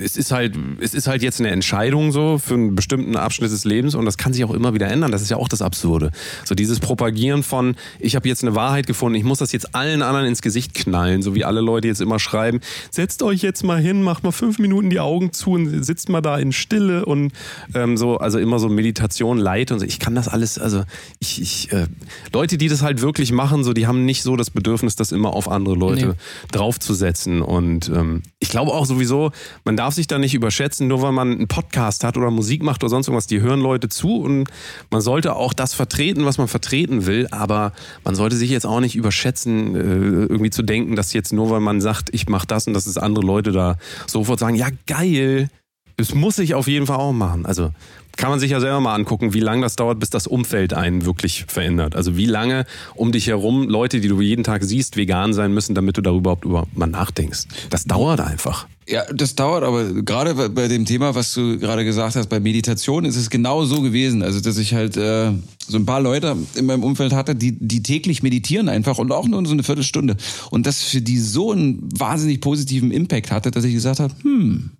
es 0.00 0.16
ist 0.16 0.32
halt, 0.32 0.56
es 0.80 0.94
ist 0.94 1.06
halt 1.06 1.22
jetzt 1.22 1.38
eine 1.38 1.50
Entscheidung 1.50 2.12
so 2.12 2.38
für 2.38 2.54
einen 2.54 2.74
bestimmten 2.74 3.14
Abschnitt 3.14 3.50
des 3.52 3.66
Lebens 3.66 3.94
und 3.94 4.06
das 4.06 4.16
kann 4.16 4.32
sich 4.32 4.42
auch 4.42 4.54
immer 4.54 4.72
wieder 4.72 4.88
ändern. 4.88 5.12
Das 5.12 5.20
ist 5.20 5.30
ja 5.30 5.36
auch 5.36 5.48
das 5.48 5.60
Absurde. 5.60 6.12
So 6.46 6.54
dieses 6.54 6.80
Propagieren 6.80 7.42
von, 7.42 7.76
ich 7.98 8.16
habe 8.16 8.26
jetzt 8.26 8.42
eine 8.42 8.54
Wahrheit 8.54 8.86
gefunden, 8.86 9.16
ich 9.16 9.24
muss 9.24 9.40
das 9.40 9.52
jetzt 9.52 9.74
allen 9.74 10.00
anderen 10.00 10.26
ins 10.26 10.40
Gesicht 10.40 10.72
knallen, 10.72 11.20
so 11.20 11.34
wie 11.34 11.44
alle 11.44 11.60
Leute 11.60 11.88
jetzt 11.88 12.00
immer 12.00 12.18
schreiben, 12.18 12.60
setzt 12.90 13.22
euch 13.22 13.42
jetzt 13.42 13.64
mal 13.64 13.78
hin, 13.78 14.02
macht 14.02 14.24
mal 14.24 14.32
fünf 14.32 14.58
Minuten 14.58 14.88
die 14.88 14.98
Augen 15.00 15.32
zu 15.34 15.50
und 15.50 15.84
sitzt 15.84 16.08
mal 16.08 16.22
da 16.22 16.38
in 16.38 16.50
Stille 16.50 17.04
und 17.04 17.32
ähm, 17.74 17.98
so, 17.98 18.16
also 18.16 18.38
immer 18.38 18.58
so 18.58 18.70
Meditation, 18.70 19.36
Leid 19.36 19.72
und 19.72 19.78
so. 19.80 19.84
Ich 19.84 19.98
kann 19.98 20.14
das 20.14 20.26
alles, 20.26 20.58
also 20.58 20.84
ich, 21.18 21.42
ich 21.42 21.70
äh, 21.70 21.86
Leute, 22.32 22.56
die 22.56 22.68
das 22.68 22.80
halt 22.80 23.02
wirklich 23.02 23.30
machen, 23.30 23.62
so, 23.62 23.74
die 23.74 23.86
haben 23.86 24.06
nicht 24.06 24.22
so 24.22 24.36
das 24.36 24.48
Bedürfnis, 24.50 24.96
das 24.96 25.12
immer 25.12 25.34
auf 25.34 25.50
andere 25.50 25.74
Leute 25.74 26.06
Nee. 26.06 26.12
draufzusetzen. 26.50 27.42
Und 27.42 27.88
ähm, 27.90 28.22
ich 28.38 28.48
glaube 28.48 28.72
auch 28.72 28.86
sowieso, 28.86 29.32
man 29.64 29.76
darf 29.76 29.94
sich 29.94 30.06
da 30.06 30.18
nicht 30.18 30.34
überschätzen, 30.34 30.88
nur 30.88 31.02
weil 31.02 31.12
man 31.12 31.32
einen 31.32 31.48
Podcast 31.48 32.04
hat 32.04 32.16
oder 32.16 32.30
Musik 32.30 32.62
macht 32.62 32.82
oder 32.82 32.90
sonst 32.90 33.08
irgendwas, 33.08 33.26
die 33.26 33.40
hören 33.40 33.60
Leute 33.60 33.88
zu 33.88 34.20
und 34.22 34.48
man 34.90 35.00
sollte 35.00 35.36
auch 35.36 35.52
das 35.52 35.74
vertreten, 35.74 36.24
was 36.24 36.38
man 36.38 36.48
vertreten 36.48 37.06
will, 37.06 37.28
aber 37.30 37.72
man 38.04 38.14
sollte 38.14 38.36
sich 38.36 38.50
jetzt 38.50 38.66
auch 38.66 38.80
nicht 38.80 38.96
überschätzen, 38.96 39.74
äh, 39.74 39.78
irgendwie 40.26 40.50
zu 40.50 40.62
denken, 40.62 40.96
dass 40.96 41.12
jetzt 41.12 41.32
nur 41.32 41.50
weil 41.50 41.60
man 41.60 41.80
sagt, 41.80 42.10
ich 42.12 42.28
mache 42.28 42.46
das 42.46 42.66
und 42.66 42.74
dass 42.74 42.86
es 42.86 42.98
andere 42.98 43.24
Leute 43.24 43.52
da 43.52 43.76
sofort 44.06 44.38
sagen, 44.38 44.56
ja 44.56 44.68
geil, 44.86 45.48
das 45.96 46.14
muss 46.14 46.38
ich 46.38 46.54
auf 46.54 46.66
jeden 46.68 46.86
Fall 46.86 46.96
auch 46.98 47.12
machen. 47.12 47.46
Also 47.46 47.70
kann 48.16 48.30
man 48.30 48.38
sich 48.38 48.52
ja 48.52 48.60
selber 48.60 48.78
mal 48.80 48.94
angucken, 48.94 49.34
wie 49.34 49.40
lange 49.40 49.62
das 49.62 49.74
dauert, 49.74 49.98
bis 49.98 50.08
das 50.08 50.28
Umfeld 50.28 50.72
einen 50.72 51.04
wirklich 51.04 51.46
verändert. 51.48 51.96
Also 51.96 52.16
wie 52.16 52.26
lange 52.26 52.64
um 52.94 53.10
dich 53.10 53.26
herum 53.26 53.68
Leute, 53.68 54.00
die 54.00 54.06
du 54.06 54.20
jeden 54.20 54.44
Tag 54.44 54.62
siehst, 54.62 54.96
vegan 54.96 55.32
sein 55.32 55.52
müssen, 55.52 55.74
damit 55.74 55.96
du 55.96 56.00
darüber 56.00 56.32
überhaupt 56.32 56.44
über 56.44 56.66
mal 56.74 56.86
nachdenkst. 56.86 57.46
Das 57.70 57.84
dauert 57.84 58.20
einfach. 58.20 58.68
Ja, 58.86 59.02
das 59.12 59.34
dauert, 59.34 59.64
aber 59.64 59.92
gerade 60.02 60.34
bei- 60.34 60.48
bei 60.48 60.68
dem 60.68 60.84
Thema, 60.84 61.14
was 61.16 61.32
du 61.34 61.58
gerade 61.58 61.84
gesagt 61.84 62.14
hast, 62.14 62.28
bei 62.28 62.38
Meditation 62.38 63.04
ist 63.04 63.16
es 63.16 63.30
genau 63.30 63.64
so 63.64 63.80
gewesen. 63.80 64.22
Also, 64.22 64.40
dass 64.40 64.58
ich 64.58 64.74
halt 64.74 64.96
äh, 64.96 65.32
so 65.66 65.76
ein 65.78 65.86
paar 65.86 66.00
Leute 66.00 66.36
in 66.54 66.66
meinem 66.66 66.84
Umfeld 66.84 67.12
hatte, 67.14 67.34
die, 67.34 67.52
die 67.58 67.82
täglich 67.82 68.22
meditieren 68.22 68.68
einfach 68.68 68.98
und 68.98 69.10
auch 69.10 69.26
nur 69.26 69.44
so 69.46 69.52
eine 69.54 69.62
Viertelstunde. 69.64 70.16
Und 70.50 70.66
das 70.66 70.82
für 70.84 71.00
die 71.00 71.18
so 71.18 71.50
einen 71.50 71.88
wahnsinnig 71.98 72.40
positiven 72.40 72.92
Impact 72.92 73.30
hatte, 73.32 73.50
dass 73.50 73.64
ich 73.64 73.72
gesagt 73.74 73.98
habe, 74.00 74.14
hm, 74.22 74.70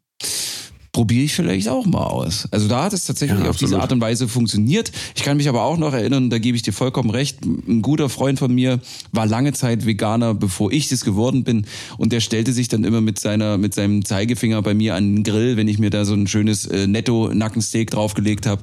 probiere 0.94 1.24
ich 1.24 1.34
vielleicht 1.34 1.68
auch 1.68 1.86
mal 1.86 2.04
aus. 2.04 2.46
Also 2.52 2.68
da 2.68 2.84
hat 2.84 2.92
es 2.92 3.04
tatsächlich 3.04 3.40
Ja, 3.40 3.50
auf 3.50 3.56
diese. 3.56 3.74
Art 3.74 3.92
und 3.92 4.00
Weise 4.00 4.28
funktioniert. 4.28 4.92
Ich 5.16 5.24
kann 5.24 5.36
mich 5.36 5.48
aber 5.48 5.64
auch 5.64 5.76
noch 5.76 5.92
erinnern, 5.92 6.30
da 6.30 6.38
gebe 6.38 6.56
ich 6.56 6.62
dir 6.62 6.72
vollkommen 6.72 7.10
recht, 7.10 7.44
ein 7.44 7.82
guter 7.82 8.08
Freund 8.08 8.38
von 8.38 8.54
mir 8.54 8.78
war 9.10 9.26
lange 9.26 9.52
Zeit 9.52 9.84
Veganer, 9.86 10.34
bevor 10.34 10.70
ich 10.70 10.88
das 10.88 11.04
geworden 11.04 11.42
bin 11.42 11.66
und 11.98 12.12
der 12.12 12.20
stellte 12.20 12.52
sich 12.52 12.68
dann 12.68 12.84
immer 12.84 13.00
mit 13.00 13.18
seiner 13.18 13.58
mit 13.58 13.74
seinem 13.74 14.04
Zeigefinger 14.04 14.62
bei 14.62 14.72
mir 14.72 14.94
an 14.94 15.16
den 15.16 15.24
Grill, 15.24 15.56
wenn 15.56 15.66
ich 15.66 15.80
mir 15.80 15.90
da 15.90 16.04
so 16.04 16.14
ein 16.14 16.28
schönes 16.28 16.64
äh, 16.66 16.86
Netto 16.86 17.28
Nackensteak 17.34 17.90
draufgelegt 17.90 18.46
habe 18.46 18.62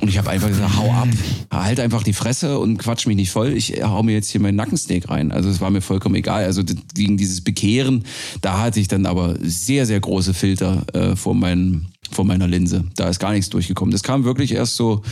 und 0.00 0.06
ich 0.06 0.18
habe 0.18 0.30
einfach 0.30 0.48
gesagt, 0.48 0.76
hau 0.76 0.92
ab, 0.92 1.08
halt 1.50 1.80
einfach 1.80 2.04
die 2.04 2.12
Fresse 2.12 2.60
und 2.60 2.78
quatsch 2.78 3.08
mich 3.08 3.16
nicht 3.16 3.32
voll, 3.32 3.52
ich 3.52 3.82
hau 3.82 4.04
mir 4.04 4.12
jetzt 4.12 4.30
hier 4.30 4.40
meinen 4.40 4.56
Nackensteak 4.56 5.10
rein. 5.10 5.32
Also 5.32 5.50
es 5.50 5.60
war 5.60 5.70
mir 5.70 5.80
vollkommen 5.80 6.14
egal, 6.14 6.44
also 6.44 6.62
gegen 6.94 7.16
dieses 7.16 7.40
Bekehren, 7.40 8.04
da 8.40 8.60
hatte 8.60 8.78
ich 8.78 8.86
dann 8.86 9.04
aber 9.04 9.34
sehr 9.42 9.84
sehr 9.84 9.98
große 9.98 10.32
Filter 10.32 10.86
äh, 10.92 11.16
vor 11.16 11.34
meinen 11.34 11.71
vor 12.12 12.24
meiner 12.24 12.48
Linse. 12.48 12.84
Da 12.96 13.08
ist 13.08 13.18
gar 13.18 13.32
nichts 13.32 13.50
durchgekommen. 13.50 13.92
Das 13.92 14.02
kam 14.02 14.24
wirklich 14.24 14.52
erst 14.52 14.76
so 14.76 15.02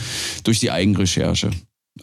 durch 0.43 0.59
die 0.59 0.71
Eigenrecherche. 0.71 1.51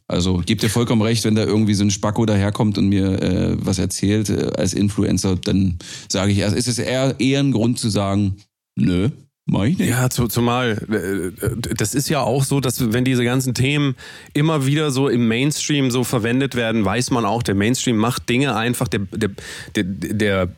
Also 0.06 0.42
gebt 0.44 0.62
dir 0.62 0.68
vollkommen 0.68 1.02
recht, 1.02 1.24
wenn 1.24 1.34
da 1.34 1.44
irgendwie 1.44 1.74
so 1.74 1.82
ein 1.82 1.90
Spacko 1.90 2.26
daherkommt 2.26 2.78
und 2.78 2.88
mir 2.88 3.22
äh, 3.22 3.56
was 3.58 3.78
erzählt 3.78 4.28
äh, 4.28 4.50
als 4.56 4.74
Influencer, 4.74 5.36
dann 5.36 5.78
sage 6.08 6.32
ich 6.32 6.38
erst, 6.38 6.56
ist 6.56 6.68
es 6.68 6.78
eher, 6.78 7.16
eher 7.18 7.40
ein 7.40 7.52
Grund 7.52 7.78
zu 7.78 7.88
sagen, 7.88 8.36
nö, 8.76 9.08
mach 9.46 9.64
ich 9.64 9.78
nicht. 9.78 9.88
Ja, 9.88 10.10
zu, 10.10 10.28
zumal 10.28 11.32
äh, 11.42 11.74
das 11.74 11.94
ist 11.94 12.10
ja 12.10 12.20
auch 12.20 12.44
so, 12.44 12.60
dass 12.60 12.92
wenn 12.92 13.04
diese 13.04 13.24
ganzen 13.24 13.54
Themen 13.54 13.96
immer 14.34 14.66
wieder 14.66 14.90
so 14.90 15.08
im 15.08 15.26
Mainstream 15.26 15.90
so 15.90 16.04
verwendet 16.04 16.54
werden, 16.54 16.84
weiß 16.84 17.10
man 17.10 17.24
auch, 17.24 17.42
der 17.42 17.54
Mainstream 17.54 17.96
macht 17.96 18.28
Dinge 18.28 18.54
einfach, 18.54 18.88
der, 18.88 19.00
der, 19.00 19.30
der, 19.74 19.84
der 19.84 20.48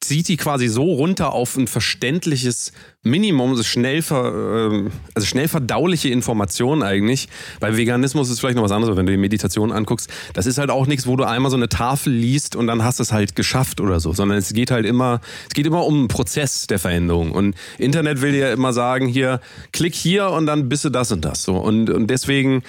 zieht 0.00 0.28
die 0.28 0.36
quasi 0.36 0.68
so 0.68 0.84
runter 0.84 1.32
auf 1.32 1.56
ein 1.56 1.66
verständliches 1.66 2.72
Minimum, 3.02 3.56
so 3.56 3.64
schnell, 3.64 4.00
ver, 4.00 4.70
ähm, 4.70 4.92
also 5.14 5.26
schnell 5.26 5.48
verdauliche 5.48 6.08
Informationen 6.08 6.84
eigentlich. 6.84 7.28
Bei 7.58 7.76
Veganismus 7.76 8.30
ist 8.30 8.38
vielleicht 8.38 8.54
noch 8.56 8.62
was 8.62 8.70
anderes, 8.70 8.96
wenn 8.96 9.06
du 9.06 9.12
die 9.12 9.18
Meditation 9.18 9.72
anguckst. 9.72 10.08
Das 10.34 10.46
ist 10.46 10.58
halt 10.58 10.70
auch 10.70 10.86
nichts, 10.86 11.06
wo 11.08 11.16
du 11.16 11.24
einmal 11.24 11.50
so 11.50 11.56
eine 11.56 11.68
Tafel 11.68 12.12
liest 12.12 12.54
und 12.54 12.68
dann 12.68 12.84
hast 12.84 13.00
du 13.00 13.02
es 13.02 13.12
halt 13.12 13.34
geschafft 13.34 13.80
oder 13.80 13.98
so, 13.98 14.12
sondern 14.12 14.38
es 14.38 14.52
geht 14.52 14.70
halt 14.70 14.86
immer, 14.86 15.20
es 15.48 15.54
geht 15.54 15.66
immer 15.66 15.84
um 15.84 15.98
einen 15.98 16.08
Prozess 16.08 16.68
der 16.68 16.78
Veränderung. 16.78 17.32
Und 17.32 17.56
Internet 17.78 18.20
will 18.20 18.32
dir 18.32 18.48
ja 18.48 18.52
immer 18.52 18.72
sagen, 18.72 19.08
hier, 19.08 19.40
klick 19.72 19.96
hier 19.96 20.30
und 20.30 20.46
dann 20.46 20.68
bist 20.68 20.84
du 20.84 20.90
das 20.90 21.10
und 21.10 21.24
das. 21.24 21.42
So. 21.42 21.56
Und, 21.56 21.90
und 21.90 22.06
deswegen, 22.06 22.62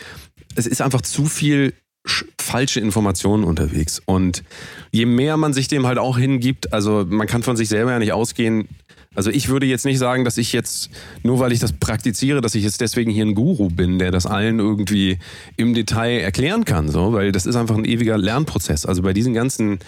es 0.55 0.66
ist 0.66 0.82
einfach 0.82 1.01
zu 1.01 1.26
viel 1.26 1.74
falsche 2.39 2.80
Informationen 2.80 3.43
unterwegs. 3.43 4.01
Und 4.06 4.43
je 4.91 5.06
mehr 5.06 5.38
man 5.38 5.54
sich 5.54 5.68
dem 5.68 5.88
halt 5.88 5.97
auch 5.97 6.18
hingibt, 6.18 6.74
also 6.74 7.06
man 7.08 7.28
kann 7.28 7.43
von 7.43 7.56
sich 7.56 7.70
selber 7.70 7.91
ja 7.91 7.99
nicht 7.99 8.14
ausgehen. 8.14 8.68
Also 9.16 9.30
ich 9.30 9.47
würde 9.47 9.66
jetzt 9.66 9.86
nicht 9.86 9.99
sagen, 9.99 10.26
dass 10.26 10.38
ich 10.38 10.54
jetzt, 10.54 10.89
nur 11.22 11.39
weil 11.39 11.51
ich 11.51 11.60
das 11.60 11.72
praktiziere, 11.72 12.41
dass 12.41 12.56
ich 12.56 12.64
jetzt 12.64 12.82
deswegen 12.82 13.12
hier 13.12 13.26
ein 13.26 13.36
Guru 13.36 13.70
bin, 13.70 13.99
der 13.99 14.12
das 14.12 14.26
allen 14.26 14.60
irgendwie 14.60 15.20
im 15.56 15.74
Detail 15.74 16.20
erklären 16.20 16.66
kann, 16.66 16.89
so, 16.89 17.14
weil 17.14 17.32
das 17.32 17.45
ist 17.45 17.56
einfach 17.56 17.76
ein 17.76 17.86
ewiger 17.86 18.18
Lernprozess. 18.18 18.86
Also 18.86 19.04
bei 19.04 19.14
diesen 19.14 19.34
ganzen 19.34 19.80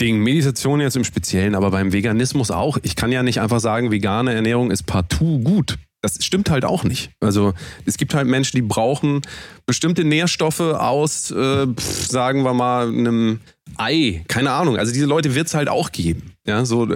Dingen, 0.00 0.22
Meditation 0.22 0.80
jetzt 0.80 0.96
im 0.96 1.04
Speziellen, 1.04 1.54
aber 1.54 1.70
beim 1.70 1.92
Veganismus 1.92 2.50
auch. 2.50 2.78
Ich 2.82 2.94
kann 2.96 3.10
ja 3.10 3.22
nicht 3.22 3.40
einfach 3.40 3.60
sagen, 3.60 3.90
vegane 3.90 4.34
Ernährung 4.34 4.70
ist 4.70 4.84
partout 4.84 5.40
gut. 5.40 5.78
Das 6.02 6.22
stimmt 6.24 6.50
halt 6.50 6.64
auch 6.64 6.84
nicht. 6.84 7.12
Also 7.20 7.54
es 7.86 7.96
gibt 7.96 8.12
halt 8.14 8.26
Menschen, 8.26 8.56
die 8.56 8.62
brauchen 8.62 9.22
bestimmte 9.66 10.04
Nährstoffe 10.04 10.60
aus, 10.60 11.30
äh, 11.30 11.66
pf, 11.66 12.08
sagen 12.08 12.42
wir 12.42 12.52
mal, 12.52 12.88
einem 12.88 13.40
Ei. 13.76 14.24
Keine 14.28 14.50
Ahnung. 14.50 14.76
Also 14.76 14.92
diese 14.92 15.06
Leute 15.06 15.34
wird 15.34 15.46
es 15.46 15.54
halt 15.54 15.68
auch 15.68 15.92
geben. 15.92 16.32
Ja, 16.46 16.64
so, 16.64 16.88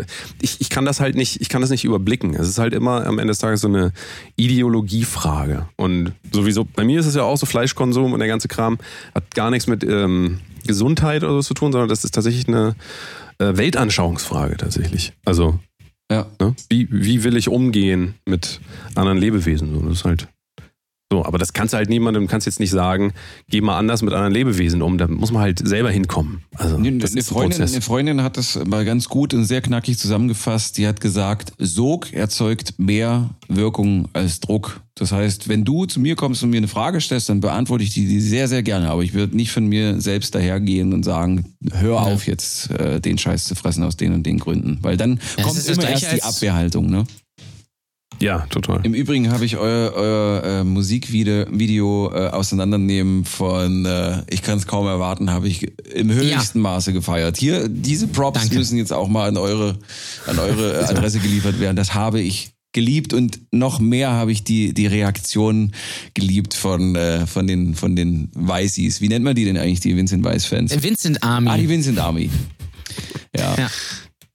ich, 0.43 0.61
ich 0.61 0.69
kann 0.69 0.85
das 0.85 1.01
halt 1.01 1.15
nicht, 1.15 1.41
ich 1.41 1.49
kann 1.49 1.61
das 1.61 1.71
nicht 1.71 1.85
überblicken. 1.85 2.35
Es 2.35 2.49
ist 2.49 2.59
halt 2.59 2.75
immer 2.75 3.07
am 3.07 3.21
Ende 3.21 3.31
des 3.31 3.39
Tages 3.39 3.61
so 3.61 3.69
eine 3.69 3.93
Ideologiefrage. 4.35 5.69
Und 5.77 6.13
sowieso, 6.33 6.65
bei 6.65 6.85
mir 6.85 6.99
ist 6.99 7.07
es 7.07 7.15
ja 7.15 7.23
auch 7.23 7.37
so 7.37 7.47
Fleischkonsum 7.47 8.13
und 8.13 8.19
der 8.19 8.29
ganze 8.29 8.49
Kram 8.49 8.79
hat 9.15 9.35
gar 9.35 9.51
nichts 9.51 9.69
mit 9.69 9.85
ähm, 9.85 10.41
Gesundheit 10.67 11.23
oder 11.23 11.35
so 11.35 11.43
zu 11.43 11.55
tun, 11.55 11.71
sondern 11.71 11.89
das 11.89 12.05
ist 12.05 12.13
tatsächlich 12.13 12.49
eine 12.49 12.75
äh, 13.39 13.57
Weltanschauungsfrage 13.57 14.57
tatsächlich. 14.57 15.13
Also 15.25 15.61
Ja. 16.11 16.27
Ne? 16.41 16.55
Wie, 16.69 16.89
wie 16.91 17.25
will 17.25 17.37
ich 17.37 17.49
umgehen 17.49 18.15
mit 18.27 18.61
anderen 18.95 19.19
Lebewesen? 19.19 19.75
So, 19.75 19.81
das 19.81 19.99
ist 19.99 20.05
halt 20.05 20.29
so, 21.13 21.25
aber 21.25 21.39
das 21.39 21.53
kannst 21.53 21.73
du 21.73 21.77
halt 21.77 21.89
niemandem, 21.89 22.27
kannst 22.27 22.47
jetzt 22.47 22.59
nicht 22.59 22.73
sagen, 22.73 23.13
geh 23.49 23.61
mal 23.61 23.79
anders 23.79 24.03
mit 24.03 24.13
anderen 24.13 24.33
Lebewesen 24.33 24.83
um. 24.83 24.99
Da 24.99 25.07
muss 25.07 25.31
man 25.31 25.41
halt 25.41 25.67
selber 25.67 25.89
hinkommen. 25.89 26.43
Also, 26.57 26.77
Eine, 26.77 26.99
das 26.99 27.13
eine, 27.13 27.21
ist 27.21 27.29
Freundin, 27.29 27.63
eine 27.63 27.81
Freundin 27.81 28.23
hat 28.25 28.37
das 28.37 28.59
mal 28.67 28.85
ganz 28.85 29.09
gut 29.09 29.33
und 29.33 29.45
sehr 29.45 29.61
knackig 29.61 29.99
zusammengefasst. 29.99 30.79
Die 30.79 30.87
hat 30.89 31.01
gesagt, 31.01 31.53
Sog 31.59 32.13
erzeugt 32.13 32.75
mehr 32.79 33.31
Wirkung 33.47 34.09
als 34.15 34.41
Druck. 34.41 34.81
Das 34.97 35.13
heißt, 35.13 35.49
wenn 35.49 35.65
du 35.65 35.85
zu 35.85 36.01
mir 36.01 36.17
kommst 36.17 36.43
und 36.43 36.51
mir 36.51 36.57
eine 36.57 36.69
Frage 36.69 37.01
stellst, 37.01 37.29
dann 37.29 37.41
beantworte 37.41 37.85
ich 37.85 37.91
die, 37.91 38.09
die 38.09 38.21
sehr, 38.21 38.49
sehr 38.49 38.65
gerne. 38.65 38.91
Aber 38.91 39.05
ich 39.05 39.15
würde 39.15 39.37
nicht 39.37 39.53
von 39.53 39.67
mir 39.67 40.01
selbst 40.01 40.35
dahergehen 40.35 40.93
und 40.93 41.05
sagen, 41.05 41.55
hör 41.73 42.01
auf 42.01 42.27
jetzt, 42.27 42.71
äh, 42.73 43.01
den 43.01 43.17
Scheiß 43.17 43.45
zu 43.45 43.55
fressen 43.55 43.85
aus 43.85 43.97
den 43.97 44.13
und 44.13 44.27
den 44.27 44.39
Gründen. 44.39 44.79
Weil 44.83 44.97
dann 44.97 45.21
Ja, 45.37 45.45
kommt 45.45 45.65
immer 45.69 45.89
erst 45.89 46.03
gleich 46.03 46.15
die 46.15 46.23
Abwehrhaltung. 46.25 46.91
Ne? 46.91 47.05
Ja, 48.21 48.47
total. 48.49 48.81
Im 48.85 48.95
Übrigen 48.95 49.31
habe 49.31 49.45
ich 49.45 49.57
euer, 49.57 49.93
euer 49.93 50.45
äh, 50.45 50.65
Musikvideo 50.65 51.47
Video, 51.51 52.11
äh, 52.15 52.29
auseinandernehmen 52.29 53.25
von 53.25 53.85
äh, 53.85 54.23
Ich 54.31 54.43
kann 54.43 54.59
es 54.59 54.67
kaum 54.67 54.87
erwarten, 54.87 55.31
habe 55.31 55.49
ich 55.49 55.73
im 55.93 56.11
höchsten 56.11 56.61
Maße 56.61 56.93
gefeiert. 56.93 57.37
Hier, 57.37 57.69
diese 57.69 58.09
Props 58.09 58.41
Danke. 58.41 58.57
müssen 58.57 58.79
jetzt 58.79 58.93
auch 58.93 59.09
mal 59.09 59.29
an 59.29 59.37
eure, 59.37 59.79
an 60.27 60.39
eure 60.39 60.81
äh, 60.81 60.85
Adresse 60.89 61.19
geliefert 61.21 61.61
werden. 61.61 61.77
Das 61.77 61.95
habe 61.95 62.21
ich 62.21 62.51
geliebt 62.73 63.15
und 63.15 63.41
noch 63.53 63.81
mehr 63.81 64.11
habe 64.11 64.33
ich 64.33 64.45
die, 64.45 64.75
die 64.75 64.87
Reaktion 64.87 65.73
geliebt 66.13 66.53
von, 66.53 66.95
äh, 66.95 67.27
von 67.27 67.47
den, 67.47 67.75
von 67.75 67.97
den 67.97 68.31
Weißis. 68.35 69.01
Wie 69.01 69.09
nennt 69.09 69.25
man 69.25 69.35
die 69.35 69.47
denn 69.47 69.57
eigentlich, 69.57 69.81
die 69.81 69.97
Vincent 69.97 70.23
Weiss-Fans? 70.25 70.83
Vincent 70.83 71.23
Army. 71.23 71.49
Ah, 71.49 71.57
die 71.57 71.69
Vincent 71.69 71.99
Army. 71.99 72.31
Ja. 73.35 73.57
Ja. 73.57 73.71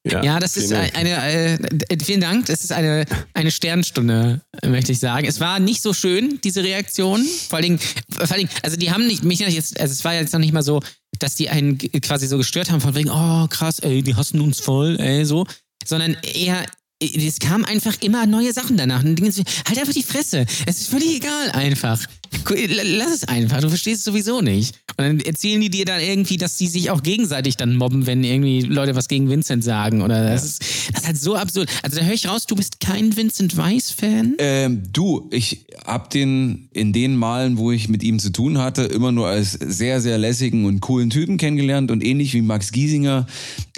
Ja, 0.04 0.40
das 0.40 0.58
ist 0.58 0.70
vielen 0.70 0.82
Dank. 0.82 0.98
eine, 0.98 1.60
äh, 1.90 2.04
vielen 2.04 2.22
Dank, 2.22 2.46
das 2.48 2.64
ist 2.64 2.72
eine, 2.72 3.06
eine 3.34 3.52
Sternstunde, 3.52 4.42
möchte 4.66 4.92
ich 4.92 5.00
sagen. 5.00 5.28
Es 5.28 5.40
war 5.40 5.60
nicht 5.60 5.82
so 5.82 5.94
schön, 5.94 6.40
diese 6.44 6.64
Reaktion. 6.64 7.24
Vor 7.50 7.58
allen 7.58 7.64
Dingen, 7.64 7.80
vor 8.10 8.22
allen 8.22 8.48
Dingen 8.48 8.50
also 8.64 8.78
die 8.78 8.92
haben 8.92 9.06
nicht, 9.06 9.24
mich 9.24 9.40
nicht 9.40 9.54
jetzt, 9.54 9.80
also 9.80 9.92
es 9.92 10.04
war 10.04 10.16
jetzt 10.16 10.34
noch 10.34 10.40
nicht 10.40 10.54
mal 10.54 10.64
so, 10.64 10.82
dass 11.20 11.36
die 11.36 11.50
einen 11.50 11.78
quasi 11.78 12.26
so 12.28 12.38
gestört 12.38 12.72
haben, 12.72 12.82
von 12.82 12.96
wegen, 12.96 13.12
oh 13.12 13.48
krass, 13.48 13.78
ey, 13.80 14.02
die 14.02 14.16
hassen 14.16 14.42
uns 14.42 14.60
voll, 14.60 15.00
ey, 15.00 15.24
so. 15.24 15.46
Sondern 15.86 16.18
eher, 16.24 16.66
es 17.02 17.40
kamen 17.40 17.66
einfach 17.66 17.96
immer 18.02 18.26
neue 18.26 18.54
Sachen 18.54 18.78
danach. 18.78 19.04
Und 19.04 19.16
Dinge, 19.16 19.32
halt 19.32 19.80
einfach 19.80 19.94
die 19.94 20.04
Fresse. 20.04 20.46
Es 20.66 20.82
ist 20.82 20.90
völlig 20.90 21.16
egal 21.16 21.52
einfach. 21.52 22.00
Lass 22.48 23.12
es 23.12 23.24
einfach, 23.26 23.60
du 23.62 23.70
verstehst 23.70 24.00
es 24.00 24.04
sowieso 24.06 24.42
nicht. 24.42 24.76
Und 25.02 25.20
dann 25.20 25.20
erzählen 25.26 25.60
die 25.60 25.70
dir 25.70 25.86
dann 25.86 26.00
irgendwie, 26.00 26.38
dass 26.38 26.58
sie 26.58 26.68
sich 26.68 26.90
auch 26.92 27.02
gegenseitig 27.02 27.58
dann 27.58 27.76
mobben, 27.76 28.06
wenn 28.06 28.24
irgendwie 28.24 28.62
Leute 28.62 28.96
was 28.96 29.08
gegen 29.08 29.30
Vincent 29.30 29.64
sagen. 29.64 30.02
Oder 30.02 30.30
das, 30.30 30.44
ist, 30.46 30.62
das 30.92 31.02
ist 31.02 31.08
halt 31.08 31.18
so 31.18 31.36
absurd. 31.36 31.70
Also 31.82 32.00
da 32.00 32.06
höre 32.06 32.14
ich 32.14 32.28
raus, 32.28 32.46
du 32.46 32.56
bist 32.56 32.80
kein 32.80 33.16
Vincent 33.16 33.58
Weiss-Fan. 33.58 34.36
Ähm, 34.38 34.84
du, 34.92 35.28
ich 35.32 35.66
hab 35.86 36.10
den 36.12 36.70
in 36.72 36.94
den 36.94 37.16
Malen, 37.16 37.58
wo 37.58 37.72
ich 37.72 37.90
mit 37.90 38.04
ihm 38.04 38.20
zu 38.20 38.32
tun 38.32 38.60
hatte, 38.60 38.84
immer 38.84 39.12
nur 39.12 39.28
als 39.28 39.54
sehr, 39.54 40.02
sehr 40.02 40.18
lässigen 40.18 40.66
und 40.66 40.82
coolen 40.82 41.10
Typen 41.10 41.38
kennengelernt. 41.38 41.90
Und 41.90 42.04
ähnlich 42.04 42.34
wie 42.34 42.42
Max 42.42 42.72
Giesinger 42.72 43.26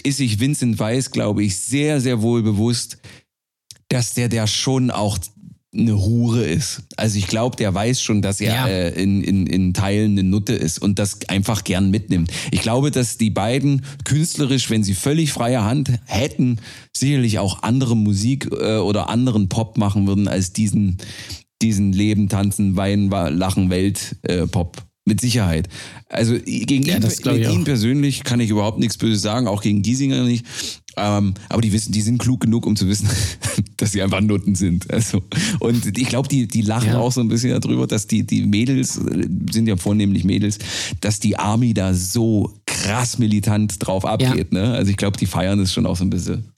ist 0.03 0.17
sich 0.17 0.39
Vincent 0.39 0.79
Weiss, 0.79 1.11
glaube 1.11 1.43
ich, 1.43 1.57
sehr, 1.57 2.01
sehr 2.01 2.21
wohl 2.21 2.43
bewusst, 2.43 2.97
dass 3.87 4.13
der 4.13 4.27
der 4.27 4.47
schon 4.47 4.91
auch 4.91 5.17
eine 5.75 5.97
Hure 5.97 6.43
ist. 6.43 6.83
Also 6.97 7.17
ich 7.17 7.27
glaube, 7.27 7.55
der 7.55 7.73
weiß 7.73 8.01
schon, 8.01 8.21
dass 8.21 8.39
er 8.41 8.53
Ja. 8.53 8.67
äh, 8.67 8.89
in, 9.01 9.23
in, 9.23 9.47
in 9.47 9.73
Teilen 9.73 10.11
eine 10.11 10.23
Nutte 10.23 10.53
ist 10.53 10.79
und 10.79 10.99
das 10.99 11.19
einfach 11.29 11.63
gern 11.63 11.89
mitnimmt. 11.89 12.31
Ich 12.51 12.61
glaube, 12.61 12.91
dass 12.91 13.17
die 13.17 13.29
beiden 13.31 13.83
künstlerisch, 14.03 14.69
wenn 14.69 14.83
sie 14.83 14.93
völlig 14.93 15.33
freie 15.33 15.63
Hand 15.63 15.91
hätten, 16.05 16.59
sicherlich 16.95 17.39
auch 17.39 17.63
andere 17.63 17.95
Musik 17.97 18.49
äh, 18.51 18.77
oder 18.77 19.09
anderen 19.09 19.49
Pop 19.49 19.77
machen 19.77 20.05
würden 20.07 20.27
als 20.27 20.53
diesen, 20.53 20.97
diesen 21.61 21.91
Leben, 21.93 22.29
Tanzen, 22.29 22.75
Weinen, 22.75 23.09
Lachen, 23.09 23.69
Welt 23.69 24.15
äh, 24.23 24.45
Pop. 24.47 24.83
Mit 25.05 25.19
Sicherheit. 25.19 25.67
Also 26.07 26.35
gegen 26.45 26.83
Ja, 26.83 26.95
ihn, 26.95 27.09
gegen 27.23 27.51
ihn 27.51 27.63
persönlich 27.65 28.23
kann 28.23 28.39
ich 28.39 28.49
überhaupt 28.49 28.79
nichts 28.79 28.97
Böses 28.97 29.21
sagen, 29.21 29.47
auch 29.47 29.61
gegen 29.61 29.81
Giesinger 29.81 30.23
nicht. 30.23 30.45
Ähm, 30.95 31.33
aber 31.49 31.61
die 31.61 31.73
wissen, 31.73 31.91
die 31.91 32.01
sind 32.01 32.19
klug 32.19 32.41
genug, 32.41 32.65
um 32.65 32.75
zu 32.75 32.87
wissen, 32.87 33.09
dass 33.77 33.91
sie 33.91 34.01
einfach 34.01 34.21
Nutten 34.21 34.55
sind. 34.55 34.89
Also 34.91 35.23
und 35.59 35.97
ich 35.97 36.07
glaube, 36.07 36.27
die 36.29 36.47
die 36.47 36.61
lachen 36.61 36.89
Ja. 36.89 36.99
auch 36.99 37.11
so 37.11 37.19
ein 37.19 37.27
bisschen 37.27 37.59
darüber, 37.59 37.85
dass 37.87 38.07
die 38.07 38.25
die 38.25 38.45
Mädels 38.45 38.97
äh, 38.97 39.27
sind 39.51 39.67
ja 39.67 39.75
vornehmlich 39.75 40.23
Mädels, 40.23 40.59
dass 41.01 41.19
die 41.19 41.37
Army 41.37 41.73
da 41.73 41.93
so 41.93 42.53
krass 42.65 43.17
militant 43.17 43.75
drauf 43.85 44.05
abgeht. 44.05 44.53
Ne? 44.53 44.71
Also 44.73 44.91
ich 44.91 44.97
glaube, 44.97 45.17
die 45.17 45.25
feiern 45.25 45.59
das 45.59 45.73
schon 45.73 45.85
auch 45.85 45.97
so 45.97 46.05
ein 46.05 46.09
bisschen. 46.11 46.52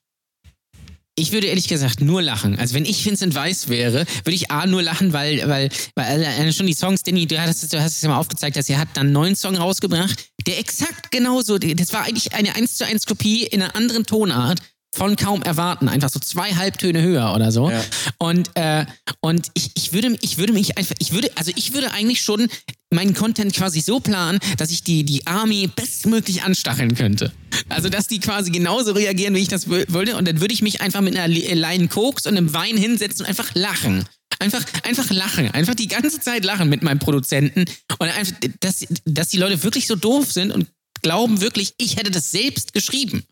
Ich 1.18 1.32
würde 1.32 1.48
ehrlich 1.48 1.70
gesagt 1.70 2.02
nur 2.02 2.22
lachen. 2.22 2.60
Also 2.60 2.74
wenn 2.74 2.84
ich 2.84 3.06
Vincent 3.06 3.36
Weiss 3.36 3.70
wäre, 3.70 4.06
würde 4.26 4.36
ich 4.36 4.52
A 4.52 4.66
nur 4.66 4.84
lachen, 4.84 5.14
weil, 5.14 5.48
weil, 5.48 5.70
weil 5.96 6.06
alleine 6.06 6.52
schon 6.52 6.68
die 6.68 6.74
Songs, 6.74 7.04
Danny, 7.04 7.26
du 7.26 7.40
hast, 7.40 7.72
du 7.72 7.82
hast 7.82 7.96
es 7.96 8.02
ja 8.02 8.10
mal 8.10 8.18
aufgezeigt, 8.18 8.58
dass 8.58 8.68
er 8.68 8.80
hat 8.80 8.90
dann 8.96 9.14
neuen 9.14 9.38
Song 9.38 9.56
rausgebracht, 9.56 10.26
der 10.46 10.60
exakt 10.60 11.12
genauso, 11.12 11.58
das 11.58 11.94
war 11.94 12.04
eigentlich 12.04 12.34
eine 12.34 12.56
1 12.56 12.76
zu 12.76 12.86
1 12.86 13.06
Kopie 13.06 13.46
in 13.46 13.62
einer 13.62 13.78
anderen 13.78 14.06
Tonart 14.06 14.60
von 14.96 15.16
kaum 15.16 15.42
erwarten, 15.44 15.90
einfach 15.90 16.10
so 16.10 16.20
zwei 16.20 16.56
Halbtöne 16.56 17.02
höher 17.02 17.34
oder 17.36 17.52
so. 17.52 17.70
Ja. 17.70 17.84
Und, 18.18 18.50
äh, 18.56 18.86
und 19.20 19.52
ich, 19.54 19.72
ich, 19.76 19.94
würde, 19.94 20.18
ich 20.22 20.38
würde 20.38 20.54
mich 20.54 20.78
einfach, 20.78 20.96
ich 21.00 21.12
würde, 21.12 21.30
also 21.36 21.52
ich 21.56 21.74
würde 21.74 21.92
eigentlich 21.92 22.22
schon 22.22 22.48
meinen 22.92 23.14
Content 23.14 23.54
quasi 23.54 23.82
so 23.82 24.00
planen, 24.00 24.40
dass 24.58 24.72
ich 24.72 24.84
die, 24.84 25.04
die 25.04 25.28
Army 25.28 25.68
bestmöglich 25.68 26.44
anstacheln 26.44 26.96
könnte. 26.96 27.32
Also, 27.70 27.90
dass 27.90 28.08
die 28.08 28.20
quasi 28.20 28.52
genauso 28.52 28.94
reagieren, 28.94 29.36
wie 29.36 29.40
ich 29.40 29.48
das 29.48 29.70
wollte. 29.70 30.16
Und 30.16 30.28
dann 30.28 30.40
würde 30.40 30.54
ich 30.54 30.62
mich 30.62 30.82
einfach 30.82 31.02
mit 31.02 31.18
einer 31.18 31.28
Line 31.28 31.88
Koks 31.88 32.26
und 32.26 32.38
einem 32.38 32.54
Wein 32.54 32.78
hinsetzen 32.78 33.26
und 33.26 33.30
einfach 33.30 33.54
lachen. 33.54 34.06
Einfach, 34.40 34.64
einfach 34.84 35.10
lachen. 35.10 35.52
Einfach 35.52 35.76
die 35.76 35.88
ganze 35.88 36.20
Zeit 36.20 36.46
lachen 36.46 36.70
mit 36.70 36.84
meinem 36.84 37.00
Produzenten. 37.00 37.66
Und 38.00 38.08
einfach, 38.08 38.36
dass, 38.60 38.86
dass 39.06 39.30
die 39.30 39.38
Leute 39.38 39.62
wirklich 39.64 39.88
so 39.88 39.96
doof 39.96 40.32
sind 40.32 40.52
und 40.52 40.68
glauben 41.02 41.42
wirklich, 41.42 41.74
ich 41.78 41.98
hätte 41.98 42.12
das 42.12 42.32
selbst 42.32 42.74
geschrieben. 42.74 43.24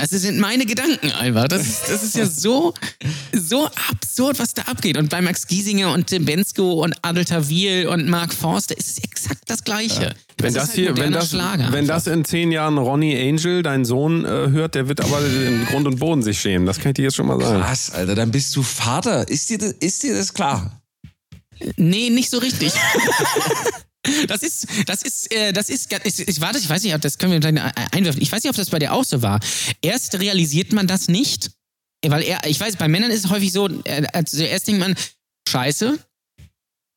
Das 0.00 0.10
sind 0.10 0.38
meine 0.38 0.66
Gedanken 0.66 1.10
einfach. 1.12 1.48
Das 1.48 1.62
ist, 1.62 1.82
das 1.88 2.02
ist 2.02 2.16
ja 2.16 2.26
so, 2.26 2.74
so 3.32 3.66
absurd, 3.88 4.38
was 4.38 4.54
da 4.54 4.62
abgeht. 4.62 4.96
Und 4.96 5.10
bei 5.10 5.20
Max 5.20 5.46
Giesinger 5.46 5.92
und 5.92 6.06
Tim 6.06 6.24
Bensko 6.24 6.82
und 6.84 6.94
Adel 7.02 7.24
Tawil 7.24 7.86
und 7.86 8.08
Mark 8.08 8.32
Forster 8.32 8.76
ist 8.76 8.88
es 8.88 9.04
exakt 9.04 9.42
das 9.46 9.64
Gleiche. 9.64 10.14
Wenn 10.38 10.48
ist 10.48 10.56
das, 10.56 10.68
halt 10.68 10.74
hier, 10.74 10.86
wenn 10.88 10.94
moderner 10.94 11.18
das, 11.18 11.30
Schlager 11.30 11.72
wenn 11.72 11.80
einfach. 11.80 11.94
das 11.96 12.06
in 12.06 12.24
zehn 12.24 12.50
Jahren 12.52 12.78
Ronnie 12.78 13.16
Angel, 13.28 13.62
dein 13.62 13.84
Sohn, 13.84 14.24
äh, 14.24 14.28
hört, 14.28 14.74
der 14.74 14.88
wird 14.88 15.00
aber 15.00 15.20
in 15.24 15.66
Grund 15.66 15.86
und 15.86 15.98
Boden 15.98 16.22
sich 16.22 16.40
schämen. 16.40 16.66
Das 16.66 16.78
kann 16.78 16.90
ich 16.90 16.94
dir 16.94 17.04
jetzt 17.04 17.16
schon 17.16 17.26
mal 17.26 17.40
sagen. 17.40 17.62
Krass, 17.62 17.90
Alter, 17.92 18.14
dann 18.14 18.30
bist 18.30 18.56
du 18.56 18.62
Vater. 18.62 19.28
Ist 19.28 19.50
dir 19.50 19.58
das, 19.58 19.72
ist 19.72 20.02
dir 20.02 20.14
das 20.14 20.32
klar? 20.32 20.80
Nee, 21.76 22.10
nicht 22.10 22.30
so 22.30 22.38
richtig. 22.38 22.72
Das 24.28 24.42
ist, 24.42 24.66
das 24.86 25.02
ist, 25.02 25.32
äh, 25.32 25.52
das 25.52 25.68
ist, 25.68 25.92
ich, 26.04 26.26
ich, 26.26 26.40
warte, 26.40 26.58
ich 26.58 26.68
weiß 26.68 26.82
nicht, 26.82 26.94
ob 26.94 27.02
das 27.02 27.18
können 27.18 27.42
wir 27.42 27.72
einwerfen. 27.92 28.22
Ich 28.22 28.32
weiß 28.32 28.42
nicht, 28.42 28.50
ob 28.50 28.56
das 28.56 28.70
bei 28.70 28.78
dir 28.78 28.92
auch 28.92 29.04
so 29.04 29.20
war. 29.20 29.40
Erst 29.82 30.18
realisiert 30.18 30.72
man 30.72 30.86
das 30.86 31.08
nicht, 31.08 31.50
weil 32.06 32.22
er, 32.22 32.46
ich 32.46 32.58
weiß, 32.58 32.76
bei 32.76 32.88
Männern 32.88 33.10
ist 33.10 33.26
es 33.26 33.30
häufig 33.30 33.52
so, 33.52 33.68
äh, 33.84 34.06
also 34.12 34.42
erst 34.42 34.68
denkt 34.68 34.80
man, 34.80 34.94
scheiße. 35.48 35.98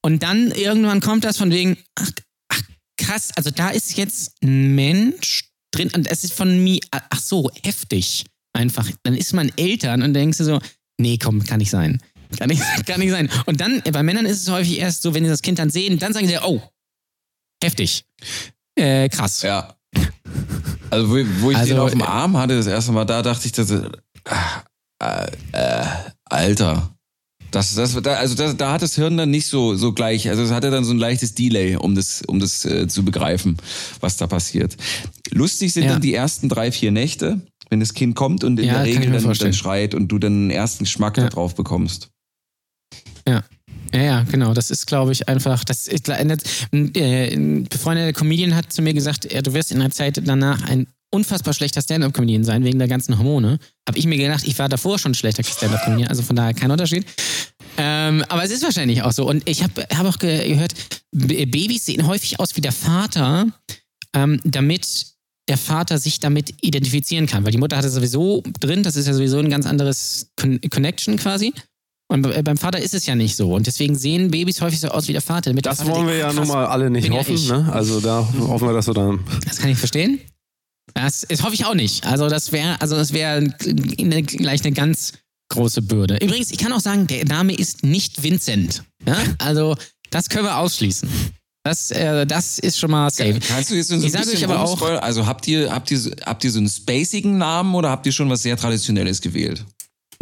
Und 0.02 0.24
dann 0.24 0.52
irgendwann 0.52 1.02
kommt 1.02 1.24
das 1.24 1.38
von 1.38 1.52
wegen, 1.52 1.78
ach, 1.96 2.10
ach 2.50 2.62
krass, 2.98 3.30
also 3.36 3.52
da 3.52 3.70
ist 3.70 3.98
jetzt 3.98 4.36
ein 4.42 4.76
Mensch 4.76 5.50
drin 5.72 5.92
und 5.94 6.08
es 6.08 6.24
ist 6.24 6.34
von 6.34 6.64
mir, 6.64 6.80
ach 6.92 7.20
so, 7.20 7.52
heftig. 7.64 8.26
Einfach. 8.54 8.90
Dann 9.02 9.16
ist 9.16 9.34
man 9.34 9.52
Eltern 9.58 10.04
und 10.04 10.14
denkst 10.14 10.38
du 10.38 10.44
so, 10.44 10.62
nee, 11.00 11.18
komm, 11.18 11.44
kann 11.44 11.58
nicht 11.58 11.72
sein. 11.72 12.00
Kann 12.38 12.50
nicht, 12.50 12.62
kann 12.86 13.00
nicht 13.00 13.12
sein. 13.12 13.30
Und 13.46 13.60
dann, 13.60 13.82
bei 13.82 14.04
Männern 14.04 14.26
ist 14.26 14.42
es 14.42 14.50
häufig 14.50 14.78
erst 14.78 15.02
so, 15.02 15.14
wenn 15.14 15.24
sie 15.24 15.30
das 15.30 15.42
Kind 15.42 15.60
dann 15.60 15.70
sehen, 15.70 15.98
dann 15.98 16.14
sagen 16.14 16.28
sie, 16.28 16.38
oh, 16.38 16.62
heftig. 17.64 18.06
Äh, 18.76 19.10
krass. 19.10 19.42
Ja. 19.42 19.76
Also, 20.90 21.10
wo, 21.10 21.16
wo 21.42 21.52
ich 21.52 21.58
Also, 21.58 21.74
den 21.74 21.80
auf 21.80 21.92
dem 21.92 22.02
äh, 22.02 22.06
Arm 22.06 22.38
hatte, 22.38 22.56
das 22.56 22.68
erste 22.68 22.92
Mal, 22.92 23.06
da 23.06 23.22
dachte 23.22 23.46
ich, 23.46 23.52
dass, 23.52 23.72
äh, 23.72 23.90
äh, 25.02 25.28
äh, 25.52 25.86
Alter. 26.26 26.90
Das, 27.52 27.76
das, 27.76 27.94
da, 28.02 28.16
also 28.16 28.34
das, 28.34 28.58
da 28.58 28.72
hat 28.74 28.82
das 28.82 28.96
Hirn 28.96 29.16
dann 29.16 29.30
nicht 29.30 29.46
so, 29.46 29.76
so 29.76 29.94
gleich, 29.94 30.28
also 30.28 30.42
es 30.42 30.50
hatte 30.52 30.72
dann 30.72 30.84
so 30.84 30.92
ein 30.92 30.98
leichtes 30.98 31.36
Delay, 31.36 31.76
um 31.76 31.94
das, 31.94 32.24
um 32.26 32.40
das 32.40 32.66
äh, 32.66 32.88
zu 32.88 33.06
begreifen, 33.06 33.58
was 34.00 34.18
da 34.18 34.26
passiert. 34.26 34.76
Lustig 35.30 35.72
sind 35.72 35.84
Ja. 35.84 35.92
dann 35.94 36.02
die 36.02 36.16
ersten 36.16 36.50
drei, 36.50 36.72
vier 36.72 36.92
Nächte, 36.92 37.42
wenn 37.70 37.80
das 37.80 37.94
Kind 37.94 38.16
kommt 38.16 38.44
und 38.44 38.60
in 38.60 38.66
Ja, 38.66 38.74
der 38.78 38.86
Regel 38.86 39.12
dann, 39.12 39.32
dann 39.38 39.54
schreit 39.54 39.94
und 39.94 40.08
du 40.08 40.18
dann 40.18 40.34
einen 40.34 40.50
ersten 40.50 40.86
Geschmack 40.86 41.18
Ja. 41.18 41.30
darauf 41.30 41.54
bekommst. 41.54 42.10
Ja. 43.28 43.44
Ja, 43.94 44.02
ja, 44.02 44.24
genau. 44.24 44.54
Das 44.54 44.72
ist, 44.72 44.88
glaube 44.88 45.12
ich, 45.12 45.28
einfach. 45.30 45.64
Das 45.64 45.88
ist, 45.88 46.10
äh, 46.10 47.34
ein 47.34 47.64
befreundeter 47.66 48.14
Comedian 48.14 48.56
hat 48.56 48.74
zu 48.74 48.82
mir 48.82 48.94
gesagt, 48.94 49.32
ja, 49.32 49.42
du 49.42 49.54
wirst 49.54 49.72
in 49.72 49.80
der 49.80 49.92
Zeit 49.92 50.20
danach 50.26 50.64
ein 50.64 50.88
unfassbar 51.12 51.54
schlechter 51.54 51.82
Stand-up-Comedian 51.82 52.44
sein 52.44 52.64
wegen 52.64 52.80
der 52.80 52.88
ganzen 52.88 53.18
Hormone. 53.20 53.60
Habe 53.88 54.00
ich 54.00 54.08
mir 54.08 54.18
gedacht, 54.18 54.48
ich 54.48 54.58
war 54.58 54.68
davor 54.68 54.98
schon 54.98 55.14
schlechter 55.14 55.44
Stand-up-Comedian, 55.44 56.10
also 56.10 56.24
von 56.24 56.36
daher 56.36 56.56
kein 56.56 56.72
Unterschied. 56.72 57.06
Ähm, 57.78 58.24
aber 58.30 58.44
es 58.44 58.52
ist 58.52 58.64
wahrscheinlich 58.64 59.04
auch 59.04 59.12
so. 59.12 59.28
Und 59.28 59.48
ich 59.48 59.62
habe 59.62 59.86
hab 59.96 60.08
auch 60.08 60.18
ge 60.18 60.48
gehört, 60.48 60.74
Babys 61.12 61.86
sehen 61.86 62.08
häufig 62.08 62.40
aus 62.40 62.56
wie 62.56 62.62
der 62.62 62.72
Vater, 62.72 63.48
ähm, 64.16 64.40
damit 64.44 65.06
der 65.48 65.58
Vater 65.58 66.00
sich 66.00 66.20
damit 66.20 66.56
identifizieren 66.62 67.28
kann. 67.28 67.44
Weil 67.44 67.52
die 67.52 67.58
Mutter 67.58 67.78
hatte 67.78 67.90
sowieso 67.90 68.42
drin, 68.60 68.82
das 68.82 68.96
ist 68.96 69.08
ja 69.08 69.14
sowieso 69.14 69.38
ein 69.38 69.50
ganz 69.50 69.68
anderes 69.68 70.32
Con 70.36 70.60
Connection 70.70 71.18
quasi. 71.18 71.54
Und 72.14 72.44
beim 72.44 72.58
Vater 72.58 72.80
ist 72.80 72.94
es 72.94 73.08
ja 73.08 73.16
nicht 73.16 73.36
so. 73.36 73.56
Und 73.56 73.66
deswegen 73.66 73.96
sehen 73.96 74.30
Babys 74.30 74.62
häufig 74.62 74.80
so 74.80 74.90
aus 74.90 75.08
wie 75.08 75.14
der 75.14 75.22
Vater. 75.24 75.50
Damit 75.50 75.66
das 75.66 75.78
der 75.78 75.88
Vater 75.88 75.98
wollen 75.98 76.08
wir 76.08 76.18
denkt, 76.20 76.36
ja 76.36 76.40
nun 76.40 76.48
mal 76.48 76.68
alle 76.68 76.92
nicht 76.92 77.08
ja 77.08 77.16
hoffen. 77.16 77.34
ich. 77.34 77.50
Ne? 77.50 77.68
Also 77.74 78.00
da 78.02 78.28
hoffen 78.40 78.68
wir, 78.68 78.74
dass 78.74 78.86
du 78.86 78.94
dann. 78.94 79.22
Das 79.48 79.58
kann 79.58 79.72
ich 79.72 79.80
verstehen. 79.80 80.22
Das, 80.94 81.26
das 81.28 81.42
hoffe 81.42 81.56
ich 81.56 81.66
auch 81.66 81.74
nicht. 81.74 82.06
Also 82.06 82.30
das 82.30 82.52
wäre, 82.52 82.80
also 82.80 82.96
das 82.96 83.14
wäre 83.14 83.52
eine, 83.98 84.22
gleich 84.22 84.64
eine 84.64 84.74
ganz 84.74 85.14
große 85.50 85.82
Bürde. 85.82 86.20
Übrigens, 86.22 86.52
ich 86.52 86.60
kann 86.60 86.72
auch 86.72 86.82
sagen, 86.82 87.08
der 87.08 87.26
Name 87.26 87.56
ist 87.56 87.84
nicht 87.84 88.22
Vincent. 88.22 88.84
Ja? 89.08 89.18
Also 89.40 89.76
das 90.12 90.30
können 90.30 90.46
wir 90.46 90.58
ausschließen. 90.58 91.10
Das, 91.64 91.90
äh, 91.90 92.28
das 92.28 92.60
ist 92.60 92.78
schon 92.78 92.92
mal 92.92 93.10
safe. 93.10 93.40
Kannst 93.40 93.72
du 93.72 93.76
jetzt 93.76 93.88
so 93.88 93.96
ein 93.96 94.04
Ich 94.04 94.12
sage 94.12 94.26
bisschen 94.26 94.52
euch 94.52 94.56
aber 94.56 94.64
auch-? 94.64 94.82
Also 95.02 95.26
habt 95.26 95.48
ihr, 95.48 95.72
habt, 95.72 95.90
ihr, 95.90 96.00
habt 96.26 96.44
ihr 96.44 96.52
so 96.52 96.60
einen 96.60 96.70
spacigen 96.70 97.40
Namen 97.40 97.74
oder 97.74 97.90
habt 97.90 98.06
ihr 98.06 98.12
schon 98.12 98.30
was 98.30 98.44
sehr 98.44 98.56
Traditionelles 98.56 99.20
gewählt? 99.20 99.66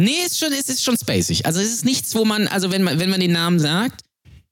Nee, 0.01 0.25
ist 0.25 0.37
schon, 0.39 0.51
es 0.53 0.69
ist 0.69 0.83
schon 0.83 0.97
spacig. 0.97 1.45
Also 1.45 1.59
es 1.59 1.71
ist 1.73 1.85
nichts, 1.85 2.13
wo 2.15 2.25
man, 2.25 2.47
also 2.47 2.71
wenn 2.71 2.83
man, 2.83 2.99
wenn 2.99 3.09
man 3.09 3.19
den 3.19 3.31
Namen 3.31 3.59
sagt 3.59 4.03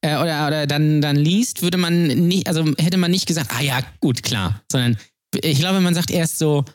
äh, 0.01 0.15
oder, 0.17 0.47
oder 0.47 0.67
dann, 0.67 1.01
dann 1.01 1.15
liest, 1.15 1.61
würde 1.61 1.77
man 1.77 2.07
nicht, 2.07 2.47
also 2.47 2.63
hätte 2.77 2.97
man 2.97 3.11
nicht 3.11 3.25
gesagt, 3.27 3.51
ah 3.53 3.61
ja, 3.61 3.81
gut, 3.99 4.23
klar. 4.23 4.61
Sondern 4.71 4.97
ich 5.43 5.59
glaube, 5.59 5.79
man 5.81 5.93
sagt 5.95 6.11
erst 6.11 6.37
so, 6.39 6.65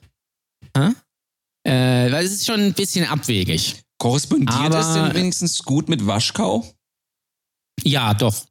hä? 0.77 0.91
Äh, 1.67 2.13
weil 2.13 2.25
es 2.27 2.33
ist 2.33 2.47
schon 2.47 2.61
ein 2.61 2.75
bisschen 2.75 3.07
abwegig. 3.07 3.77
Korrespondiert 3.99 4.51
Aber- 4.59 4.81
es 4.81 4.93
denn 4.93 5.15
wenigstens 5.15 5.63
gut 5.63 5.89
mit 5.89 6.07
Waschkau? 6.07 6.69
Ja, 7.83 8.13
doch. 8.15 8.45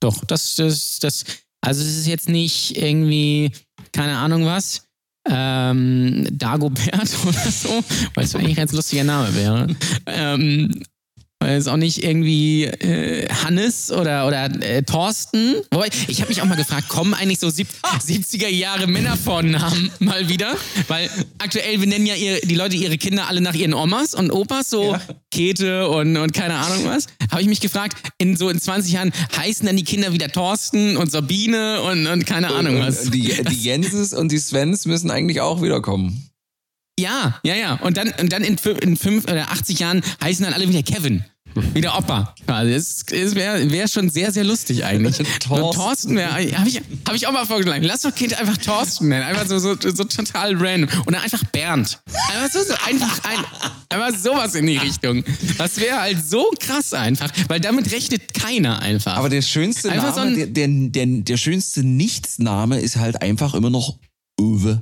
Doch. 0.00 0.24
Das, 0.24 0.56
das, 0.56 0.98
das, 0.98 1.24
also 1.62 1.82
es 1.82 1.96
ist 1.96 2.06
jetzt 2.06 2.28
nicht 2.28 2.76
irgendwie, 2.76 3.50
keine 3.92 4.16
Ahnung 4.18 4.44
was, 4.46 4.86
ähm, 5.28 6.26
Dagobert 6.32 7.16
oder 7.26 7.50
so, 7.50 7.82
weil 8.14 8.24
es 8.24 8.34
eigentlich 8.34 8.50
ein 8.50 8.54
ganz 8.56 8.72
lustiger 8.72 9.04
Name 9.04 9.34
wäre. 9.34 9.66
Ähm, 10.06 10.82
weil 11.40 11.56
es 11.56 11.66
auch 11.68 11.78
nicht 11.78 12.04
irgendwie 12.04 12.64
äh, 12.64 13.26
Hannes 13.28 13.90
oder, 13.90 14.26
oder 14.26 14.44
äh, 14.62 14.82
Thorsten. 14.82 15.56
Wobei, 15.70 15.88
ich 16.06 16.20
habe 16.20 16.28
mich 16.28 16.42
auch 16.42 16.46
mal 16.46 16.56
gefragt, 16.56 16.88
kommen 16.88 17.14
eigentlich 17.14 17.40
so 17.40 17.48
sieb 17.48 17.66
70er 18.06 18.48
Jahre 18.48 18.86
Männervornamen 18.86 19.90
mal 20.00 20.28
wieder? 20.28 20.54
Weil 20.86 21.08
aktuell 21.38 21.78
benennen 21.78 22.06
ja 22.06 22.14
ihr, 22.14 22.40
die 22.42 22.54
Leute 22.54 22.76
ihre 22.76 22.98
Kinder 22.98 23.26
alle 23.26 23.40
nach 23.40 23.54
ihren 23.54 23.72
Omas 23.72 24.14
und 24.14 24.30
Opas, 24.30 24.68
so 24.70 24.92
Ja. 24.92 25.00
Käthe 25.30 25.88
und, 25.88 26.16
und 26.16 26.32
keine 26.34 26.54
Ahnung 26.54 26.84
was. 26.84 27.06
Habe 27.30 27.40
ich 27.40 27.48
mich 27.48 27.60
gefragt, 27.60 27.96
in 28.18 28.36
so 28.36 28.50
in 28.50 28.60
20 28.60 28.92
Jahren 28.92 29.12
heißen 29.36 29.64
dann 29.66 29.76
die 29.76 29.84
Kinder 29.84 30.12
wieder 30.12 30.28
Thorsten 30.28 30.96
und 30.96 31.10
Sabine 31.10 31.80
und, 31.82 32.06
und 32.06 32.26
keine 32.26 32.52
Ahnung 32.52 32.80
was. 32.80 33.06
Und 33.06 33.14
die, 33.14 33.32
die 33.48 33.62
Jenses 33.62 34.12
und 34.12 34.30
die 34.30 34.38
Svens 34.38 34.84
müssen 34.86 35.10
eigentlich 35.10 35.40
auch 35.40 35.62
wiederkommen. 35.62 36.29
Ja, 37.00 37.40
ja, 37.44 37.54
ja. 37.54 37.74
Und 37.74 37.96
dann, 37.96 38.12
und 38.20 38.32
dann 38.32 38.42
in, 38.44 38.56
in 38.82 38.96
fünf 38.96 39.24
oder 39.24 39.50
80 39.50 39.78
Jahren 39.78 40.02
heißen 40.22 40.44
dann 40.44 40.54
alle 40.54 40.68
wieder 40.68 40.82
Kevin. 40.82 41.24
Wieder 41.74 41.98
Opa. 41.98 42.32
Also 42.46 42.70
es, 42.72 43.04
es 43.10 43.34
wäre 43.34 43.70
wär 43.72 43.88
schon 43.88 44.08
sehr, 44.08 44.30
sehr 44.30 44.44
lustig 44.44 44.84
eigentlich. 44.84 45.16
Thorsten. 45.40 45.80
Thorsten 45.80 46.16
wäre, 46.16 46.30
habe 46.32 46.68
ich, 46.68 46.80
hab 47.06 47.14
ich 47.14 47.26
auch 47.26 47.32
mal 47.32 47.44
vorgeschlagen. 47.44 47.82
Lass 47.84 48.02
doch 48.02 48.14
Kind 48.14 48.38
einfach 48.38 48.56
Thorsten 48.56 49.08
nennen. 49.08 49.24
Einfach 49.24 49.46
so, 49.48 49.58
so, 49.58 49.74
so 49.80 50.04
total 50.04 50.54
random. 50.56 50.88
Und 51.06 51.14
dann 51.14 51.22
einfach 51.24 51.42
Bernd. 51.46 52.00
Einfach 52.32 52.52
so, 52.52 52.62
so 52.62 52.74
einfach, 52.86 53.18
ein, 53.24 53.44
einfach 53.88 54.16
sowas 54.16 54.54
in 54.54 54.66
die 54.66 54.76
Richtung. 54.76 55.24
Das 55.58 55.80
wäre 55.80 56.00
halt 56.00 56.24
so 56.24 56.52
krass 56.60 56.92
einfach, 56.92 57.32
weil 57.48 57.58
damit 57.58 57.90
rechnet 57.90 58.32
keiner 58.32 58.80
einfach. 58.80 59.16
Aber 59.16 59.28
der 59.28 59.42
schönste 59.42 59.90
Einfach 59.90 60.14
Name, 60.14 60.34
so 60.36 60.42
ein- 60.42 60.54
der, 60.54 60.68
der, 60.68 61.06
der, 61.06 61.22
der 61.24 61.36
schönste 61.36 61.82
Nichtsname 61.82 62.78
ist 62.80 62.94
halt 62.96 63.22
einfach 63.22 63.54
immer 63.54 63.70
noch 63.70 63.98
Uwe. 64.40 64.78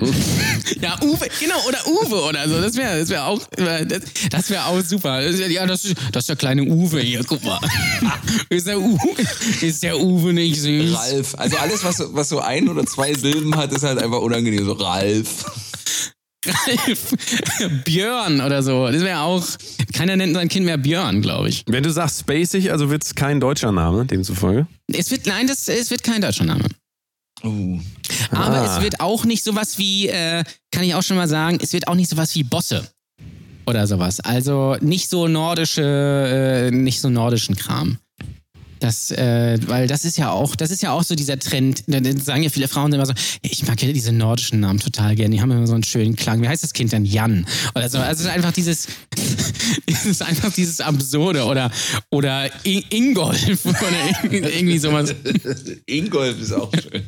Ja, 0.80 0.96
Uwe, 1.02 1.26
genau, 1.40 1.56
oder 1.66 1.78
Uwe 1.86 2.22
oder 2.28 2.48
so. 2.48 2.60
Das 2.60 2.76
wäre 2.76 3.00
das 3.00 3.08
wär 3.08 3.26
auch, 3.26 3.40
das, 3.56 4.02
das 4.30 4.50
wär 4.50 4.66
auch 4.66 4.80
super. 4.82 5.20
Das 5.22 5.38
wär, 5.38 5.50
ja, 5.50 5.66
das 5.66 5.84
ist, 5.84 5.96
das 6.12 6.22
ist 6.24 6.28
der 6.28 6.36
kleine 6.36 6.62
Uwe 6.62 7.00
hier, 7.00 7.24
guck 7.24 7.42
mal. 7.44 7.58
Ist 8.50 8.66
der, 8.66 8.78
Uwe, 8.80 8.98
ist 9.60 9.82
der 9.82 9.98
Uwe 9.98 10.32
nicht 10.32 10.60
süß? 10.60 10.94
Ralf. 10.94 11.34
Also 11.36 11.56
alles, 11.56 11.82
was, 11.84 11.96
so- 11.96 12.14
was 12.14 12.28
so 12.28 12.40
ein 12.40 12.68
oder 12.68 12.84
zwei 12.86 13.12
Silben 13.14 13.56
hat, 13.56 13.72
ist 13.72 13.82
halt 13.82 13.98
einfach 14.02 14.20
unangenehm. 14.20 14.64
So 14.64 14.72
Ralf. 14.72 15.44
Ralf. 16.46 17.12
Björn 17.84 18.40
oder 18.40 18.62
so. 18.62 18.86
Das 18.90 19.02
wäre 19.02 19.20
auch, 19.20 19.44
keiner 19.92 20.16
nennt 20.16 20.34
sein 20.34 20.48
Kind 20.48 20.64
mehr 20.66 20.78
Björn, 20.78 21.20
glaube 21.22 21.48
ich. 21.48 21.64
Wenn 21.66 21.82
du 21.82 21.90
sagst 21.90 22.20
spacig, 22.20 22.70
also 22.70 22.90
wird 22.90 23.04
es 23.04 23.14
kein 23.14 23.40
deutscher 23.40 23.72
Name, 23.72 24.04
demzufolge. 24.06 24.66
Es 24.92 25.10
wird, 25.10 25.26
nein, 25.26 25.46
das, 25.46 25.66
es 25.68 25.90
wird 25.90 26.02
kein 26.04 26.20
deutscher 26.22 26.44
Name. 26.44 26.64
Uh. 27.44 27.78
Aber 28.30 28.58
Ah. 28.62 28.76
es 28.76 28.82
wird 28.82 29.00
auch 29.00 29.24
nicht 29.24 29.44
sowas 29.44 29.78
wie, 29.78 30.08
äh, 30.08 30.44
kann 30.72 30.84
ich 30.84 30.94
auch 30.94 31.02
schon 31.02 31.16
mal 31.16 31.28
sagen, 31.28 31.58
es 31.62 31.72
wird 31.72 31.88
auch 31.88 31.94
nicht 31.94 32.10
sowas 32.10 32.34
wie 32.34 32.42
Bosse. 32.42 32.86
Oder 33.66 33.86
sowas. 33.86 34.20
Also 34.20 34.76
nicht 34.80 35.10
so 35.10 35.28
nordische, 35.28 35.82
äh, 35.82 36.70
nicht 36.70 37.00
so 37.00 37.10
nordischen 37.10 37.54
Kram. 37.56 37.98
Das, 38.80 39.10
äh, 39.10 39.58
weil 39.66 39.88
das 39.88 40.04
ist 40.04 40.16
ja 40.18 40.30
auch, 40.30 40.54
das 40.54 40.70
ist 40.70 40.82
ja 40.82 40.92
auch 40.92 41.02
so 41.02 41.16
dieser 41.16 41.36
Trend. 41.38 41.82
Da 41.88 41.98
sagen 42.22 42.44
ja 42.44 42.48
viele 42.48 42.68
Frauen 42.68 42.92
immer 42.92 43.06
so, 43.06 43.12
ich 43.42 43.66
mag 43.66 43.82
ja 43.82 43.92
diese 43.92 44.12
nordischen 44.12 44.60
Namen 44.60 44.78
total 44.78 45.16
gerne. 45.16 45.34
Die 45.34 45.42
haben 45.42 45.50
immer 45.50 45.66
so 45.66 45.74
einen 45.74 45.82
schönen 45.82 46.14
Klang. 46.14 46.40
Wie 46.42 46.48
heißt 46.48 46.62
das 46.62 46.72
Kind 46.72 46.92
denn? 46.92 47.04
Jan. 47.04 47.44
Oder 47.74 47.88
so. 47.90 47.98
Also 47.98 48.20
es 48.22 48.26
ist 48.28 48.32
einfach 48.32 48.52
dieses, 48.52 48.86
es 49.86 50.06
ist 50.06 50.22
einfach 50.22 50.52
dieses 50.52 50.80
Absurde 50.80 51.44
oder, 51.44 51.72
oder 52.10 52.48
I 52.64 52.84
Ingolf 52.90 53.66
oder 53.66 53.82
irgendwie 54.32 54.78
sowas. 54.78 55.12
Ingolf 55.86 56.40
ist 56.40 56.52
auch 56.52 56.70
schön. 56.72 57.02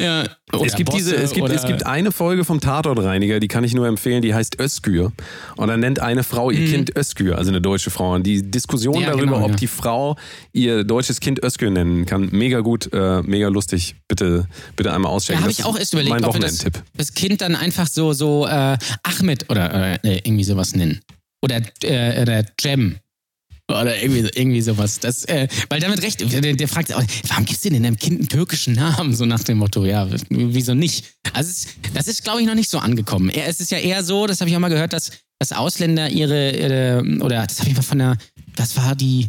Ja. 0.00 0.24
Oder 0.52 0.66
es 0.66 0.76
gibt 0.76 0.92
diese, 0.92 1.16
es 1.16 1.32
gibt, 1.32 1.48
es 1.50 1.64
gibt 1.64 1.86
eine 1.86 2.12
Folge 2.12 2.44
vom 2.44 2.60
Tatortreiniger, 2.60 3.40
die 3.40 3.48
kann 3.48 3.64
ich 3.64 3.74
nur 3.74 3.86
empfehlen, 3.86 4.22
die 4.22 4.34
heißt 4.34 4.60
Özgür. 4.60 5.12
Und 5.56 5.68
dann 5.68 5.80
nennt 5.80 6.00
eine 6.00 6.24
Frau 6.24 6.50
ihr 6.50 6.66
Kind 6.66 6.96
Özgür, 6.96 7.38
also 7.38 7.50
eine 7.50 7.60
deutsche 7.60 7.90
Frau. 7.90 8.14
Und 8.14 8.24
die 8.26 8.50
Diskussion 8.50 8.98
Mhm. 8.98 9.02
Ja, 9.02 9.10
darüber, 9.10 9.34
genau, 9.34 9.44
ob 9.44 9.50
ja. 9.52 9.56
die 9.56 9.66
Frau 9.66 10.16
ihr 10.52 10.84
deutsches 10.84 11.20
Kind 11.20 11.42
Özgür 11.42 11.70
nennen 11.70 12.06
kann, 12.06 12.28
mega 12.32 12.60
gut, 12.60 12.90
äh, 12.92 13.22
mega 13.22 13.48
lustig. 13.48 13.96
Bitte, 14.08 14.46
bitte 14.76 14.92
einmal 14.92 15.12
auschecken. 15.12 15.40
Ja, 15.40 15.42
habe 15.42 15.52
ich 15.52 15.64
auch 15.64 15.74
ist 15.74 15.80
erst 15.80 15.92
überlegt, 15.94 16.10
Mein 16.10 16.24
ob 16.24 16.34
wir 16.34 16.40
das, 16.40 16.64
das 16.96 17.14
Kind 17.14 17.40
dann 17.40 17.54
einfach 17.54 17.86
so, 17.86 18.12
so 18.12 18.46
äh, 18.46 18.76
Ahmed 19.02 19.50
oder 19.50 20.04
äh, 20.04 20.20
irgendwie 20.24 20.44
sowas 20.44 20.74
nennen. 20.74 21.00
Oder, 21.42 21.60
äh, 21.82 22.22
oder 22.22 22.44
Jem. 22.60 22.96
Oder 23.70 24.00
irgendwie, 24.00 24.30
irgendwie 24.34 24.62
sowas. 24.62 24.98
Das, 24.98 25.24
äh, 25.24 25.46
weil 25.68 25.78
damit 25.80 26.02
recht, 26.02 26.20
der, 26.32 26.40
der 26.40 26.68
fragt 26.68 26.92
auch, 26.94 27.02
warum 27.28 27.44
gibst 27.44 27.64
du 27.66 27.70
denn 27.70 27.82
deinem 27.82 27.98
Kind 27.98 28.18
einen 28.18 28.28
türkischen 28.28 28.74
Namen? 28.74 29.14
So 29.14 29.26
nach 29.26 29.44
dem 29.44 29.58
Motto, 29.58 29.84
ja, 29.84 30.08
wieso 30.30 30.74
nicht? 30.74 31.04
Also 31.34 31.68
das 31.92 32.08
ist, 32.08 32.24
glaube 32.24 32.40
ich, 32.40 32.46
noch 32.46 32.54
nicht 32.54 32.70
so 32.70 32.78
angekommen. 32.78 33.28
Es 33.28 33.60
ist 33.60 33.70
ja 33.70 33.78
eher 33.78 34.02
so, 34.02 34.26
das 34.26 34.40
habe 34.40 34.48
ich 34.48 34.56
auch 34.56 34.60
mal 34.60 34.70
gehört, 34.70 34.94
dass, 34.94 35.10
dass 35.38 35.52
Ausländer 35.52 36.08
ihre, 36.08 36.56
ihre 36.56 37.02
oder 37.20 37.46
das 37.46 37.60
habe 37.60 37.68
ich 37.68 37.76
mal 37.76 37.82
von 37.82 37.98
der, 37.98 38.16
das 38.56 38.76
war 38.76 38.96
die, 38.96 39.28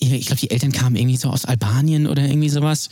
ich 0.00 0.26
glaube, 0.26 0.40
die 0.40 0.50
Eltern 0.50 0.72
kamen 0.72 0.96
irgendwie 0.96 1.16
so 1.16 1.30
aus 1.30 1.46
Albanien 1.46 2.06
oder 2.06 2.22
irgendwie 2.22 2.50
sowas 2.50 2.90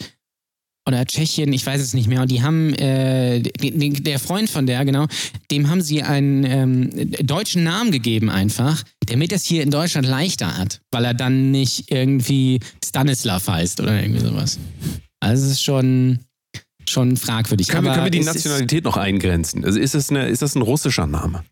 oder 0.86 1.04
Tschechien, 1.04 1.52
ich 1.52 1.66
weiß 1.66 1.80
es 1.80 1.94
nicht 1.94 2.08
mehr. 2.08 2.22
Und 2.22 2.30
die 2.30 2.42
haben, 2.42 2.72
äh, 2.74 3.40
die, 3.40 3.90
der 4.02 4.18
Freund 4.20 4.48
von 4.48 4.66
der, 4.66 4.84
genau, 4.84 5.06
dem 5.50 5.68
haben 5.68 5.80
sie 5.80 6.02
einen 6.02 6.44
ähm, 6.44 6.90
deutschen 7.26 7.64
Namen 7.64 7.90
gegeben 7.90 8.30
einfach, 8.30 8.82
damit 9.06 9.32
es 9.32 9.44
hier 9.44 9.62
in 9.62 9.70
Deutschland 9.70 10.06
leichter 10.06 10.56
hat, 10.56 10.80
weil 10.92 11.04
er 11.04 11.14
dann 11.14 11.50
nicht 11.50 11.90
irgendwie 11.90 12.60
Stanislav 12.84 13.46
heißt 13.48 13.80
oder 13.80 14.00
irgendwie 14.00 14.20
sowas. 14.20 14.58
Also 15.20 15.44
es 15.46 15.52
ist 15.52 15.62
schon, 15.64 16.20
schon 16.88 17.16
fragwürdig. 17.16 17.66
Können, 17.68 17.84
wir- 17.86 17.92
können 17.92 18.04
wir 18.06 18.10
die 18.10 18.20
Nationalität 18.20 18.84
noch 18.84 18.96
eingrenzen? 18.96 19.64
Also 19.64 19.80
ist 19.80 19.94
das, 19.94 20.10
eine, 20.10 20.28
ist 20.28 20.42
das 20.42 20.54
ein 20.54 20.62
russischer 20.62 21.06
Name? 21.08 21.42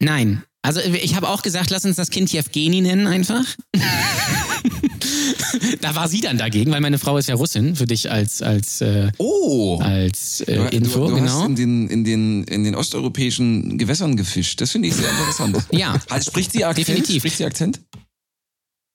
Nein. 0.00 0.42
Also 0.62 0.80
ich 0.80 1.14
habe 1.14 1.28
auch 1.28 1.42
gesagt, 1.42 1.70
lass 1.70 1.84
uns 1.84 1.96
das 1.96 2.10
Kind 2.10 2.32
Jewgeni 2.32 2.80
nennen 2.80 3.06
einfach. 3.06 3.44
da 5.80 5.94
war 5.94 6.08
sie 6.08 6.20
dann 6.20 6.38
dagegen, 6.38 6.70
weil 6.70 6.80
meine 6.80 6.98
Frau 6.98 7.16
ist 7.18 7.28
ja 7.28 7.34
Russin, 7.34 7.76
für 7.76 7.86
dich 7.86 8.10
als, 8.10 8.42
als, 8.42 8.80
äh, 8.80 9.10
Oh. 9.18 9.78
als 9.80 10.40
äh, 10.42 10.56
Du, 10.56 10.62
Info, 10.76 11.00
du, 11.00 11.08
du 11.10 11.14
genau. 11.16 11.40
hast 11.40 11.46
in 11.46 11.56
den, 11.56 11.88
in, 11.88 12.04
den, 12.04 12.44
in 12.44 12.64
den 12.64 12.74
osteuropäischen 12.74 13.78
Gewässern 13.78 14.16
gefischt. 14.16 14.60
Das 14.60 14.70
finde 14.72 14.88
ich 14.88 14.94
sehr 14.94 15.08
interessant. 15.10 15.58
Ja. 15.72 16.00
Also 16.08 16.30
spricht 16.30 16.52
sie 16.52 16.64
Akzent? 16.64 16.88
Definitiv. 16.88 17.18
Spricht 17.22 17.36
sie 17.38 17.44
Akzent? 17.44 17.80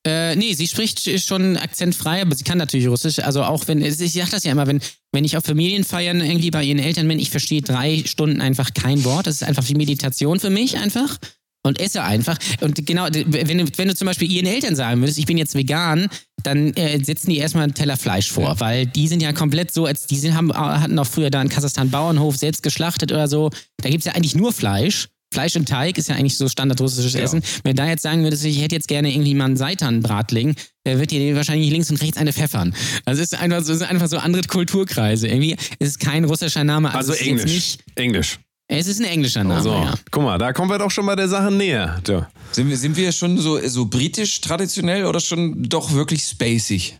Äh, 0.06 0.36
nee, 0.36 0.54
sie 0.56 0.68
spricht 0.68 1.08
schon 1.22 1.58
akzentfrei, 1.58 2.24
aber 2.24 2.36
sie 2.36 2.43
kann 2.43 2.58
natürlich 2.58 2.88
Russisch. 2.88 3.20
Also 3.20 3.43
auch 3.43 3.68
wenn, 3.68 3.84
ich 3.84 3.95
sag 4.14 4.32
das 4.32 4.43
ja 4.43 4.52
immer, 4.52 4.66
wenn, 4.66 4.82
wenn 5.12 5.24
ich 5.26 5.38
auf 5.38 5.45
Familienfeiern 5.45 6.22
irgendwie 6.22 6.49
bei 6.49 6.64
ihren 6.64 6.80
Eltern 6.80 7.08
bin, 7.08 7.20
ich 7.20 7.30
verstehe 7.30 7.62
drei 7.62 8.02
Stunden 8.08 8.41
einfach 8.41 8.74
kein 8.74 9.04
Wort. 9.04 9.28
Das 9.28 9.36
ist 9.36 9.43
einfach 9.43 9.68
wie 9.70 9.76
Meditation 9.76 10.39
für 10.39 10.49
mich 10.49 10.78
einfach. 10.80 11.20
und 11.64 11.80
esse 11.80 12.02
einfach. 12.02 12.39
Und 12.62 12.84
genau, 12.88 13.08
wenn 13.14 13.60
du, 13.60 13.66
wenn 13.78 13.88
du 13.88 13.93
zum 13.95 14.08
Beispiel 14.08 14.32
ihren 14.32 14.47
Eltern 14.47 14.76
sagen 14.76 15.02
würdest, 15.02 15.20
ich 15.20 15.28
bin 15.28 15.38
jetzt 15.38 15.54
vegan, 15.54 16.08
dann 16.44 16.74
äh, 16.74 17.04
setzen 17.04 17.30
die 17.30 17.38
erstmal 17.38 17.64
einen 17.64 17.74
Teller 17.74 17.98
Fleisch 17.98 18.32
vor, 18.32 18.60
weil 18.60 18.86
die 18.86 19.08
sind 19.08 19.22
ja 19.22 19.34
komplett 19.34 19.72
so, 19.72 19.86
als 19.86 20.08
die 20.08 20.18
sind, 20.18 20.36
haben, 20.36 20.54
hatten 20.54 20.98
auch 21.00 21.08
früher 21.08 21.30
da 21.30 21.42
in 21.42 21.50
Kasachstan 21.50 21.89
Bauernhof 21.89 22.38
selbst 22.38 22.64
geschlachtet 22.64 23.12
oder 23.12 23.28
so. 23.28 23.50
Da 23.78 23.89
gibt's 23.89 24.06
ja 24.06 24.14
eigentlich 24.14 24.36
nur 24.36 24.54
Fleisch. 24.54 25.10
Fleisch 25.34 25.56
und 25.56 25.68
Teig 25.68 25.98
ist 25.98 26.10
ja 26.10 26.16
eigentlich 26.16 26.38
so 26.38 26.50
standardrussisches 26.50 27.16
Essen. 27.16 27.42
Wenn 27.64 27.76
du 27.76 27.82
da 27.82 27.88
jetzt 27.88 28.04
sagen 28.04 28.24
würdest, 28.24 28.44
ich 28.44 28.62
hätte 28.62 28.76
jetzt 28.76 28.89
gerne 28.89 29.14
irgendwie 29.14 29.34
mal 29.34 29.46
einen 29.46 29.56
Seitan-Bratling, 29.56 30.56
der 30.86 31.00
wird 31.00 31.12
dir 31.12 31.36
wahrscheinlich 31.38 31.72
links 31.72 31.89
und 31.89 32.02
rechts 32.02 32.18
eine 32.18 32.34
pfeffern. 32.34 32.76
Also 33.06 33.22
es 33.22 33.32
ist 33.32 33.39
einfach 33.39 33.64
so, 33.64 33.72
es 33.72 33.80
ist 33.80 33.88
einfach 33.88 34.10
so 34.10 34.18
andere 34.18 34.44
Kulturkreise. 34.44 35.30
Irgendwie 35.30 35.56
ist 35.80 35.88
es 35.88 36.00
kein 36.00 36.26
russischer 36.26 36.66
Name. 36.66 36.94
Also 36.94 37.14
es 37.14 37.22
ist 37.22 37.28
Englisch. 37.28 37.46
Nicht, 37.46 37.84
Englisch. 37.96 38.39
Es 38.80 38.88
ist 38.88 38.99
ein 38.99 39.05
englischer 39.05 39.43
Name, 39.43 39.61
So, 39.61 39.72
ja. 39.72 39.93
guck 40.11 40.24
mal, 40.24 40.38
da 40.38 40.53
kommen 40.53 40.69
wir 40.69 40.78
doch 40.78 40.91
schon 40.91 41.05
mal 41.05 41.15
der 41.15 41.28
Sache 41.28 41.51
näher. 41.51 41.99
So. 42.05 42.26
Sind 42.51 42.69
wir, 42.69 42.78
sind 42.78 42.95
wir 42.97 43.11
schon 43.11 43.38
so, 43.38 43.59
so 43.67 43.86
britisch 43.86 44.39
traditionell 44.41 45.05
oder 45.05 45.19
schon 45.19 45.63
doch 45.63 45.91
wirklich 45.91 46.24
spacig? 46.24 46.97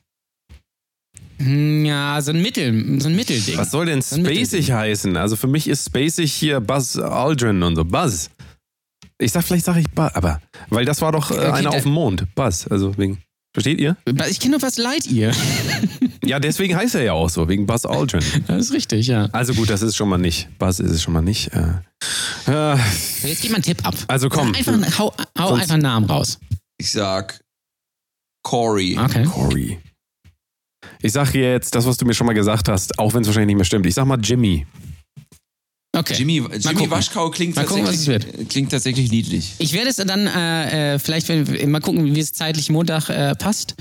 Hm, 1.38 1.86
Ja, 1.86 2.22
so 2.22 2.32
ein 2.32 2.41
Mittel, 2.41 2.99
so 3.01 3.07
ein 3.09 3.15
Mittelding. 3.15 3.57
Was 3.57 3.72
soll 3.72 3.86
denn 3.88 4.01
So 4.01 4.17
spacig 4.17 4.72
heißen? 4.72 5.17
Also 5.17 5.36
für 5.36 5.47
mich 5.47 5.67
ist 5.67 5.86
spacig 5.88 6.32
hier 6.34 6.59
Buzz 6.59 6.97
Aldrin 6.97 7.63
und 7.63 7.76
so. 7.76 7.84
Buzz. 7.86 8.30
Ich 9.19 9.32
sag, 9.32 9.43
vielleicht 9.43 9.65
sage 9.65 9.80
ich 9.82 9.89
Buzz, 9.89 10.11
aber, 10.15 10.41
weil 10.69 10.84
das 10.86 11.01
war 11.01 11.11
doch 11.11 11.32
äh, 11.32 11.36
Okay, 11.36 11.45
einer 11.51 11.69
da- 11.72 11.78
auf 11.78 11.84
dem 11.84 11.91
Mond. 11.93 12.26
Buzz, 12.36 12.67
also 12.69 12.97
wegen. 12.97 13.19
Versteht 13.53 13.80
ihr? 13.82 13.97
Ich 14.30 14.39
kenne 14.39 14.51
nur 14.51 14.61
was 14.61 14.78
leid 14.78 15.07
ihr. 15.07 15.32
Ja, 16.24 16.39
deswegen 16.39 16.76
heißt 16.76 16.95
er 16.95 17.03
ja 17.03 17.13
auch 17.13 17.30
so, 17.30 17.49
wegen 17.49 17.65
Buzz 17.65 17.86
Aldrin. 17.86 18.24
Das 18.47 18.65
ist 18.65 18.74
richtig, 18.74 19.07
ja. 19.07 19.26
Also 19.32 19.53
gut, 19.53 19.69
das 19.69 19.82
ist 19.82 19.95
schon 19.95 20.07
mal 20.09 20.17
nicht. 20.17 20.49
Buzz 20.59 20.80
ist 20.80 20.91
es 20.91 21.01
schon 21.01 21.13
mal 21.13 21.22
nicht. 21.22 21.49
Äh, 21.53 21.82
äh, 22.74 22.78
Jetzt 23.24 23.41
gib 23.41 23.51
mal 23.51 23.55
einen 23.55 23.63
Tipp 23.63 23.86
ab. 23.86 23.95
Also 24.07 24.30
komm. 24.30 24.53
Sag 24.53 24.67
Einfach, 24.76 24.99
hau, 24.99 25.13
hau 25.38 25.47
Sonst- 25.49 25.61
einfach 25.61 25.74
einen 25.76 25.84
Namen 25.84 26.05
raus. 26.07 26.39
Ich 26.78 26.91
sag 26.91 27.39
Corey. 28.43 28.97
Okay. 28.99 29.24
Corey. 29.26 29.80
Ich 31.01 31.11
sag 31.13 31.34
jetzt 31.34 31.74
das, 31.74 31.86
was 31.86 31.97
du 31.97 32.05
mir 32.05 32.13
schon 32.13 32.28
mal 32.28 32.34
gesagt 32.34 32.69
hast, 32.69 32.97
auch 32.99 33.13
wenn 33.13 33.22
es 33.22 33.28
wahrscheinlich 33.28 33.47
nicht 33.47 33.57
mehr 33.57 33.65
stimmt. 33.65 33.86
Ich 33.86 33.95
sag 33.95 34.05
mal 34.05 34.19
Jimmy. 34.22 34.65
Okay. 35.93 36.13
Jimmy, 36.13 36.38
Jimmy. 36.57 36.89
Waschkau 36.89 37.30
klingt 37.32 37.55
Mal 37.55 37.65
gucken, 37.65 37.84
was 37.86 37.95
es 37.95 38.05
tatsächlich, 38.05 38.47
klingt 38.49 38.72
tatsächlich 38.72 39.11
niedlich. 39.11 39.55
Ich 39.57 39.74
werde 39.74 39.89
es 39.89 39.97
dann 39.97 40.26
äh, 40.26 40.93
äh, 40.95 40.99
vielleicht 40.99 41.28
wenn, 41.28 41.69
mal 41.69 41.82
gucken, 41.82 42.15
wie 42.15 42.19
es 42.19 42.32
zeitlich 42.32 42.69
Montag 42.69 43.09
äh, 43.09 43.36
passt. 43.36 43.76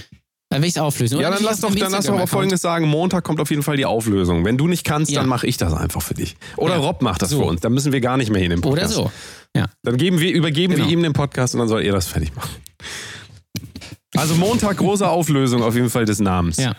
Dann 0.53 0.59
werde 0.63 0.67
ich 0.67 0.75
es 0.75 0.79
auflösen. 0.83 1.21
Ja, 1.21 1.29
Oder 1.29 1.37
dann 1.37 1.45
lass 1.45 1.61
doch, 1.61 1.73
dann 1.75 1.93
lass 1.93 2.07
doch 2.07 2.17
mal. 2.17 2.27
Folgendes 2.27 2.61
sagen. 2.61 2.89
Montag 2.89 3.23
kommt 3.23 3.41
auf 3.41 3.51
jeden 3.51 3.63
Fall 3.63 3.77
die 3.77 3.87
Auflösung. 3.87 4.45
Wenn 4.45 4.59
du 4.59 4.67
nicht 4.67 4.85
kannst, 4.85 5.11
Ja. 5.13 5.21
dann 5.21 5.29
mache 5.29 5.47
ich 5.47 5.57
das 5.57 5.73
einfach 5.73 6.03
für 6.03 6.15
dich. 6.15 6.37
Oder 6.57 6.75
Ja. 6.75 6.81
Rob 6.81 7.03
macht 7.03 7.23
das 7.23 7.31
So. 7.31 7.39
für 7.41 7.45
uns. 7.47 7.61
Dann 7.61 7.73
müssen 7.73 7.93
wir 7.93 8.01
gar 8.01 8.17
nicht 8.17 8.31
mehr 8.31 8.41
hier 8.41 8.51
in 8.51 8.57
den 8.61 8.65
Oder 8.65 8.83
Podcast. 8.83 8.95
so. 8.95 9.13
Ja. 9.57 9.67
Dann 9.85 9.97
geben 9.97 10.19
wir, 10.19 10.33
übergeben 10.33 10.75
Genau. 10.75 10.87
wir 10.87 10.93
ihm 10.93 11.03
den 11.05 11.13
Podcast 11.13 11.55
und 11.55 11.61
dann 11.61 11.69
soll 11.69 11.83
er 11.83 11.93
das 11.93 12.09
fertig 12.09 12.35
machen. 12.35 12.51
Also 14.17 14.35
Montag 14.35 14.77
große 14.79 15.09
Auflösung 15.09 15.63
auf 15.63 15.75
jeden 15.77 15.89
Fall 15.91 16.05
des 16.05 16.19
Namens, 16.19 16.57
Ja. 16.57 16.75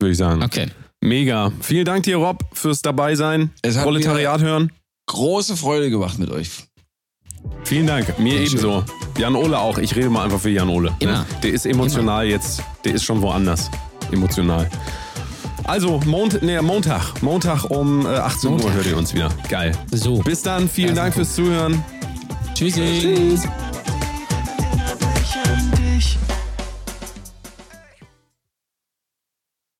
würde 0.00 0.12
ich 0.12 0.18
sagen. 0.18 0.42
Okay. 0.44 0.68
Mega. 1.02 1.52
Vielen 1.60 1.84
Dank 1.84 2.04
dir, 2.04 2.16
Rob, 2.18 2.44
fürs 2.52 2.80
Dabeisein. 2.80 3.50
Es 3.62 3.76
hat 3.76 3.82
Proletariat 3.84 4.40
hören. 4.40 4.70
Große 5.08 5.56
Freude 5.56 5.90
gemacht 5.90 6.18
mit 6.18 6.30
euch. 6.30 6.50
Vielen 7.64 7.86
Dank. 7.86 8.18
Mir 8.18 8.38
Sehr 8.38 8.46
schön. 8.46 8.58
ebenso. 8.58 8.84
Jan 9.18 9.34
Ole 9.34 9.58
auch. 9.58 9.78
Ich 9.78 9.96
rede 9.96 10.08
mal 10.10 10.24
einfach 10.24 10.40
für 10.40 10.50
Jan 10.50 10.68
Ole. 10.68 10.94
Immer. 11.00 11.12
Ne? 11.12 11.26
Der 11.42 11.50
ist 11.52 11.66
emotional 11.66 12.26
jetzt. 12.26 12.62
Der 12.84 12.94
ist 12.94 13.04
schon 13.04 13.20
woanders. 13.22 13.70
Emotional. 14.12 14.68
Also, 15.64 16.00
Mont 16.06 16.38
nee, 16.42 16.60
Montag. 16.62 17.20
Montag 17.22 17.64
um 17.70 18.06
äh, 18.06 18.10
18 18.10 18.50
Uhr 18.50 18.56
Montag. 18.58 18.74
hört 18.74 18.86
ihr 18.86 18.96
uns 18.96 19.12
wieder. 19.14 19.30
Geil. 19.48 19.72
So. 19.90 20.18
Bis 20.18 20.42
dann. 20.42 20.68
Vielen 20.68 20.94
Ja, 20.94 21.02
Dank 21.02 21.14
fürs 21.14 21.34
Zuhören. 21.34 21.82
Tschüssi. 22.54 22.82
Tschüss. 23.00 23.42